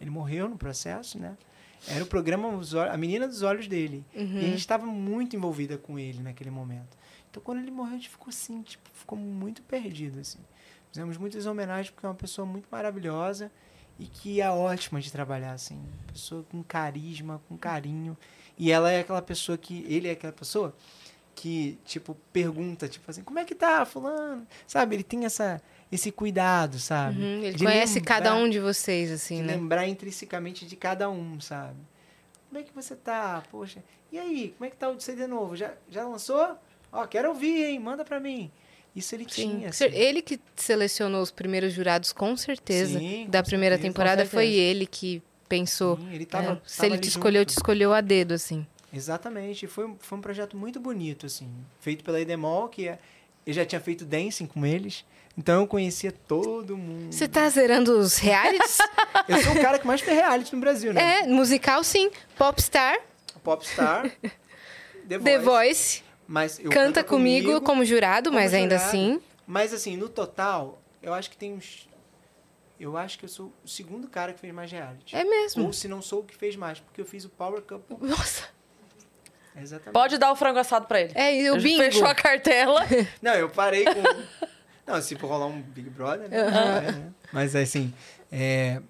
Ele 0.00 0.10
morreu 0.10 0.48
no 0.48 0.56
processo, 0.56 1.18
né? 1.18 1.36
Era 1.88 2.02
o 2.02 2.06
programa 2.06 2.48
A 2.90 2.96
Menina 2.96 3.28
dos 3.28 3.42
Olhos 3.42 3.68
dele. 3.68 4.04
E 4.14 4.38
a 4.38 4.48
gente 4.48 4.58
estava 4.58 4.86
muito 4.86 5.36
envolvida 5.36 5.78
com 5.78 5.98
ele 5.98 6.22
naquele 6.22 6.50
momento. 6.50 6.96
Então 7.30 7.42
quando 7.42 7.58
ele 7.58 7.70
morreu, 7.70 7.92
a 7.92 7.96
gente 7.96 8.08
ficou 8.08 8.28
assim, 8.28 8.62
tipo, 8.62 8.88
ficou 8.92 9.18
muito 9.18 9.62
perdido, 9.62 10.18
assim. 10.20 10.38
Fizemos 10.90 11.16
muitas 11.18 11.46
homenagens 11.46 11.90
porque 11.90 12.06
é 12.06 12.08
uma 12.08 12.14
pessoa 12.14 12.46
muito 12.46 12.66
maravilhosa 12.70 13.52
e 13.98 14.06
que 14.06 14.40
é 14.40 14.50
ótima 14.50 15.00
de 15.00 15.12
trabalhar, 15.12 15.52
assim. 15.52 15.80
Pessoa 16.12 16.44
com 16.50 16.62
carisma, 16.62 17.40
com 17.48 17.56
carinho. 17.56 18.16
E 18.58 18.70
ela 18.72 18.90
é 18.90 19.00
aquela 19.00 19.22
pessoa 19.22 19.58
que. 19.58 19.84
Ele 19.88 20.08
é 20.08 20.12
aquela 20.12 20.32
pessoa 20.32 20.74
que, 21.34 21.78
tipo, 21.84 22.16
pergunta, 22.32 22.88
tipo 22.88 23.10
assim, 23.10 23.22
como 23.22 23.38
é 23.38 23.44
que 23.44 23.54
tá, 23.54 23.84
fulano? 23.84 24.46
Sabe? 24.66 24.96
Ele 24.96 25.02
tem 25.02 25.26
essa, 25.26 25.62
esse 25.90 26.10
cuidado, 26.10 26.78
sabe? 26.78 27.20
Uhum, 27.22 27.42
Ele 27.44 27.52
De 27.56 27.64
conhece 27.64 27.94
lembrar- 27.96 28.14
cada 28.14 28.34
um 28.34 28.48
de 28.48 28.58
vocês, 28.58 29.10
assim, 29.10 29.36
de 29.36 29.42
né? 29.42 29.54
lembrar 29.54 29.86
intrinsecamente 29.86 30.66
de 30.66 30.76
cada 30.76 31.08
um, 31.10 31.40
sabe? 31.40 31.76
Como 32.48 32.60
é 32.60 32.62
que 32.64 32.72
você 32.74 32.94
tá? 32.96 33.42
Poxa, 33.50 33.82
e 34.10 34.18
aí? 34.18 34.54
Como 34.56 34.66
é 34.66 34.70
que 34.70 34.76
tá 34.76 34.88
o 34.88 35.00
CD 35.00 35.26
novo? 35.26 35.56
Já, 35.56 35.72
já 35.88 36.04
lançou? 36.06 36.56
Ó, 36.92 37.06
quero 37.06 37.28
ouvir, 37.28 37.64
hein? 37.66 37.78
Manda 37.78 38.04
pra 38.04 38.18
mim. 38.20 38.50
Isso 38.94 39.14
ele 39.14 39.24
Sim. 39.28 39.58
tinha, 39.58 39.68
assim. 39.68 39.84
Ele 39.84 40.22
que 40.22 40.40
selecionou 40.54 41.20
os 41.22 41.30
primeiros 41.30 41.72
jurados, 41.72 42.12
com 42.12 42.34
certeza. 42.36 42.98
Sim, 42.98 43.24
com 43.26 43.30
da 43.30 43.42
primeira 43.42 43.74
certeza, 43.76 43.92
temporada 43.92 44.24
foi 44.26 44.52
ele 44.52 44.86
que 44.86 45.22
pensou. 45.48 45.98
Sim, 45.98 46.14
ele 46.14 46.22
é, 46.22 46.26
tava, 46.26 46.62
se 46.66 46.78
tava 46.78 46.88
ele 46.88 46.98
te 46.98 47.08
escolheu, 47.08 47.42
junto. 47.42 47.48
te 47.50 47.56
escolheu 47.58 47.92
a 47.92 48.00
dedo, 48.00 48.32
assim. 48.32 48.66
Exatamente. 48.92 49.66
Foi, 49.66 49.86
um- 49.86 49.96
foi 50.00 50.16
um 50.18 50.20
projeto 50.22 50.56
muito 50.56 50.80
bonito, 50.80 51.26
assim. 51.26 51.48
Feito 51.80 52.02
pela 52.02 52.18
Edemol, 52.20 52.68
que 52.68 52.88
é, 52.88 52.98
eu 53.46 53.52
já 53.52 53.64
tinha 53.66 53.80
feito 53.80 54.04
dancing 54.06 54.46
com 54.46 54.64
eles. 54.64 55.04
Então 55.38 55.60
eu 55.60 55.66
conhecia 55.66 56.10
todo 56.10 56.76
mundo. 56.76 57.12
Você 57.12 57.28
tá 57.28 57.48
zerando 57.50 57.98
os 57.98 58.16
realities? 58.16 58.78
Eu 59.28 59.42
sou 59.42 59.52
o 59.52 59.60
cara 59.60 59.78
que 59.78 59.86
mais 59.86 60.00
fez 60.00 60.16
reality 60.16 60.54
no 60.54 60.60
Brasil, 60.60 60.94
né? 60.94 61.20
é, 61.20 61.26
musical 61.26 61.82
sim. 61.82 62.10
Popstar, 62.38 62.96
Popstar, 63.42 64.10
The 65.08 65.18
Voice. 65.18 65.24
The 65.24 65.38
Voice, 65.38 66.02
Mas 66.26 66.58
eu 66.58 66.70
canta 66.70 67.02
comigo, 67.04 67.60
como 67.60 67.84
jurado, 67.84 68.30
como 68.30 68.40
mas 68.40 68.54
ainda 68.54 68.76
jurado. 68.76 68.88
assim. 68.88 69.20
Mas 69.46 69.74
assim, 69.74 69.96
no 69.96 70.08
total, 70.08 70.80
eu 71.02 71.12
acho 71.12 71.28
que 71.30 71.36
tem 71.36 71.52
uns. 71.54 71.88
Eu 72.78 72.96
acho 72.96 73.18
que 73.18 73.24
eu 73.24 73.28
sou 73.28 73.52
o 73.64 73.68
segundo 73.68 74.06
cara 74.08 74.32
que 74.32 74.40
fez 74.40 74.52
mais 74.54 74.70
reality. 74.70 75.14
É 75.16 75.24
mesmo. 75.24 75.64
Ou 75.66 75.72
se 75.72 75.88
não 75.88 76.00
sou 76.00 76.20
o 76.20 76.24
que 76.24 76.36
fez 76.36 76.56
mais, 76.56 76.78
porque 76.78 77.00
eu 77.00 77.06
fiz 77.06 77.24
o 77.24 77.28
Power 77.30 77.62
Couple. 77.62 77.96
Nossa. 78.00 78.44
Exatamente. 79.56 79.92
Pode 79.92 80.18
dar 80.18 80.30
o 80.30 80.36
frango 80.36 80.58
assado 80.58 80.86
pra 80.86 81.00
ele. 81.00 81.12
É, 81.14 81.34
e 81.34 81.50
o 81.50 81.56
bingo. 81.60 81.82
Fechou 81.82 82.06
a 82.06 82.14
cartela. 82.14 82.84
Não, 83.22 83.32
eu 83.34 83.48
parei 83.48 83.84
com. 83.84 84.46
Não, 84.86 85.00
se 85.02 85.16
for 85.16 85.28
rolar 85.28 85.46
um 85.46 85.60
Big 85.60 85.90
Brother, 85.90 86.28
né? 86.28 86.36
É, 86.38 86.92
né? 86.92 87.12
Mas 87.32 87.54
assim, 87.56 87.92
é, 88.30 88.80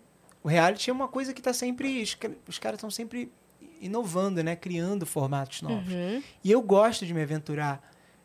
o 0.43 0.49
reality 0.49 0.91
é 0.91 0.93
uma 0.93 1.09
coisa 1.09 1.33
que 1.33 1.41
tá 1.43 1.53
sempre. 1.53 2.03
Os, 2.03 2.15
ca- 2.15 2.31
os 2.47 2.59
caras 2.59 2.77
estão 2.79 2.91
sempre 2.91 3.33
inovando, 3.81 4.43
né? 4.43 4.55
Criando 4.57 5.05
formatos 5.07 5.63
novos. 5.63 5.93
Uhum. 5.93 6.23
E 6.45 6.51
eu 6.53 6.61
gosto 6.63 7.05
de 7.07 7.13
me 7.15 7.23
aventurar. 7.23 7.83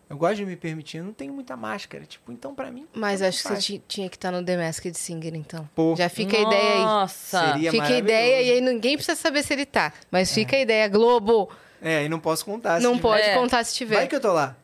Eu 0.09 0.17
gosto 0.17 0.35
de 0.37 0.45
me 0.45 0.57
permitir. 0.57 0.97
Eu 0.97 1.05
não 1.05 1.13
tenho 1.13 1.33
muita 1.33 1.55
máscara. 1.55 2.05
Tipo, 2.05 2.33
então 2.33 2.53
pra 2.53 2.69
mim. 2.69 2.85
Mas 2.93 3.21
acho 3.21 3.37
que 3.37 3.43
você 3.43 3.53
faz. 3.53 3.81
tinha 3.87 4.09
que 4.09 4.17
estar 4.17 4.29
no 4.31 4.43
The 4.43 4.57
Masked 4.57 4.97
Singer, 4.97 5.33
então. 5.35 5.69
Pô. 5.73 5.95
Já 5.95 6.09
fica 6.09 6.35
a 6.35 6.41
ideia 6.41 6.73
aí. 6.73 6.79
Nossa. 6.83 7.53
Seria 7.53 7.71
Fica 7.71 7.87
a 7.87 7.97
ideia 7.97 8.41
e 8.43 8.51
aí 8.51 8.61
ninguém 8.61 8.97
precisa 8.97 9.15
saber 9.15 9.41
se 9.43 9.53
ele 9.53 9.65
tá. 9.65 9.93
Mas 10.11 10.33
fica 10.33 10.57
a 10.57 10.59
ideia, 10.59 10.87
Globo. 10.89 11.49
É, 11.81 12.03
e 12.03 12.09
não 12.09 12.19
posso 12.19 12.43
contar. 12.43 12.77
se 12.79 12.83
não 12.83 12.91
tiver. 12.95 13.01
pode 13.01 13.23
É. 13.23 13.33
contar 13.35 13.63
se 13.63 13.73
tiver. 13.73 13.95
Vai 13.95 14.07
que 14.09 14.15
eu 14.15 14.19
tô 14.19 14.33
lá. 14.33 14.57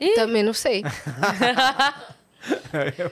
Ih, 0.00 0.14
Também 0.16 0.42
não 0.42 0.52
sei. 0.52 0.82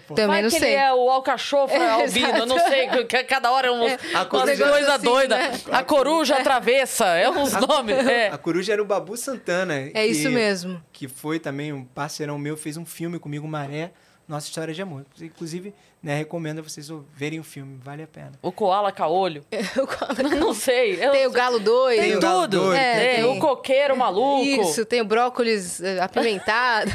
Também 0.09 0.27
vai 0.27 0.43
não 0.43 0.51
que 0.51 0.59
sei. 0.59 0.69
ele 0.71 0.77
é 0.77 0.93
o 0.93 1.09
alcachofra 1.11 1.77
É, 1.79 1.91
albino, 1.91 2.37
eu 2.39 2.47
não 2.47 2.59
sei, 2.59 2.89
que 3.05 3.25
cada 3.25 3.51
hora 3.51 3.69
é 3.69 3.71
uns, 3.71 3.93
A 4.15 4.19
umas 4.21 4.29
coruja- 4.29 4.69
coisas 4.71 4.91
assim, 4.91 5.05
doidas. 5.05 5.39
né? 5.39 5.61
A 5.73 5.83
coruja 5.83 6.43
travessa, 6.43 7.07
é 7.07 7.29
uns 7.31 7.53
nomes. 7.55 7.97
É. 8.11 8.29
A 8.29 8.39
coruja 8.39 8.73
era 8.73 8.83
o 8.83 8.85
Babu 8.85 9.17
Santana. 9.17 9.75
É 9.95 10.07
isso 10.07 10.31
mesmo. 10.31 10.83
Que 10.93 11.07
foi 11.09 11.39
também 11.39 11.73
um 11.73 11.85
parceirão 11.85 12.39
meu, 12.39 12.57
fez 12.57 12.77
um 12.77 12.85
filme 12.85 13.19
comigo, 13.19 13.47
Maré, 13.47 13.93
Nossa 14.27 14.47
História 14.47 14.73
de 14.75 14.83
Amor. 14.83 15.05
Inclusive, 15.21 15.73
né, 16.03 16.17
recomendo 16.17 16.63
vocês 16.63 16.89
verem 17.15 17.39
o 17.39 17.45
filme, 17.45 17.79
vale 17.83 18.03
a 18.03 18.07
pena. 18.07 18.33
O 18.43 18.51
Koala 18.51 18.91
Caolho. 18.91 19.45
O 19.77 19.87
Koala- 19.87 20.23
Não, 20.23 20.41
não 20.49 20.55
sei. 20.55 20.95
Eu 21.05 21.13
Tem 21.13 21.27
o 21.27 21.31
galo 21.31 21.59
doido. 21.61 22.01
Tem 22.01 22.19
galo 22.19 22.41
tudo. 22.43 22.57
doido, 22.63 22.75
É, 22.77 22.95
tem 23.15 23.15
tem- 23.17 23.25
o 23.25 23.39
coqueiro 23.39 23.97
maluco. 23.97 24.43
Isso, 24.45 24.85
tem 24.85 25.01
o 25.01 25.05
brócolis 25.05 25.81
eh, 25.83 26.01
apimentado. 26.01 26.91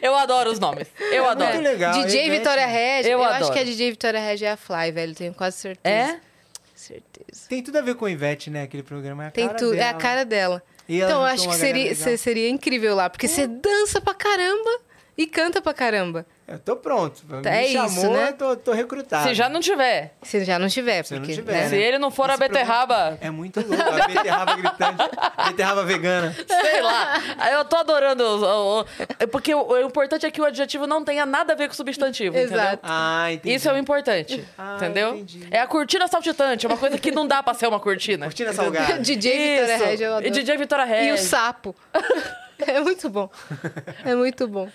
Eu 0.00 0.14
adoro 0.14 0.50
os 0.50 0.58
nomes. 0.58 0.88
Eu 1.10 1.26
adoro. 1.28 1.52
muito 1.54 1.64
legal. 1.64 1.92
DJ 1.92 2.26
Ivete. 2.26 2.38
Vitória 2.38 2.66
Regia. 2.66 3.12
Eu 3.12 3.18
Eu, 3.18 3.24
acho 3.24 3.36
adoro. 3.36 3.52
que 3.52 3.58
a 3.58 3.64
DJ 3.64 3.90
Vitória 3.90 4.20
Regia 4.20 4.48
é 4.48 4.52
a 4.52 4.56
Fly, 4.56 4.92
velho. 4.92 5.14
Tenho 5.14 5.34
quase 5.34 5.56
certeza. 5.58 6.12
É? 6.12 6.20
Certeza. 6.74 7.48
Tem 7.48 7.62
tudo 7.62 7.78
a 7.78 7.80
ver 7.82 7.94
com 7.94 8.08
Ivete, 8.08 8.50
né? 8.50 8.62
Aquele 8.62 8.82
programa 8.82 9.24
é 9.24 9.28
a 9.28 9.30
Tem 9.30 9.46
cara 9.46 9.58
tudo. 9.58 9.74
É 9.74 9.82
a 9.82 9.86
dela. 9.88 9.98
cara 10.00 10.24
dela. 10.24 10.62
E 10.88 11.00
ela 11.00 11.10
Então, 11.10 11.20
eu 11.22 11.26
acho 11.26 11.48
que 11.48 11.54
seria, 11.54 11.90
legal. 11.92 12.18
seria 12.18 12.48
incrível 12.48 12.94
lá, 12.94 13.08
porque 13.08 13.28
você 13.28 13.46
dança 13.46 14.00
pra 14.00 14.14
caramba 14.14 14.80
e 15.16 15.26
canta 15.26 15.60
pra 15.62 15.72
caramba. 15.72 16.26
Eu 16.46 16.58
tô 16.58 16.76
pronto. 16.76 17.22
Me 17.26 17.48
É 17.48 17.64
isso, 17.66 17.74
chamou, 17.74 18.12
né? 18.16 18.28
eu 18.28 18.32
tô, 18.34 18.56
tô 18.56 18.72
recrutado. 18.72 19.26
Se 19.28 19.34
já 19.34 19.48
não 19.48 19.60
tiver. 19.60 20.12
Se 20.22 20.44
já 20.44 20.58
não 20.58 20.68
tiver, 20.68 21.02
Se 21.04 21.14
não 21.14 21.20
porque. 21.20 21.34
tiver, 21.34 21.52
né? 21.52 21.60
né? 21.62 21.68
Se 21.68 21.76
ele 21.76 21.98
não 21.98 22.10
for 22.10 22.28
a 22.28 22.34
Esse 22.34 22.38
programa- 22.38 22.64
beterraba, 22.66 23.18
É 23.20 23.30
muito 23.30 23.60
louco. 23.60 23.82
A 23.82 24.06
beterraba 24.06 24.56
gritante. 24.56 25.02
A 25.36 25.44
beterraba 25.50 25.84
vegana. 25.84 26.34
sei 26.46 26.82
lá. 26.82 27.20
Eu 27.52 27.64
tô 27.64 27.76
adorando. 27.76 28.24
é 29.18 29.26
Porque 29.26 29.54
o, 29.54 29.78
importante 29.80 30.26
é 30.26 30.30
que 30.30 30.40
o 30.40 30.44
adjetivo 30.44 30.86
não 30.86 31.02
tenha 31.04 31.24
nada 31.24 31.52
a 31.52 31.56
ver 31.56 31.68
com 31.68 31.72
o 31.72 31.76
substantivo, 31.76 32.36
entendeu? 32.36 32.58
Exato. 32.58 32.80
Ah, 32.82 33.32
entendi. 33.32 33.54
Isso 33.54 33.68
é 33.68 33.72
o 33.72 33.78
importante, 33.78 34.44
Ah, 34.58 34.74
entendeu? 34.76 35.14
entendi. 35.14 35.46
É 35.50 35.60
a 35.60 35.66
cortina 35.66 36.06
saltitante, 36.08 36.66
é 36.66 36.68
uma 36.68 36.76
coisa 36.78 36.98
que 36.98 37.10
não 37.10 37.26
dá 37.26 37.42
pra 37.42 37.54
ser 37.54 37.66
uma 37.68 37.80
cortina. 37.80 38.26
Cortina 38.26 38.52
salgada. 38.52 38.98
DJ 39.00 39.32
Vitória 39.32 39.74
Isso. 39.76 39.84
Regia, 39.84 40.06
eu 40.06 40.12
adoro. 40.12 40.26
E 40.26 40.30
DJ 40.30 40.56
Vitória 40.56 40.84
Regia. 40.84 41.10
E 41.10 41.12
o 41.12 41.18
sapo. 41.18 41.74
É 42.66 42.80
muito 42.80 43.08
bom. 43.08 43.30
É 44.04 44.14
muito 44.14 44.46
bom. 44.48 44.68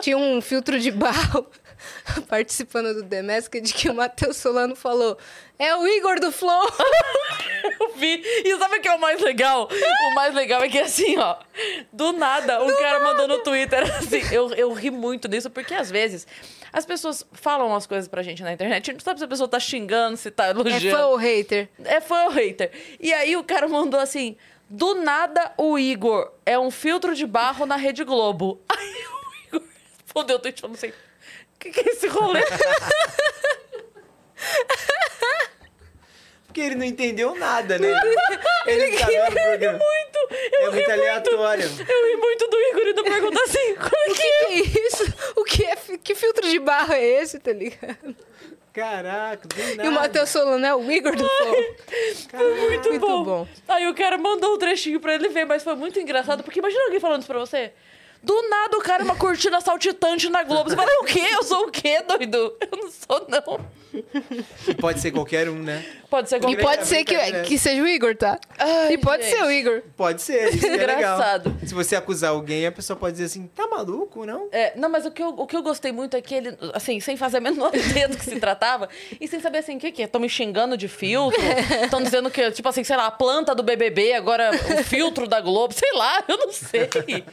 Tinha 0.00 0.16
um 0.16 0.40
filtro 0.40 0.78
de 0.78 0.90
barro 0.90 1.46
participando 2.28 2.94
do 2.94 3.02
The 3.04 3.22
Masked 3.22 3.72
que 3.74 3.88
o 3.88 3.94
Matheus 3.94 4.36
Solano 4.36 4.74
falou: 4.76 5.16
É 5.58 5.74
o 5.76 5.86
Igor 5.86 6.20
do 6.20 6.30
Flow. 6.32 6.62
Eu 7.80 7.94
vi. 7.94 8.22
E 8.44 8.56
sabe 8.58 8.76
o 8.78 8.80
que 8.80 8.88
é 8.88 8.94
o 8.94 9.00
mais 9.00 9.20
legal? 9.20 9.68
O 10.10 10.14
mais 10.14 10.34
legal 10.34 10.62
é 10.62 10.68
que 10.68 10.78
assim, 10.78 11.16
ó. 11.18 11.36
Do 11.92 12.12
nada, 12.12 12.62
o 12.62 12.76
cara 12.78 13.00
mandou 13.00 13.28
no 13.28 13.38
Twitter 13.38 13.82
assim. 13.96 14.20
Eu, 14.32 14.52
eu 14.54 14.72
ri 14.72 14.90
muito 14.90 15.28
disso, 15.28 15.50
porque 15.50 15.74
às 15.74 15.90
vezes 15.90 16.26
as 16.72 16.84
pessoas 16.86 17.24
falam 17.32 17.68
umas 17.68 17.86
coisas 17.86 18.08
pra 18.08 18.22
gente 18.22 18.42
na 18.42 18.52
internet. 18.52 18.72
A 18.90 18.92
gente 18.92 18.94
não 18.94 19.04
sabe 19.04 19.18
se 19.20 19.24
a 19.24 19.28
pessoa 19.28 19.48
tá 19.48 19.60
xingando, 19.60 20.16
se 20.16 20.30
tá 20.30 20.46
É 20.46 20.50
elogiando. 20.50 20.96
fã 20.96 21.06
ou 21.06 21.16
hater? 21.16 21.68
É 21.84 22.00
fã 22.00 22.24
ou 22.24 22.30
hater. 22.30 22.70
E 22.98 23.12
aí 23.12 23.36
o 23.36 23.44
cara 23.44 23.68
mandou 23.68 24.00
assim: 24.00 24.36
do 24.72 24.94
nada 24.94 25.52
o 25.58 25.78
Igor 25.78 26.32
é 26.46 26.58
um 26.58 26.70
filtro 26.70 27.14
de 27.14 27.26
barro 27.26 27.66
na 27.66 27.76
Rede 27.76 28.02
Globo. 28.04 28.62
Aí 28.74 28.88
o 28.88 29.56
Igor 29.56 29.68
respondeu 30.02 30.36
o 30.36 30.38
tweet 30.38 30.60
falando 30.62 30.76
assim: 30.76 30.88
o 30.88 31.58
que, 31.58 31.70
que 31.70 31.80
é 31.80 31.92
esse 31.92 32.08
rolê? 32.08 32.40
Porque 36.46 36.60
ele 36.60 36.74
não 36.74 36.84
entendeu 36.84 37.34
nada, 37.34 37.78
né? 37.78 37.88
Ele 38.66 38.90
não 38.90 38.98
tá 38.98 39.06
vendo 39.06 39.28
o 39.28 39.32
programa. 39.32 39.78
muito! 39.78 40.18
Eu 40.30 40.60
É 40.60 40.64
ri 40.66 40.70
muito 40.72 40.92
aleatório. 40.92 41.64
Eu 41.64 42.06
ri 42.08 42.16
muito 42.16 42.46
do 42.48 42.60
Igor 42.60 42.86
e 42.86 42.92
do 42.92 43.04
pergunta 43.04 43.42
assim: 43.42 43.58
é 43.74 44.10
O 44.10 44.14
que 44.14 44.14
que, 44.14 44.22
que 44.22 44.78
é 44.78 44.86
isso? 44.86 45.14
O 45.36 45.44
que 45.44 45.64
é 45.64 45.76
que 45.98 46.14
filtro 46.14 46.48
de 46.48 46.58
barro 46.58 46.92
é 46.92 47.02
esse, 47.02 47.38
tá 47.40 47.52
ligado? 47.52 48.14
Caraca, 48.72 49.46
do 49.48 49.56
nada. 49.76 49.84
E 49.84 49.88
o 49.88 49.92
Matheus 49.92 50.30
Solano 50.30 50.64
é 50.64 50.74
o 50.74 50.90
Igor 50.90 51.14
do 51.14 51.28
Flow. 51.28 51.54
Foi 52.30 52.60
muito, 52.68 52.88
Muito 52.88 53.00
bom. 53.06 53.24
bom. 53.24 53.48
Aí 53.68 53.86
o 53.86 53.94
cara 53.94 54.16
mandou 54.16 54.54
um 54.54 54.58
trechinho 54.58 54.98
pra 54.98 55.14
ele 55.14 55.28
ver, 55.28 55.44
mas 55.44 55.62
foi 55.62 55.74
muito 55.74 56.00
engraçado, 56.00 56.42
porque 56.42 56.58
imagina 56.60 56.84
alguém 56.84 56.98
falando 57.00 57.20
isso 57.20 57.28
pra 57.28 57.38
você. 57.38 57.72
Do 58.22 58.48
nada 58.48 58.78
o 58.78 58.80
cara 58.80 59.02
é 59.02 59.04
uma 59.04 59.16
cortina 59.16 59.60
saltitante 59.60 60.28
na 60.30 60.44
Globo. 60.44 60.70
Você 60.70 60.76
fala, 60.76 60.88
o 61.02 61.04
quê? 61.04 61.20
Eu 61.32 61.42
sou 61.42 61.66
o 61.66 61.70
quê, 61.70 62.02
doido? 62.02 62.56
Eu 62.60 62.78
não 62.78 62.90
sou, 62.90 63.26
não. 63.28 64.74
Pode 64.80 65.00
ser 65.00 65.10
qualquer 65.10 65.48
um, 65.48 65.58
né? 65.60 65.84
Pode 66.12 66.28
ser 66.28 66.44
E 66.46 66.56
pode 66.58 66.86
ser 66.86 67.04
que, 67.04 67.42
que 67.44 67.56
seja 67.56 67.82
o 67.82 67.88
Igor, 67.88 68.14
tá? 68.14 68.38
Ai, 68.58 68.92
e 68.92 68.98
pode 68.98 69.22
gente. 69.22 69.34
ser 69.34 69.42
o 69.44 69.50
Igor. 69.50 69.80
Pode 69.96 70.20
ser, 70.20 70.54
isso 70.54 70.66
é 70.66 70.76
legal. 70.76 70.98
Engraçado. 70.98 71.56
Se 71.64 71.72
você 71.72 71.96
acusar 71.96 72.32
alguém, 72.32 72.66
a 72.66 72.70
pessoa 72.70 72.98
pode 72.98 73.12
dizer 73.12 73.24
assim, 73.24 73.46
tá 73.46 73.66
maluco, 73.66 74.26
não? 74.26 74.46
É, 74.52 74.74
não, 74.76 74.90
mas 74.90 75.06
o 75.06 75.10
que, 75.10 75.22
eu, 75.22 75.30
o 75.30 75.46
que 75.46 75.56
eu 75.56 75.62
gostei 75.62 75.90
muito 75.90 76.14
é 76.14 76.20
que 76.20 76.34
ele, 76.34 76.54
assim, 76.74 77.00
sem 77.00 77.16
fazer 77.16 77.38
a 77.38 77.40
menor 77.40 77.70
ideia 77.74 78.10
do 78.10 78.18
que 78.18 78.26
se 78.26 78.38
tratava, 78.38 78.90
e 79.18 79.26
sem 79.26 79.40
saber, 79.40 79.58
assim, 79.60 79.78
o 79.78 79.80
que 79.80 79.90
que 79.90 80.02
é? 80.02 80.04
Estão 80.04 80.20
me 80.20 80.28
xingando 80.28 80.76
de 80.76 80.86
filtro? 80.86 81.40
Estão 81.82 82.02
dizendo 82.02 82.30
que, 82.30 82.50
tipo 82.50 82.68
assim, 82.68 82.84
sei 82.84 82.98
lá, 82.98 83.06
a 83.06 83.10
planta 83.10 83.54
do 83.54 83.62
BBB, 83.62 84.12
agora 84.12 84.50
o 84.78 84.84
filtro 84.84 85.26
da 85.26 85.40
Globo, 85.40 85.72
sei 85.72 85.92
lá, 85.94 86.22
eu 86.28 86.36
não 86.36 86.52
sei. 86.52 86.90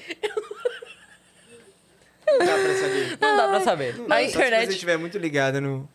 Não 2.31 2.45
dá 2.45 2.53
pra 2.53 2.75
saber. 2.75 3.17
Não 3.19 3.37
dá 3.37 3.47
pra 3.47 3.61
saber. 3.61 3.97
Não 3.97 4.07
Na 4.07 4.15
dá, 4.15 4.21
Só 4.21 4.27
se 4.27 4.31
você 4.33 4.37
internet... 4.45 4.69
estiver 4.69 4.97
muito 4.97 5.17
ligado 5.17 5.59
no... 5.59 5.89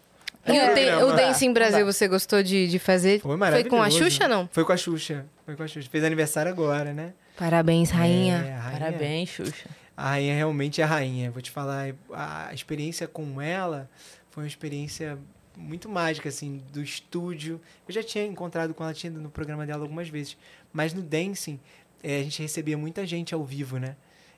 E 0.46 0.50
o, 0.50 0.54
Dan- 0.54 0.72
programa. 0.74 1.04
o 1.06 1.16
Dance 1.16 1.46
em 1.46 1.52
Brasil 1.52 1.84
você 1.86 2.06
gostou 2.08 2.42
de, 2.42 2.68
de 2.68 2.78
fazer? 2.78 3.20
Foi 3.20 3.36
maravilhoso. 3.36 3.70
com 3.70 3.82
a 3.82 3.90
Xuxa, 3.90 4.28
não? 4.28 4.48
Foi 4.52 4.64
com 4.64 4.72
a 4.72 4.76
Xuxa. 4.76 5.24
Foi 5.46 5.56
com 5.56 5.62
a 5.62 5.66
Xuxa. 5.68 5.88
Fez 5.90 6.04
aniversário 6.04 6.50
agora, 6.50 6.92
né? 6.92 7.12
Parabéns, 7.36 7.90
É, 7.90 7.94
rainha. 7.94 8.36
a 8.36 8.60
rainha- 8.60 8.78
Parabéns, 8.80 9.28
Xuxa. 9.30 9.68
A 9.96 10.10
rainha 10.10 10.34
realmente 10.34 10.80
é 10.80 10.84
a 10.84 10.86
rainha. 10.86 11.30
Vou 11.30 11.40
te 11.40 11.50
falar, 11.50 11.94
a 12.12 12.52
experiência 12.52 13.06
com 13.08 13.40
ela 13.40 13.88
foi 14.30 14.42
uma 14.44 14.48
experiência 14.48 15.16
muito 15.56 15.88
mágica, 15.88 16.28
assim, 16.28 16.60
do 16.72 16.82
estúdio. 16.82 17.60
Eu 17.88 17.94
já 17.94 18.02
tinha 18.02 18.26
encontrado 18.26 18.74
com 18.74 18.82
ela, 18.82 18.92
tinha 18.92 19.10
ido 19.10 19.20
no 19.20 19.30
programa 19.30 19.64
dela 19.64 19.82
algumas 19.84 20.08
vezes. 20.08 20.36
Mas 20.72 20.92
no 20.92 21.00
Dancing, 21.00 21.60
eh, 22.02 22.18
a 22.20 22.22
gente 22.24 22.42
recebia 22.42 22.76
muita 22.76 23.06
gente 23.06 23.32
ao 23.34 23.44
vivo, 23.44 23.78
né? 23.78 23.94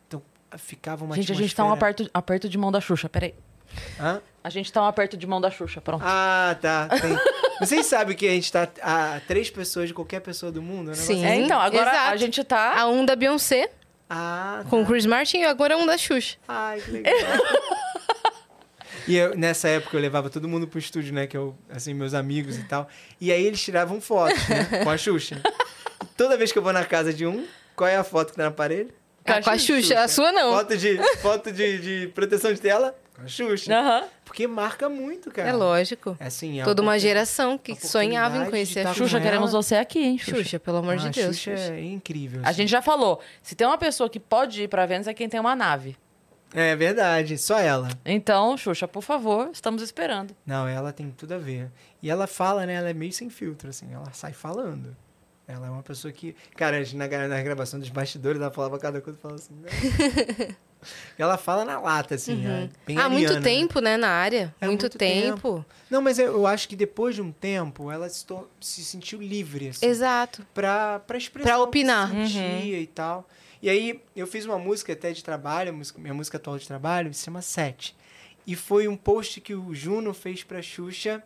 Então, 0.06 0.20
ficava 0.58 1.04
uma 1.06 1.14
Gente, 1.16 1.32
a 1.32 1.34
gente 1.34 1.54
tá 1.54 1.64
um 1.64 1.68
atmosfera- 1.72 1.90
aperto, 1.90 2.10
aperto 2.12 2.48
de 2.50 2.58
mão 2.58 2.70
da 2.70 2.80
Xuxa, 2.80 3.08
peraí. 3.08 3.34
Hã? 4.00 4.20
A 4.42 4.50
gente 4.50 4.72
tá 4.72 4.82
um 4.82 4.86
aperto 4.86 5.16
de 5.16 5.26
mão 5.26 5.40
da 5.40 5.50
Xuxa, 5.50 5.80
pronto. 5.80 6.02
Ah, 6.06 6.56
tá. 6.60 6.88
Tem- 6.88 7.18
Vocês 7.58 7.86
sabem 7.86 8.14
que 8.16 8.26
a 8.28 8.30
gente 8.30 8.52
tá 8.52 8.68
a 8.82 9.20
três 9.26 9.50
pessoas 9.50 9.88
de 9.88 9.94
qualquer 9.94 10.20
pessoa 10.20 10.52
do 10.52 10.60
mundo? 10.62 10.88
né? 10.88 10.94
Sim. 10.94 11.24
é, 11.24 11.36
então, 11.36 11.58
agora 11.58 11.90
exato. 11.90 12.10
a 12.12 12.16
gente 12.16 12.44
tá... 12.44 12.78
A 12.78 12.86
um 12.86 13.04
da 13.04 13.16
Beyoncé 13.16 13.70
Ah, 14.10 14.62
com 14.68 14.80
o 14.80 14.82
tá. 14.84 14.90
Chris 14.90 15.06
Martin 15.06 15.38
e 15.38 15.44
agora 15.46 15.76
um 15.76 15.86
da 15.86 15.96
Xuxa. 15.98 16.36
Ai, 16.46 16.80
que 16.80 16.90
legal. 16.90 17.12
E 19.08 19.16
eu, 19.16 19.36
nessa 19.36 19.68
época 19.68 19.96
eu 19.96 20.00
levava 20.00 20.28
todo 20.28 20.48
mundo 20.48 20.66
pro 20.66 20.80
estúdio, 20.80 21.14
né? 21.14 21.28
Que 21.28 21.36
eu, 21.36 21.56
assim, 21.70 21.94
meus 21.94 22.12
amigos 22.12 22.58
e 22.58 22.64
tal. 22.64 22.88
E 23.20 23.30
aí 23.30 23.44
eles 23.46 23.62
tiravam 23.62 24.00
fotos, 24.00 24.48
né? 24.48 24.64
Com 24.82 24.90
a 24.90 24.96
Xuxa. 24.96 25.40
Toda 26.16 26.36
vez 26.36 26.50
que 26.50 26.58
eu 26.58 26.62
vou 26.62 26.72
na 26.72 26.84
casa 26.84 27.14
de 27.14 27.24
um, 27.24 27.46
qual 27.76 27.86
é 27.88 27.96
a 27.96 28.02
foto 28.02 28.30
que 28.32 28.36
tá 28.36 28.42
no 28.42 28.48
aparelho? 28.48 28.92
Ah, 29.24 29.40
com 29.42 29.50
a 29.50 29.58
Xuxa. 29.58 30.00
A 30.00 30.08
sua 30.08 30.32
não. 30.32 30.52
Foto 30.52 30.76
de, 30.76 30.98
foto 31.20 31.52
de, 31.52 31.78
de 31.78 32.08
proteção 32.08 32.52
de 32.52 32.60
tela? 32.60 32.96
Com 33.16 33.22
a 33.22 33.28
Xuxa. 33.28 34.08
Porque 34.26 34.46
marca 34.46 34.90
muito, 34.90 35.30
cara. 35.30 35.48
É 35.48 35.52
lógico. 35.52 36.14
É 36.20 36.26
assim, 36.26 36.60
é 36.60 36.64
Toda 36.64 36.82
uma 36.82 36.98
geração 36.98 37.56
que 37.56 37.74
sonhava 37.74 38.36
em 38.36 38.50
conhecer 38.50 38.80
a 38.80 38.84
tá 38.84 38.94
Xuxa. 38.94 39.18
Queremos 39.18 39.52
você 39.52 39.76
aqui, 39.76 40.00
hein, 40.00 40.18
Xuxa. 40.18 40.36
Xuxa, 40.36 40.60
pelo 40.60 40.76
amor 40.78 40.94
Ah, 40.94 40.96
de 40.96 41.10
Deus. 41.10 41.36
Xuxa 41.38 41.56
Xuxa. 41.56 41.72
é 41.74 41.82
incrível. 41.84 42.42
A 42.44 42.50
assim. 42.50 42.58
gente 42.58 42.68
já 42.68 42.82
falou, 42.82 43.18
se 43.42 43.54
tem 43.54 43.66
uma 43.66 43.78
pessoa 43.78 44.10
que 44.10 44.20
pode 44.20 44.64
ir 44.64 44.68
pra 44.68 44.84
Vênus 44.84 45.06
é 45.06 45.14
quem 45.14 45.28
tem 45.30 45.40
uma 45.40 45.56
nave. 45.56 45.96
É 46.54 46.76
verdade, 46.76 47.38
só 47.38 47.58
ela. 47.58 47.88
Então, 48.04 48.54
Xuxa, 48.56 48.86
por 48.86 49.02
favor, 49.02 49.48
estamos 49.50 49.80
esperando. 49.82 50.36
Não, 50.44 50.68
ela 50.68 50.92
tem 50.92 51.10
tudo 51.10 51.32
a 51.32 51.38
ver. 51.38 51.70
E 52.02 52.10
ela 52.10 52.26
fala, 52.26 52.66
né? 52.66 52.74
Ela 52.74 52.90
é 52.90 52.94
meio 52.94 53.12
sem 53.12 53.30
filtro, 53.30 53.70
assim. 53.70 53.92
Ela 53.92 54.12
sai 54.12 54.32
falando. 54.34 54.94
Ela 55.48 55.68
é 55.68 55.70
uma 55.70 55.82
pessoa 55.82 56.12
que... 56.12 56.36
Cara, 56.56 56.82
na, 56.94 57.28
na 57.28 57.42
gravação 57.42 57.78
dos 57.80 57.88
bastidores, 57.88 58.40
ela 58.40 58.50
falava 58.50 58.78
cada 58.78 59.00
coisa 59.00 59.18
e 59.18 59.22
falava 59.22 59.40
assim... 59.40 59.54
"Né?" 59.54 60.56
ela 61.18 61.36
fala 61.36 61.64
na 61.64 61.80
lata, 61.80 62.14
assim. 62.14 62.46
é 62.46 62.68
bem 62.86 62.96
Há 62.98 63.08
muito 63.08 63.26
ariana, 63.26 63.40
né? 63.40 63.42
tempo, 63.42 63.80
né, 63.80 63.96
na 63.96 64.08
área. 64.08 64.54
É 64.60 64.66
muito, 64.66 64.82
muito 64.82 64.98
tempo. 64.98 65.64
Não, 65.90 66.00
mas 66.02 66.18
eu, 66.18 66.46
acho 66.46 66.68
que 66.68 66.76
depois 66.76 67.14
de 67.14 67.22
um 67.22 67.30
tempo, 67.32 67.90
ela 67.90 68.08
se, 68.08 68.24
se 68.60 68.84
sentiu 68.84 69.20
livre, 69.20 69.68
assim. 69.68 69.86
Exato. 69.86 70.46
pra, 70.54 70.98
pra 71.00 71.16
expressar 71.18 71.48
Pra 71.48 71.58
o 71.58 71.62
que 71.62 71.68
opinar. 71.68 72.08
sentia 72.10 72.78
e 72.80 72.86
tal. 72.86 73.28
E 73.62 73.70
aí, 73.70 74.02
eu 74.14 74.26
fiz 74.26 74.44
uma 74.44 74.58
música 74.58 74.92
até 74.92 75.12
de 75.12 75.24
trabalho, 75.24 75.72
música- 75.72 75.98
minha 76.00 76.14
música 76.14 76.36
atual 76.36 76.58
de 76.58 76.66
trabalho, 76.66 77.12
se 77.14 77.24
chama 77.24 77.40
Sete. 77.42 77.96
E 78.46 78.54
foi 78.54 78.86
um 78.86 78.96
post 78.96 79.40
que 79.40 79.54
o 79.54 79.74
Juno 79.74 80.14
fez 80.14 80.44
pra 80.44 80.62
Xuxa 80.62 81.22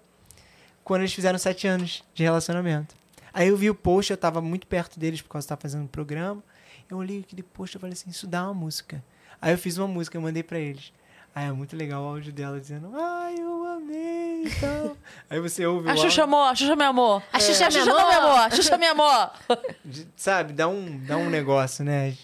quando 0.82 1.02
eles 1.02 1.12
fizeram 1.12 1.38
sete 1.38 1.66
anos 1.66 2.02
de 2.14 2.22
relacionamento. 2.22 2.94
Aí 3.32 3.48
eu 3.48 3.56
vi 3.56 3.68
o 3.68 3.74
post, 3.74 4.10
eu 4.10 4.16
tava 4.16 4.40
muito 4.40 4.66
perto 4.66 4.98
deles 4.98 5.20
por 5.20 5.28
causa 5.28 5.46
que 5.46 5.52
eu 5.52 5.56
tava 5.56 5.62
fazendo 5.62 5.84
um 5.84 5.86
programa. 5.86 6.42
Eu 6.90 6.96
olhei 6.96 7.20
aquele 7.20 7.42
post 7.42 7.76
e 7.76 7.80
falei 7.80 7.92
assim, 7.92 8.08
isso 8.10 8.26
dá 8.26 8.44
uma 8.44 8.54
música. 8.54 9.04
Aí 9.40 9.52
eu 9.52 9.58
fiz 9.58 9.78
uma 9.78 9.88
música, 9.88 10.16
eu 10.16 10.22
mandei 10.22 10.42
pra 10.42 10.58
eles. 10.58 10.92
Aí 11.34 11.46
é 11.46 11.52
muito 11.52 11.76
legal 11.76 12.02
o 12.02 12.08
áudio 12.08 12.32
dela 12.32 12.58
dizendo, 12.60 12.90
ai, 12.94 13.36
eu 13.38 13.64
amei 13.64 14.44
e 14.46 14.50
tal. 14.60 14.96
Aí 15.30 15.38
você 15.40 15.64
ouve 15.64 15.88
A 15.88 15.92
o 15.94 15.96
Xuxa 15.96 16.22
áudio, 16.22 16.24
amou, 16.24 16.42
a 16.44 16.54
Xuxa 16.56 16.76
me 16.76 16.84
amou. 16.84 17.22
A 17.32 17.38
Xuxa 17.40 17.64
a 17.66 17.68
me 17.68 17.72
Xuxa 17.74 17.90
amou. 17.90 18.00
não 18.02 18.08
me 18.10 18.14
amou, 18.16 18.32
a 18.36 18.50
Xuxa 18.50 18.78
me 18.78 18.86
amou. 18.86 19.30
de- 19.84 20.08
sabe, 20.16 20.52
dá 20.52 20.66
um, 20.68 20.98
dá 21.06 21.16
um 21.16 21.30
negócio, 21.30 21.84
né? 21.84 22.14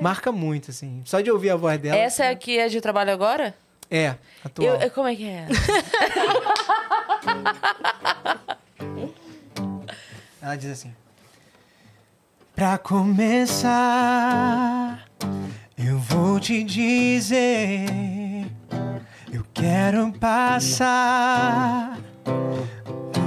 Marca 0.00 0.32
muito, 0.32 0.70
assim. 0.70 1.02
Só 1.04 1.20
de 1.20 1.30
ouvir 1.30 1.50
a 1.50 1.56
voz 1.56 1.78
dela. 1.78 1.96
Essa 1.96 2.24
é 2.24 2.30
a 2.30 2.34
que 2.34 2.58
é 2.58 2.68
de 2.68 2.80
trabalho 2.80 3.12
agora? 3.12 3.54
É, 3.90 4.16
atual. 4.44 4.66
Eu, 4.68 4.76
eu- 4.80 4.90
como 4.90 5.06
é 5.06 5.14
que 5.14 5.24
é? 5.28 5.46
Ela 10.40 10.56
diz 10.56 10.70
assim: 10.70 10.94
Pra 12.54 12.78
começar, 12.78 13.66
eu 15.76 15.98
vou 15.98 16.40
te 16.40 16.64
dizer. 16.64 17.86
Eu 19.32 19.44
quero 19.52 20.12
passar 20.12 21.98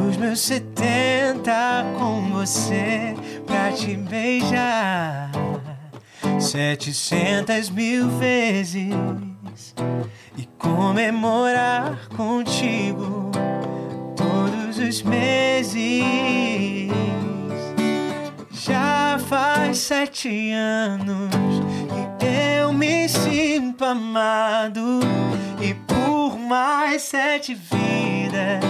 os 0.10 0.18
meus 0.18 0.40
setenta 0.40 1.86
com 1.98 2.30
você 2.32 3.16
pra 3.46 3.72
te 3.72 3.96
beijar 3.96 5.32
setecentas 6.40 7.70
mil 7.70 8.10
vezes 8.18 8.94
e 10.38 10.46
comemorar 10.58 12.08
contigo 12.16 13.30
todos 14.16 14.78
os 14.80 15.04
meses. 15.04 16.04
Já 18.62 19.18
faz 19.30 19.78
sete 19.78 20.52
anos 20.52 21.30
que 22.20 22.26
eu 22.60 22.74
me 22.74 23.08
sinto 23.08 23.86
amado 23.86 25.00
e 25.62 25.74
por 25.74 26.38
mais 26.38 27.04
sete 27.04 27.56
vidas 27.56 28.66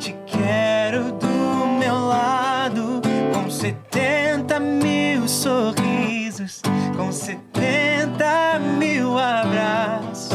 te 0.00 0.16
quero 0.26 1.12
do 1.12 1.66
meu 1.78 2.06
lado 2.06 3.02
com 3.34 3.50
setenta 3.50 4.58
mil 4.58 5.28
sorrisos, 5.28 6.62
com 6.96 7.12
setenta 7.12 8.58
mil 8.78 9.18
abraços 9.18 10.32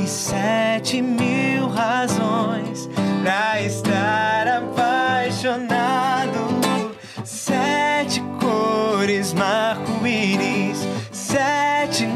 e 0.00 0.06
sete 0.06 1.02
mil 1.02 1.66
razões 1.66 2.88
pra 3.20 3.60
estar 3.60 4.46
apaixonado. 4.46 5.93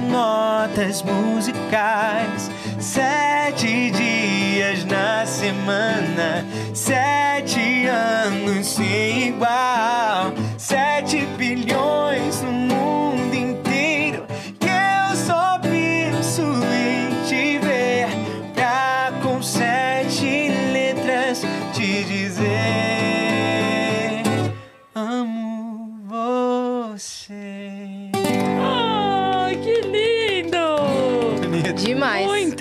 Notas 0.09 1.03
musicais, 1.03 2.51
sete 2.79 3.91
dias 3.91 4.85
na 4.85 5.25
semana, 5.27 6.45
sete 6.75 7.87
anos 7.87 8.67
sem 8.67 9.29
igual, 9.29 10.33
sete 10.57 11.27
bilhões 11.37 12.43
no 12.43 12.58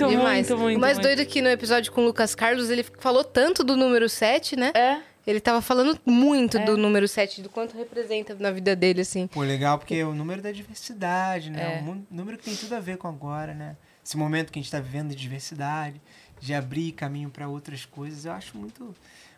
Muito, 0.08 0.18
demais. 0.18 0.48
muito, 0.48 0.62
muito, 0.62 0.76
O 0.76 0.80
mais 0.80 0.96
muito. 0.96 1.06
doido 1.06 1.20
é 1.20 1.24
que 1.24 1.40
no 1.42 1.48
episódio 1.48 1.92
com 1.92 2.02
o 2.02 2.04
Lucas 2.04 2.34
Carlos, 2.34 2.70
ele 2.70 2.82
falou 2.98 3.22
tanto 3.24 3.62
do 3.62 3.76
número 3.76 4.08
7, 4.08 4.56
né? 4.56 4.72
É. 4.74 5.00
Ele 5.26 5.40
tava 5.40 5.60
falando 5.60 6.00
muito 6.06 6.58
do 6.60 6.78
número 6.78 7.06
7, 7.06 7.42
do 7.42 7.50
quanto 7.50 7.76
representa 7.76 8.34
na 8.38 8.50
vida 8.50 8.74
dele, 8.74 9.02
assim. 9.02 9.26
Pô, 9.26 9.42
legal, 9.42 9.78
porque 9.78 9.96
é 9.96 10.04
o 10.04 10.14
número 10.14 10.40
da 10.40 10.50
diversidade, 10.50 11.50
né? 11.50 11.80
É. 11.80 11.82
Um 11.82 12.02
número 12.10 12.38
que 12.38 12.44
tem 12.44 12.56
tudo 12.56 12.74
a 12.74 12.80
ver 12.80 12.96
com 12.96 13.06
agora, 13.08 13.52
né? 13.52 13.76
Esse 14.02 14.16
momento 14.16 14.50
que 14.50 14.58
a 14.58 14.60
gente 14.62 14.68
está 14.68 14.80
vivendo 14.80 15.10
de 15.10 15.16
diversidade, 15.16 16.00
de 16.40 16.54
abrir 16.54 16.92
caminho 16.92 17.28
para 17.28 17.46
outras 17.46 17.84
coisas, 17.84 18.24
eu 18.24 18.32
acho 18.32 18.56
muito, 18.56 18.94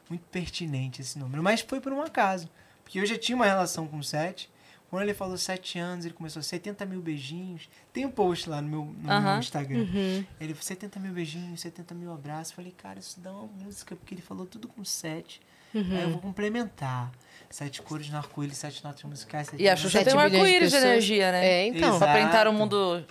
muito 0.09 0.23
pertinente 0.31 1.01
esse 1.01 1.19
número. 1.19 1.43
Mas 1.43 1.61
foi 1.61 1.81
por 1.81 1.93
um 1.93 2.01
acaso, 2.01 2.49
porque 2.85 3.01
eu 3.01 3.07
já 3.07 3.19
tinha 3.19 3.35
uma 3.35 3.47
relação 3.47 3.89
com 3.89 3.99
o 3.99 4.05
7. 4.05 4.49
Quando 4.91 5.05
ele 5.05 5.15
falou 5.15 5.39
7 5.39 5.79
anos, 5.79 6.05
ele 6.05 6.13
começou 6.15 6.43
70 6.43 6.85
mil 6.85 7.01
beijinhos. 7.01 7.69
Tem 7.93 8.05
um 8.05 8.11
post 8.11 8.51
lá 8.51 8.61
no 8.61 8.69
meu, 8.69 8.85
no 8.85 9.23
meu. 9.23 9.39
Instagram. 9.39 9.79
Uhum. 9.79 10.25
Ele 10.41 10.53
falou 10.53 10.63
70 10.63 10.99
mil 10.99 11.13
beijinhos, 11.13 11.61
70 11.61 11.95
mil 11.95 12.13
abraços. 12.13 12.53
Falei, 12.53 12.73
cara, 12.77 12.99
isso 12.99 13.21
dá 13.21 13.31
uma 13.31 13.47
música, 13.65 13.95
porque 13.95 14.15
ele 14.15 14.21
falou 14.23 14.47
tudo 14.47 14.67
com 14.67 14.85
7. 14.85 15.41
Uhum. 15.73 15.87
Aí 15.97 16.03
eu 16.03 16.11
vou 16.11 16.19
complementar. 16.21 17.13
Sete 17.49 17.81
cores 17.83 18.09
no 18.11 18.17
arco-íris, 18.19 18.59
sete 18.59 18.83
notas 18.85 19.03
musicais. 19.05 19.47
sete 19.49 19.63
E 19.63 19.69
a 19.69 19.71
notas- 19.73 19.83
Xuxa 19.83 19.99
Sete 19.99 20.11
tem 20.11 20.15
um 20.15 20.29
de 20.29 20.37
arco-íris 20.37 20.71
de, 20.71 20.77
pessoas. 20.77 20.85
energia, 20.85 21.33
né? 21.33 21.47
É, 21.47 21.67
então. 21.69 21.97
Exato. 21.97 21.99
Pra 22.13 22.25
pintar 22.27 22.49
o 22.49 22.53
mundo 22.53 23.05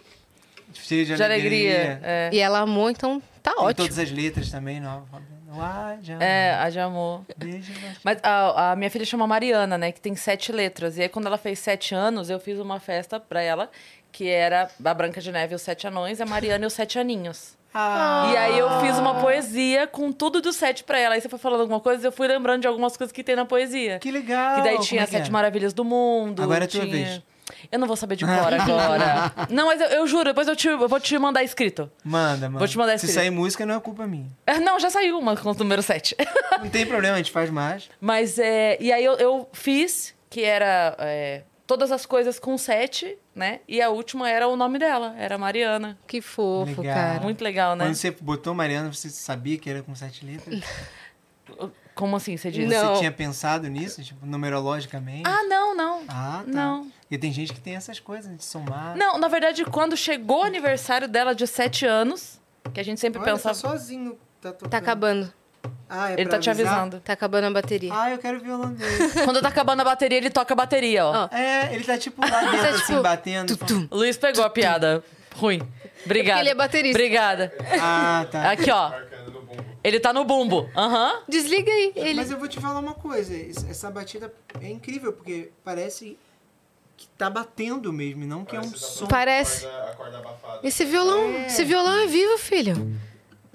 cheio 0.73 1.05
de, 1.05 1.15
de 1.15 1.23
alegria. 1.23 1.99
É. 2.03 2.29
E 2.33 2.39
ela 2.39 2.59
amou, 2.59 2.89
então 2.89 3.21
tá 3.41 3.51
Tem 3.53 3.63
ótimo. 3.63 3.87
todas 3.87 3.99
as 3.99 4.11
letras 4.11 4.49
também, 4.51 4.79
não. 4.81 5.05
Ah. 5.51 5.95
É, 6.19 6.53
a 6.59 6.69
de 6.69 6.79
amor. 6.79 7.21
Beijo, 7.37 7.71
mas- 7.81 7.97
Mas 8.03 8.19
a, 8.23 8.71
a 8.71 8.75
minha 8.75 8.89
filha 8.89 9.05
chama 9.05 9.25
Mariana, 9.25 9.77
né? 9.77 9.91
Que 9.91 9.99
tem 10.01 10.15
sete 10.15 10.51
letras. 10.51 10.97
E 10.97 11.01
aí, 11.01 11.09
quando 11.09 11.25
ela 11.27 11.37
fez 11.37 11.59
sete 11.59 11.95
anos, 11.95 12.29
eu 12.29 12.39
fiz 12.39 12.59
uma 12.59 12.79
festa 12.79 13.19
pra 13.19 13.41
ela, 13.41 13.69
que 14.11 14.27
era 14.29 14.69
a 14.83 14.93
Branca 14.93 15.19
de 15.21 15.31
Neve 15.31 15.53
e 15.53 15.55
os 15.55 15.61
Sete 15.61 15.87
Anões, 15.87 16.19
a 16.21 16.25
Mariana 16.25 16.63
e 16.65 16.67
os 16.67 16.73
Sete 16.73 16.99
Aninhos. 16.99 17.57
Ah, 17.71 18.31
E 18.33 18.37
aí 18.37 18.57
eu 18.57 18.67
fiz 18.81 18.97
uma 18.97 19.21
poesia 19.21 19.85
com 19.85 20.11
tudo 20.11 20.41
do 20.41 20.51
sete 20.51 20.83
pra 20.83 20.97
ela. 20.97 21.13
Aí 21.13 21.21
você 21.21 21.29
foi 21.29 21.37
falando 21.37 21.61
alguma 21.61 21.79
coisa, 21.79 22.07
eu 22.07 22.11
fui 22.11 22.27
lembrando 22.27 22.61
de 22.61 22.67
algumas 22.67 22.97
coisas 22.97 23.11
que 23.11 23.23
tem 23.23 23.35
na 23.35 23.45
poesia. 23.45 23.99
que 23.99 24.09
legal. 24.11 24.55
Que 24.55 24.61
daí 24.63 24.73
Como 24.73 24.85
tinha 24.87 25.01
é 25.03 25.05
que 25.05 25.11
Sete 25.11 25.29
é? 25.29 25.31
Maravilhas 25.31 25.71
do 25.71 25.85
Mundo. 25.85 26.41
Agora 26.41 26.63
é 26.63 26.67
tua 26.67 26.81
tinha... 26.81 26.91
vez. 26.91 27.21
Eu 27.71 27.79
não 27.79 27.87
vou 27.87 27.95
saber 27.95 28.15
de 28.15 28.25
cor 28.25 28.33
agora. 28.33 29.31
não, 29.49 29.67
mas 29.67 29.81
eu, 29.81 29.87
eu 29.87 30.07
juro, 30.07 30.25
depois 30.25 30.47
eu, 30.47 30.55
te, 30.55 30.67
eu 30.67 30.87
vou 30.87 30.99
te 30.99 31.17
mandar 31.17 31.43
escrito. 31.43 31.89
Manda, 32.03 32.47
manda. 32.47 32.59
Vou 32.59 32.67
te 32.67 32.77
mandar 32.77 32.97
Se 32.97 33.05
escrito. 33.05 33.15
sair 33.15 33.29
música, 33.29 33.65
não 33.65 33.75
é 33.75 33.79
culpa 33.79 34.05
minha. 34.07 34.29
É, 34.45 34.59
Não, 34.59 34.79
já 34.79 34.89
saiu 34.89 35.17
uma 35.19 35.35
com 35.35 35.49
o 35.49 35.53
número 35.53 35.81
7. 35.81 36.15
Não 36.59 36.69
tem 36.69 36.85
problema, 36.85 37.15
a 37.15 37.17
gente 37.17 37.31
faz 37.31 37.49
mais. 37.49 37.89
Mas, 37.99 38.37
é, 38.39 38.77
e 38.79 38.91
aí 38.91 39.03
eu, 39.03 39.13
eu 39.13 39.49
fiz, 39.53 40.13
que 40.29 40.43
era 40.43 40.95
é, 40.99 41.43
todas 41.65 41.91
as 41.91 42.05
coisas 42.05 42.39
com 42.39 42.57
7, 42.57 43.17
né? 43.35 43.59
E 43.67 43.81
a 43.81 43.89
última 43.89 44.29
era 44.29 44.47
o 44.47 44.55
nome 44.55 44.79
dela, 44.79 45.15
era 45.17 45.37
Mariana. 45.37 45.97
Que 46.07 46.21
fofo, 46.21 46.81
Legal. 46.81 46.95
cara. 46.95 47.19
Muito 47.21 47.43
legal, 47.43 47.75
né? 47.75 47.85
Quando 47.85 47.95
você 47.95 48.11
botou 48.11 48.53
Mariana, 48.53 48.91
você 48.91 49.09
sabia 49.09 49.57
que 49.57 49.69
era 49.69 49.81
com 49.81 49.93
sete 49.95 50.25
letras? 50.25 50.61
Como 51.99 52.15
assim, 52.15 52.37
você 52.37 52.49
diz? 52.49 52.69
Não. 52.69 52.93
Você 52.93 52.99
tinha 52.99 53.11
pensado 53.11 53.67
nisso, 53.67 54.01
tipo, 54.01 54.25
numerologicamente? 54.25 55.23
Ah, 55.25 55.43
não, 55.43 55.75
não. 55.75 56.01
Ah, 56.07 56.43
tá. 56.45 56.51
Não. 56.51 56.89
Porque 57.01 57.17
tem 57.17 57.33
gente 57.33 57.51
que 57.51 57.59
tem 57.59 57.75
essas 57.75 57.99
coisas 57.99 58.33
de 58.37 58.45
somar. 58.45 58.95
Não, 58.95 59.17
na 59.17 59.27
verdade, 59.27 59.65
quando 59.65 59.97
chegou 59.97 60.39
o 60.39 60.43
aniversário 60.43 61.09
dela 61.09 61.35
de 61.35 61.45
7 61.45 61.85
anos, 61.85 62.39
que 62.73 62.79
a 62.79 62.83
gente 62.83 63.01
sempre 63.01 63.19
Olha, 63.21 63.33
pensava. 63.33 63.53
tá 63.53 63.69
sozinho. 63.69 64.17
Tá, 64.39 64.53
tocando. 64.53 64.69
Tá 64.71 64.77
acabando. 64.77 65.33
Ah, 65.89 66.11
é 66.11 66.13
Ele 66.13 66.23
pra 66.29 66.37
tá 66.37 66.39
te 66.39 66.49
avisar? 66.49 66.71
avisando. 66.73 67.01
Tá 67.01 67.11
acabando 67.11 67.47
a 67.47 67.51
bateria. 67.51 67.91
Ah, 67.93 68.09
eu 68.11 68.17
quero 68.17 68.37
o 68.37 68.41
violão 68.41 68.71
dele. 68.73 69.09
Quando 69.25 69.41
tá 69.41 69.49
acabando 69.49 69.81
a 69.81 69.83
bateria, 69.83 70.17
ele 70.19 70.29
toca 70.29 70.53
a 70.53 70.55
bateria, 70.55 71.05
ó. 71.05 71.25
Ó. 71.25 71.35
é, 71.35 71.75
ele 71.75 71.83
tá 71.83 71.97
tipo 71.97 72.21
lá 72.21 72.39
dentro, 72.49 72.61
Tá, 72.61 72.69
assim, 72.69 72.85
tipo, 72.85 73.01
batendo. 73.01 73.57
O 73.91 73.97
Luiz 73.97 74.15
pegou 74.15 74.45
a 74.45 74.49
piada. 74.49 75.03
Ruim. 75.35 75.61
Obrigada. 76.05 76.39
ele 76.39 76.49
é 76.49 76.55
baterista. 76.55 76.97
Obrigada. 76.97 77.53
Ah, 77.81 78.25
tá. 78.31 78.51
Aqui, 78.51 78.71
ó. 78.71 78.91
Ele 79.83 79.99
tá 79.99 80.11
no 80.11 80.25
bumbo. 80.25 80.69
Aham. 80.75 81.21
Desliga 81.27 81.71
aí. 81.71 81.93
Ele... 81.95 82.13
Mas 82.15 82.31
eu 82.31 82.37
vou 82.37 82.47
te 82.47 82.59
falar 82.59 82.79
uma 82.79 82.93
coisa. 82.93 83.33
es- 83.35 83.63
Essa 83.69 83.89
batida 83.89 84.33
é 84.61 84.69
incrível, 84.69 85.13
porque 85.13 85.51
parece 85.63 86.17
que 86.97 87.07
tá 87.17 87.29
batendo 87.29 87.93
mesmo, 87.93 88.23
e 88.23 88.27
não 88.27 88.43
que 88.43 88.55
é 88.55 88.59
um 88.59 88.75
som. 88.75 89.07
Parece. 89.07 89.65
Esse 90.63 90.83
violão, 90.83 91.29
É. 91.29 91.47
esse 91.47 91.63
violão 91.63 91.97
é 91.99 92.07
vivo, 92.07 92.37
filho. 92.37 92.99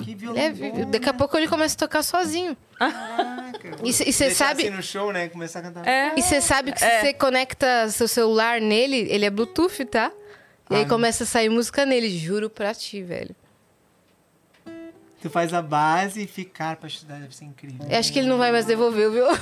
Que 0.02 0.14
violão 0.14 0.36
Ele 0.42 0.46
é 0.46 0.50
bom, 0.70 0.76
vivo. 0.76 0.90
Daqui 0.90 1.08
a 1.08 1.12
né? 1.12 1.18
pouco 1.18 1.36
ele 1.36 1.46
começa 1.46 1.74
a 1.76 1.78
tocar 1.78 2.02
sozinho. 2.02 2.56
Caraca. 2.78 3.76
E 3.84 3.92
você 3.92 4.30
sabe. 4.34 4.62
assim 4.66 4.70
no 4.74 4.82
show, 4.82 5.12
né? 5.12 5.28
Começar 5.28 5.60
a 5.60 5.62
cantar. 5.62 5.86
É. 5.86 6.14
E 6.16 6.22
você 6.22 6.40
sabe 6.40 6.72
que 6.72 6.78
se 6.80 6.84
É. 6.86 7.00
você 7.00 7.12
conecta 7.12 7.88
seu 7.90 8.08
celular 8.08 8.60
nele, 8.60 9.06
ele 9.10 9.24
é 9.24 9.30
Bluetooth, 9.30 9.84
tá? 9.84 10.10
E 10.70 10.74
aí 10.76 10.82
Ah, 10.84 10.88
começa 10.88 11.24
a 11.24 11.26
sair 11.26 11.48
música 11.50 11.84
nele, 11.86 12.08
juro 12.10 12.48
pra 12.50 12.74
ti, 12.74 13.02
velho. 13.02 13.36
Tu 15.24 15.30
faz 15.30 15.54
a 15.54 15.62
base 15.62 16.24
e 16.24 16.26
ficar 16.26 16.76
pra 16.76 16.86
estudar, 16.86 17.14
deve 17.14 17.34
ser 17.34 17.46
incrível. 17.46 17.86
Eu 17.88 17.98
acho 17.98 18.12
que 18.12 18.18
ele 18.18 18.28
não 18.28 18.36
vai 18.36 18.52
mais 18.52 18.66
devolver 18.66 19.10
violão. 19.10 19.34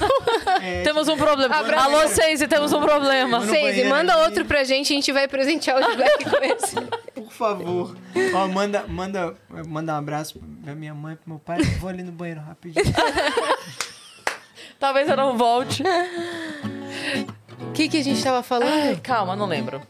É, 0.63 0.83
Temos 0.87 1.09
um 1.09 1.17
problema. 1.17 1.57
Abraço. 1.57 1.85
Alô, 1.91 2.07
Sense, 2.07 2.47
temos 2.47 2.73
um 2.73 2.81
problema. 2.81 3.41
no 3.41 3.47
Seis, 3.47 3.61
banheiro 3.65 3.89
manda 3.91 4.15
ali. 4.15 4.23
outro 4.27 4.45
pra 4.45 4.63
gente, 4.63 4.93
a 4.93 4.95
gente 4.95 5.11
vai 5.11 5.27
presentear 5.27 5.79
o 5.83 5.97
Black 5.97 6.25
com 6.25 6.37
esse. 6.45 6.77
Por 7.17 7.33
favor. 7.33 7.97
Ó, 8.33 8.47
manda, 8.47 8.85
manda, 8.87 9.35
manda 9.67 9.93
um 9.95 9.97
abraço 9.97 10.41
pra 10.63 10.73
minha 10.77 10.95
mãe, 10.95 11.17
pro 11.17 11.29
meu 11.29 11.41
pai. 11.41 11.61
Vou 11.81 11.91
ali 11.91 12.05
no 12.05 12.13
banheiro 12.13 12.41
rapidinho. 12.43 12.85
Talvez 14.79 15.09
eu 15.09 15.17
não 15.17 15.37
volte. 15.37 15.83
O 17.61 17.73
que, 17.73 17.89
que 17.89 17.97
a 17.97 18.05
gente 18.05 18.23
tava 18.23 18.37
Ai, 18.37 18.43
falando? 18.45 19.01
calma, 19.01 19.35
não 19.35 19.47
lembro. 19.47 19.83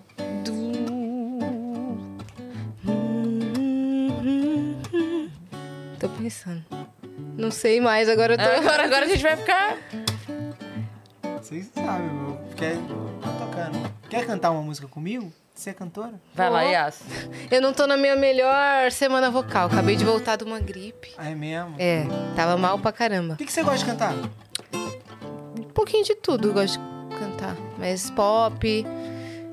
Tô 6.02 6.08
pensando. 6.08 6.64
Não 7.38 7.52
sei 7.52 7.80
mais, 7.80 8.08
agora 8.08 8.34
eu 8.34 8.36
tô. 8.36 8.42
Agora, 8.58 8.84
agora 8.86 9.04
a 9.04 9.08
gente 9.08 9.22
vai 9.22 9.36
ficar. 9.36 9.78
Vocês 11.40 11.70
sabem, 11.72 12.08
meu. 12.08 12.40
Quer, 12.56 12.74
tô 12.74 13.28
tocando. 13.38 13.92
Quer 14.10 14.26
cantar 14.26 14.50
uma 14.50 14.62
música 14.62 14.88
comigo? 14.88 15.32
Você 15.54 15.70
é 15.70 15.72
cantora? 15.72 16.14
Vai 16.34 16.50
lá. 16.50 16.62
Yas. 16.62 17.02
Eu 17.48 17.62
não 17.62 17.72
tô 17.72 17.86
na 17.86 17.96
minha 17.96 18.16
melhor 18.16 18.90
semana 18.90 19.30
vocal. 19.30 19.68
Acabei 19.68 19.94
de 19.94 20.04
voltar 20.04 20.34
de 20.34 20.42
uma 20.42 20.58
gripe. 20.58 21.12
Ah, 21.16 21.30
é 21.30 21.36
mesmo? 21.36 21.76
É, 21.78 22.04
tava 22.34 22.56
mal 22.56 22.80
pra 22.80 22.90
caramba. 22.90 23.34
O 23.34 23.36
que, 23.36 23.46
que 23.46 23.52
você 23.52 23.62
gosta 23.62 23.78
de 23.78 23.84
cantar? 23.84 24.12
Um 25.56 25.70
pouquinho 25.72 26.02
de 26.02 26.16
tudo 26.16 26.48
eu 26.48 26.52
gosto 26.52 26.80
de 26.80 27.16
cantar. 27.16 27.56
Mas 27.78 28.10
pop, 28.10 28.86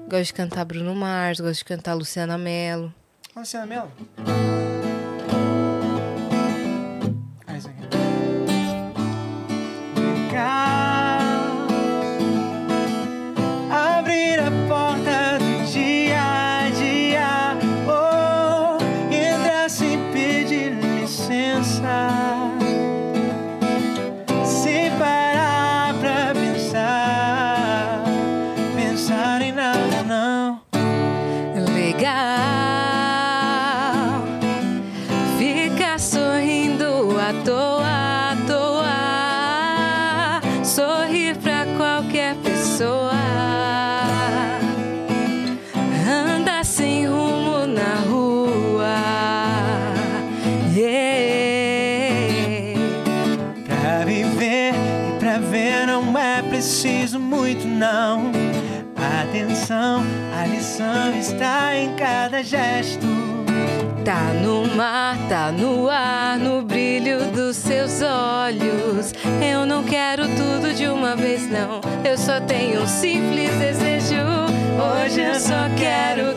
gosto 0.08 0.24
de 0.24 0.34
cantar 0.34 0.66
Bruno 0.66 0.96
Mars, 0.96 1.40
gosto 1.40 1.60
de 1.60 1.66
cantar 1.66 1.94
Luciana 1.94 2.40
Mello. 2.40 2.92
Luciana 3.36 3.68
Mello? 3.68 3.92
Está 61.40 61.74
em 61.74 61.96
cada 61.96 62.44
gesto. 62.44 63.08
Tá 64.04 64.34
no 64.44 64.68
mar, 64.76 65.18
tá 65.30 65.54
no 65.54 65.90
ar, 65.90 66.38
no 66.38 66.62
brilho 66.62 67.32
dos 67.32 67.56
seus 67.56 68.02
olhos. 68.02 69.14
Eu 69.42 69.66
não 69.66 69.82
quero 69.82 70.24
tudo 70.28 70.74
de 70.74 70.86
uma 70.90 71.16
vez, 71.16 71.50
não. 71.50 71.80
Eu 72.04 72.18
só 72.18 72.42
tenho 72.42 72.82
um 72.82 72.88
simples 72.88 73.52
desejo. 73.52 74.18
Hoje 74.80 75.22
eu 75.22 75.36
só 75.36 75.70
quero 75.78 76.29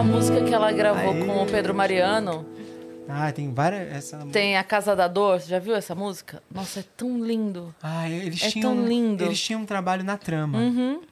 uma 0.00 0.16
música 0.16 0.42
que 0.42 0.54
ela 0.54 0.72
gravou 0.72 1.12
Aê. 1.12 1.24
com 1.26 1.42
o 1.42 1.46
Pedro 1.46 1.74
Mariano. 1.74 2.46
Ah, 3.06 3.30
tem 3.30 3.52
várias. 3.52 3.92
Essa... 3.92 4.18
Tem 4.32 4.56
A 4.56 4.64
Casa 4.64 4.96
da 4.96 5.06
Dor. 5.06 5.38
Você 5.40 5.48
já 5.50 5.58
viu 5.58 5.74
essa 5.74 5.94
música? 5.94 6.42
Nossa, 6.50 6.80
é 6.80 6.84
tão 6.96 7.22
lindo. 7.22 7.74
Ah, 7.82 8.08
eles 8.08 8.42
É 8.42 8.48
tinham. 8.48 8.74
tão 8.74 8.86
lindo. 8.86 9.24
Eles 9.24 9.38
tinham 9.42 9.60
um 9.60 9.66
trabalho 9.66 10.02
na 10.02 10.16
trama. 10.16 10.58
Uhum. 10.58 11.02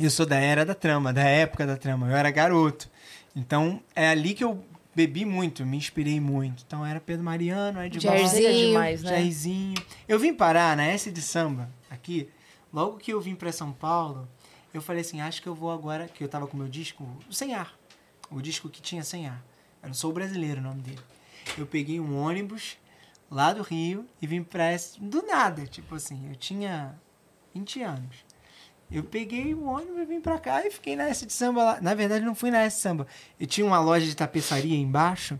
Eu 0.00 0.08
sou 0.08 0.24
da 0.24 0.36
era 0.36 0.64
da 0.64 0.74
trama, 0.74 1.12
da 1.12 1.24
época 1.24 1.66
da 1.66 1.76
trama. 1.76 2.08
Eu 2.08 2.16
era 2.16 2.30
garoto. 2.30 2.88
Então, 3.36 3.82
é 3.94 4.08
ali 4.08 4.32
que 4.32 4.44
eu 4.44 4.64
bebi 4.94 5.26
muito, 5.26 5.66
me 5.66 5.76
inspirei 5.76 6.18
muito. 6.18 6.64
Então, 6.66 6.86
era 6.86 7.00
Pedro 7.00 7.24
Mariano, 7.24 7.84
Ed 7.84 8.00
Jairzinho. 8.00 8.42
Chega 8.42 8.66
demais, 8.66 9.02
né? 9.02 9.10
Jairzinho. 9.10 9.74
Eu 10.08 10.18
vim 10.18 10.32
parar 10.32 10.74
na 10.74 10.86
S 10.86 11.10
de 11.10 11.20
samba, 11.20 11.68
aqui. 11.90 12.30
Logo 12.72 12.96
que 12.96 13.12
eu 13.12 13.20
vim 13.20 13.34
para 13.34 13.52
São 13.52 13.72
Paulo, 13.72 14.26
eu 14.72 14.80
falei 14.80 15.02
assim, 15.02 15.20
acho 15.20 15.42
que 15.42 15.48
eu 15.48 15.54
vou 15.54 15.70
agora, 15.70 16.08
que 16.08 16.24
eu 16.24 16.28
tava 16.28 16.46
com 16.46 16.56
meu 16.56 16.68
disco, 16.68 17.06
Sem 17.30 17.54
Ar. 17.54 17.77
O 18.30 18.40
disco 18.40 18.68
que 18.68 18.80
tinha 18.82 19.02
Sem 19.02 19.26
Ar. 19.26 19.42
Eu 19.82 19.88
não 19.88 19.94
sou 19.94 20.12
brasileiro 20.12 20.60
o 20.60 20.64
nome 20.64 20.82
dele. 20.82 21.00
Eu 21.56 21.66
peguei 21.66 21.98
um 22.00 22.18
ônibus 22.18 22.76
lá 23.30 23.52
do 23.52 23.62
Rio 23.62 24.06
e 24.20 24.26
vim 24.26 24.42
pra 24.42 24.64
S 24.64 25.00
do 25.00 25.22
nada, 25.22 25.66
tipo 25.66 25.94
assim, 25.94 26.28
eu 26.28 26.36
tinha 26.36 26.98
20 27.54 27.82
anos. 27.82 28.16
Eu 28.90 29.04
peguei 29.04 29.52
o 29.54 29.64
ônibus 29.64 29.98
e 29.98 30.04
vim 30.06 30.20
pra 30.20 30.38
cá 30.38 30.66
e 30.66 30.70
fiquei 30.70 30.96
na 30.96 31.08
S 31.08 31.26
de 31.26 31.32
samba 31.32 31.62
lá. 31.62 31.80
Na 31.80 31.94
verdade, 31.94 32.24
não 32.24 32.34
fui 32.34 32.50
na 32.50 32.60
S 32.60 32.76
de 32.76 32.82
samba. 32.82 33.06
Eu 33.38 33.46
tinha 33.46 33.66
uma 33.66 33.80
loja 33.80 34.06
de 34.06 34.16
tapeçaria 34.16 34.76
embaixo 34.76 35.38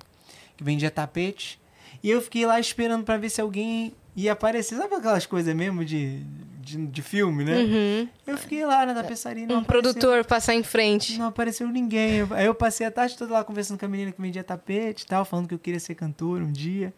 que 0.56 0.62
vendia 0.62 0.90
tapete. 0.90 1.58
E 2.02 2.10
eu 2.10 2.20
fiquei 2.20 2.44
lá 2.44 2.60
esperando 2.60 3.04
pra 3.04 3.16
ver 3.16 3.30
se 3.30 3.40
alguém 3.40 3.94
ia 4.22 4.32
aparecer. 4.32 4.76
Sabe 4.76 4.94
aquelas 4.94 5.26
coisas 5.26 5.54
mesmo 5.54 5.84
de, 5.84 6.22
de, 6.60 6.86
de 6.86 7.02
filme, 7.02 7.44
né? 7.44 7.56
Uhum. 7.58 8.08
Eu 8.26 8.36
fiquei 8.38 8.64
lá 8.64 8.84
na 8.86 8.94
tapeçaria. 8.94 9.44
e 9.44 9.46
Não 9.46 9.56
Um 9.56 9.58
apareceu- 9.60 9.92
produtor 9.94 10.24
passar 10.24 10.54
em 10.54 10.62
frente. 10.62 11.18
Não 11.18 11.26
apareceu 11.26 11.68
ninguém. 11.68 12.16
Eu- 12.16 12.28
Aí 12.32 12.46
eu 12.46 12.54
passei 12.54 12.86
a 12.86 12.90
tarde 12.90 13.16
toda 13.16 13.32
lá 13.34 13.44
conversando 13.44 13.78
com 13.78 13.84
a 13.84 13.88
menina 13.88 14.12
que 14.12 14.20
vendia 14.20 14.42
tapete 14.44 15.02
e 15.02 15.06
tal, 15.06 15.24
falando 15.24 15.48
que 15.48 15.54
eu 15.54 15.58
queria 15.58 15.80
ser 15.80 15.94
cantor 15.94 16.42
um 16.42 16.52
dia, 16.52 16.92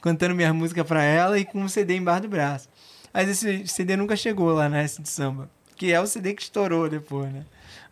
cantando 0.00 0.34
minha 0.34 0.52
música 0.52 0.84
pra 0.84 1.02
ela 1.02 1.38
e 1.38 1.44
com 1.44 1.60
um 1.62 1.68
CD 1.68 1.96
embaixo 1.96 2.22
do 2.22 2.28
braço. 2.28 2.68
Mas 3.12 3.28
esse 3.28 3.66
CD 3.66 3.96
nunca 3.96 4.14
chegou 4.16 4.50
lá 4.52 4.68
na 4.68 4.78
S 4.82 5.00
de 5.00 5.08
Samba, 5.08 5.48
que 5.74 5.90
é 5.92 6.00
o 6.00 6.06
CD 6.06 6.34
que 6.34 6.42
estourou 6.42 6.88
depois, 6.88 7.32
né? 7.32 7.44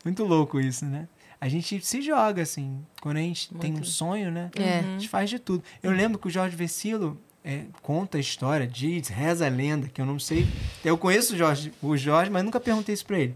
Muito 0.04 0.22
louco 0.24 0.60
isso, 0.60 0.84
né? 0.84 1.08
A 1.40 1.48
gente 1.48 1.80
se 1.84 2.00
joga, 2.02 2.42
assim. 2.42 2.84
Quando 3.02 3.16
a 3.16 3.20
gente 3.20 3.48
tem 3.54 3.70
um 3.70 3.74
Muito. 3.74 3.88
sonho, 3.88 4.30
né? 4.30 4.50
É. 4.56 4.78
A 4.80 4.82
gente 4.82 5.08
faz 5.08 5.28
de 5.30 5.38
tudo. 5.38 5.62
Eu 5.82 5.90
lembro 5.90 6.18
que 6.18 6.26
o 6.26 6.30
Jorge 6.30 6.54
Vecilo 6.56 7.18
é, 7.44 7.64
conta 7.82 8.16
a 8.16 8.20
história, 8.20 8.66
diz, 8.66 9.08
reza 9.08 9.46
a 9.46 9.50
lenda, 9.50 9.88
que 9.88 10.00
eu 10.00 10.06
não 10.06 10.18
sei. 10.18 10.46
Eu 10.84 10.96
conheço 10.96 11.34
o 11.34 11.36
Jorge, 11.36 11.72
o 11.82 11.96
Jorge, 11.96 12.30
mas 12.30 12.42
nunca 12.42 12.58
perguntei 12.58 12.94
isso 12.94 13.06
pra 13.06 13.18
ele 13.18 13.34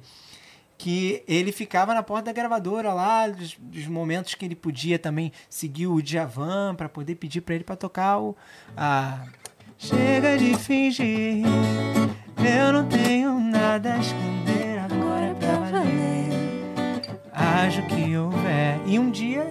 que 0.79 1.25
ele 1.27 1.51
ficava 1.51 1.93
na 1.93 2.05
porta 2.05 2.27
da 2.27 2.33
gravadora 2.33 2.93
lá, 2.93 3.27
dos, 3.27 3.57
dos 3.59 3.87
momentos 3.89 4.37
que 4.37 4.45
ele 4.45 4.55
podia 4.55 4.97
também 4.97 5.33
seguir 5.51 5.89
o 5.89 6.01
Djavan 6.01 6.77
para 6.77 6.89
poder 6.89 7.17
pedir 7.17 7.41
para 7.41 7.57
ele 7.57 7.65
para 7.65 7.75
tocar 7.75 8.21
o 8.21 8.37
a 8.77 9.27
Chega 9.81 10.37
de 10.37 10.57
fingir, 10.57 11.45
eu 12.39 12.73
não 12.73 12.89
tenho 12.89 13.39
nada 13.39 13.95
a 13.95 13.99
esconder 13.99 14.77
agora 14.81 15.27
é 15.27 15.35
pra 15.35 15.53
valer. 15.61 16.29
Acho 17.33 17.87
que 17.87 18.17
houver. 18.17 18.81
E 18.87 18.99
um 18.99 19.09
dia 19.09 19.47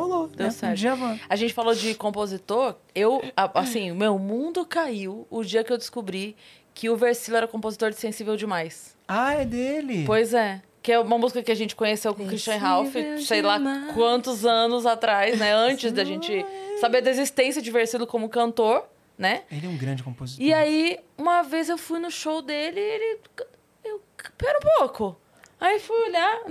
rolou, 0.00 0.28
Deu 0.28 0.46
né? 0.46 0.50
certo. 0.50 0.76
Djavan. 0.76 1.18
A 1.28 1.36
gente 1.36 1.54
falou 1.54 1.74
de 1.74 1.94
compositor. 1.94 2.76
Eu, 2.94 3.22
assim, 3.54 3.92
meu 3.92 4.18
mundo 4.18 4.64
caiu 4.64 5.26
o 5.30 5.42
dia 5.42 5.64
que 5.64 5.72
eu 5.72 5.78
descobri 5.78 6.36
que 6.74 6.90
o 6.90 6.96
Versilo 6.96 7.38
era 7.38 7.48
compositor 7.48 7.90
de 7.90 7.96
Sensível 7.96 8.36
Demais. 8.36 8.96
Ah, 9.08 9.34
é 9.34 9.44
dele. 9.44 10.04
Pois 10.06 10.34
é. 10.34 10.62
Que 10.82 10.92
é 10.92 10.98
uma 11.00 11.18
música 11.18 11.42
que 11.42 11.50
a 11.50 11.54
gente 11.54 11.74
conheceu 11.74 12.14
com 12.14 12.22
o 12.22 12.26
Christian 12.26 12.58
Ralph, 12.58 12.94
sei 13.20 13.42
lá 13.42 13.58
demais. 13.58 13.92
quantos 13.94 14.44
anos 14.44 14.86
atrás, 14.86 15.38
né? 15.38 15.52
Antes 15.52 15.90
da 15.90 16.04
gente 16.04 16.44
saber 16.80 17.00
da 17.00 17.10
existência 17.10 17.60
de 17.60 17.70
Versilo 17.72 18.06
como 18.06 18.28
cantor, 18.28 18.84
né? 19.18 19.42
Ele 19.50 19.66
é 19.66 19.68
um 19.68 19.76
grande 19.76 20.02
compositor. 20.02 20.44
E 20.44 20.52
aí, 20.52 20.98
uma 21.18 21.42
vez 21.42 21.68
eu 21.68 21.78
fui 21.78 21.98
no 21.98 22.10
show 22.10 22.40
dele 22.40 22.78
e 22.78 22.82
ele. 22.82 23.20
Eu, 23.84 24.00
pera 24.38 24.58
um 24.58 24.78
pouco. 24.78 25.16
Aí 25.58 25.80
fui 25.80 25.96
olhar. 26.08 26.42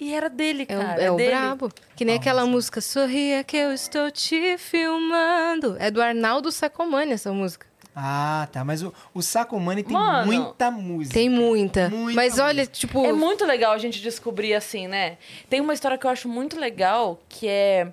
E 0.00 0.12
era 0.14 0.28
dele, 0.28 0.66
É 0.68 0.76
o, 0.76 0.80
cara. 0.80 1.02
é 1.02 1.10
o 1.10 1.16
dele. 1.16 1.30
brabo. 1.30 1.72
Que 1.96 2.04
nem 2.04 2.16
Ah, 2.16 2.18
aquela 2.18 2.42
mas- 2.42 2.50
música 2.50 2.80
Sorria 2.80 3.42
que 3.44 3.56
eu 3.56 3.72
estou 3.72 4.10
te 4.10 4.56
filmando. 4.58 5.76
É 5.78 5.90
do 5.90 6.02
Arnaldo 6.02 6.50
Sacomani 6.52 7.12
essa 7.12 7.32
música. 7.32 7.66
Ah, 7.96 8.48
tá. 8.50 8.64
Mas 8.64 8.82
o, 8.82 8.92
o 9.14 9.22
Sacomani 9.22 9.84
tem 9.84 9.92
Mano, 9.92 10.26
muita 10.26 10.68
música. 10.70 11.14
Tem 11.14 11.28
muita. 11.30 11.88
Muita 11.90 12.16
Mas 12.16 12.40
olha, 12.40 12.62
música. 12.64 12.76
tipo. 12.76 13.04
É 13.06 13.12
muito 13.12 13.44
legal 13.44 13.72
a 13.72 13.78
gente 13.78 14.00
descobrir 14.02 14.52
assim, 14.54 14.88
né? 14.88 15.16
Tem 15.48 15.60
uma 15.60 15.72
história 15.72 15.96
que 15.96 16.04
eu 16.04 16.10
acho 16.10 16.28
muito 16.28 16.58
legal, 16.58 17.20
que 17.28 17.46
é 17.46 17.92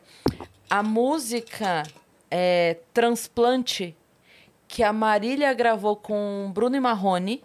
a 0.68 0.82
música 0.82 1.84
é, 2.32 2.78
Transplante, 2.94 3.96
que 4.68 4.82
a 4.82 4.92
Marília 4.92 5.54
gravou 5.54 5.96
com 5.96 6.50
Bruno 6.52 6.76
e 6.76 6.80
Marrone, 6.80 7.44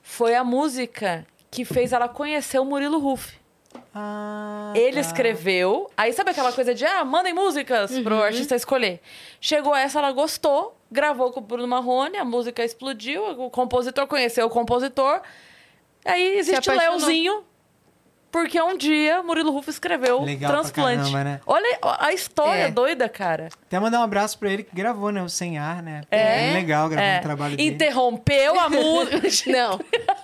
foi 0.00 0.36
a 0.36 0.44
música 0.44 1.26
que 1.50 1.64
fez 1.64 1.92
ela 1.92 2.08
conhecer 2.08 2.60
o 2.60 2.64
Murilo 2.64 3.00
Ruff. 3.00 3.39
Ah, 3.94 4.72
Ele 4.74 4.94
tá. 4.94 5.00
escreveu. 5.00 5.90
Aí 5.96 6.12
sabe 6.12 6.30
aquela 6.30 6.52
coisa 6.52 6.74
de, 6.74 6.84
ah, 6.84 7.04
mandem 7.04 7.32
músicas 7.34 7.90
Uhum. 7.90 8.02
pro 8.04 8.22
artista 8.22 8.54
escolher. 8.54 9.00
Chegou 9.40 9.74
essa, 9.74 9.98
ela 9.98 10.12
gostou, 10.12 10.76
gravou 10.90 11.32
com 11.32 11.40
o 11.40 11.42
Bruno 11.42 11.66
Marrone, 11.68 12.16
a 12.16 12.24
música 12.24 12.64
explodiu, 12.64 13.24
o 13.40 13.50
compositor 13.50 14.06
conheceu 14.06 14.46
o 14.46 14.50
compositor. 14.50 15.20
Aí 16.04 16.38
existe 16.38 16.70
o. 16.70 16.74
Leozinho, 16.74 17.44
porque 18.32 18.60
um 18.62 18.76
dia 18.76 19.22
Murilo 19.24 19.50
Rufo 19.50 19.70
escreveu 19.70 20.22
Legal 20.22 20.50
pra 20.52 20.60
Transplante. 20.60 20.98
caramba, 21.10 21.24
né? 21.24 21.40
Olha 21.46 21.78
a 21.98 22.12
história 22.12 22.62
É. 22.68 22.70
doida, 22.70 23.08
cara. 23.08 23.48
Até 23.66 23.78
mandar 23.80 24.00
um 24.00 24.04
abraço 24.04 24.38
pra 24.38 24.50
ele 24.50 24.62
que 24.62 24.74
gravou, 24.74 25.10
né? 25.10 25.20
O 25.22 25.28
Sem 25.28 25.58
Ar, 25.58 25.82
né? 25.82 26.02
É. 26.10 26.38
Bem 26.46 26.54
legal 26.54 26.88
gravar 26.88 27.04
É. 27.06 27.18
um 27.18 27.22
trabalho 27.22 27.56
dele. 27.56 27.68
Interrompeu 27.70 28.58
a 28.58 28.68
música. 28.70 29.50
Não, 29.50 29.80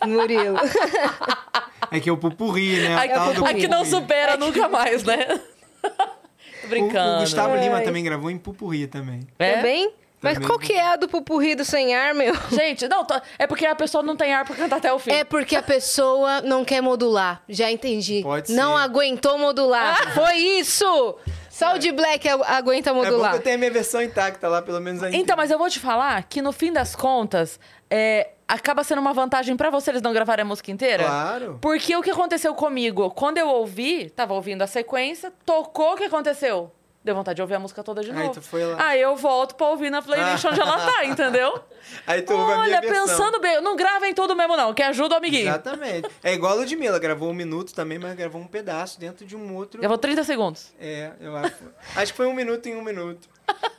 Murilo. 0.08 0.56
É 1.90 2.00
que 2.00 2.08
é 2.08 2.12
o 2.12 2.16
pupurri, 2.16 2.80
né? 2.80 2.94
A, 2.96 3.04
O 3.04 3.08
tal 3.08 3.34
do 3.34 3.44
a 3.46 3.54
que 3.54 3.68
não 3.68 3.84
pupurri. 3.84 3.90
supera 4.02 4.36
nunca 4.36 4.68
mais, 4.68 5.02
né? 5.04 5.18
Tô 5.82 6.66
O, 6.66 6.68
brincando. 6.68 7.16
o 7.16 7.20
Gustavo 7.20 7.54
Ai. 7.54 7.60
Lima 7.60 7.80
também 7.82 8.02
gravou 8.02 8.30
em 8.30 8.38
pupurri 8.38 8.86
também. 8.86 9.20
É? 9.38 9.56
Também? 9.56 9.92
Mas 10.20 10.38
qual 10.38 10.58
que 10.58 10.72
é 10.72 10.82
a 10.82 10.96
do 10.96 11.06
pupurri 11.06 11.54
do 11.54 11.64
sem 11.64 11.94
ar, 11.94 12.12
meu? 12.14 12.34
Gente, 12.50 12.88
não, 12.88 13.04
tô- 13.04 13.20
é 13.38 13.46
porque 13.46 13.64
a 13.66 13.74
pessoa 13.76 14.02
não 14.02 14.16
tem 14.16 14.32
ar 14.34 14.44
pra 14.44 14.56
cantar 14.56 14.76
até 14.78 14.92
o 14.92 14.98
fim. 14.98 15.12
É 15.12 15.22
porque 15.22 15.54
a 15.54 15.62
pessoa 15.62 16.40
não 16.40 16.64
quer 16.64 16.80
modular. 16.80 17.42
Já 17.48 17.70
entendi. 17.70 18.22
Pode 18.22 18.52
não 18.52 18.76
ser. 18.76 18.82
aguentou 18.82 19.38
modular. 19.38 20.12
Foi 20.14 20.34
isso! 20.36 21.16
Só 21.50 21.74
o 21.76 21.78
de 21.78 21.92
Black 21.92 22.28
agu- 22.28 22.42
aguenta 22.44 22.90
É 22.90 22.92
bom 22.92 23.00
que 23.02 23.06
modular. 23.10 23.34
eu 23.34 23.40
tenho 23.40 23.54
a 23.54 23.58
minha 23.58 23.70
versão 23.70 24.02
intacta 24.02 24.48
lá, 24.48 24.60
pelo 24.60 24.80
menos 24.80 25.02
ainda. 25.02 25.16
Então, 25.16 25.36
mas 25.36 25.50
eu 25.50 25.58
vou 25.58 25.70
te 25.70 25.78
falar 25.78 26.22
que 26.24 26.42
no 26.42 26.50
fim 26.52 26.72
das 26.72 26.96
contas, 26.96 27.60
é, 27.90 28.30
acaba 28.48 28.84
sendo 28.84 29.00
uma 29.00 29.12
vantagem 29.12 29.56
pra 29.56 29.70
você 29.70 29.90
eles 29.90 30.02
não 30.02 30.12
gravarem 30.12 30.42
a 30.42 30.46
música 30.46 30.70
inteira. 30.70 31.04
Claro. 31.04 31.58
Porque 31.60 31.94
o 31.96 32.02
que 32.02 32.10
aconteceu 32.10 32.54
comigo? 32.54 33.10
Quando 33.10 33.38
eu 33.38 33.48
ouvi, 33.48 34.10
tava 34.10 34.34
ouvindo 34.34 34.62
a 34.62 34.66
sequência, 34.66 35.32
tocou, 35.44 35.94
o 35.94 35.96
que 35.96 36.04
aconteceu? 36.04 36.72
Deu 37.04 37.14
vontade 37.14 37.36
de 37.36 37.42
ouvir 37.42 37.54
a 37.54 37.60
música 37.60 37.84
toda 37.84 38.02
de 38.02 38.10
Aí 38.10 38.16
novo. 38.16 38.32
tu 38.32 38.42
foi 38.42 38.64
lá. 38.66 38.84
Aí 38.84 39.00
eu 39.00 39.14
volto 39.14 39.54
pra 39.54 39.68
ouvir 39.68 39.90
na 39.90 40.02
playlist 40.02 40.44
onde 40.44 40.60
ela 40.60 40.76
tá, 40.76 41.04
entendeu? 41.06 41.56
Aí 42.04 42.20
tu 42.20 42.32
ouve 42.32 42.52
a 42.52 42.56
minha 42.56 42.78
Olha, 42.78 42.80
versão. 42.80 43.06
pensando 43.06 43.38
bem, 43.38 43.62
não 43.62 43.76
gravem 43.76 44.12
tudo 44.12 44.34
mesmo 44.34 44.56
não, 44.56 44.74
que 44.74 44.82
ajuda 44.82 45.14
o 45.14 45.18
amiguinho. 45.18 45.46
Exatamente. 45.48 46.08
É 46.24 46.34
igual 46.34 46.54
a 46.54 46.54
Ludmilla, 46.56 46.98
gravou 46.98 47.30
um 47.30 47.32
minuto 47.32 47.72
também, 47.72 47.96
mas 47.96 48.12
gravou 48.16 48.42
um 48.42 48.46
pedaço 48.48 48.98
dentro 48.98 49.24
de 49.24 49.36
um 49.36 49.54
outro. 49.54 49.78
Gravou 49.78 49.96
30 49.96 50.24
segundos. 50.24 50.72
É, 50.80 51.12
eu 51.20 51.36
acho. 51.36 51.54
acho 51.94 52.12
que 52.12 52.16
foi 52.16 52.26
um 52.26 52.34
minuto 52.34 52.66
em 52.66 52.74
um 52.74 52.82
minuto. 52.82 53.28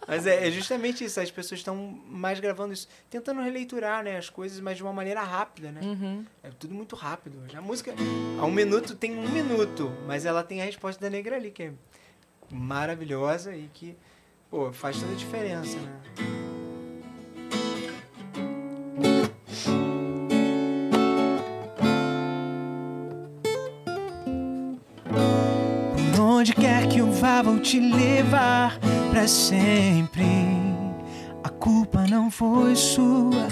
Mas 0.08 0.26
é, 0.26 0.48
é 0.48 0.52
justamente 0.52 1.04
isso, 1.04 1.20
as 1.20 1.30
pessoas 1.30 1.60
estão 1.60 1.76
mais 2.08 2.40
gravando 2.40 2.74
isso, 2.74 2.88
tentando 3.10 3.42
releiturar 3.42 4.04
né, 4.06 4.18
as 4.18 4.30
coisas, 4.30 4.58
mas 4.62 4.78
de 4.78 4.84
uma 4.84 4.94
maneira 4.94 5.22
rápida, 5.22 5.70
né? 5.70 5.82
Uhum. 5.84 6.26
É 6.42 6.50
tudo 6.58 6.74
muito 6.74 6.96
rápido. 6.96 7.44
A 7.54 7.62
música, 7.62 7.94
a 8.40 8.46
um 8.46 8.52
minuto 8.52 8.96
tem 8.96 9.18
um 9.18 9.30
minuto, 9.30 9.92
mas 10.08 10.26
ela 10.26 10.44
tem 10.44 10.62
a 10.62 10.66
resposta 10.66 11.02
da 11.02 11.10
negra 11.10 11.36
ali, 11.36 11.52
que 11.52 11.64
é 11.64 11.74
maravilhosa 12.50 13.54
e 13.54 13.70
que, 13.74 13.98
pô, 14.50 14.72
faz 14.72 14.98
toda 14.98 15.12
a 15.12 15.16
diferença, 15.16 15.78
né? 15.78 16.02
Vá, 27.28 27.42
vou 27.42 27.60
te 27.60 27.78
levar 27.80 28.80
pra 29.12 29.28
sempre. 29.28 30.24
A 31.44 31.50
culpa 31.50 32.06
não 32.10 32.32
foi 32.32 32.74
sua. 32.76 33.50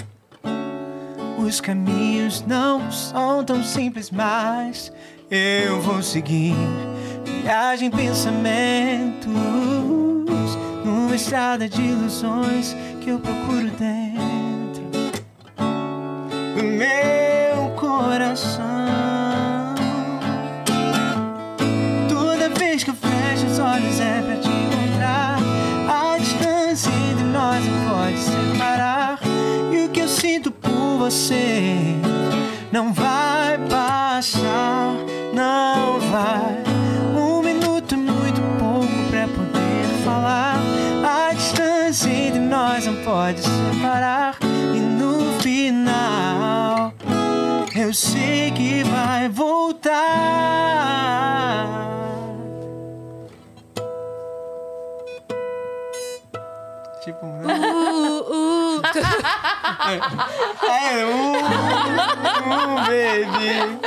Os 1.38 1.60
caminhos 1.60 2.42
não 2.46 2.90
são 2.90 3.44
tão 3.44 3.62
simples, 3.62 4.10
mas 4.10 4.90
eu 5.30 5.80
vou 5.82 6.02
seguir. 6.02 6.54
Viagem, 7.42 7.90
pensamentos, 7.90 9.30
numa 10.84 11.14
estrada 11.14 11.68
de 11.68 11.82
ilusões 11.82 12.74
que 13.02 13.10
eu 13.10 13.18
procuro 13.18 13.70
dentro 13.78 14.82
do 16.56 16.62
meu 16.62 17.70
coração. 17.76 18.85
Você 30.96 31.94
não 32.72 32.92
vai 32.92 33.58
passar, 33.68 34.94
não 35.32 36.00
vai. 36.00 36.62
Um 37.14 37.42
minuto 37.42 37.94
é 37.94 37.98
muito 37.98 38.40
pouco 38.58 38.86
pra 39.10 39.28
poder 39.28 40.04
falar. 40.04 40.56
A 41.04 41.32
distância 41.32 42.10
entre 42.10 42.40
nós 42.40 42.86
não 42.86 42.96
pode 43.04 43.40
separar. 43.40 44.36
E 44.42 44.80
no 44.80 45.38
final. 45.40 46.92
Eu 47.74 47.92
sei 47.92 48.50
que 48.52 48.82
vai 48.84 49.28
voltar. 49.28 49.96
Tipo, 57.04 57.26
não. 57.26 58.18
Uh, 58.18 58.62
uh. 58.62 58.65
É, 60.68 61.06
um, 61.06 61.32
um, 62.52 62.74
baby. 62.76 63.78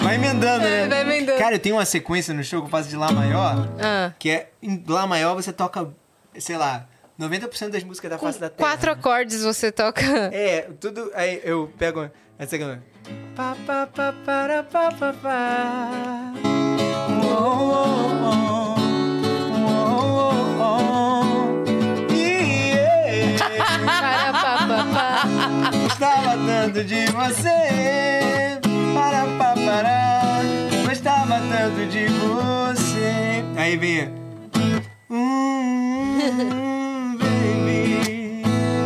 Vai 0.00 0.14
emendando, 0.14 0.64
né? 0.64 0.84
É, 0.84 0.88
vai 0.88 1.00
emendando. 1.02 1.38
Cara, 1.38 1.54
eu 1.56 1.58
tenho 1.58 1.76
uma 1.76 1.84
sequência 1.84 2.32
no 2.34 2.44
show 2.44 2.60
que 2.60 2.66
eu 2.66 2.70
faço 2.70 2.88
de 2.88 2.96
Lá 2.96 3.10
maior, 3.10 3.68
Ah. 3.80 4.12
que 4.18 4.30
é 4.30 4.50
em 4.62 4.82
Lá 4.86 5.06
maior 5.06 5.34
você 5.34 5.52
toca, 5.52 5.88
sei 6.38 6.56
lá, 6.56 6.86
90% 7.18 7.70
das 7.70 7.84
músicas 7.84 8.10
da 8.10 8.18
face 8.18 8.38
da 8.38 8.48
Terra. 8.48 8.68
Quatro 8.70 8.90
acordes 8.92 9.42
você 9.42 9.70
toca. 9.72 10.00
É, 10.32 10.68
tudo. 10.80 11.10
Aí 11.14 11.40
eu 11.44 11.72
pego 11.78 12.08
essa 12.38 12.56
aqui. 12.56 12.64
Pá, 13.34 13.56
pá, 13.66 13.86
pá, 13.86 14.14
para, 14.24 14.62
pá, 14.62 14.92
pá, 14.92 15.12
pá. 15.12 16.32
Oh, 17.24 17.28
oh, 17.28 18.48
oh. 18.48 18.51
Tanto 26.72 26.84
de 26.84 27.04
você. 27.06 28.58
Para, 28.94 29.26
pá, 29.36 29.54
para. 29.54 30.40
Gostava 30.88 31.38
tanto 31.50 31.86
de 31.86 32.06
você. 32.06 33.44
Aí 33.56 33.76
vem. 33.76 34.08
Hum, 35.10 36.18
baby. 37.20 38.42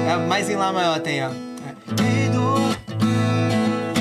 É, 0.08 0.16
mais 0.28 0.50
em 0.50 0.56
Lá 0.56 0.72
maior 0.72 0.98
tem, 1.00 1.24
ó. 1.24 1.28
Dor, 2.32 2.76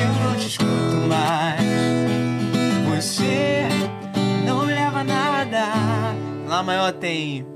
eu 0.02 0.30
não 0.30 0.36
te 0.36 0.48
escuto 0.48 1.08
mais. 1.08 1.62
Você 2.90 3.68
não 4.48 4.66
me 4.66 4.74
leva 4.74 5.04
nada. 5.04 5.68
Lá 6.48 6.64
maior 6.64 6.92
tem. 6.92 7.55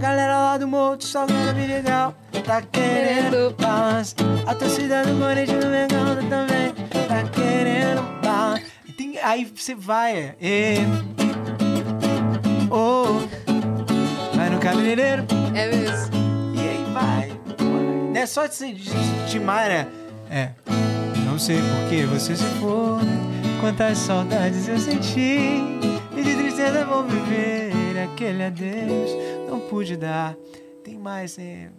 É. 0.00 0.06
A 0.06 0.08
galera 0.08 0.32
lá 0.38 0.58
do 0.58 0.66
morro 0.66 0.96
te 0.96 1.04
salgando 1.06 1.58
legal. 1.58 2.14
Tá 2.44 2.62
querendo 2.62 3.54
paz. 3.54 4.14
A 4.46 4.54
torcida 4.54 5.04
do 5.04 5.18
Corinthians 5.20 5.62
do 5.64 5.70
Mengão 5.70 6.16
também. 6.28 6.72
Tá 7.06 7.22
querendo 7.30 8.02
paz. 8.22 8.62
E 8.88 8.92
tem- 8.92 9.18
aí 9.22 9.44
você 9.54 9.74
vai. 9.74 10.34
É. 10.40 10.76
Oh. 12.70 13.20
Vai 14.34 14.48
no 14.50 14.58
cabeleireiro. 14.58 15.24
É 15.54 15.66
mesmo. 15.68 16.14
E 16.54 16.60
aí 16.60 16.86
vai. 16.94 17.32
Não 18.12 18.16
é 18.20 18.26
só 18.26 18.46
de 18.46 18.54
se 18.54 18.70
estimar, 19.26 19.68
né? 19.68 19.86
É. 20.30 20.50
Não 21.26 21.38
sei 21.38 21.58
por 21.60 21.88
que 21.90 22.04
você 22.06 22.34
se 22.36 22.44
foi. 22.58 23.00
Quantas 23.60 23.98
saudades 23.98 24.66
eu 24.66 24.78
senti. 24.78 25.78
E 26.16 26.22
de 26.22 26.34
tristeza 26.36 26.84
vou 26.86 27.04
viver. 27.04 27.70
Aquele 28.04 28.42
adeus 28.44 29.10
não 29.48 29.60
pude 29.60 29.96
dar. 29.96 30.34
Tem 30.84 30.96
mais, 30.96 31.36
né? 31.36 31.70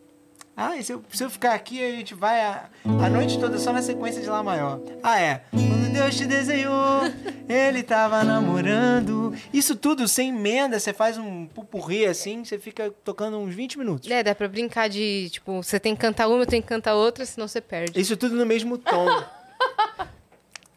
Ah, 0.56 0.76
e 0.78 0.84
se 0.84 0.92
eu, 0.92 1.02
se 1.12 1.24
eu 1.24 1.30
ficar 1.30 1.54
aqui, 1.54 1.84
a 1.84 1.92
gente 1.92 2.14
vai 2.14 2.42
a, 2.42 2.70
a 2.86 3.10
noite 3.10 3.40
toda 3.40 3.58
só 3.58 3.72
na 3.72 3.82
sequência 3.82 4.22
de 4.22 4.30
Lá 4.30 4.44
Maior. 4.44 4.80
Ah, 5.02 5.20
é. 5.20 5.44
Quando 5.50 5.92
Deus 5.94 6.16
te 6.16 6.26
desenhou, 6.26 7.02
ele 7.50 7.82
tava 7.82 8.24
namorando. 8.24 9.34
Isso 9.52 9.76
tudo 9.76 10.08
sem 10.08 10.30
emenda, 10.30 10.78
você 10.78 10.94
faz 10.94 11.18
um 11.18 11.48
pupurri 11.48 12.06
assim, 12.06 12.44
você 12.46 12.60
fica 12.60 12.92
tocando 13.04 13.38
uns 13.40 13.56
20 13.56 13.80
minutos. 13.80 14.12
É, 14.12 14.22
dá 14.22 14.36
pra 14.36 14.48
brincar 14.48 14.90
de, 14.90 15.30
tipo, 15.32 15.64
você 15.64 15.80
tem 15.80 15.96
que 15.96 16.02
cantar 16.02 16.28
uma, 16.28 16.42
eu 16.44 16.46
tenho 16.46 16.62
que 16.62 16.70
cantar 16.70 16.96
outra, 16.96 17.26
senão 17.26 17.48
você 17.48 17.62
perde. 17.62 18.00
Isso 18.00 18.16
tudo 18.18 18.36
no 18.36 18.46
mesmo 18.46 18.78
tom. 18.78 19.08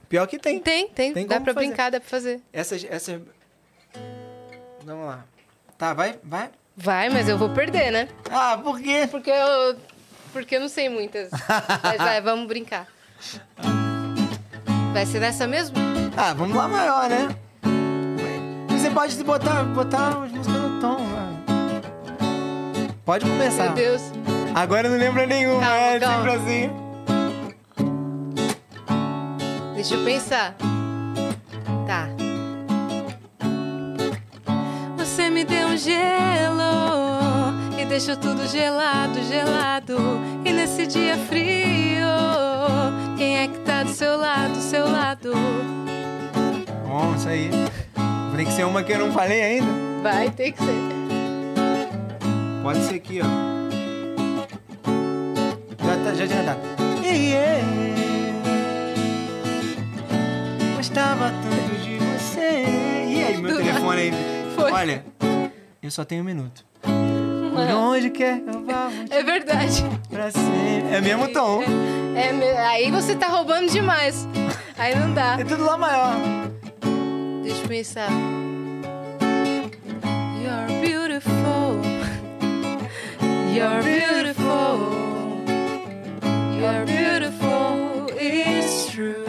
Pior 0.08 0.26
que 0.26 0.38
tem. 0.38 0.60
Tem, 0.60 0.88
tem, 0.88 1.12
Tem 1.12 1.26
dá 1.26 1.40
pra 1.40 1.52
fazer. 1.52 1.66
brincar, 1.66 1.90
dá 1.90 1.98
pra 2.00 2.08
fazer. 2.08 2.40
Essas, 2.52 2.86
essas... 2.88 3.20
Vamos 4.84 5.06
lá. 5.06 5.24
Tá, 5.78 5.92
vai, 5.92 6.18
vai. 6.22 6.50
Vai, 6.76 7.08
mas 7.08 7.28
eu 7.28 7.38
vou 7.38 7.50
perder, 7.50 7.90
né? 7.90 8.08
Ah, 8.30 8.58
por 8.62 8.80
quê? 8.80 9.06
Porque 9.10 9.30
eu. 9.30 9.76
Porque 10.32 10.56
eu 10.56 10.60
não 10.60 10.68
sei 10.68 10.88
muitas. 10.88 11.30
Mas 11.82 11.98
vai, 11.98 12.20
vamos 12.22 12.46
brincar. 12.48 12.86
Vai 14.92 15.06
ser 15.06 15.20
nessa 15.20 15.46
mesmo? 15.46 15.76
Ah, 16.16 16.32
vamos 16.34 16.56
lá 16.56 16.66
maior, 16.68 17.08
né? 17.08 17.28
Você 18.70 18.90
pode 18.90 19.22
botar, 19.24 19.62
botar 19.64 20.08
as 20.08 20.30
músicas 20.32 20.46
no 20.60 20.80
tom, 20.80 20.96
vai. 20.96 21.34
Pode 23.04 23.24
começar. 23.24 23.64
Meu 23.66 23.74
Deus. 23.74 24.02
Agora 24.54 24.86
eu 24.86 24.92
não 24.92 24.98
lembro 24.98 25.26
nenhuma, 25.26 25.60
Calma, 25.60 25.76
é 25.76 26.00
calma. 26.00 26.32
assim. 26.34 26.70
Deixa 29.74 29.94
eu 29.94 30.04
pensar. 30.04 30.54
Tá. 31.86 32.08
Você 35.14 35.30
me 35.30 35.44
deu 35.44 35.68
um 35.68 35.76
gelo 35.76 37.54
e 37.78 37.84
deixou 37.84 38.16
tudo 38.16 38.48
gelado, 38.48 39.22
gelado. 39.22 39.96
E 40.44 40.52
nesse 40.52 40.88
dia 40.88 41.16
frio, 41.16 42.08
quem 43.16 43.36
é 43.38 43.46
que 43.46 43.58
tá 43.60 43.84
do 43.84 43.90
seu 43.90 44.16
lado, 44.16 44.56
seu 44.56 44.90
lado? 44.90 45.32
Bom, 46.84 47.14
isso 47.14 47.28
aí. 47.28 47.48
Tem 48.34 48.44
que 48.44 48.50
ser 48.54 48.64
uma 48.64 48.82
que 48.82 48.90
eu 48.90 48.98
não 48.98 49.12
falei 49.12 49.40
ainda. 49.40 49.68
Vai 50.02 50.30
ter 50.30 50.50
que 50.50 50.58
ser. 50.58 50.74
Pode 52.60 52.80
ser 52.80 52.96
aqui, 52.96 53.20
ó. 53.22 53.26
Já 55.86 55.96
tá, 56.04 56.14
já 56.14 56.26
já 56.26 56.42
tá. 56.42 56.56
Yeah. 57.04 57.64
Gostava 60.76 61.30
tanto 61.30 61.84
de 61.84 61.98
você. 61.98 62.64
E 63.06 63.22
aí, 63.22 63.36
meu 63.40 63.56
telefone 63.58 64.00
aí? 64.00 64.33
foi. 64.64 64.72
Olha, 64.72 65.04
eu 65.82 65.90
só 65.90 66.04
tenho 66.04 66.22
um 66.22 66.24
minuto. 66.24 66.64
Não. 66.84 67.92
Onde 67.92 68.10
quer 68.10 68.42
eu 68.46 68.64
vá? 68.64 68.90
É 69.10 69.22
verdade. 69.22 69.84
Pra. 70.10 70.28
É 70.90 71.00
mesmo 71.00 71.24
é, 71.24 71.28
tom. 71.28 71.62
É, 72.16 72.28
é, 72.28 72.66
aí 72.66 72.90
você 72.90 73.14
tá 73.14 73.28
roubando 73.28 73.70
demais. 73.70 74.26
Aí 74.76 74.94
não 74.94 75.12
dá. 75.12 75.38
É 75.38 75.44
tudo 75.44 75.64
lá 75.64 75.78
maior. 75.78 76.14
Deixa 77.42 77.62
eu 77.62 77.68
pensar. 77.68 78.08
You're 80.42 80.80
beautiful. 80.80 81.80
You're 83.54 83.82
beautiful. 83.82 85.44
You're 86.58 86.84
beautiful. 86.86 88.06
It's 88.18 88.86
true. 88.90 89.24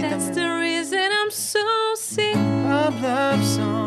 That's 0.00 0.30
the 0.30 0.58
reason 0.60 1.10
I'm 1.10 1.30
so 1.30 1.94
sick 1.96 2.36
of 2.36 3.02
love 3.02 3.44
songs. 3.44 3.77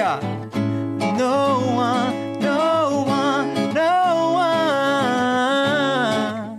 Ó. 0.00 0.18
No 1.16 1.76
one, 1.76 2.38
no 2.40 3.04
one, 3.06 3.52
no 3.74 4.32
one. 4.34 6.56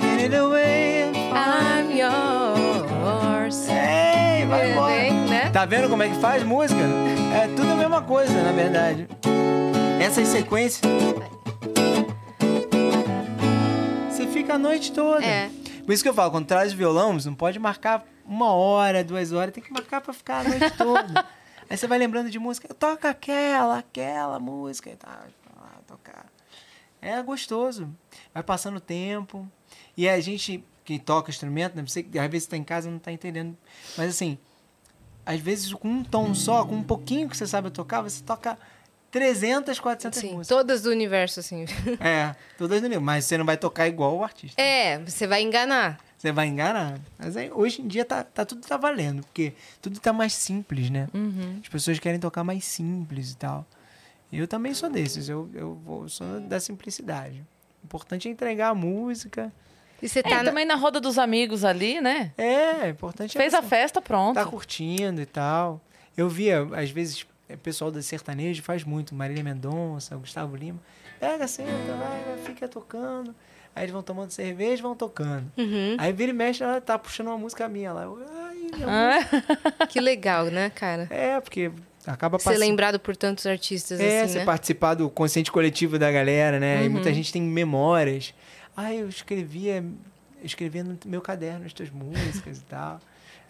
Get 0.00 0.20
it 0.24 0.34
away. 0.34 1.10
I'm 1.32 1.90
yours. 1.90 3.68
Ei, 3.68 4.44
vai 4.46 4.70
embora. 4.70 5.10
Né? 5.28 5.50
Tá 5.50 5.64
vendo 5.64 5.88
como 5.88 6.02
é 6.02 6.08
que 6.08 6.16
faz 6.16 6.42
música? 6.42 6.80
É 7.34 7.46
tudo 7.54 7.72
a 7.72 7.76
mesma 7.76 8.02
coisa, 8.02 8.42
na 8.42 8.52
verdade. 8.52 9.08
Essas 10.00 10.28
sequências. 10.28 10.80
Você 14.10 14.26
fica 14.26 14.54
a 14.54 14.58
noite 14.58 14.92
toda. 14.92 15.24
É. 15.24 15.50
Por 15.84 15.92
isso 15.92 16.02
que 16.02 16.08
eu 16.08 16.14
falo, 16.14 16.30
quando 16.30 16.46
traz 16.46 16.72
violão, 16.72 17.18
você 17.18 17.28
não 17.28 17.36
pode 17.36 17.58
marcar 17.58 18.04
uma 18.26 18.52
hora, 18.52 19.02
duas 19.02 19.32
horas, 19.32 19.54
tem 19.54 19.62
que 19.62 19.72
marcar 19.72 20.00
pra 20.02 20.12
ficar 20.12 20.40
a 20.40 20.44
noite 20.44 20.70
toda. 20.76 21.24
Aí 21.68 21.76
você 21.76 21.86
vai 21.86 21.98
lembrando 21.98 22.30
de 22.30 22.38
música, 22.38 22.72
toca 22.72 23.10
aquela, 23.10 23.78
aquela 23.78 24.38
música 24.38 24.90
e 24.90 24.96
tal. 24.96 25.12
vai 25.12 25.64
lá 25.64 25.80
tocar. 25.86 26.26
É 27.00 27.22
gostoso. 27.22 27.88
Vai 28.32 28.42
passando 28.42 28.76
o 28.76 28.80
tempo. 28.80 29.46
E 29.96 30.08
a 30.08 30.18
gente 30.20 30.64
que 30.84 30.98
toca 30.98 31.30
instrumento, 31.30 31.76
né? 31.76 31.84
Você, 31.86 32.00
às 32.00 32.30
vezes 32.30 32.44
você 32.44 32.50
tá 32.50 32.56
em 32.56 32.64
casa 32.64 32.88
e 32.88 32.92
não 32.92 32.98
tá 32.98 33.12
entendendo. 33.12 33.56
Mas 33.96 34.08
assim, 34.10 34.38
às 35.26 35.38
vezes 35.40 35.72
com 35.74 35.88
um 35.88 36.02
tom 36.02 36.34
só, 36.34 36.64
com 36.64 36.74
um 36.76 36.82
pouquinho 36.82 37.28
que 37.28 37.36
você 37.36 37.46
sabe 37.46 37.70
tocar, 37.70 38.00
você 38.00 38.22
toca 38.22 38.58
300, 39.10 39.78
400 39.78 40.18
Sim, 40.18 40.26
músicas. 40.28 40.48
todas 40.48 40.82
do 40.82 40.90
universo, 40.90 41.40
assim. 41.40 41.66
É, 42.00 42.34
todas 42.56 42.80
do 42.80 42.88
nível. 42.88 43.02
Mas 43.02 43.26
você 43.26 43.36
não 43.36 43.44
vai 43.44 43.56
tocar 43.56 43.86
igual 43.86 44.16
o 44.16 44.24
artista. 44.24 44.60
É, 44.60 44.98
você 44.98 45.26
vai 45.26 45.42
enganar. 45.42 45.98
Você 46.18 46.32
vai 46.32 46.48
enganar. 46.48 46.98
Mas 47.16 47.36
aí, 47.36 47.48
hoje 47.52 47.80
em 47.80 47.86
dia 47.86 48.04
tá, 48.04 48.24
tá 48.24 48.44
tudo 48.44 48.66
tá 48.66 48.76
valendo, 48.76 49.22
porque 49.22 49.52
tudo 49.80 50.00
tá 50.00 50.12
mais 50.12 50.34
simples, 50.34 50.90
né? 50.90 51.06
As 51.62 51.68
pessoas 51.68 51.98
querem 52.00 52.18
tocar 52.18 52.42
mais 52.42 52.64
simples 52.64 53.30
e 53.32 53.36
tal. 53.36 53.64
Eu 54.32 54.46
também 54.48 54.74
sou 54.74 54.90
desses, 54.90 55.28
eu, 55.28 55.48
eu 55.54 55.74
vou, 55.76 56.08
sou 56.08 56.40
da 56.40 56.58
simplicidade. 56.60 57.42
O 57.82 57.86
importante 57.86 58.28
é 58.28 58.30
entregar 58.32 58.70
a 58.70 58.74
música. 58.74 59.52
E 60.02 60.08
você 60.08 60.18
É, 60.18 60.22
tá 60.22 60.30
e 60.30 60.34
na... 60.34 60.44
também 60.44 60.64
na 60.66 60.74
roda 60.74 61.00
dos 61.00 61.18
amigos 61.18 61.64
ali, 61.64 62.00
né? 62.00 62.32
É, 62.36 62.86
o 62.86 62.88
importante 62.90 63.36
é 63.36 63.40
Fez 63.40 63.54
a 63.54 63.62
festa, 63.62 64.02
pronto. 64.02 64.34
tá 64.34 64.44
curtindo 64.44 65.20
e 65.22 65.26
tal. 65.26 65.80
Eu 66.16 66.28
via, 66.28 66.62
às 66.76 66.90
vezes, 66.90 67.24
o 67.48 67.56
pessoal 67.58 67.90
do 67.90 68.02
sertanejo 68.02 68.62
faz 68.62 68.82
muito, 68.84 69.14
Marília 69.14 69.42
Mendonça, 69.44 70.16
Gustavo 70.16 70.56
Lima. 70.56 70.80
Pega, 71.18 71.46
senta, 71.48 71.70
vai, 71.98 72.22
vai, 72.24 72.38
fica 72.44 72.68
tocando. 72.68 73.34
Aí 73.74 73.84
eles 73.84 73.92
vão 73.92 74.02
tomando 74.02 74.30
cerveja 74.30 74.80
e 74.80 74.82
vão 74.82 74.94
tocando. 74.96 75.50
Uhum. 75.56 75.96
Aí 75.98 76.12
vira 76.12 76.30
e 76.30 76.34
mexe, 76.34 76.62
ela 76.62 76.80
tá 76.80 76.98
puxando 76.98 77.28
uma 77.28 77.38
música 77.38 77.68
minha 77.68 77.92
lá. 77.92 78.02
Eu, 78.04 78.18
Ai, 78.44 78.56
Ah, 78.86 79.86
Que 79.88 80.00
legal, 80.00 80.46
né, 80.46 80.68
cara? 80.70 81.06
É, 81.10 81.40
porque 81.40 81.70
acaba 82.06 82.38
Ser 82.38 82.44
passando. 82.46 82.60
lembrado 82.60 82.98
por 82.98 83.16
tantos 83.16 83.46
artistas 83.46 84.00
É, 84.00 84.22
assim, 84.22 84.32
você 84.32 84.38
né? 84.40 84.44
participar 84.44 84.94
do 84.94 85.08
consciente 85.08 85.50
coletivo 85.52 85.98
da 85.98 86.10
galera, 86.10 86.58
né? 86.58 86.82
E 86.82 86.86
Uhum. 86.86 86.92
muita 86.94 87.12
gente 87.12 87.32
tem 87.32 87.40
memórias. 87.42 88.34
Ah, 88.76 88.92
eu 88.94 89.08
escrevia, 89.08 89.84
escrevia 90.42 90.82
no 90.84 90.98
meu 91.06 91.20
caderno 91.20 91.64
as 91.66 91.72
tuas 91.72 91.90
músicas 91.90 92.58
e 92.58 92.62
tal. 92.62 93.00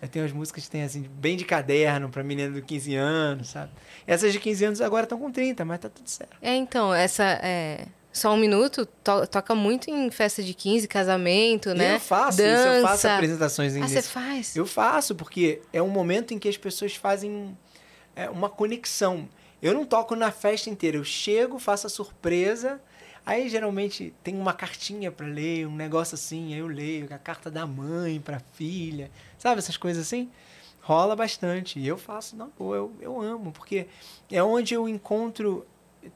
Eu 0.01 0.09
tenho 0.09 0.24
as 0.24 0.32
músicas 0.32 0.65
que 0.65 0.70
tem 0.70 0.82
assim, 0.85 1.03
bem 1.03 1.36
de 1.36 1.45
caderno 1.45 2.09
pra 2.09 2.23
menina 2.23 2.53
de 2.55 2.62
15 2.62 2.95
anos, 2.95 3.49
sabe? 3.49 3.73
Essas 4.07 4.32
de 4.32 4.39
15 4.39 4.65
anos 4.65 4.81
agora 4.81 5.03
estão 5.05 5.19
com 5.19 5.31
30, 5.31 5.65
mas 5.65 5.81
tá 5.81 5.89
tudo 5.89 6.09
certo. 6.09 6.36
É, 6.40 6.55
então, 6.55 6.95
essa 6.95 7.24
é 7.43 7.86
só 8.19 8.32
um 8.35 8.36
minuto 8.36 8.85
to- 8.85 9.27
toca 9.27 9.55
muito 9.55 9.89
em 9.90 10.11
festa 10.11 10.43
de 10.43 10.53
15, 10.53 10.86
casamento, 10.86 11.73
né? 11.74 11.95
Eu 11.95 12.01
faço 12.01 12.36
Dança. 12.39 12.69
isso, 12.69 12.77
eu 12.77 12.82
faço 12.82 13.09
apresentações 13.09 13.74
em 13.77 13.82
Ah, 13.82 13.89
você 13.89 14.03
faz? 14.03 14.55
Eu 14.57 14.66
faço, 14.66 15.15
porque 15.15 15.62
é 15.73 15.81
um 15.82 15.89
momento 15.89 16.35
em 16.35 16.39
que 16.39 16.49
as 16.49 16.57
pessoas 16.57 16.95
fazem 16.95 17.57
é, 18.15 18.28
uma 18.28 18.51
conexão. 18.51 19.28
Eu 19.62 19.73
não 19.73 19.85
toco 19.85 20.15
na 20.15 20.31
festa 20.31 20.69
inteira, 20.69 20.97
eu 20.97 21.05
chego, 21.05 21.59
faço 21.59 21.86
a 21.86 21.90
surpresa, 21.90 22.81
aí 23.24 23.49
geralmente 23.49 24.15
tem 24.23 24.36
uma 24.36 24.53
cartinha 24.53 25.11
para 25.11 25.27
ler, 25.27 25.66
um 25.66 25.74
negócio 25.74 26.15
assim, 26.15 26.53
aí 26.55 26.61
eu 26.61 26.66
leio, 26.69 27.07
a 27.12 27.19
carta 27.19 27.51
da 27.51 27.66
mãe 27.66 28.20
pra 28.20 28.40
filha, 28.55 29.11
sabe 29.39 29.59
essas 29.59 29.77
coisas 29.77 30.07
assim? 30.07 30.31
Rola 30.81 31.15
bastante, 31.16 31.78
e 31.78 31.86
eu 31.86 31.99
faço, 31.99 32.35
não, 32.36 32.51
eu, 32.61 32.93
eu 33.01 33.20
amo, 33.20 33.53
porque 33.53 33.86
é 34.31 34.43
onde 34.43 34.74
eu 34.74 34.89
encontro 34.89 35.66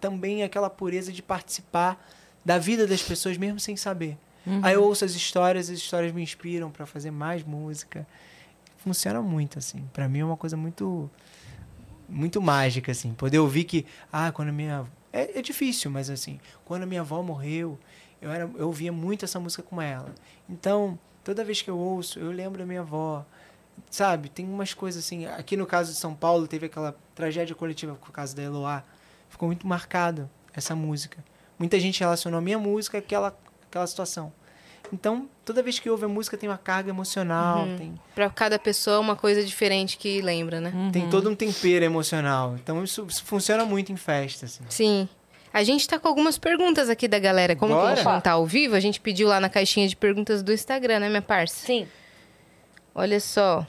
também 0.00 0.42
aquela 0.42 0.70
pureza 0.70 1.12
de 1.12 1.22
participar 1.22 2.04
da 2.44 2.58
vida 2.58 2.86
das 2.86 3.02
pessoas, 3.02 3.36
mesmo 3.36 3.60
sem 3.60 3.76
saber. 3.76 4.18
Aí 4.62 4.74
eu 4.74 4.82
ouço 4.82 5.04
as 5.04 5.12
histórias, 5.12 5.70
as 5.70 5.78
histórias 5.78 6.12
me 6.12 6.22
inspiram 6.22 6.70
para 6.70 6.84
fazer 6.84 7.10
mais 7.10 7.44
música. 7.44 8.06
Funciona 8.78 9.22
muito, 9.22 9.58
assim. 9.58 9.88
Para 9.92 10.08
mim 10.08 10.18
é 10.18 10.24
uma 10.24 10.36
coisa 10.36 10.56
muito 10.56 11.08
muito 12.08 12.42
mágica, 12.42 12.92
assim. 12.92 13.14
Poder 13.14 13.38
ouvir 13.38 13.64
que, 13.64 13.86
ah, 14.12 14.30
quando 14.32 14.48
a 14.50 14.52
minha... 14.52 14.84
É, 15.12 15.38
é 15.38 15.42
difícil, 15.42 15.90
mas 15.90 16.10
assim, 16.10 16.40
quando 16.64 16.82
a 16.82 16.86
minha 16.86 17.00
avó 17.00 17.22
morreu, 17.22 17.78
eu, 18.20 18.30
era, 18.30 18.50
eu 18.56 18.66
ouvia 18.66 18.92
muito 18.92 19.24
essa 19.24 19.38
música 19.40 19.62
com 19.62 19.80
ela. 19.80 20.14
Então, 20.48 20.98
toda 21.24 21.44
vez 21.44 21.62
que 21.62 21.70
eu 21.70 21.78
ouço, 21.78 22.18
eu 22.18 22.30
lembro 22.30 22.58
da 22.58 22.66
minha 22.66 22.80
avó. 22.80 23.24
Sabe, 23.90 24.28
tem 24.28 24.46
umas 24.46 24.74
coisas 24.74 25.04
assim. 25.04 25.26
Aqui 25.26 25.56
no 25.56 25.66
caso 25.66 25.92
de 25.92 25.98
São 25.98 26.14
Paulo, 26.14 26.46
teve 26.46 26.66
aquela 26.66 26.96
tragédia 27.14 27.54
coletiva 27.54 27.94
por 27.94 28.10
causa 28.10 28.34
da 28.34 28.42
Eloá. 28.42 28.84
Ficou 29.32 29.48
muito 29.48 29.66
marcado 29.66 30.28
essa 30.52 30.76
música. 30.76 31.24
Muita 31.58 31.80
gente 31.80 31.98
relacionou 32.00 32.36
a 32.36 32.42
minha 32.42 32.58
música 32.58 32.98
àquela, 32.98 33.34
àquela 33.66 33.86
situação. 33.86 34.30
Então, 34.92 35.26
toda 35.42 35.62
vez 35.62 35.78
que 35.78 35.88
ouve 35.88 36.04
a 36.04 36.08
música, 36.08 36.36
tem 36.36 36.46
uma 36.50 36.58
carga 36.58 36.90
emocional, 36.90 37.66
tem, 37.78 37.98
Pra 38.14 38.28
cada 38.28 38.58
pessoa, 38.58 39.00
uma 39.00 39.16
coisa 39.16 39.42
diferente 39.42 39.96
que 39.96 40.20
lembra, 40.20 40.60
né? 40.60 40.70
tem 40.92 41.08
todo 41.08 41.30
um 41.30 41.34
tempero 41.34 41.82
emocional. 41.82 42.56
Então, 42.56 42.84
isso, 42.84 43.06
isso 43.08 43.24
funciona 43.24 43.64
muito 43.64 43.90
em 43.90 43.96
festa. 43.96 44.44
Assim. 44.44 44.64
Sim. 44.68 45.08
A 45.50 45.62
gente 45.64 45.88
tá 45.88 45.98
com 45.98 46.08
algumas 46.08 46.36
perguntas 46.36 46.90
aqui 46.90 47.08
da 47.08 47.18
galera. 47.18 47.56
Como 47.56 47.74
que 47.74 47.80
a 47.80 47.94
gente 47.94 48.04
Bora? 48.04 48.14
não 48.16 48.20
tá 48.20 48.32
ao 48.32 48.44
vivo, 48.44 48.74
a 48.74 48.80
gente 48.80 49.00
pediu 49.00 49.28
lá 49.28 49.40
na 49.40 49.48
caixinha 49.48 49.88
de 49.88 49.96
perguntas 49.96 50.42
do 50.42 50.52
Instagram, 50.52 50.98
né, 50.98 51.08
minha 51.08 51.22
parça? 51.22 51.64
Sim. 51.66 51.88
Olha 52.94 53.18
só. 53.18 53.66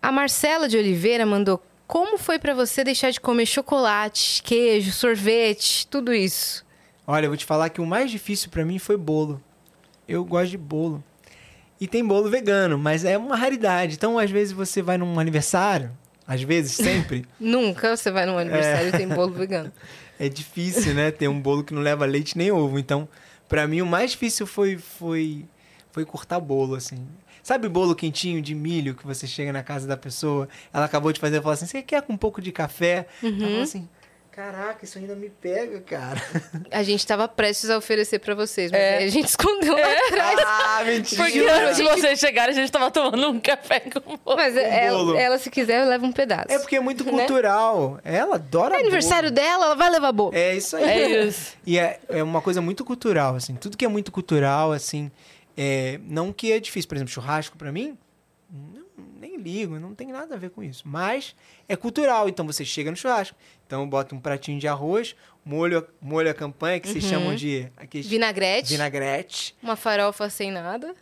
A 0.00 0.10
Marcela 0.10 0.66
de 0.66 0.78
Oliveira 0.78 1.26
mandou: 1.26 1.62
Como 1.86 2.18
foi 2.18 2.38
pra 2.38 2.52
você 2.52 2.82
deixar 2.82 3.10
de 3.10 3.20
comer 3.20 3.46
chocolate, 3.46 4.42
queijo, 4.42 4.90
sorvete, 4.92 5.86
tudo 5.86 6.12
isso? 6.12 6.64
Olha, 7.06 7.26
eu 7.26 7.30
vou 7.30 7.36
te 7.36 7.44
falar 7.44 7.68
que 7.68 7.80
o 7.80 7.86
mais 7.86 8.10
difícil 8.10 8.50
pra 8.50 8.64
mim 8.64 8.78
foi 8.78 8.96
bolo. 8.96 9.40
Eu 10.08 10.24
gosto 10.24 10.50
de 10.50 10.58
bolo. 10.58 11.02
E 11.80 11.86
tem 11.86 12.04
bolo 12.04 12.28
vegano, 12.28 12.76
mas 12.76 13.04
é 13.04 13.16
uma 13.16 13.36
raridade. 13.36 13.94
Então, 13.94 14.18
às 14.18 14.30
vezes, 14.30 14.52
você 14.52 14.82
vai 14.82 14.98
num 14.98 15.20
aniversário, 15.20 15.92
às 16.26 16.42
vezes, 16.42 16.72
sempre, 16.74 17.24
Nunca 17.38 17.96
você 17.96 18.10
vai 18.10 18.26
num 18.26 18.36
aniversário 18.38 18.88
e 18.88 18.92
tem 18.92 19.06
bolo 19.06 19.32
vegano. 19.32 19.72
é 20.18 20.28
difícil, 20.28 20.94
né? 20.94 21.12
Ter 21.12 21.28
um 21.28 21.40
bolo 21.40 21.62
que 21.62 21.72
não 21.72 21.82
leva 21.82 22.04
leite 22.04 22.36
nem 22.36 22.50
ovo. 22.50 22.78
Então, 22.78 23.08
pra 23.48 23.68
mim, 23.68 23.80
o 23.80 23.86
mais 23.86 24.10
difícil 24.12 24.46
foi, 24.46 24.76
foi, 24.76 25.44
foi 25.92 26.04
cortar 26.04 26.40
bolo, 26.40 26.74
assim. 26.74 27.06
Sabe 27.46 27.68
bolo 27.68 27.94
quentinho 27.94 28.42
de 28.42 28.56
milho 28.56 28.92
que 28.96 29.06
você 29.06 29.24
chega 29.24 29.52
na 29.52 29.62
casa 29.62 29.86
da 29.86 29.96
pessoa, 29.96 30.48
ela 30.74 30.84
acabou 30.84 31.12
de 31.12 31.20
fazer 31.20 31.38
e 31.38 31.40
fala 31.40 31.54
assim: 31.54 31.64
você 31.66 31.80
quer 31.80 32.02
com 32.02 32.12
um 32.14 32.16
pouco 32.16 32.42
de 32.42 32.50
café? 32.50 33.06
Ela 33.22 33.38
fala 33.38 33.62
assim: 33.62 33.88
caraca, 34.32 34.84
isso 34.84 34.98
ainda 34.98 35.14
me 35.14 35.30
pega, 35.30 35.80
cara. 35.80 36.20
A 36.72 36.82
gente 36.82 37.06
tava 37.06 37.28
prestes 37.28 37.70
a 37.70 37.78
oferecer 37.78 38.18
pra 38.18 38.34
vocês, 38.34 38.72
mas 38.72 38.80
É. 38.80 38.98
aí 38.98 39.04
a 39.04 39.08
gente 39.08 39.28
escondeu 39.28 39.74
lá 39.74 39.92
atrás. 40.08 40.40
ah, 40.44 40.82
mentira! 40.90 41.22
Porque 41.22 41.38
antes 41.38 41.76
de 41.76 41.82
vocês 41.84 42.18
chegarem, 42.18 42.50
a 42.52 42.58
gente 42.60 42.72
tava 42.72 42.90
tomando 42.90 43.28
um 43.30 43.38
café 43.38 43.78
com 43.78 44.00
bolo. 44.00 44.36
Mas 44.36 44.52
Com 44.54 44.58
ela, 44.58 44.98
bolo. 44.98 45.16
ela, 45.16 45.38
se 45.38 45.48
quiser, 45.48 45.84
leva 45.84 46.04
um 46.04 46.10
pedaço. 46.12 46.46
É 46.50 46.58
porque 46.58 46.74
é 46.74 46.80
muito 46.80 47.04
Né? 47.04 47.12
cultural. 47.12 48.00
Ela 48.02 48.34
adora 48.34 48.74
É 48.74 48.80
aniversário 48.80 49.30
bolo. 49.30 49.40
dela, 49.40 49.64
ela 49.66 49.74
vai 49.76 49.88
levar 49.88 50.10
bolo. 50.10 50.34
É 50.34 50.52
isso 50.56 50.76
aí. 50.76 50.82
É 50.84 51.24
isso. 51.26 51.54
E 51.64 51.78
é, 51.78 52.00
é 52.08 52.22
uma 52.24 52.42
coisa 52.42 52.60
muito 52.60 52.84
cultural, 52.84 53.36
assim. 53.36 53.54
Tudo 53.54 53.76
que 53.76 53.84
é 53.84 53.88
muito 53.88 54.10
cultural, 54.10 54.72
assim, 54.72 55.10
é, 55.56 55.98
não 56.04 56.32
que 56.32 56.52
é 56.52 56.60
difícil. 56.60 56.88
Por 56.88 56.96
exemplo, 56.96 57.12
churrasco 57.12 57.56
pra 57.56 57.72
mim, 57.72 57.96
não- 58.50 58.86
nem 59.20 59.36
ligo, 59.36 59.78
não 59.78 59.94
tem 59.94 60.08
nada 60.08 60.34
a 60.34 60.38
ver 60.38 60.50
com 60.50 60.62
isso. 60.62 60.82
Mas 60.86 61.34
é 61.68 61.74
cultural, 61.76 62.28
então 62.28 62.46
você 62.46 62.64
chega 62.64 62.90
no 62.90 62.96
churrasco. 62.96 63.36
Então 63.66 63.88
bota 63.88 64.14
um 64.14 64.20
pratinho 64.20 64.58
de 64.60 64.68
arroz, 64.68 65.16
molho, 65.44 65.86
molho 66.00 66.30
a 66.30 66.34
campanha, 66.34 66.78
que 66.80 66.88
vocês 66.88 67.04
chamam 67.04 67.34
de 67.34 67.68
aqueles 67.76 68.06
Vinagrete, 68.06 68.72
vinagrete. 68.72 69.56
uma 69.62 69.76
farofa 69.76 70.28
sem 70.30 70.50
nada. 70.50 70.94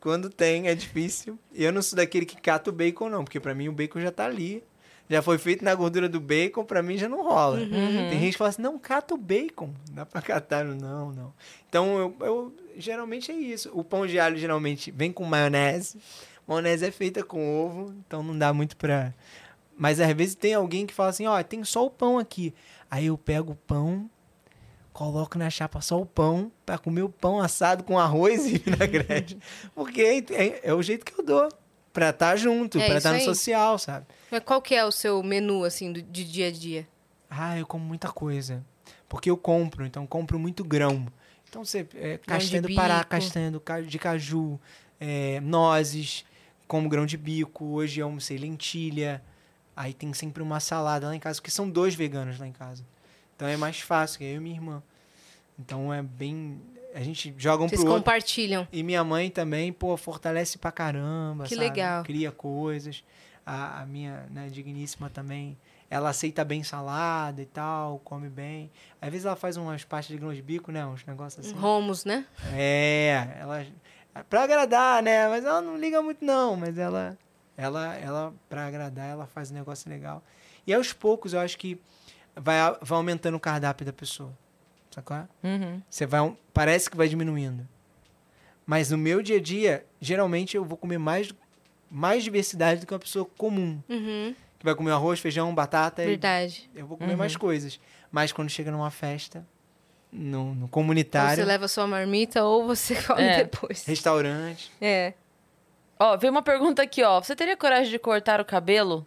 Quando 0.00 0.30
tem, 0.30 0.68
é 0.68 0.74
difícil. 0.74 1.38
Eu 1.52 1.72
não 1.72 1.82
sou 1.82 1.96
daquele 1.96 2.24
que 2.24 2.36
cata 2.40 2.70
o 2.70 2.72
bacon, 2.72 3.08
não, 3.08 3.24
porque 3.24 3.40
pra 3.40 3.54
mim 3.54 3.68
o 3.68 3.72
bacon 3.72 4.00
já 4.00 4.12
tá 4.12 4.24
ali. 4.26 4.62
Já 5.08 5.22
foi 5.22 5.38
feito 5.38 5.64
na 5.64 5.74
gordura 5.74 6.08
do 6.08 6.18
bacon, 6.20 6.64
pra 6.64 6.82
mim 6.82 6.96
já 6.96 7.08
não 7.08 7.22
rola. 7.22 7.58
Tem 7.58 8.18
gente 8.20 8.32
que 8.32 8.38
fala 8.38 8.50
assim, 8.50 8.62
não, 8.62 8.76
cata 8.78 9.14
o 9.14 9.16
bacon. 9.16 9.72
Dá 9.90 10.04
pra 10.06 10.20
catar? 10.22 10.64
Eu, 10.66 10.74
Não, 10.74 11.12
não. 11.12 11.34
Então, 11.68 11.98
eu, 11.98 12.16
eu- 12.26 12.54
geralmente 12.76 13.30
é 13.30 13.34
isso. 13.34 13.70
O 13.72 13.82
pão 13.84 14.06
de 14.06 14.18
alho 14.18 14.36
geralmente 14.36 14.90
vem 14.90 15.12
com 15.12 15.24
maionese, 15.24 15.98
Maionese 16.46 16.84
é 16.86 16.90
feita 16.92 17.24
com 17.24 17.64
ovo, 17.66 17.94
então 18.06 18.22
não 18.22 18.38
dá 18.38 18.52
muito 18.52 18.76
pra. 18.76 19.12
Mas 19.76 20.00
às 20.00 20.12
vezes 20.14 20.34
tem 20.36 20.54
alguém 20.54 20.86
que 20.86 20.94
fala 20.94 21.08
assim: 21.10 21.26
ó, 21.26 21.42
tem 21.42 21.62
só 21.64 21.84
o 21.84 21.90
pão 21.90 22.18
aqui. 22.18 22.54
Aí 22.90 23.06
eu 23.06 23.18
pego 23.18 23.52
o 23.52 23.56
pão, 23.56 24.08
coloco 24.92 25.36
na 25.38 25.50
chapa 25.50 25.80
só 25.80 26.00
o 26.00 26.06
pão, 26.06 26.50
pra 26.64 26.78
comer 26.78 27.02
o 27.02 27.08
pão 27.08 27.40
assado 27.40 27.84
com 27.84 27.98
arroz 27.98 28.46
e 28.46 28.58
vinagrete. 28.58 29.36
Porque 29.74 30.00
é, 30.00 30.18
é- 30.34 30.60
é 30.70 30.74
o 30.74 30.82
jeito 30.82 31.04
que 31.04 31.18
eu 31.20 31.24
dou. 31.24 31.48
Pra 31.92 32.10
estar 32.10 32.36
junto, 32.36 32.78
É 32.78 32.86
pra 32.86 32.98
estar 32.98 33.10
no 33.10 33.16
aí. 33.16 33.24
social, 33.24 33.78
sabe? 33.78 34.06
Mas 34.30 34.40
qual 34.44 34.60
que 34.60 34.74
é 34.74 34.84
o 34.84 34.92
seu 34.92 35.22
menu, 35.22 35.64
assim, 35.64 35.92
do- 35.92 36.02
de 36.02 36.24
dia 36.24 36.48
a 36.48 36.52
dia? 36.52 36.86
Ah, 37.30 37.58
eu 37.58 37.66
como 37.66 37.84
muita 37.84 38.08
coisa. 38.12 38.62
Porque 39.08 39.30
eu 39.30 39.36
compro, 39.36 39.84
então 39.86 40.02
eu 40.02 40.06
compro 40.08 40.38
muito 40.38 40.62
grão. 40.62 41.06
Então 41.56 41.64
você. 41.64 41.86
É, 41.94 42.18
castanha 42.18 42.60
do 42.60 42.74
Pará, 42.74 43.02
castanha 43.02 43.50
do 43.50 43.62
de 43.86 43.98
caju, 43.98 44.60
é, 45.00 45.40
nozes, 45.40 46.22
como 46.68 46.86
grão 46.86 47.06
de 47.06 47.16
bico. 47.16 47.64
Hoje 47.64 48.00
eu 48.00 48.06
almocei 48.06 48.36
lentilha. 48.36 49.22
Aí 49.74 49.94
tem 49.94 50.12
sempre 50.12 50.42
uma 50.42 50.60
salada 50.60 51.06
lá 51.06 51.16
em 51.16 51.18
casa, 51.18 51.40
porque 51.40 51.50
são 51.50 51.68
dois 51.68 51.94
veganos 51.94 52.38
lá 52.38 52.46
em 52.46 52.52
casa. 52.52 52.84
Então 53.34 53.48
é 53.48 53.56
mais 53.56 53.80
fácil, 53.80 54.18
que 54.18 54.24
é 54.24 54.32
eu 54.32 54.36
e 54.36 54.40
minha 54.40 54.54
irmã. 54.54 54.82
Então 55.58 55.92
é 55.92 56.02
bem. 56.02 56.60
A 56.94 57.00
gente 57.00 57.34
joga 57.38 57.64
um 57.64 57.68
Vocês 57.68 57.80
pro 57.80 57.90
outro. 57.90 58.04
compartilham. 58.04 58.68
E 58.70 58.82
minha 58.82 59.02
mãe 59.02 59.30
também, 59.30 59.72
pô, 59.72 59.96
fortalece 59.96 60.58
pra 60.58 60.70
caramba. 60.70 61.44
Que 61.44 61.54
sabe? 61.54 61.68
legal. 61.68 62.04
Cria 62.04 62.30
coisas. 62.30 63.02
A, 63.46 63.80
a 63.80 63.86
minha 63.86 64.26
né, 64.30 64.48
digníssima 64.50 65.08
também, 65.08 65.56
ela 65.88 66.10
aceita 66.10 66.44
bem 66.44 66.62
salada 66.62 67.40
e 67.40 67.46
tal, 67.46 68.00
come 68.00 68.28
bem. 68.28 68.70
Às 69.00 69.10
vezes 69.10 69.26
ela 69.26 69.36
faz 69.36 69.56
umas 69.56 69.84
pastas 69.84 70.14
de 70.14 70.20
grão 70.20 70.34
de 70.34 70.42
bico, 70.42 70.72
né? 70.72 70.84
Uns 70.84 71.04
negócios 71.06 71.46
assim. 71.46 71.56
Romos, 71.56 72.04
né? 72.04 72.26
É, 72.52 73.36
ela. 73.40 73.66
Pra 74.28 74.42
agradar, 74.42 75.02
né? 75.02 75.28
Mas 75.28 75.44
ela 75.44 75.60
não 75.60 75.76
liga 75.76 76.00
muito, 76.02 76.24
não. 76.24 76.56
Mas 76.56 76.76
ela. 76.78 77.16
Ela, 77.56 77.94
ela 77.96 78.34
pra 78.48 78.66
agradar, 78.66 79.08
ela 79.08 79.26
faz 79.26 79.50
um 79.50 79.54
negócio 79.54 79.88
legal. 79.88 80.22
E 80.66 80.74
aos 80.74 80.92
poucos, 80.92 81.32
eu 81.32 81.40
acho 81.40 81.56
que 81.56 81.80
vai, 82.34 82.56
vai 82.82 82.98
aumentando 82.98 83.36
o 83.36 83.40
cardápio 83.40 83.86
da 83.86 83.92
pessoa. 83.92 84.32
Sacou? 84.90 85.16
Uhum. 85.42 85.80
Você 85.88 86.04
vai. 86.04 86.36
Parece 86.52 86.90
que 86.90 86.96
vai 86.96 87.08
diminuindo. 87.08 87.66
Mas 88.66 88.90
no 88.90 88.98
meu 88.98 89.22
dia 89.22 89.36
a 89.36 89.40
dia, 89.40 89.86
geralmente 90.00 90.56
eu 90.56 90.64
vou 90.64 90.76
comer 90.76 90.98
mais, 90.98 91.32
mais 91.88 92.24
diversidade 92.24 92.80
do 92.80 92.86
que 92.86 92.92
uma 92.92 92.98
pessoa 92.98 93.24
comum. 93.38 93.80
Uhum, 93.88 94.34
Que 94.58 94.64
vai 94.64 94.74
comer 94.74 94.92
arroz, 94.92 95.20
feijão, 95.20 95.54
batata. 95.54 96.02
e 96.02 96.06
verdade. 96.06 96.70
Eu 96.74 96.86
vou 96.86 96.96
comer 96.96 97.12
Uhum. 97.12 97.18
mais 97.18 97.36
coisas. 97.36 97.78
Mas 98.10 98.32
quando 98.32 98.48
chega 98.48 98.70
numa 98.70 98.90
festa, 98.90 99.46
no, 100.10 100.54
no 100.54 100.62
Ou 100.62 100.68
comunitário, 100.68 101.36
você 101.36 101.44
leva 101.44 101.68
sua 101.68 101.86
marmita 101.86 102.42
ou 102.44 102.66
você 102.66 102.94
come 103.02 103.22
É. 103.22 103.44
depois. 103.44 103.84
restaurante. 103.84 104.72
É. 104.80 105.12
Ó, 105.98 106.16
veio 106.16 106.30
uma 106.30 106.42
pergunta 106.42 106.82
aqui, 106.82 107.02
ó. 107.02 107.20
Você 107.20 107.34
teria 107.36 107.56
coragem 107.56 107.90
de 107.90 107.98
cortar 107.98 108.40
o 108.40 108.44
cabelo? 108.44 109.06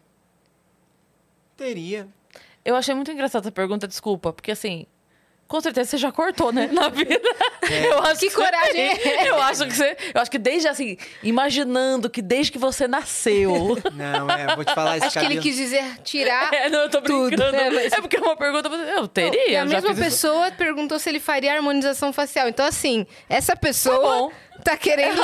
Teria. 1.56 2.08
Eu 2.64 2.76
achei 2.76 2.94
muito 2.94 3.12
engraçada 3.12 3.44
essa 3.46 3.52
pergunta, 3.52 3.88
desculpa, 3.88 4.32
porque 4.34 4.52
assim, 4.52 4.86
com 5.50 5.60
certeza 5.60 5.90
você 5.90 5.98
já 5.98 6.12
cortou, 6.12 6.54
né, 6.54 6.70
na 6.72 6.88
vida. 6.90 7.20
Eu 7.70 8.00
acho 8.04 8.20
Que 8.22 8.30
você 8.30 8.36
coragem 8.36 8.96
tem. 8.98 9.26
Eu 9.28 9.42
acho 9.42 9.66
que 9.68 9.74
você, 9.76 9.98
eu 10.16 10.22
acho 10.22 10.32
que 10.32 10.38
desde 10.40 10.68
assim, 10.68 10.96
imaginando 11.22 12.10
que 12.10 12.22
desde 12.22 12.52
que 12.52 12.58
você 12.58 12.88
nasceu. 12.88 13.78
Não, 13.94 14.30
é, 14.30 14.56
vou 14.56 14.64
te 14.64 14.74
falar 14.74 14.98
esse 14.98 15.08
Acho 15.08 15.20
que 15.20 15.26
ele 15.26 15.40
quis 15.42 15.56
dizer 15.56 15.84
tirar. 16.04 16.54
É, 16.54 16.70
não, 16.70 16.80
eu 16.82 16.90
tô 16.90 17.02
Tudo. 17.02 17.28
brincando. 17.28 17.56
É, 17.58 17.70
mas- 17.70 17.92
É 17.94 18.00
porque 18.02 18.16
é 18.18 18.22
uma 18.22 18.38
pergunta, 18.38 18.70
eu 18.70 19.08
teria. 19.08 19.50
E 19.50 19.56
a 19.56 19.60
já 19.60 19.66
mesma 19.66 19.90
fiz 19.90 19.98
isso. 20.00 20.06
pessoa 20.06 20.52
perguntou 20.52 20.98
se 21.00 21.10
ele 21.10 21.20
faria 21.20 21.54
harmonização 21.54 22.14
facial. 22.14 22.48
Então, 22.48 22.66
assim, 22.66 23.06
essa 23.28 23.54
Tá 23.54 23.60
pessoa 23.60 24.00
bom. 24.00 24.32
tá 24.64 24.78
querendo 24.78 25.22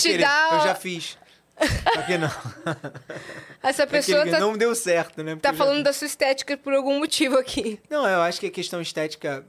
te 0.00 0.16
dar. 0.18 0.54
Eu 0.54 0.60
já 0.68 0.74
fiz. 0.74 1.18
Só 1.94 2.02
que 2.02 2.18
não. 2.18 2.30
Essa 3.62 3.86
pessoa 3.86 4.26
tá, 4.28 4.40
não 4.40 4.56
deu 4.56 4.74
certo, 4.74 5.22
né? 5.22 5.32
Porque 5.36 5.42
tá 5.42 5.52
já 5.52 5.58
falando 5.58 5.76
fiz. 5.76 5.84
da 5.84 5.92
sua 5.92 6.06
estética 6.06 6.56
por 6.56 6.72
algum 6.72 6.98
motivo 6.98 7.38
aqui. 7.38 7.80
Não, 7.88 8.06
eu 8.08 8.20
acho 8.22 8.40
que 8.40 8.46
a 8.46 8.50
questão 8.50 8.80
estética, 8.80 9.44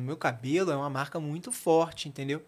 meu 0.00 0.16
cabelo, 0.16 0.70
é 0.70 0.76
uma 0.76 0.90
marca 0.90 1.18
muito 1.20 1.50
forte, 1.52 2.08
entendeu? 2.08 2.42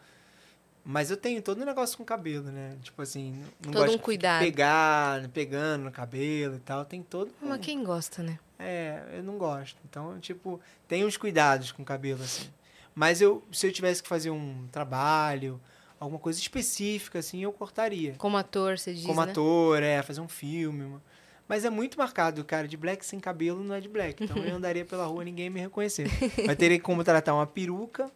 Mas 0.85 1.11
eu 1.11 1.17
tenho 1.17 1.43
todo 1.43 1.61
um 1.61 1.65
negócio 1.65 1.97
com 1.99 2.05
cabelo, 2.05 2.45
né? 2.51 2.77
Tipo 2.83 3.03
assim, 3.03 3.33
não 3.65 3.71
Todo 3.73 3.83
gosto 3.83 3.95
um 3.95 3.97
de 3.99 4.03
cuidado. 4.03 4.43
pegar, 4.43 5.29
pegando 5.29 5.85
no 5.85 5.91
cabelo 5.93 6.57
e 6.57 6.61
tal. 6.61 6.85
Tem 6.87 7.03
todo. 7.03 7.31
um- 7.43 7.49
Mas 7.49 7.61
quem 7.61 7.85
gosta, 7.85 8.23
né? 8.23 8.39
É, 8.59 9.03
eu 9.13 9.23
não 9.23 9.37
gosto. 9.37 9.77
Então, 9.89 10.19
tipo, 10.21 10.59
tem 10.89 11.05
uns 11.05 11.17
cuidados 11.19 11.71
com 11.71 11.83
o 11.83 11.85
cabelo, 11.85 12.23
assim. 12.23 12.49
Mas 12.95 13.21
eu, 13.21 13.45
se 13.53 13.67
eu 13.67 13.73
tivesse 13.73 14.03
que 14.03 14.09
fazer 14.09 14.31
um 14.31 14.67
trabalho, 14.73 15.61
alguma 15.99 16.19
coisa 16.19 16.39
específica, 16.41 17.19
assim, 17.19 17.43
eu 17.43 17.53
cortaria. 17.53 18.15
Como 18.17 18.37
ator, 18.39 18.79
você 18.79 18.95
diz, 18.95 19.05
Como 19.05 19.23
né? 19.25 19.31
ator, 19.31 19.83
é, 19.83 20.03
fazer 20.03 20.21
um 20.23 20.29
filme. 20.29 20.85
uma- 20.85 21.03
Mas 21.51 21.65
é 21.65 21.71
muito 21.71 21.99
marcado, 21.99 22.45
cara. 22.45 22.69
De 22.69 22.77
black 22.77 23.05
sem 23.05 23.19
cabelo 23.19 23.65
não 23.65 23.75
é 23.75 23.81
de 23.81 23.89
black. 23.89 24.23
Então 24.23 24.37
eu 24.37 24.55
andaria 24.55 24.85
pela 24.85 25.05
rua 25.07 25.23
e 25.23 25.25
ninguém 25.25 25.51
me 25.51 25.59
reconhecer. 25.59 26.07
Mas 26.47 26.57
teria 26.57 26.81
como 26.81 27.03
tratar 27.03 27.35
uma 27.35 27.45
peruca 27.45 28.09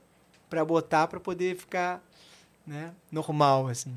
pra 0.48 0.64
botar 0.64 1.08
pra 1.08 1.18
poder 1.18 1.56
ficar, 1.56 2.00
né, 2.64 2.94
normal, 3.10 3.66
assim. 3.66 3.92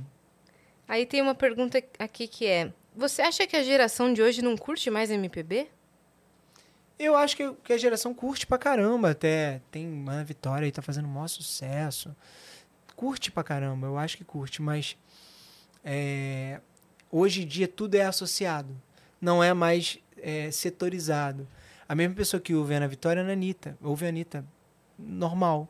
Aí 0.87 1.05
tem 1.05 1.21
uma 1.21 1.35
pergunta 1.35 1.77
aqui 1.99 2.27
que 2.27 2.47
é: 2.47 2.73
Você 2.95 3.21
acha 3.21 3.45
que 3.45 3.55
a 3.55 3.61
geração 3.61 4.11
de 4.11 4.23
hoje 4.23 4.41
não 4.41 4.57
curte 4.57 4.89
mais 4.89 5.11
MPB? 5.11 5.67
Eu 6.97 7.15
acho 7.15 7.37
que, 7.37 7.53
que 7.63 7.73
a 7.73 7.77
geração 7.77 8.15
curte 8.15 8.47
pra 8.47 8.57
caramba 8.57 9.11
até. 9.11 9.61
Tem 9.69 9.85
Ana 9.85 10.23
Vitória 10.23 10.65
aí, 10.65 10.71
tá 10.71 10.81
fazendo 10.81 11.05
o 11.05 11.09
maior 11.09 11.27
sucesso. 11.27 12.15
Curte 12.95 13.31
pra 13.31 13.43
caramba, 13.43 13.85
eu 13.85 13.99
acho 13.99 14.17
que 14.17 14.23
curte, 14.23 14.63
mas 14.63 14.97
é, 15.85 16.59
hoje 17.11 17.43
em 17.43 17.45
dia 17.45 17.67
tudo 17.67 17.93
é 17.93 18.01
associado. 18.01 18.75
Não 19.19 19.43
é 19.43 19.53
mais 19.53 19.99
é, 20.17 20.51
setorizado. 20.51 21.47
A 21.87 21.95
mesma 21.95 22.15
pessoa 22.15 22.39
que 22.39 22.53
ouve 22.53 22.73
a 22.73 22.77
Ana 22.77 22.87
Vitória 22.87 23.21
é 23.21 23.23
a 23.23 23.31
Anitta. 23.31 23.77
Ouve 23.81 24.05
a 24.05 24.09
Anitta 24.09 24.45
normal. 24.97 25.67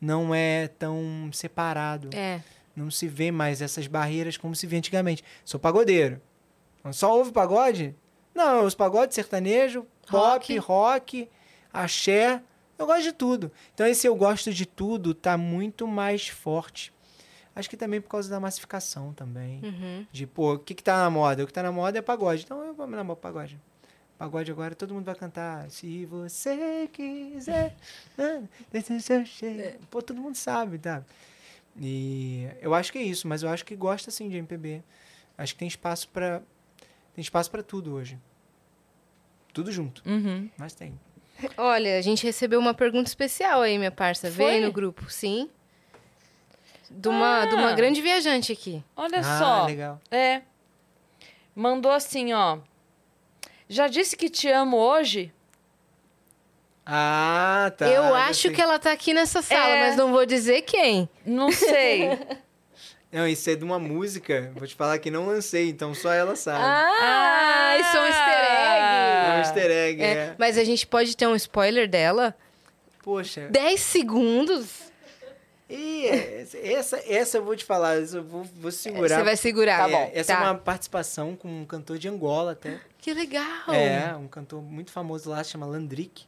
Não 0.00 0.34
é 0.34 0.68
tão 0.68 1.30
separado. 1.32 2.10
É. 2.14 2.40
Não 2.74 2.90
se 2.90 3.08
vê 3.08 3.30
mais 3.30 3.60
essas 3.60 3.86
barreiras 3.86 4.36
como 4.36 4.54
se 4.54 4.66
via 4.66 4.78
antigamente. 4.78 5.24
Sou 5.44 5.58
pagodeiro. 5.58 6.20
Só 6.92 7.16
ouve 7.16 7.32
pagode? 7.32 7.94
Não, 8.34 8.58
eu 8.58 8.64
ouço 8.64 8.76
pagode, 8.76 9.14
sertanejo, 9.14 9.84
pop, 10.08 10.56
Rock. 10.56 10.58
rock, 10.58 11.28
axé. 11.72 12.40
Eu 12.78 12.86
gosto 12.86 13.02
de 13.02 13.12
tudo. 13.12 13.52
Então 13.74 13.86
esse 13.86 14.06
eu 14.06 14.14
gosto 14.14 14.54
de 14.54 14.64
tudo 14.64 15.12
tá 15.12 15.36
muito 15.36 15.86
mais 15.88 16.28
forte. 16.28 16.92
Acho 17.58 17.68
que 17.68 17.76
também 17.76 18.00
por 18.00 18.08
causa 18.08 18.30
da 18.30 18.38
massificação 18.38 19.12
também. 19.12 19.60
Uhum. 19.64 20.06
De, 20.12 20.28
pô, 20.28 20.54
o 20.54 20.58
que 20.60 20.74
que 20.74 20.82
tá 20.82 20.96
na 20.98 21.10
moda? 21.10 21.42
O 21.42 21.46
que 21.46 21.52
tá 21.52 21.60
na 21.60 21.72
moda 21.72 21.98
é 21.98 22.00
pagode. 22.00 22.44
Então 22.44 22.62
eu 22.62 22.72
vou 22.72 22.86
me 22.86 22.94
namorar 22.94 23.16
pagode. 23.20 23.58
Pagode 24.16 24.52
agora, 24.52 24.76
todo 24.76 24.94
mundo 24.94 25.04
vai 25.04 25.16
cantar. 25.16 25.68
Se 25.68 26.06
você 26.06 26.88
quiser. 26.92 27.74
seu 29.00 29.24
jeito. 29.24 29.86
Pô, 29.90 30.00
todo 30.00 30.20
mundo 30.20 30.36
sabe, 30.36 30.78
tá? 30.78 31.02
E 31.76 32.48
eu 32.60 32.74
acho 32.74 32.92
que 32.92 32.98
é 32.98 33.02
isso, 33.02 33.26
mas 33.26 33.42
eu 33.42 33.48
acho 33.48 33.64
que 33.64 33.74
gosta 33.74 34.08
sim 34.12 34.28
de 34.28 34.36
MPB. 34.36 34.80
Acho 35.36 35.52
que 35.54 35.58
tem 35.58 35.66
espaço 35.68 36.08
pra. 36.10 36.40
Tem 37.12 37.22
espaço 37.22 37.50
pra 37.50 37.62
tudo 37.64 37.92
hoje. 37.92 38.16
Tudo 39.52 39.72
junto, 39.72 40.00
Uhum. 40.08 40.48
mas 40.56 40.74
tem. 40.74 40.96
Olha, 41.56 41.98
a 41.98 42.00
gente 42.02 42.24
recebeu 42.24 42.60
uma 42.60 42.74
pergunta 42.74 43.08
especial 43.08 43.62
aí, 43.62 43.78
minha 43.78 43.90
parça. 43.90 44.30
Foi? 44.30 44.60
no 44.60 44.72
grupo, 44.72 45.10
sim. 45.10 45.50
De 46.90 47.08
uma, 47.08 47.44
de 47.46 47.54
uma 47.54 47.70
Ah. 47.70 47.74
grande 47.74 48.00
viajante 48.00 48.52
aqui. 48.52 48.82
Olha 48.96 49.20
ah, 49.20 49.38
só. 49.38 49.66
legal. 49.66 50.00
É. 50.10 50.42
Mandou 51.54 51.90
assim, 51.92 52.32
ó. 52.32 52.58
Já 53.68 53.86
disse 53.88 54.16
que 54.16 54.28
te 54.30 54.48
amo 54.48 54.76
hoje? 54.76 55.32
Ah, 56.86 57.70
tá. 57.76 57.86
eu 57.86 58.14
acho 58.14 58.42
sei. 58.42 58.52
que 58.52 58.62
ela 58.62 58.78
tá 58.78 58.90
aqui 58.92 59.12
nessa 59.12 59.42
sala, 59.42 59.68
É. 59.76 59.88
mas 59.88 59.96
não 59.96 60.10
vou 60.10 60.24
dizer 60.24 60.62
quem. 60.62 61.08
Não 61.24 61.52
sei. 61.52 62.18
Não, 63.10 63.26
isso 63.26 63.48
é 63.48 63.54
de 63.56 63.64
uma 63.64 63.78
música. 63.78 64.52
Vou 64.54 64.68
te 64.68 64.74
falar 64.74 64.98
que 64.98 65.10
não 65.10 65.24
lancei, 65.26 65.70
então 65.70 65.94
só 65.94 66.12
ela 66.12 66.36
sabe. 66.36 66.62
Ah, 66.62 67.78
isso 67.80 67.96
é 67.96 68.00
um 68.02 68.04
easter 68.04 68.34
egg. 68.34 68.84
É 69.24 69.32
um 69.34 69.38
easter 69.38 69.70
egg, 69.70 70.02
É, 70.02 70.06
é. 70.06 70.34
Mas 70.38 70.58
a 70.58 70.64
gente 70.64 70.86
pode 70.86 71.16
ter 71.16 71.26
um 71.26 71.34
spoiler 71.34 71.88
dela? 71.88 72.36
Poxa. 73.02 73.48
10 73.50 73.80
segundos? 73.80 74.87
E 75.70 76.06
essa, 76.62 76.96
essa 77.06 77.36
eu 77.38 77.44
vou 77.44 77.54
te 77.54 77.64
falar, 77.64 78.00
essa 78.00 78.16
eu 78.18 78.24
vou, 78.24 78.42
vou 78.44 78.70
segurar. 78.72 79.18
Você 79.18 79.22
vai 79.22 79.36
segurar. 79.36 79.78
Tá 79.80 79.88
É, 79.88 79.92
bom. 79.92 80.10
Essa 80.14 80.34
Tá. 80.34 80.40
é 80.40 80.44
uma 80.44 80.54
participação 80.54 81.36
com 81.36 81.48
um 81.60 81.64
cantor 81.66 81.98
de 81.98 82.08
Angola 82.08 82.52
até. 82.52 82.80
Que 82.98 83.12
legal. 83.12 83.72
É, 83.72 84.16
um 84.16 84.26
cantor 84.28 84.62
muito 84.62 84.90
famoso 84.90 85.28
lá, 85.28 85.42
se 85.44 85.50
chama 85.50 85.66
Landrick. 85.66 86.24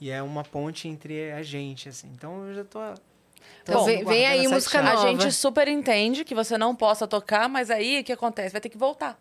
E 0.00 0.10
é 0.10 0.20
uma 0.20 0.42
ponte 0.42 0.88
entre 0.88 1.30
a 1.30 1.42
gente, 1.44 1.88
assim. 1.88 2.08
Então 2.16 2.44
eu 2.48 2.54
já 2.54 2.64
tô. 2.64 2.80
Então 3.62 3.80
Bom, 3.80 3.84
vem, 3.84 4.04
vem 4.04 4.26
aí 4.26 4.48
música 4.48 4.78
chave. 4.78 4.88
A 4.88 4.94
nova. 4.94 5.08
gente 5.08 5.32
super 5.32 5.68
entende 5.68 6.24
que 6.24 6.34
você 6.34 6.58
não 6.58 6.74
possa 6.74 7.06
tocar, 7.06 7.48
mas 7.48 7.70
aí 7.70 8.00
o 8.00 8.04
que 8.04 8.12
acontece? 8.12 8.50
Vai 8.50 8.60
ter 8.60 8.68
que 8.68 8.78
voltar. 8.78 9.16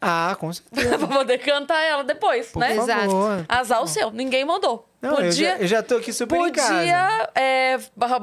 Ah, 0.00 0.36
com 0.38 0.52
certeza. 0.52 0.96
pra 0.98 1.08
poder 1.08 1.38
cantar 1.38 1.82
ela 1.82 2.04
depois, 2.04 2.48
Por 2.52 2.60
né? 2.60 2.76
Exato. 2.76 3.00
favor. 3.10 3.44
Azar 3.48 3.82
o 3.82 3.86
seu, 3.86 4.10
ninguém 4.10 4.44
mandou. 4.44 4.87
Não, 5.00 5.10
eu 5.10 5.16
Podia- 5.26 5.32
já, 5.56 5.58
eu 5.62 5.66
já 5.68 5.80
tô 5.82 5.96
aqui 5.96 6.12
super 6.12 6.40
em 6.40 6.50
casa. 6.50 6.74
Podia 6.74 7.30
é, 7.36 7.78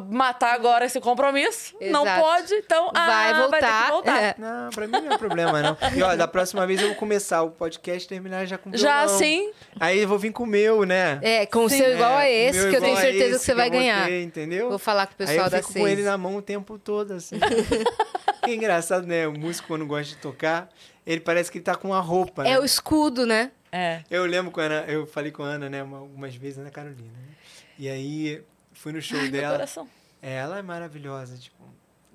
matar 0.09 0.53
agora 0.53 0.83
esse 0.85 0.99
compromisso. 0.99 1.73
Não 1.79 2.03
Exato. 2.03 2.21
pode, 2.21 2.53
então 2.55 2.91
ah, 2.93 3.05
Vai 3.07 3.33
Vai 3.33 3.33
ter 3.33 3.39
voltar. 3.49 3.85
que 3.85 3.91
voltar. 3.91 4.21
É. 4.23 4.35
Não, 4.37 4.69
pra 4.71 4.85
mim 4.87 4.91
não 5.05 5.11
é 5.13 5.17
problema, 5.17 5.61
não. 5.61 5.77
E 5.95 6.03
ó, 6.03 6.15
da 6.17 6.27
próxima 6.27 6.67
vez 6.67 6.81
eu 6.81 6.87
vou 6.89 6.97
começar 6.97 7.43
o 7.43 7.51
podcast 7.51 8.05
e 8.05 8.09
terminar 8.09 8.45
já 8.45 8.57
com 8.57 8.75
Já 8.75 8.99
violão. 9.05 9.15
assim, 9.15 9.51
Aí 9.79 9.99
eu 9.99 10.07
vou 10.09 10.19
vir 10.19 10.33
com 10.33 10.43
o 10.43 10.47
meu, 10.47 10.83
né? 10.83 11.17
É, 11.21 11.45
com 11.45 11.63
o 11.63 11.69
Sim. 11.69 11.77
seu 11.77 11.93
igual 11.93 12.11
É, 12.19 12.23
a 12.23 12.25
o 12.25 12.49
esse, 12.49 12.69
que 12.69 12.75
eu 12.75 12.81
tenho 12.81 12.97
certeza 12.97 13.39
que 13.39 13.45
você 13.45 13.53
vai 13.55 13.67
eu 13.67 13.71
vou 13.71 13.79
ganhar. 13.79 14.05
ter, 14.07 14.23
entendeu? 14.23 14.69
Vou 14.69 14.77
falar 14.79 15.07
com 15.07 15.13
o 15.13 15.15
Aí 15.21 15.27
pessoal 15.27 15.47
eu 15.47 15.51
da 15.51 15.57
fico 15.59 15.73
com 15.73 15.87
ele 15.87 16.01
na 16.03 16.17
mão 16.17 16.35
o 16.35 16.41
tempo 16.41 16.77
todo, 16.77 17.13
assim. 17.13 17.37
que 18.43 18.53
engraçado, 18.53 19.07
né? 19.07 19.25
O 19.27 19.31
músico, 19.31 19.67
quando 19.69 19.85
gosta 19.85 20.13
de 20.13 20.17
tocar, 20.17 20.67
ele 21.05 21.21
parece 21.21 21.51
que 21.51 21.57
ele 21.59 21.63
tá 21.65 21.75
com 21.75 21.89
uma 21.89 21.99
roupa, 22.01 22.43
né? 22.43 22.51
É 22.51 22.59
o 22.59 22.65
escudo, 22.65 23.25
né? 23.25 23.51
É. 23.75 24.03
Eu 24.09 24.25
lembro 24.25 24.51
quando 24.51 24.71
a 24.71 24.75
Ana, 24.75 24.91
eu 24.91 25.05
falei 25.07 25.31
com 25.31 25.43
a 25.43 25.47
Ana, 25.47 25.69
né, 25.69 25.83
uma- 25.83 25.97
algumas 25.99 26.35
vezes, 26.35 26.57
Ana 26.59 26.71
Carolina. 26.71 27.11
Né? 27.11 27.35
E 27.77 27.89
aí 27.89 28.41
fui 28.73 28.91
no 28.91 29.01
show 29.01 29.19
Ai, 29.19 29.29
dela. 29.29 29.55
coração. 29.55 29.87
É, 30.21 30.35
ela 30.35 30.57
é 30.57 30.61
maravilhosa, 30.61 31.37
tipo, 31.37 31.63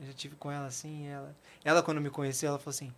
eu 0.01 0.07
já 0.07 0.13
tive 0.13 0.35
com 0.37 0.51
ela 0.51 0.67
assim, 0.67 1.07
ela, 1.09 1.35
ela 1.65 1.83
quando 1.83 2.01
me 2.01 2.11
conheceu, 2.11 2.49
ela 2.49 2.59
falou 2.59 2.71
assim: 2.71 2.93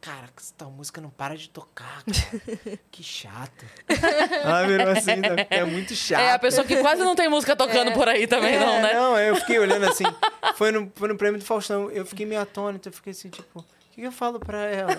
"Cara, 0.00 0.28
essa 0.36 0.52
tua 0.56 0.68
música 0.68 1.00
não 1.00 1.08
para 1.10 1.36
de 1.36 1.48
tocar, 1.48 2.02
cara. 2.04 2.78
que 2.90 3.02
chato". 3.02 3.64
ela 3.88 4.66
virou 4.66 4.88
assim, 4.88 5.16
né, 5.16 5.46
é 5.48 5.64
muito 5.64 5.94
chato. 5.94 6.20
É 6.20 6.32
a 6.32 6.38
pessoa 6.38 6.66
que 6.66 6.76
quase 6.78 7.02
não 7.02 7.14
tem 7.14 7.28
música 7.28 7.54
tocando 7.56 7.92
por 7.92 8.08
aí 8.08 8.26
também, 8.26 8.54
É, 8.56 8.58
não, 8.60 8.82
né? 8.82 8.92
Não, 8.94 9.18
eu 9.18 9.36
fiquei 9.36 9.58
olhando 9.58 9.86
assim. 9.86 10.04
Foi 10.56 10.70
no, 10.72 10.90
foi 10.94 11.08
no 11.08 11.16
prêmio 11.16 11.38
do 11.38 11.44
Faustão. 11.44 11.90
Eu 11.90 12.04
fiquei 12.04 12.26
meio 12.26 12.40
atônito. 12.40 12.88
Eu 12.88 12.92
fiquei 12.92 13.12
assim, 13.12 13.28
tipo, 13.30 13.60
o 13.60 13.64
que 13.92 14.02
eu 14.02 14.12
falo 14.12 14.38
pra 14.40 14.58
ela? 14.66 14.96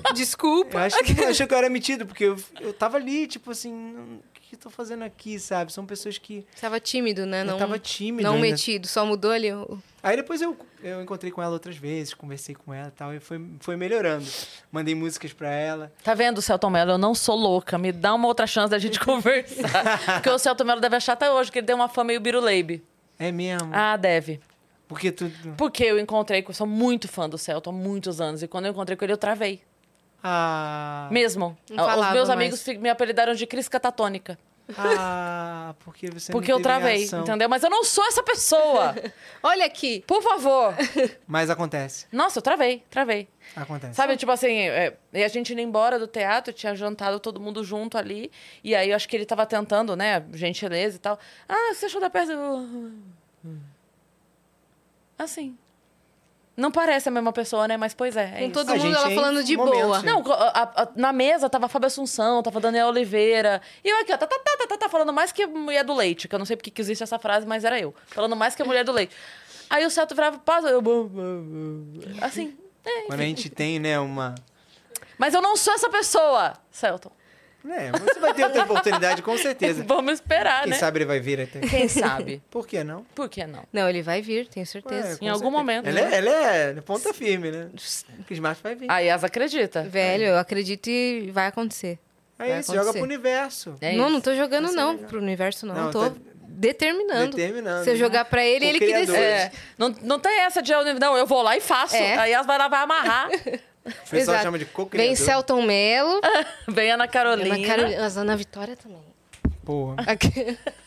Desculpa. 0.14 0.78
Eu 0.78 0.82
acho 0.82 0.98
que 1.04 1.24
achou 1.24 1.46
que 1.46 1.54
eu 1.54 1.58
era 1.58 1.68
metido, 1.70 2.06
porque 2.06 2.24
eu, 2.24 2.36
eu 2.60 2.72
tava 2.72 2.96
ali, 2.96 3.26
tipo 3.26 3.50
assim, 3.50 3.72
"Não, 3.72 4.02
o 4.16 4.20
que 4.40 4.54
eu 4.54 4.58
tô 4.58 4.70
fazendo 4.70 5.02
aqui, 5.02 5.38
sabe? 5.38 5.72
São 5.72 5.86
pessoas 5.86 6.18
que. 6.18 6.44
Você 6.54 6.60
tava 6.60 6.78
tímido, 6.80 7.24
né? 7.26 7.42
Não, 7.44 7.54
eu 7.54 7.58
tava 7.58 7.78
tímido. 7.78 8.22
não 8.24 8.34
ainda. 8.36 8.46
metido, 8.48 8.86
só 8.86 9.04
mudou 9.06 9.30
ali. 9.30 9.52
o- 9.52 9.78
Aí 10.02 10.16
depois 10.16 10.42
eu, 10.42 10.56
eu 10.82 11.00
encontrei 11.00 11.30
com 11.30 11.40
ela 11.40 11.52
outras 11.52 11.76
vezes, 11.76 12.12
conversei 12.12 12.54
com 12.56 12.74
ela 12.74 12.88
e 12.88 12.90
tal, 12.90 13.14
e 13.14 13.20
foi, 13.20 13.40
foi 13.60 13.76
melhorando. 13.76 14.26
Mandei 14.70 14.94
músicas 14.96 15.32
pra 15.32 15.48
ela. 15.50 15.92
Tá 16.02 16.12
vendo, 16.12 16.42
Celton 16.42 16.70
Mello? 16.70 16.92
Eu 16.92 16.98
não 16.98 17.14
sou 17.14 17.36
louca. 17.36 17.78
Me 17.78 17.92
dá 17.92 18.12
uma 18.12 18.26
outra 18.26 18.46
chance 18.46 18.68
da 18.70 18.78
gente 18.80 18.98
conversar. 19.00 20.00
Porque 20.14 20.28
o 20.30 20.38
Celton 20.38 20.64
Mello 20.64 20.80
deve 20.80 20.96
achar 20.96 21.12
até 21.12 21.30
hoje 21.30 21.52
que 21.52 21.58
ele 21.60 21.66
tem 21.66 21.74
uma 21.76 21.88
fã 21.88 22.02
meio 22.04 22.20
biruleibe. 22.20 22.82
É 23.18 23.30
mesmo. 23.30 23.70
Ah, 23.72 23.96
deve. 23.96 24.40
Porque 24.88 25.10
tu. 25.12 25.30
Porque 25.56 25.84
eu 25.84 25.98
encontrei, 25.98 26.42
com- 26.42 26.50
eu 26.50 26.54
sou 26.54 26.66
muito 26.66 27.06
fã 27.08 27.28
do 27.28 27.38
Celton 27.38 27.70
há 27.70 27.72
muitos 27.72 28.20
anos. 28.20 28.42
E 28.42 28.48
quando 28.48 28.66
eu 28.66 28.72
encontrei 28.72 28.96
com 28.96 29.04
ele, 29.04 29.12
eu 29.12 29.16
travei. 29.18 29.62
Ah. 30.22 31.08
Mesmo. 31.10 31.56
Não 31.70 31.84
Os 32.00 32.12
meus 32.12 32.30
amigos 32.30 32.64
me 32.66 32.88
apelidaram 32.88 33.34
de 33.34 33.46
Cris 33.46 33.68
Catatônica. 33.68 34.38
Ah, 34.78 35.74
porque 35.80 36.08
você 36.08 36.32
não 36.32 36.38
Porque 36.38 36.50
eu 36.52 36.62
travei, 36.62 36.98
reação. 36.98 37.22
entendeu? 37.22 37.48
Mas 37.48 37.62
eu 37.64 37.68
não 37.68 37.82
sou 37.84 38.04
essa 38.06 38.22
pessoa. 38.22 38.94
Olha 39.42 39.66
aqui. 39.66 40.02
Por 40.06 40.22
favor. 40.22 40.74
Mas 41.26 41.50
acontece. 41.50 42.06
Nossa, 42.12 42.38
eu 42.38 42.42
travei, 42.42 42.82
travei. 42.88 43.28
Acontece. 43.56 43.94
Sabe, 43.94 44.16
tipo 44.16 44.30
assim, 44.30 44.60
é, 44.68 44.96
e 45.12 45.22
a 45.24 45.28
gente 45.28 45.52
indo 45.52 45.60
embora 45.60 45.98
do 45.98 46.06
teatro, 46.06 46.52
tinha 46.54 46.74
jantado 46.74 47.18
todo 47.18 47.40
mundo 47.40 47.62
junto 47.64 47.98
ali. 47.98 48.30
E 48.62 48.74
aí 48.74 48.90
eu 48.90 48.96
acho 48.96 49.08
que 49.08 49.16
ele 49.16 49.26
tava 49.26 49.44
tentando, 49.44 49.96
né, 49.96 50.24
gentileza 50.32 50.96
e 50.96 51.00
tal. 51.00 51.18
Ah, 51.48 51.74
você 51.74 51.86
achou 51.86 52.00
da 52.00 52.08
peça? 52.08 52.32
Eu- 52.32 52.92
Assim. 55.18 55.56
Não 56.54 56.70
parece 56.70 57.08
a 57.08 57.12
mesma 57.12 57.32
pessoa, 57.32 57.66
né? 57.66 57.76
Mas 57.78 57.94
pois 57.94 58.14
é. 58.16 58.24
é 58.24 58.38
Com 58.40 58.44
isso. 58.44 58.52
todo 58.52 58.70
A 58.70 58.74
mundo 58.76 58.94
ela 58.96 59.10
é 59.10 59.14
falando 59.14 59.42
de 59.42 59.56
momentos, 59.56 59.80
boa. 59.86 60.02
né? 60.02 60.12
Não, 60.12 60.32
a- 60.32 60.72
a- 60.82 60.88
na 60.94 61.12
mesa 61.12 61.48
tava 61.48 61.64
a 61.64 61.68
Fábio 61.68 61.86
Assunção, 61.86 62.42
tava 62.42 62.60
Daniel 62.60 62.88
Oliveira. 62.88 63.60
E 63.82 63.88
eu 63.88 63.98
aqui, 64.00 64.12
ó, 64.12 64.18
tá, 64.18 64.26
tá, 64.26 64.38
tá, 64.38 64.56
tá, 64.58 64.66
tá, 64.66 64.76
tá, 64.76 64.88
falando 64.88 65.12
mais 65.14 65.32
que 65.32 65.44
a 65.44 65.46
mulher 65.46 65.82
do 65.82 65.94
leite, 65.94 66.28
que 66.28 66.34
eu 66.34 66.38
não 66.38 66.44
sei 66.44 66.54
porque 66.56 66.70
que 66.70 66.80
existe 66.82 67.02
essa 67.02 67.18
frase, 67.18 67.46
mas 67.46 67.64
era 67.64 67.80
eu. 67.80 67.94
Falando 68.08 68.36
mais 68.36 68.54
que 68.54 68.60
a 68.60 68.64
mulher 68.66 68.84
do 68.84 68.92
leite. 68.92 69.14
Aí 69.70 69.86
o 69.86 69.90
Celto 69.90 70.14
virava, 70.14 70.38
pausa, 70.38 70.68
eu. 70.68 70.82
Assim. 72.20 72.54
é, 72.84 73.02
Quando 73.06 73.20
a 73.20 73.24
gente 73.24 73.48
tem, 73.48 73.78
né, 73.78 73.98
uma. 73.98 74.34
Mas 75.18 75.34
eu 75.34 75.40
não 75.40 75.56
sou 75.56 75.72
essa 75.72 75.88
pessoa, 75.88 76.54
Celton. 76.70 77.10
É, 77.70 77.92
você 77.92 78.18
vai 78.18 78.34
ter 78.34 78.44
outra 78.44 78.62
oportunidade, 78.64 79.22
com 79.22 79.36
certeza. 79.38 79.84
Vamos 79.86 80.14
esperar, 80.14 80.62
Quem 80.62 80.70
né? 80.72 80.78
sabe 80.78 80.98
ele 80.98 81.04
vai 81.04 81.20
vir 81.20 81.40
até. 81.40 81.60
Quem 81.60 81.86
sabe? 81.88 82.42
Por 82.50 82.66
que 82.66 82.82
não? 82.82 83.04
Por 83.14 83.28
que 83.28 83.46
não? 83.46 83.62
Não, 83.72 83.88
ele 83.88 84.02
vai 84.02 84.20
vir, 84.20 84.48
tenho 84.48 84.66
certeza. 84.66 85.08
Ué, 85.10 85.18
Em 85.20 85.28
algum 85.28 85.44
certeza. 85.44 85.50
momento, 85.50 85.86
Ela, 85.88 86.00
né? 86.02 86.14
é, 86.14 86.18
ela 86.18 86.30
é 86.30 86.80
ponta 86.80 87.14
firme, 87.14 87.50
né? 87.50 87.68
O 88.28 88.32
Smart 88.32 88.60
vai 88.62 88.74
vir. 88.74 88.90
A 88.90 88.98
Yas 88.98 89.22
acredita. 89.24 89.82
Velho, 89.84 90.24
eu 90.24 90.38
acredito 90.38 90.88
e 90.88 91.30
vai 91.30 91.46
acontecer. 91.46 91.98
é 92.38 92.48
vai 92.48 92.60
isso, 92.60 92.68
joga 92.72 92.80
acontecer. 92.90 92.98
pro 92.98 93.08
universo. 93.08 93.74
É 93.80 93.92
não, 93.92 94.04
isso. 94.06 94.12
não 94.14 94.20
tô 94.20 94.34
jogando 94.34 94.72
não 94.72 94.92
legal. 94.92 95.08
pro 95.08 95.18
universo, 95.20 95.64
não. 95.66 95.74
Não, 95.74 95.90
tô 95.92 96.10
tá 96.10 96.16
determinando. 96.48 97.36
Determinando. 97.36 97.84
Se 97.84 97.90
eu 97.90 97.96
jogar 97.96 98.24
pra 98.26 98.44
ele, 98.44 98.66
O 98.66 98.68
ele 98.68 98.78
que 98.78 98.86
criador. 98.86 99.06
decide. 99.06 99.22
É, 99.24 99.52
não, 99.78 99.94
não 100.02 100.18
tem 100.18 100.40
essa 100.40 100.60
de 100.62 100.70
eu- 100.72 100.94
não, 100.98 101.16
eu 101.16 101.26
vou 101.26 101.42
lá 101.42 101.56
e 101.56 101.60
faço. 101.60 101.96
É. 101.96 102.16
A 102.16 102.24
Yas 102.26 102.46
vai 102.46 102.58
lá, 102.58 102.68
vai 102.68 102.80
amarrar. 102.82 103.28
O 103.84 103.90
pessoal 103.90 104.20
Exato. 104.36 104.42
chama 104.42 104.58
de 104.58 104.64
co-criador. 104.66 105.06
Vem 105.06 105.16
Celton 105.16 105.62
Mello. 105.62 106.20
Vem 106.68 106.90
Ana 106.92 107.08
Carolina. 107.08 107.54
Ana 107.54 107.66
Carolina. 107.66 108.02
Mas 108.02 108.16
Ana 108.16 108.36
Vitória 108.36 108.76
também. 108.76 109.02
Porra. 109.64 109.96
Aqui. 110.06 110.58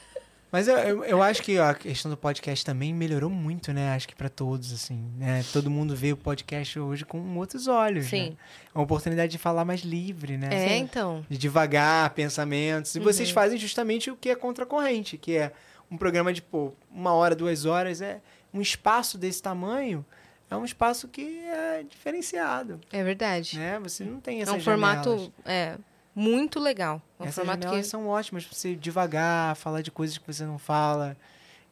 Mas 0.51 0.69
eu, 0.69 0.77
eu, 0.77 1.03
eu 1.03 1.21
acho 1.21 1.43
que 1.43 1.57
a 1.57 1.73
questão 1.73 2.09
do 2.09 2.15
podcast 2.15 2.63
também 2.63 2.93
melhorou 2.93 3.29
muito, 3.29 3.73
né? 3.73 3.93
Acho 3.93 4.07
que 4.07 4.15
pra 4.15 4.29
todos, 4.29 4.71
assim, 4.71 5.11
né? 5.17 5.43
Todo 5.51 5.69
mundo 5.69 5.93
vê 5.93 6.13
o 6.13 6.17
podcast 6.17 6.79
hoje 6.79 7.03
com 7.03 7.19
outros 7.37 7.67
olhos, 7.67 8.05
Sim. 8.05 8.29
né? 8.29 8.35
É 8.73 8.77
uma 8.77 8.85
oportunidade 8.85 9.33
de 9.33 9.37
falar 9.37 9.65
mais 9.65 9.81
livre, 9.81 10.37
né? 10.37 10.47
É, 10.49 10.65
Assim, 10.65 10.77
então. 10.77 11.25
De 11.29 11.37
devagar, 11.37 12.09
pensamentos. 12.11 12.95
E 12.95 13.01
vocês 13.01 13.31
fazem 13.31 13.57
justamente 13.57 14.09
o 14.09 14.15
que 14.15 14.29
é 14.29 14.35
contracorrente, 14.35 15.17
que 15.17 15.35
é 15.35 15.51
um 15.91 15.97
programa 15.97 16.31
de, 16.31 16.41
pô, 16.41 16.71
uma 16.89 17.11
hora, 17.11 17.35
duas 17.35 17.65
horas, 17.65 18.01
é 18.01 18.21
um 18.53 18.61
espaço 18.61 19.17
desse 19.17 19.41
tamanho, 19.41 20.05
é 20.49 20.55
um 20.55 20.65
espaço 20.65 21.07
que 21.07 21.39
é 21.45 21.83
diferenciado, 21.83 22.79
É 22.91 23.03
verdade. 23.03 23.57
né? 23.57 23.79
Você 23.79 24.03
não 24.03 24.19
tem 24.19 24.39
É 24.39 24.41
essas 24.43 24.55
um 24.55 24.59
formato 24.61 25.09
janelas. 25.09 25.31
é, 25.45 25.77
muito 26.13 26.59
legal. 26.59 27.01
É 27.19 27.23
um 27.23 27.25
Essas 27.25 27.35
formato 27.35 27.67
que. 27.67 27.83
são 27.83 28.07
ótimas 28.07 28.45
pra 28.45 28.55
você 28.55 28.75
devagar, 28.75 29.55
falar 29.55 29.81
de 29.81 29.91
coisas 29.91 30.17
que 30.17 30.25
você 30.27 30.45
não 30.45 30.57
fala 30.57 31.17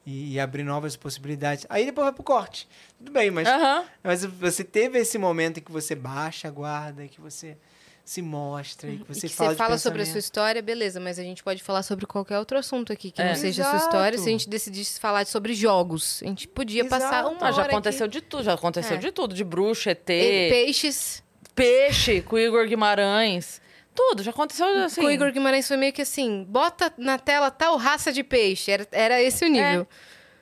e, 0.05 0.33
e 0.33 0.39
abrir 0.39 0.63
novas 0.63 0.95
possibilidades. 0.95 1.65
Aí 1.69 1.85
depois 1.85 2.05
vai 2.05 2.13
pro 2.13 2.23
corte. 2.23 2.67
Tudo 2.97 3.11
bem, 3.11 3.31
mas, 3.31 3.47
Aham. 3.47 3.85
mas 4.03 4.25
você 4.25 4.63
teve 4.63 4.97
esse 4.99 5.17
momento 5.17 5.59
em 5.59 5.63
que 5.63 5.71
você 5.71 5.95
baixa 5.95 6.47
a 6.47 6.51
guarda, 6.51 7.07
que 7.07 7.21
você 7.21 7.57
se 8.05 8.21
mostra 8.21 8.89
e 8.89 8.97
que 8.97 9.03
E 9.11 9.15
você 9.15 9.27
que 9.29 9.33
fala 9.33 9.51
você 9.51 9.55
fala 9.55 9.77
sobre 9.77 10.01
a 10.01 10.05
sua 10.05 10.19
história, 10.19 10.61
beleza, 10.61 10.99
mas 10.99 11.17
a 11.17 11.23
gente 11.23 11.41
pode 11.41 11.63
falar 11.63 11.83
sobre 11.83 12.05
qualquer 12.05 12.37
outro 12.37 12.57
assunto 12.57 12.91
aqui 12.91 13.11
que 13.11 13.21
É. 13.21 13.29
não 13.29 13.35
seja 13.35 13.65
a 13.65 13.69
sua 13.69 13.77
história. 13.79 14.17
Se 14.17 14.27
a 14.27 14.31
gente 14.31 14.49
decidisse 14.49 14.99
falar 14.99 15.25
sobre 15.25 15.53
jogos, 15.53 16.21
a 16.21 16.25
gente 16.27 16.47
podia 16.47 16.83
passar 16.85 17.21
Exato. 17.23 17.29
uma 17.29 17.47
Ah, 17.47 17.51
já 17.51 17.61
hora 17.61 17.71
aconteceu 17.71 18.05
aqui. 18.07 18.13
de 18.19 18.21
tudo, 18.21 18.43
já 18.43 18.53
aconteceu 18.53 18.95
É. 18.97 18.99
de 18.99 19.11
tudo. 19.11 19.33
De 19.33 19.43
bruxa, 19.43 19.91
ET, 19.91 20.09
E- 20.09 20.49
Peixes. 20.49 21.23
peixe 21.55 22.21
com 22.21 22.35
o 22.35 22.39
Igor 22.39 22.67
Guimarães. 22.67 23.61
Tudo, 23.95 24.23
já 24.23 24.31
aconteceu 24.31 24.65
assim. 24.83 24.99
Com 25.01 25.07
o 25.07 25.11
Igor 25.11 25.31
Guimarães 25.31 25.67
foi 25.67 25.77
meio 25.77 25.93
que 25.93 26.01
assim, 26.01 26.43
bota 26.49 26.91
na 26.97 27.17
tela 27.19 27.51
tal 27.51 27.77
raça 27.77 28.11
de 28.11 28.23
peixe. 28.23 28.71
Era, 28.71 28.87
era 28.91 29.21
esse 29.21 29.45
o 29.45 29.47
nível. 29.47 29.87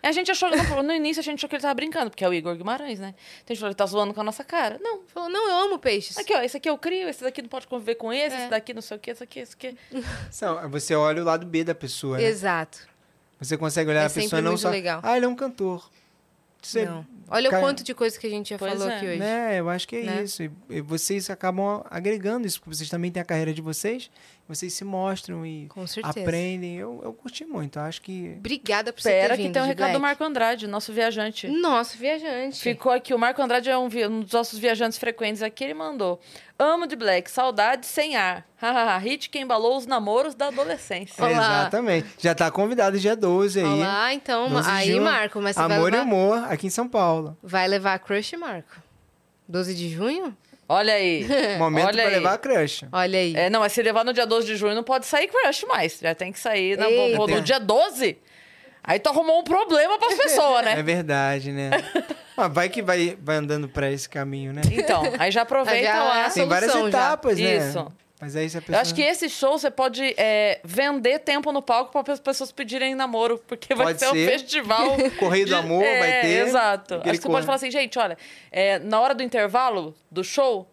A 0.03 0.11
gente 0.11 0.31
achou, 0.31 0.49
no, 0.49 0.83
no 0.83 0.93
início 0.93 1.19
a 1.19 1.23
gente 1.23 1.37
achou 1.39 1.47
que 1.49 1.55
ele 1.55 1.61
tava 1.61 1.73
brincando, 1.75 2.09
porque 2.09 2.23
é 2.23 2.27
o 2.29 2.33
Igor 2.33 2.55
Guimarães, 2.55 2.99
né? 2.99 3.13
Então 3.43 3.45
a 3.49 3.53
gente 3.53 3.59
falou, 3.59 3.69
ele 3.69 3.75
tá 3.75 3.85
zoando 3.85 4.13
com 4.13 4.21
a 4.21 4.23
nossa 4.23 4.43
cara. 4.43 4.79
Não. 4.81 5.01
Falou, 5.07 5.29
não, 5.29 5.49
eu 5.49 5.57
amo 5.65 5.77
peixes. 5.79 6.17
Aqui, 6.17 6.33
ó, 6.33 6.41
esse 6.41 6.57
aqui 6.57 6.69
eu 6.69 6.77
crio, 6.77 7.07
esse 7.07 7.23
daqui 7.23 7.41
não 7.41 7.49
pode 7.49 7.67
conviver 7.67 7.95
com 7.95 8.11
esse, 8.11 8.35
É. 8.35 8.39
esse 8.41 8.49
daqui 8.49 8.73
não 8.73 8.81
sei 8.81 8.97
o 8.97 8.99
que, 8.99 9.11
esse 9.11 9.23
aqui, 9.23 9.39
esse 9.39 9.53
aqui. 9.53 9.77
São- 10.31 10.69
Você 10.69 10.95
olha 10.95 11.21
o 11.21 11.25
lado 11.25 11.45
B 11.45 11.63
da 11.63 11.75
pessoa, 11.75 12.17
né? 12.17 12.23
Exato. 12.23 12.87
Você 13.39 13.57
consegue 13.57 13.89
olhar 13.89 14.01
É 14.01 14.05
a 14.05 14.09
pessoa 14.09 14.23
sempre 14.29 14.41
não 14.41 14.57
só... 14.57 14.69
legal. 14.69 14.99
Ah, 15.03 15.15
ele 15.17 15.25
é 15.25 15.29
um 15.29 15.35
cantor. 15.35 15.89
Você, 16.63 16.85
Não. 16.85 17.03
Olha 17.27 17.49
cai- 17.49 17.59
o 17.59 17.63
quanto 17.63 17.83
de 17.83 17.91
coisa 17.95 18.19
que 18.19 18.27
a 18.27 18.29
gente 18.29 18.51
já 18.51 18.57
Pois 18.59 18.71
falou 18.73 18.87
é. 18.87 18.95
aqui 18.97 19.07
hoje. 19.07 19.17
Né, 19.17 19.59
eu 19.59 19.67
acho 19.67 19.87
que 19.87 19.95
é 19.95 20.03
Né? 20.03 20.23
isso. 20.23 20.43
E, 20.43 20.51
e 20.69 20.79
vocês 20.81 21.27
acabam 21.31 21.83
agregando 21.89 22.45
isso, 22.45 22.59
porque 22.61 22.75
vocês 22.75 22.87
também 22.87 23.11
têm 23.11 23.19
a 23.19 23.25
carreira 23.25 23.51
de 23.51 23.61
vocês, 23.63 24.11
vocês 24.55 24.73
se 24.73 24.83
mostram 24.83 25.45
e 25.45 25.69
aprendem. 26.03 26.77
Eu, 26.77 27.01
eu 27.03 27.13
curti 27.13 27.45
muito, 27.45 27.79
eu 27.79 27.83
acho 27.83 28.01
que... 28.01 28.35
Obrigada 28.37 28.91
por 28.91 29.01
você 29.01 29.09
Espera 29.09 29.37
ter 29.37 29.43
que 29.43 29.49
tem 29.49 29.61
um 29.61 29.65
recado 29.65 29.87
do 29.87 29.99
Black. 29.99 30.01
Marco 30.01 30.23
Andrade, 30.23 30.67
nosso 30.67 30.91
viajante. 30.91 31.47
Nosso 31.47 31.97
viajante. 31.97 32.59
Ficou 32.59 32.91
aqui, 32.91 33.13
o 33.13 33.19
Marco 33.19 33.41
Andrade 33.41 33.69
é 33.69 33.77
um, 33.77 33.85
um 33.85 34.21
dos 34.21 34.33
nossos 34.33 34.59
viajantes 34.59 34.97
frequentes 34.97 35.41
aqui, 35.41 35.63
ele 35.63 35.73
mandou. 35.73 36.19
Amo 36.59 36.85
de 36.85 36.95
Black, 36.95 37.31
saudade 37.31 37.85
sem 37.85 38.15
ar. 38.15 38.45
Hahaha, 38.61 38.97
hit 38.99 39.29
que 39.29 39.39
embalou 39.39 39.77
os 39.77 39.87
namoros 39.87 40.35
da 40.35 40.47
adolescência. 40.47 41.23
Olá. 41.23 41.31
Exatamente. 41.31 42.07
Já 42.19 42.35
tá 42.35 42.51
convidado 42.51 42.99
dia 42.99 43.15
12 43.15 43.59
aí. 43.59 43.65
Olá, 43.65 44.13
então. 44.13 44.49
12 44.49 44.63
de 44.63 44.75
aí, 44.75 44.87
junho, 44.91 45.03
Marco, 45.03 45.41
mas 45.41 45.55
você 45.55 45.67
vai 45.67 45.77
Amor 45.77 45.87
e 45.89 45.91
levar, 45.91 46.03
Humor, 46.03 46.37
aqui 46.51 46.67
em 46.67 46.69
São 46.69 46.87
Paulo. 46.87 47.35
vai 47.41 47.67
levar 47.67 47.95
a 47.95 47.99
crush, 47.99 48.33
Marco? 48.33 48.81
12 49.47 49.73
de 49.73 49.89
junho? 49.89 50.37
Olha 50.73 50.93
aí. 50.93 51.27
Momento 51.59 51.85
Olha 51.87 51.93
pra 52.03 52.11
aí. 52.11 52.15
levar 52.15 52.33
a 52.33 52.37
crush. 52.37 52.85
Olha 52.91 53.19
aí. 53.19 53.35
É, 53.35 53.49
não, 53.49 53.59
mas 53.59 53.73
se 53.73 53.81
levar 53.81 54.05
no 54.05 54.13
dia 54.13 54.25
12 54.25 54.47
de 54.47 54.55
junho, 54.55 54.73
não 54.73 54.83
pode 54.83 55.05
sair 55.05 55.27
crush 55.27 55.65
mais. 55.67 55.99
Já 56.01 56.15
tem 56.15 56.31
que 56.31 56.39
sair 56.39 56.77
na, 56.77 56.89
Eita. 56.89 57.17
pô, 57.17 57.27
no 57.27 57.41
dia 57.41 57.59
12. 57.59 58.17
Aí 58.83 58.97
tu 58.97 59.09
arrumou 59.09 59.39
um 59.39 59.43
problema 59.43 59.99
pras 59.99 60.15
pessoas, 60.15 60.65
É 60.67 60.75
né? 60.75 60.81
verdade, 60.83 61.51
né? 61.51 61.69
Mas 62.35 62.53
vai 62.53 62.69
que 62.69 62.81
vai, 62.81 63.17
vai 63.21 63.35
andando 63.35 63.67
pra 63.67 63.91
esse 63.91 64.07
caminho, 64.09 64.53
né? 64.53 64.61
Então, 64.71 65.03
aí 65.19 65.29
já 65.29 65.41
aproveita 65.43 65.83
Já 65.83 65.95
é 65.95 65.99
lá. 65.99 66.25
a 66.25 66.29
Tem 66.31 66.47
várias 66.47 66.71
solução 66.71 66.91
já. 66.91 66.97
etapas, 66.97 67.37
né? 67.37 67.57
Isso. 67.57 67.87
Mas 68.21 68.35
aí 68.35 68.45
Eu 68.45 68.61
pessoa... 68.61 68.79
acho 68.79 68.93
que 68.93 69.01
esse 69.01 69.27
show 69.27 69.57
você 69.57 69.71
pode 69.71 70.13
é, 70.15 70.61
vender 70.63 71.17
tempo 71.19 71.51
no 71.51 71.59
palco 71.59 72.03
para 72.03 72.13
as 72.13 72.19
pessoas 72.19 72.51
pedirem 72.51 72.93
namoro, 72.93 73.39
porque 73.47 73.73
vai 73.73 73.87
Pode 73.87 73.99
ser 73.99 74.09
um 74.09 74.13
festival. 74.13 74.95
Correio 75.17 75.47
do 75.47 75.55
Amor 75.55 75.83
é, 75.83 75.99
vai 75.99 76.21
ter. 76.21 76.47
Exato. 76.47 76.95
Acho 76.95 77.03
que 77.03 77.17
você 77.17 77.27
pode 77.27 77.45
falar 77.47 77.55
assim, 77.55 77.71
gente, 77.71 77.97
olha, 77.97 78.15
é, 78.51 78.77
na 78.77 79.01
hora 79.01 79.15
do 79.15 79.23
intervalo 79.23 79.95
do 80.11 80.23
show, 80.23 80.69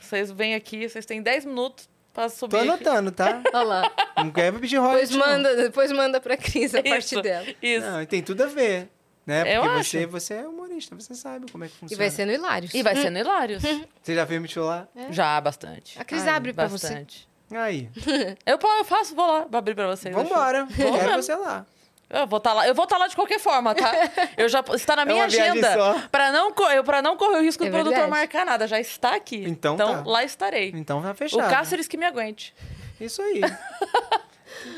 vocês 0.00 0.30
vêm 0.30 0.54
aqui, 0.54 0.88
vocês 0.88 1.04
têm 1.04 1.20
10 1.20 1.44
minutos 1.44 1.90
para 2.14 2.30
subir. 2.30 2.52
Tô 2.52 2.62
anotando, 2.62 3.12
tá? 3.12 3.42
Olha 3.52 3.64
lá. 3.64 3.92
Não 4.16 4.30
quer 4.30 4.50
pedir 4.54 4.76
Depois 4.76 5.10
royalties, 5.10 5.10
não. 5.10 5.26
manda, 5.26 5.56
depois 5.56 5.92
manda 5.92 6.20
pra 6.20 6.38
Cris 6.38 6.74
a 6.74 6.82
parte 6.82 7.14
Isso, 7.14 7.22
dela. 7.22 7.46
Isso. 7.62 7.86
Não, 7.86 8.06
tem 8.06 8.22
tudo 8.22 8.44
a 8.44 8.46
ver. 8.46 8.88
Né? 9.28 9.42
Eu 9.58 9.60
Porque 9.60 9.78
acho. 9.80 9.90
você, 9.90 10.06
você 10.06 10.34
é 10.34 10.48
humorista, 10.48 10.94
você 10.96 11.14
sabe 11.14 11.52
como 11.52 11.62
é 11.62 11.68
que 11.68 11.74
E 11.74 11.78
funciona. 11.80 12.02
vai 12.02 12.10
ser 12.10 12.24
no 12.24 12.32
Hilários. 12.32 12.72
E 12.72 12.82
vai 12.82 12.96
ser 12.96 13.10
no 13.10 13.18
Hilários. 13.18 13.62
Você 14.02 14.14
já 14.14 14.26
fez 14.26 14.40
me 14.40 14.48
lá? 14.56 14.88
Já, 15.10 15.38
bastante. 15.38 16.00
A 16.00 16.04
Cris 16.04 16.22
Ai, 16.22 16.30
abre 16.30 16.54
pra 16.54 16.66
você. 16.66 16.88
Bastante. 16.88 17.28
Aí. 17.50 17.90
Eu, 18.46 18.58
eu 18.58 18.84
faço, 18.86 19.14
vou 19.14 19.26
lá, 19.26 19.46
vou 19.50 19.58
abrir 19.58 19.74
pra 19.74 19.86
vocês. 19.86 20.14
Vambora. 20.14 20.64
Vou 20.64 20.98
Quero 20.98 21.22
você 21.22 21.34
lá. 21.34 21.66
Eu 22.08 22.26
vou 22.26 22.38
estar 22.38 22.54
lá. 22.54 22.66
Eu 22.66 22.74
vou 22.74 22.84
estar 22.84 22.96
lá 22.96 23.06
de 23.06 23.14
qualquer 23.14 23.38
forma, 23.38 23.74
tá? 23.74 23.92
Eu 24.34 24.48
já 24.48 24.64
está 24.74 24.96
na 24.96 25.02
É 25.02 25.04
minha 25.04 25.28
viagem 25.28 25.42
agenda 25.42 26.08
para 26.10 26.32
não 26.32 26.54
eu 26.72 26.82
para 26.82 27.02
não 27.02 27.14
correr 27.18 27.36
o 27.36 27.42
risco 27.42 27.62
É 27.64 27.66
do 27.66 27.70
produtor 27.70 27.92
verdade. 27.98 28.10
marcar 28.10 28.46
nada, 28.46 28.66
já 28.66 28.80
está 28.80 29.14
aqui. 29.14 29.44
Então 29.46 29.76
tá. 29.76 30.02
lá 30.06 30.24
estarei. 30.24 30.72
Então 30.74 31.02
tá 31.02 31.10
O 31.10 31.14
fechado. 31.14 31.50
Cáceres 31.50 31.86
que 31.86 31.98
me 31.98 32.06
aguente. 32.06 32.54
Isso 32.98 33.20
aí. 33.20 33.42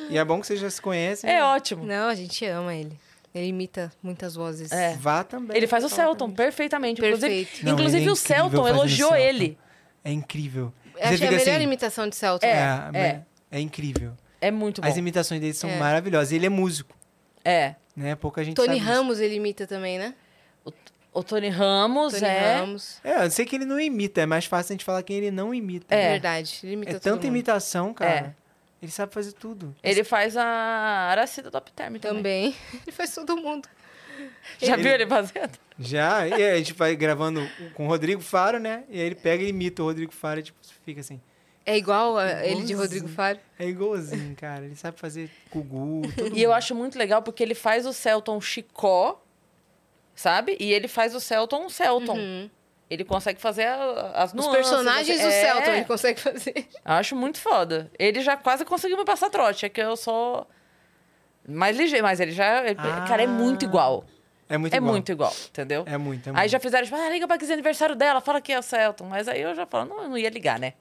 e 0.09 0.19
é 0.19 0.25
bom 0.25 0.41
que 0.41 0.47
vocês 0.49 0.59
já 0.59 0.69
se 0.69 0.83
conhecem. 0.83 1.31
É 1.31 1.35
né? 1.35 1.45
ótimo. 1.45 1.85
Não, 1.87 2.09
a 2.09 2.15
gente 2.17 2.45
ama 2.47 2.75
ele. 2.75 2.99
Ele 3.35 3.47
imita 3.47 3.93
muitas 4.03 4.35
vozes. 4.35 4.73
É. 4.73 4.97
Vá 4.97 5.23
também. 5.23 5.57
Ele 5.57 5.67
faz 5.67 5.85
o 5.85 5.89
Celton 5.89 6.31
perfeitamente. 6.33 7.01
Perfeito. 7.01 7.27
Inclusive, 7.49 7.65
Não, 7.67 7.73
inclusive 7.75 8.07
é 8.07 8.11
o 8.11 8.17
Celton 8.17 8.69
elogiou 8.69 9.11
Celton. 9.11 9.25
ele. 9.25 9.59
É 10.05 10.11
incrível. 10.13 10.73
Eu 10.97 11.03
achei 11.05 11.09
a 11.09 11.19
fica 11.19 11.31
melhor 11.31 11.55
assim, 11.55 11.63
imitação 11.65 12.09
de 12.09 12.17
Celton. 12.17 12.47
É, 12.47 12.91
É, 12.93 12.99
é. 12.99 13.23
é 13.53 13.61
incrível. 13.61 14.13
É 14.41 14.51
muito 14.51 14.81
bom. 14.81 14.89
As 14.89 14.97
imitações 14.97 15.41
dele 15.41 15.53
são 15.55 15.71
É. 15.71 15.79
maravilhosas. 15.79 16.33
Ele 16.33 16.47
é 16.47 16.49
músico, 16.49 16.97
É. 17.45 17.75
né? 17.97 18.15
Pouca 18.17 18.43
gente 18.43 18.57
Tony. 18.57 18.79
Ramos 18.79 19.21
ele 19.21 19.37
imita 19.37 19.67
também, 19.67 19.99
né? 19.99 20.15
O 21.13 21.25
Tony 21.25 21.49
Ramos 21.49 22.13
Tony 22.15 22.25
é. 22.25 22.57
Ramos. 22.59 23.01
É, 23.03 23.25
eu 23.25 23.31
sei 23.33 23.45
que 23.45 23.57
ele 23.57 23.65
não 23.65 23.81
imita. 23.81 24.21
É 24.21 24.27
mais 24.27 24.45
fácil 24.45 24.73
a 24.73 24.75
gente 24.75 24.85
falar 24.85 25.03
quem 25.03 25.17
ele 25.17 25.31
não 25.33 25.53
imita. 25.53 25.93
É. 25.93 26.13
Verdade. 26.13 26.61
Ele 26.63 26.75
imita 26.75 26.93
É 26.93 26.99
tanta 27.01 27.17
mundo. 27.17 27.25
imitação, 27.27 27.93
cara. 27.93 28.11
É. 28.13 28.35
Ele 28.83 28.91
sabe 28.91 29.13
fazer 29.13 29.33
tudo. 29.33 29.75
Ele 29.83 30.03
faz 30.05 30.37
a 30.37 30.45
Aracida 30.45 31.51
Top 31.51 31.71
Term 31.73 31.97
também. 31.97 32.53
Também. 32.53 32.57
Ele 32.87 32.93
faz 32.93 33.15
todo 33.15 33.37
mundo. 33.37 33.69
Já 34.59 34.75
Ele- 34.75 34.83
viu 34.83 34.93
ele 34.93 35.07
fazendo? 35.07 35.53
Já, 35.79 36.27
e 36.29 36.35
a 36.35 36.57
gente 36.59 36.75
vai 36.75 36.95
gravando 36.95 37.41
com 37.75 37.87
o 37.87 37.89
Rodrigo 37.89 38.21
Faro, 38.21 38.59
né? 38.59 38.85
E 38.91 39.01
aí 39.01 39.07
ele 39.07 39.15
pega 39.15 39.43
e 39.43 39.49
imita 39.49 39.83
o 39.83 39.87
Rodrigo 39.87 40.13
Faro 40.13 40.41
e 40.41 40.43
tipo, 40.43 40.59
fica 40.85 41.01
assim. 41.01 41.21
É 41.65 41.77
igual 41.77 42.19
a 42.19 42.45
ele 42.45 42.65
de. 42.65 42.75
Rodrigo 42.75 43.09
Faro. 43.09 43.39
É 43.59 43.67
igualzinho, 43.67 44.35
cara. 44.37 44.65
Ele 44.67 44.77
sabe 44.77 44.99
fazer 44.99 45.31
tudo. 45.51 46.03
E 46.35 46.43
eu 46.43 46.53
acho 46.53 46.75
muito 46.75 46.99
legal 46.99 47.23
porque 47.23 47.43
ele 47.43 47.55
faz 47.55 47.87
o 47.87 47.93
Celton 47.95 48.39
Chicó, 48.43 49.23
sabe? 50.15 50.57
E 50.61 50.71
ele 50.73 50.89
faz 50.89 51.15
o 51.15 51.21
Celton 51.21 51.69
Celton. 51.71 52.17
Uhum. 52.19 52.51
Ele 52.91 53.05
consegue 53.05 53.41
fazer 53.41 53.67
a- 53.67 54.11
as 54.17 54.31
Os 54.31 54.35
nuances. 54.35 54.69
personagens 54.69 55.09
assim. 55.21 55.29
do 55.29 55.33
É, 55.33 55.41
Celton 55.43 55.71
ele 55.71 55.85
consegue 55.85 56.21
fazer. 56.21 56.67
Acho 56.85 57.15
muito 57.15 57.39
foda. 57.39 57.89
Ele 57.99 58.21
já 58.21 58.37
quase 58.37 58.65
conseguiu 58.65 58.99
me 58.99 59.05
passar 59.05 59.31
trote. 59.31 59.65
É 59.65 59.69
que 59.69 59.81
eu 59.81 59.97
sou 59.97 60.45
mais 61.49 61.77
ligeiro, 61.77 62.05
mas 62.05 62.19
ele 62.21 62.33
já... 62.33 62.65
ele- 62.67 62.77
Ah. 62.79 63.05
Cara, 63.09 63.23
é 63.23 63.27
muito 63.27 63.65
igual. 63.65 64.05
É 64.49 64.59
muito 64.59 64.75
é 64.75 64.79
igual. 64.79 64.93
muito 64.93 65.13
igual, 65.13 65.33
entendeu? 65.49 65.85
É 65.87 65.97
muito, 65.97 66.27
é 66.29 66.31
Aí 66.33 66.37
muito. 66.39 66.51
já 66.51 66.59
fizeram, 66.59 66.85
tipo, 66.85 66.97
ah, 66.97 67.09
liga 67.09 67.25
pra 67.29 67.39
Cris 67.39 67.51
aniversário 67.53 67.95
dela, 67.95 68.21
fala 68.21 68.41
que 68.41 68.53
é 68.53 68.59
o 68.59 68.63
Celton. 68.63 69.05
Mas 69.05 69.29
aí 69.29 69.41
eu 69.41 69.55
já 69.55 69.65
falo, 69.65 69.89
não, 69.89 70.03
eu 70.03 70.09
não 70.09 70.19
ia 70.19 70.29
ligar, 70.29 70.59
né? 70.59 70.73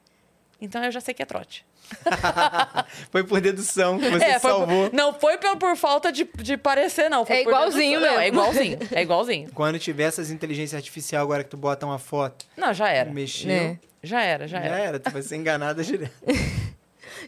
Então 0.61 0.83
eu 0.83 0.91
já 0.91 0.99
sei 0.99 1.13
que 1.13 1.21
é 1.23 1.25
trote. 1.25 1.65
Foi 3.11 3.23
por 3.23 3.39
dedução 3.41 3.97
que 3.97 4.09
você 4.09 4.25
é, 4.25 4.39
foi 4.39 4.51
salvou. 4.51 4.89
por- 4.89 4.95
não 4.95 5.13
foi 5.13 5.37
por, 5.37 5.57
por 5.57 5.75
falta 5.75 6.11
de, 6.11 6.27
de 6.37 6.57
parecer, 6.57 7.09
não. 7.09 7.25
Foi 7.25 7.37
É 7.37 7.41
igualzinho 7.41 7.99
dedução. 7.99 8.13
Não, 8.15 8.21
é 8.21 8.25
mesmo. 8.31 8.37
igualzinho. 8.39 8.77
É 8.91 9.01
igualzinho. 9.01 9.49
Quando 9.55 9.79
tiver 9.79 10.03
essas 10.03 10.29
inteligências 10.29 10.75
artificiais 10.77 11.23
agora 11.23 11.43
que 11.43 11.49
tu 11.49 11.57
bota 11.57 11.85
uma 11.85 11.97
foto, 11.97 12.45
Não, 12.57 12.73
já 12.73 12.89
era. 12.89 13.09
mexeu, 13.11 13.47
Né? 13.47 13.79
Já 14.03 14.21
era, 14.21 14.47
já 14.47 14.59
já 14.61 14.65
era. 14.65 14.77
era. 14.79 14.99
Tu 14.99 15.09
vai 15.11 15.21
ser 15.21 15.35
enganada 15.37 15.83
direto. 15.83 16.11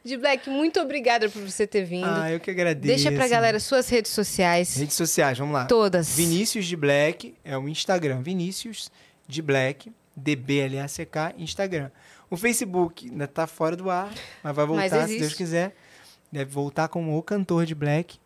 De 0.05 0.15
Black, 0.15 0.49
muito 0.49 0.79
obrigada 0.79 1.27
por 1.29 1.41
você 1.41 1.67
ter 1.67 1.83
vindo. 1.83 2.05
Ah, 2.07 2.31
eu 2.31 2.39
que 2.39 2.49
agradeço. 2.49 2.87
Deixa 2.87 3.11
pra 3.11 3.27
galera 3.27 3.59
suas 3.59 3.89
redes 3.89 4.11
sociais. 4.11 4.75
Redes 4.77 4.95
sociais, 4.95 5.37
vamos 5.37 5.53
lá. 5.53 5.65
Todas. 5.65 6.15
Vinícius 6.15 6.65
de 6.65 6.77
Black 6.77 7.35
é 7.43 7.57
o 7.57 7.67
Instagram. 7.67 8.21
Vinícius 8.21 8.89
de 9.27 9.41
Black, 9.41 9.91
DBLACK, 10.15 11.35
Instagram. 11.37 11.89
O 12.29 12.37
Facebook 12.37 13.09
ainda 13.09 13.27
tá 13.27 13.45
fora 13.45 13.75
do 13.75 13.89
ar, 13.89 14.09
mas 14.43 14.55
vai 14.55 14.65
Mas 14.65 14.67
voltar 14.67 14.89
se 14.89 15.03
existe. 15.03 15.19
Deus 15.19 15.33
quiser. 15.33 15.75
Deve 16.31 16.49
voltar 16.49 16.87
como 16.87 17.17
o 17.17 17.21
cantor 17.21 17.65
de 17.65 17.75
Black. 17.75 18.17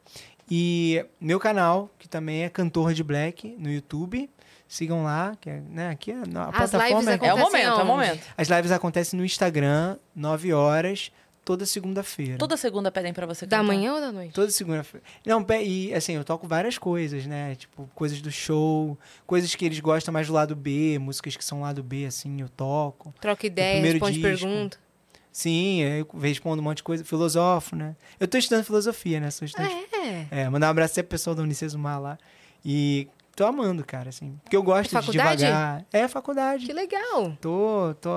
E 0.50 1.04
meu 1.20 1.40
canal, 1.40 1.90
que 1.98 2.08
também 2.08 2.44
é 2.44 2.50
cantor 2.50 2.94
de 2.94 3.04
Black 3.04 3.56
no 3.58 3.72
YouTube. 3.72 4.30
Sigam 4.68 5.04
lá, 5.04 5.36
que 5.40 5.50
é, 5.50 5.62
né, 5.70 5.90
aqui 5.90 6.12
é 6.12 6.16
na 6.28 6.50
As 6.50 6.56
lives 6.56 6.72
plataforma. 6.72 7.12
É 7.12 7.34
o 7.34 7.38
momento, 7.38 7.80
é 7.80 7.84
o 7.84 7.86
momento. 7.86 8.24
As 8.38 8.48
lives 8.48 8.72
acontecem 8.72 9.18
no 9.18 9.26
Instagram, 9.26 9.98
9 10.16 10.54
horas, 10.54 11.12
toda 11.46 11.66
segunda-feira. 11.66 12.38
Toda 12.38 12.58
segunda 12.58 12.92
pedem 12.92 13.14
pra 13.14 13.26
você 13.28 13.46
Da 13.46 13.58
cantar. 13.60 13.68
manhã 13.68 13.94
ou 13.94 14.02
da 14.02 14.12
noite? 14.12 14.34
Toda 14.34 14.50
segunda-feira. 14.52 15.06
Não, 15.26 15.46
e 15.64 15.94
assim, 15.94 16.14
eu 16.14 16.24
toco 16.26 16.48
várias 16.48 16.78
coisas, 16.78 17.26
né? 17.28 17.56
Tipo, 17.56 17.88
coisas 17.94 18.20
do 18.20 18.32
show, 18.32 18.98
coisas 19.28 19.54
que 19.54 19.64
eles 19.64 19.80
gostam 19.80 20.12
mais 20.12 20.28
do 20.28 20.34
lado 20.34 20.56
B, 20.56 20.98
músicas 21.00 21.38
que 21.38 21.46
são 21.46 21.62
lado 21.62 21.84
B, 21.84 22.06
assim, 22.06 22.42
eu 22.42 22.50
toco. 22.50 23.14
Troca 23.22 23.46
ideia, 23.46 23.82
responde 23.82 24.20
disco. 24.20 24.46
pergunta. 24.48 24.78
Sim, 25.32 25.82
eu 25.82 26.08
respondo 26.20 26.62
um 26.62 26.64
monte 26.64 26.78
de 26.78 26.84
coisa, 26.84 27.04
filosofo, 27.04 27.76
né? 27.76 27.96
Eu 28.20 28.28
tô 28.28 28.38
estudando 28.38 28.64
filosofia, 28.64 29.20
né? 29.20 29.30
Sou 29.30 29.46
estudante. 29.46 29.76
É. 30.32 30.42
É, 30.44 30.50
mandar 30.50 30.68
um 30.68 30.70
abraço 30.72 30.94
até 30.94 31.04
pro 31.04 31.10
pessoal 31.12 31.36
da 31.36 31.44
Unicesumar 31.44 32.02
lá. 32.02 32.18
E 32.64 33.08
tô 33.36 33.46
amando, 33.46 33.84
cara, 33.86 34.10
assim. 34.10 34.40
Porque 34.44 34.56
eu 34.56 34.64
gosto 34.64 34.84
de 34.90 34.90
faculdade? 34.96 35.44
devagar. 35.44 35.86
É, 35.92 36.08
faculdade. 36.08 36.66
Que 36.66 36.74
legal. 36.74 37.38
Tô, 37.42 37.94
tô 38.00 38.10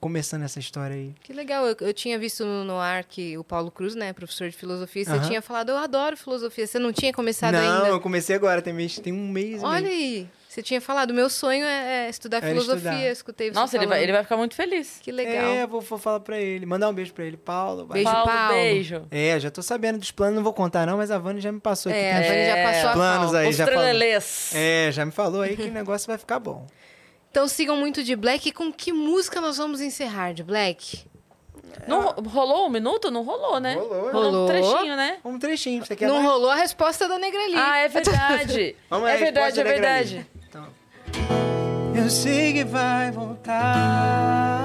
começando 0.00 0.42
essa 0.42 0.58
história 0.58 0.96
aí. 0.96 1.14
Que 1.22 1.32
legal. 1.32 1.66
Eu, 1.66 1.76
eu 1.80 1.94
tinha 1.94 2.18
visto 2.18 2.44
no, 2.44 2.78
ar 2.78 3.04
que 3.04 3.38
o 3.38 3.44
Paulo 3.44 3.70
Cruz, 3.70 3.94
né, 3.94 4.12
professor 4.12 4.48
de 4.48 4.56
filosofia, 4.56 5.04
você 5.04 5.10
Aham. 5.12 5.28
tinha 5.28 5.42
falado, 5.42 5.70
eu 5.70 5.76
adoro 5.76 6.16
filosofia. 6.16 6.66
Você 6.66 6.78
não 6.78 6.92
tinha 6.92 7.12
começado 7.12 7.54
Não, 7.54 7.60
ainda? 7.60 7.88
eu 7.88 8.00
comecei 8.00 8.34
agora, 8.34 8.60
tem, 8.60 8.72
mês, 8.72 8.98
tem 8.98 9.12
um 9.12 9.28
mês 9.28 9.62
Olha 9.62 9.82
meio. 9.82 9.94
aí. 9.94 10.30
Você 10.56 10.62
tinha 10.62 10.80
falado, 10.80 11.12
meu 11.12 11.28
sonho 11.28 11.66
é, 11.66 12.06
é 12.06 12.08
estudar 12.08 12.38
Era 12.38 12.46
filosofia. 12.46 12.78
estudar. 12.78 13.10
Escutei 13.10 13.50
você 13.50 13.54
Nossa, 13.54 13.76
ele 13.76 13.86
vai, 13.86 14.02
ele 14.02 14.10
vai 14.12 14.22
ficar 14.22 14.38
muito 14.38 14.54
feliz. 14.54 14.98
Que 15.02 15.12
legal. 15.12 15.44
É, 15.52 15.66
vou, 15.66 15.82
vou 15.82 15.98
falar 15.98 16.20
pra 16.20 16.40
ele. 16.40 16.64
Mandar 16.64 16.88
um 16.88 16.94
beijo 16.94 17.12
pra 17.12 17.26
ele. 17.26 17.36
Paulo, 17.36 17.84
vai. 17.84 17.96
Beijo, 18.02 18.10
Paulo, 18.10 18.26
Paulo. 18.30 18.54
beijo. 18.54 19.06
É, 19.10 19.38
já 19.38 19.50
tô 19.50 19.60
sabendo 19.60 19.98
dos 19.98 20.10
planos, 20.10 20.36
não 20.36 20.42
vou 20.42 20.54
contar 20.54 20.86
não, 20.86 20.96
mas 20.96 21.10
a 21.10 21.18
Vânia 21.18 21.42
já 21.42 21.52
me 21.52 21.60
passou 21.60 21.92
aqui. 21.92 22.00
É, 22.00 22.10
a 22.16 22.20
Vânia 22.22 22.46
já 22.56 22.72
passou 22.72 22.88
a 22.88 22.92
planos 22.94 23.22
pauta. 23.24 23.38
aí, 23.40 23.48
Os 23.50 23.56
já 23.56 23.64
falou. 23.66 23.80
trelelês. 23.82 24.52
É, 24.54 24.88
já 24.92 25.04
me 25.04 25.12
falou 25.12 25.42
aí 25.42 25.56
que 25.56 25.64
o 25.64 25.70
negócio 25.70 26.06
vai 26.06 26.16
ficar 26.16 26.38
bom. 26.38 26.66
Então 27.30 27.46
sigam 27.46 27.76
muito 27.76 28.02
de 28.02 28.16
Black. 28.16 28.48
E 28.48 28.52
com 28.52 28.72
que 28.72 28.94
música 28.94 29.42
nós 29.42 29.58
vamos 29.58 29.82
encerrar 29.82 30.32
de 30.32 30.42
Black? 30.42 31.04
Não 31.86 32.00
ro- 32.00 32.22
rolou 32.30 32.66
um 32.66 32.70
minuto? 32.70 33.10
Não 33.10 33.22
rolou, 33.22 33.60
né? 33.60 33.74
Rolou. 33.74 34.10
Rolou. 34.10 34.44
um 34.44 34.46
trechinho, 34.46 34.96
né? 34.96 35.18
Um 35.22 35.38
trechinho, 35.38 35.84
você 35.84 35.94
quer 35.94 36.08
não 36.08 36.14
mais? 36.14 36.26
rolou 36.26 36.48
a 36.48 36.54
resposta 36.54 37.06
da 37.06 37.18
Negra 37.18 37.42
ali. 37.44 37.54
Ah, 37.56 37.76
é 37.76 37.88
verdade. 37.88 38.74
Vamos 38.88 39.06
é 39.10 39.12
aí, 39.12 39.18
verdade, 39.18 39.60
é 39.60 39.64
verdade. 39.64 40.26
Eu 41.94 42.10
sei 42.10 42.52
que 42.52 42.64
vai 42.64 43.10
voltar. 43.10 44.60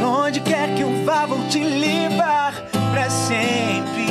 Por 0.00 0.06
onde 0.06 0.40
quer 0.40 0.74
que 0.74 0.82
eu 0.82 1.04
vá, 1.04 1.24
vou 1.26 1.38
te 1.48 1.62
levar 1.62 2.54
pra 2.90 3.08
sempre. 3.08 4.06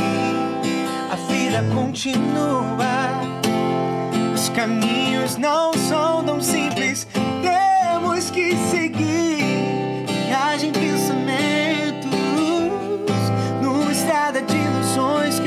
A 1.11 1.15
vida 1.29 1.61
continua. 1.75 2.85
Os 4.33 4.47
caminhos 4.49 5.35
não 5.35 5.73
são 5.73 6.23
tão 6.23 6.39
simples. 6.39 7.05
Temos 7.41 8.29
que 8.31 8.55
seguir. 8.69 10.05
Viagem, 10.27 10.71
pensamentos. 10.71 12.11
Numa 13.61 13.91
estrada 13.91 14.41
de 14.41 14.55
ilusões 14.55 15.39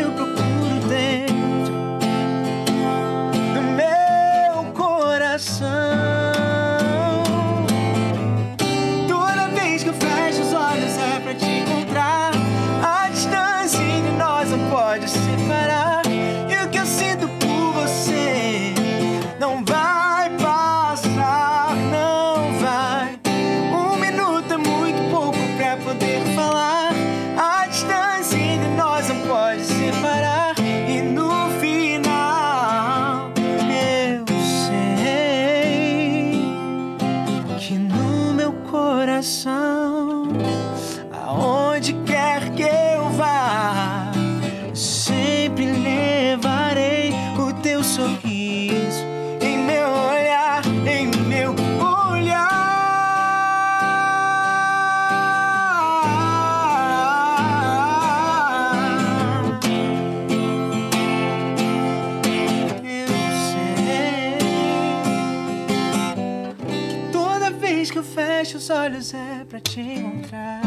te 69.74 69.80
encontrar. 69.80 70.60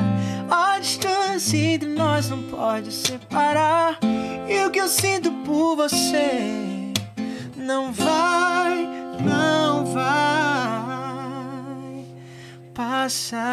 A 0.51 0.79
distância 0.79 1.57
entre 1.57 1.88
nós 1.88 2.29
não 2.29 2.43
pode 2.43 2.91
separar. 2.91 3.97
E 4.49 4.65
o 4.65 4.71
que 4.71 4.79
eu 4.79 4.88
sinto 4.89 5.31
por 5.45 5.77
você 5.77 6.91
não 7.55 7.93
vai, 7.93 8.85
não 9.23 9.85
vai 9.85 10.03
passar. 12.73 13.47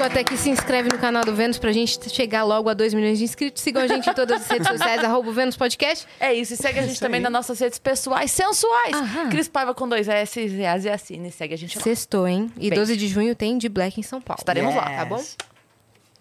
Ficou 0.00 0.06
até 0.06 0.20
aqui, 0.20 0.34
se 0.38 0.48
inscreve 0.48 0.88
no 0.90 0.98
canal 0.98 1.22
do 1.26 1.34
Vênus 1.34 1.58
pra 1.58 1.72
gente 1.72 2.08
chegar 2.08 2.42
logo 2.42 2.70
a 2.70 2.74
2 2.74 2.94
milhões 2.94 3.18
de 3.18 3.24
inscritos. 3.24 3.62
Sigam 3.62 3.82
a 3.82 3.86
gente 3.86 4.08
em 4.08 4.14
todas 4.14 4.40
as 4.40 4.48
redes 4.48 4.66
sociais, 4.66 5.04
arroba 5.04 5.28
o 5.28 5.32
Vênus 5.32 5.58
Podcast. 5.58 6.06
É 6.18 6.32
isso, 6.32 6.54
e 6.54 6.56
segue 6.56 6.78
a 6.78 6.82
gente 6.82 6.92
Isso 6.92 7.00
também 7.02 7.18
aí. 7.18 7.22
nas 7.22 7.30
nossas 7.32 7.60
redes 7.60 7.78
pessoais 7.78 8.30
sensuais. 8.30 8.94
Aham. 8.94 9.28
Cris 9.28 9.46
Paiva 9.46 9.74
com 9.74 9.86
dois 9.86 10.08
S 10.08 10.40
e 10.40 10.64
As 10.64 10.86
e 10.86 10.88
Assine. 10.88 11.30
Segue 11.30 11.52
a 11.52 11.58
gente 11.58 11.76
lá. 11.76 11.84
Sextou, 11.84 12.26
hein? 12.26 12.50
E 12.56 12.70
Beijo. 12.70 12.76
12 12.76 12.96
de 12.96 13.08
junho 13.08 13.34
tem 13.34 13.58
de 13.58 13.68
Black 13.68 14.00
em 14.00 14.02
São 14.02 14.22
Paulo. 14.22 14.40
Estaremos 14.40 14.74
lá, 14.74 14.84
tá 14.84 15.04
bom? 15.04 15.22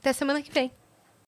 Até 0.01 0.11
semana 0.11 0.41
que 0.41 0.51
vem. 0.51 0.69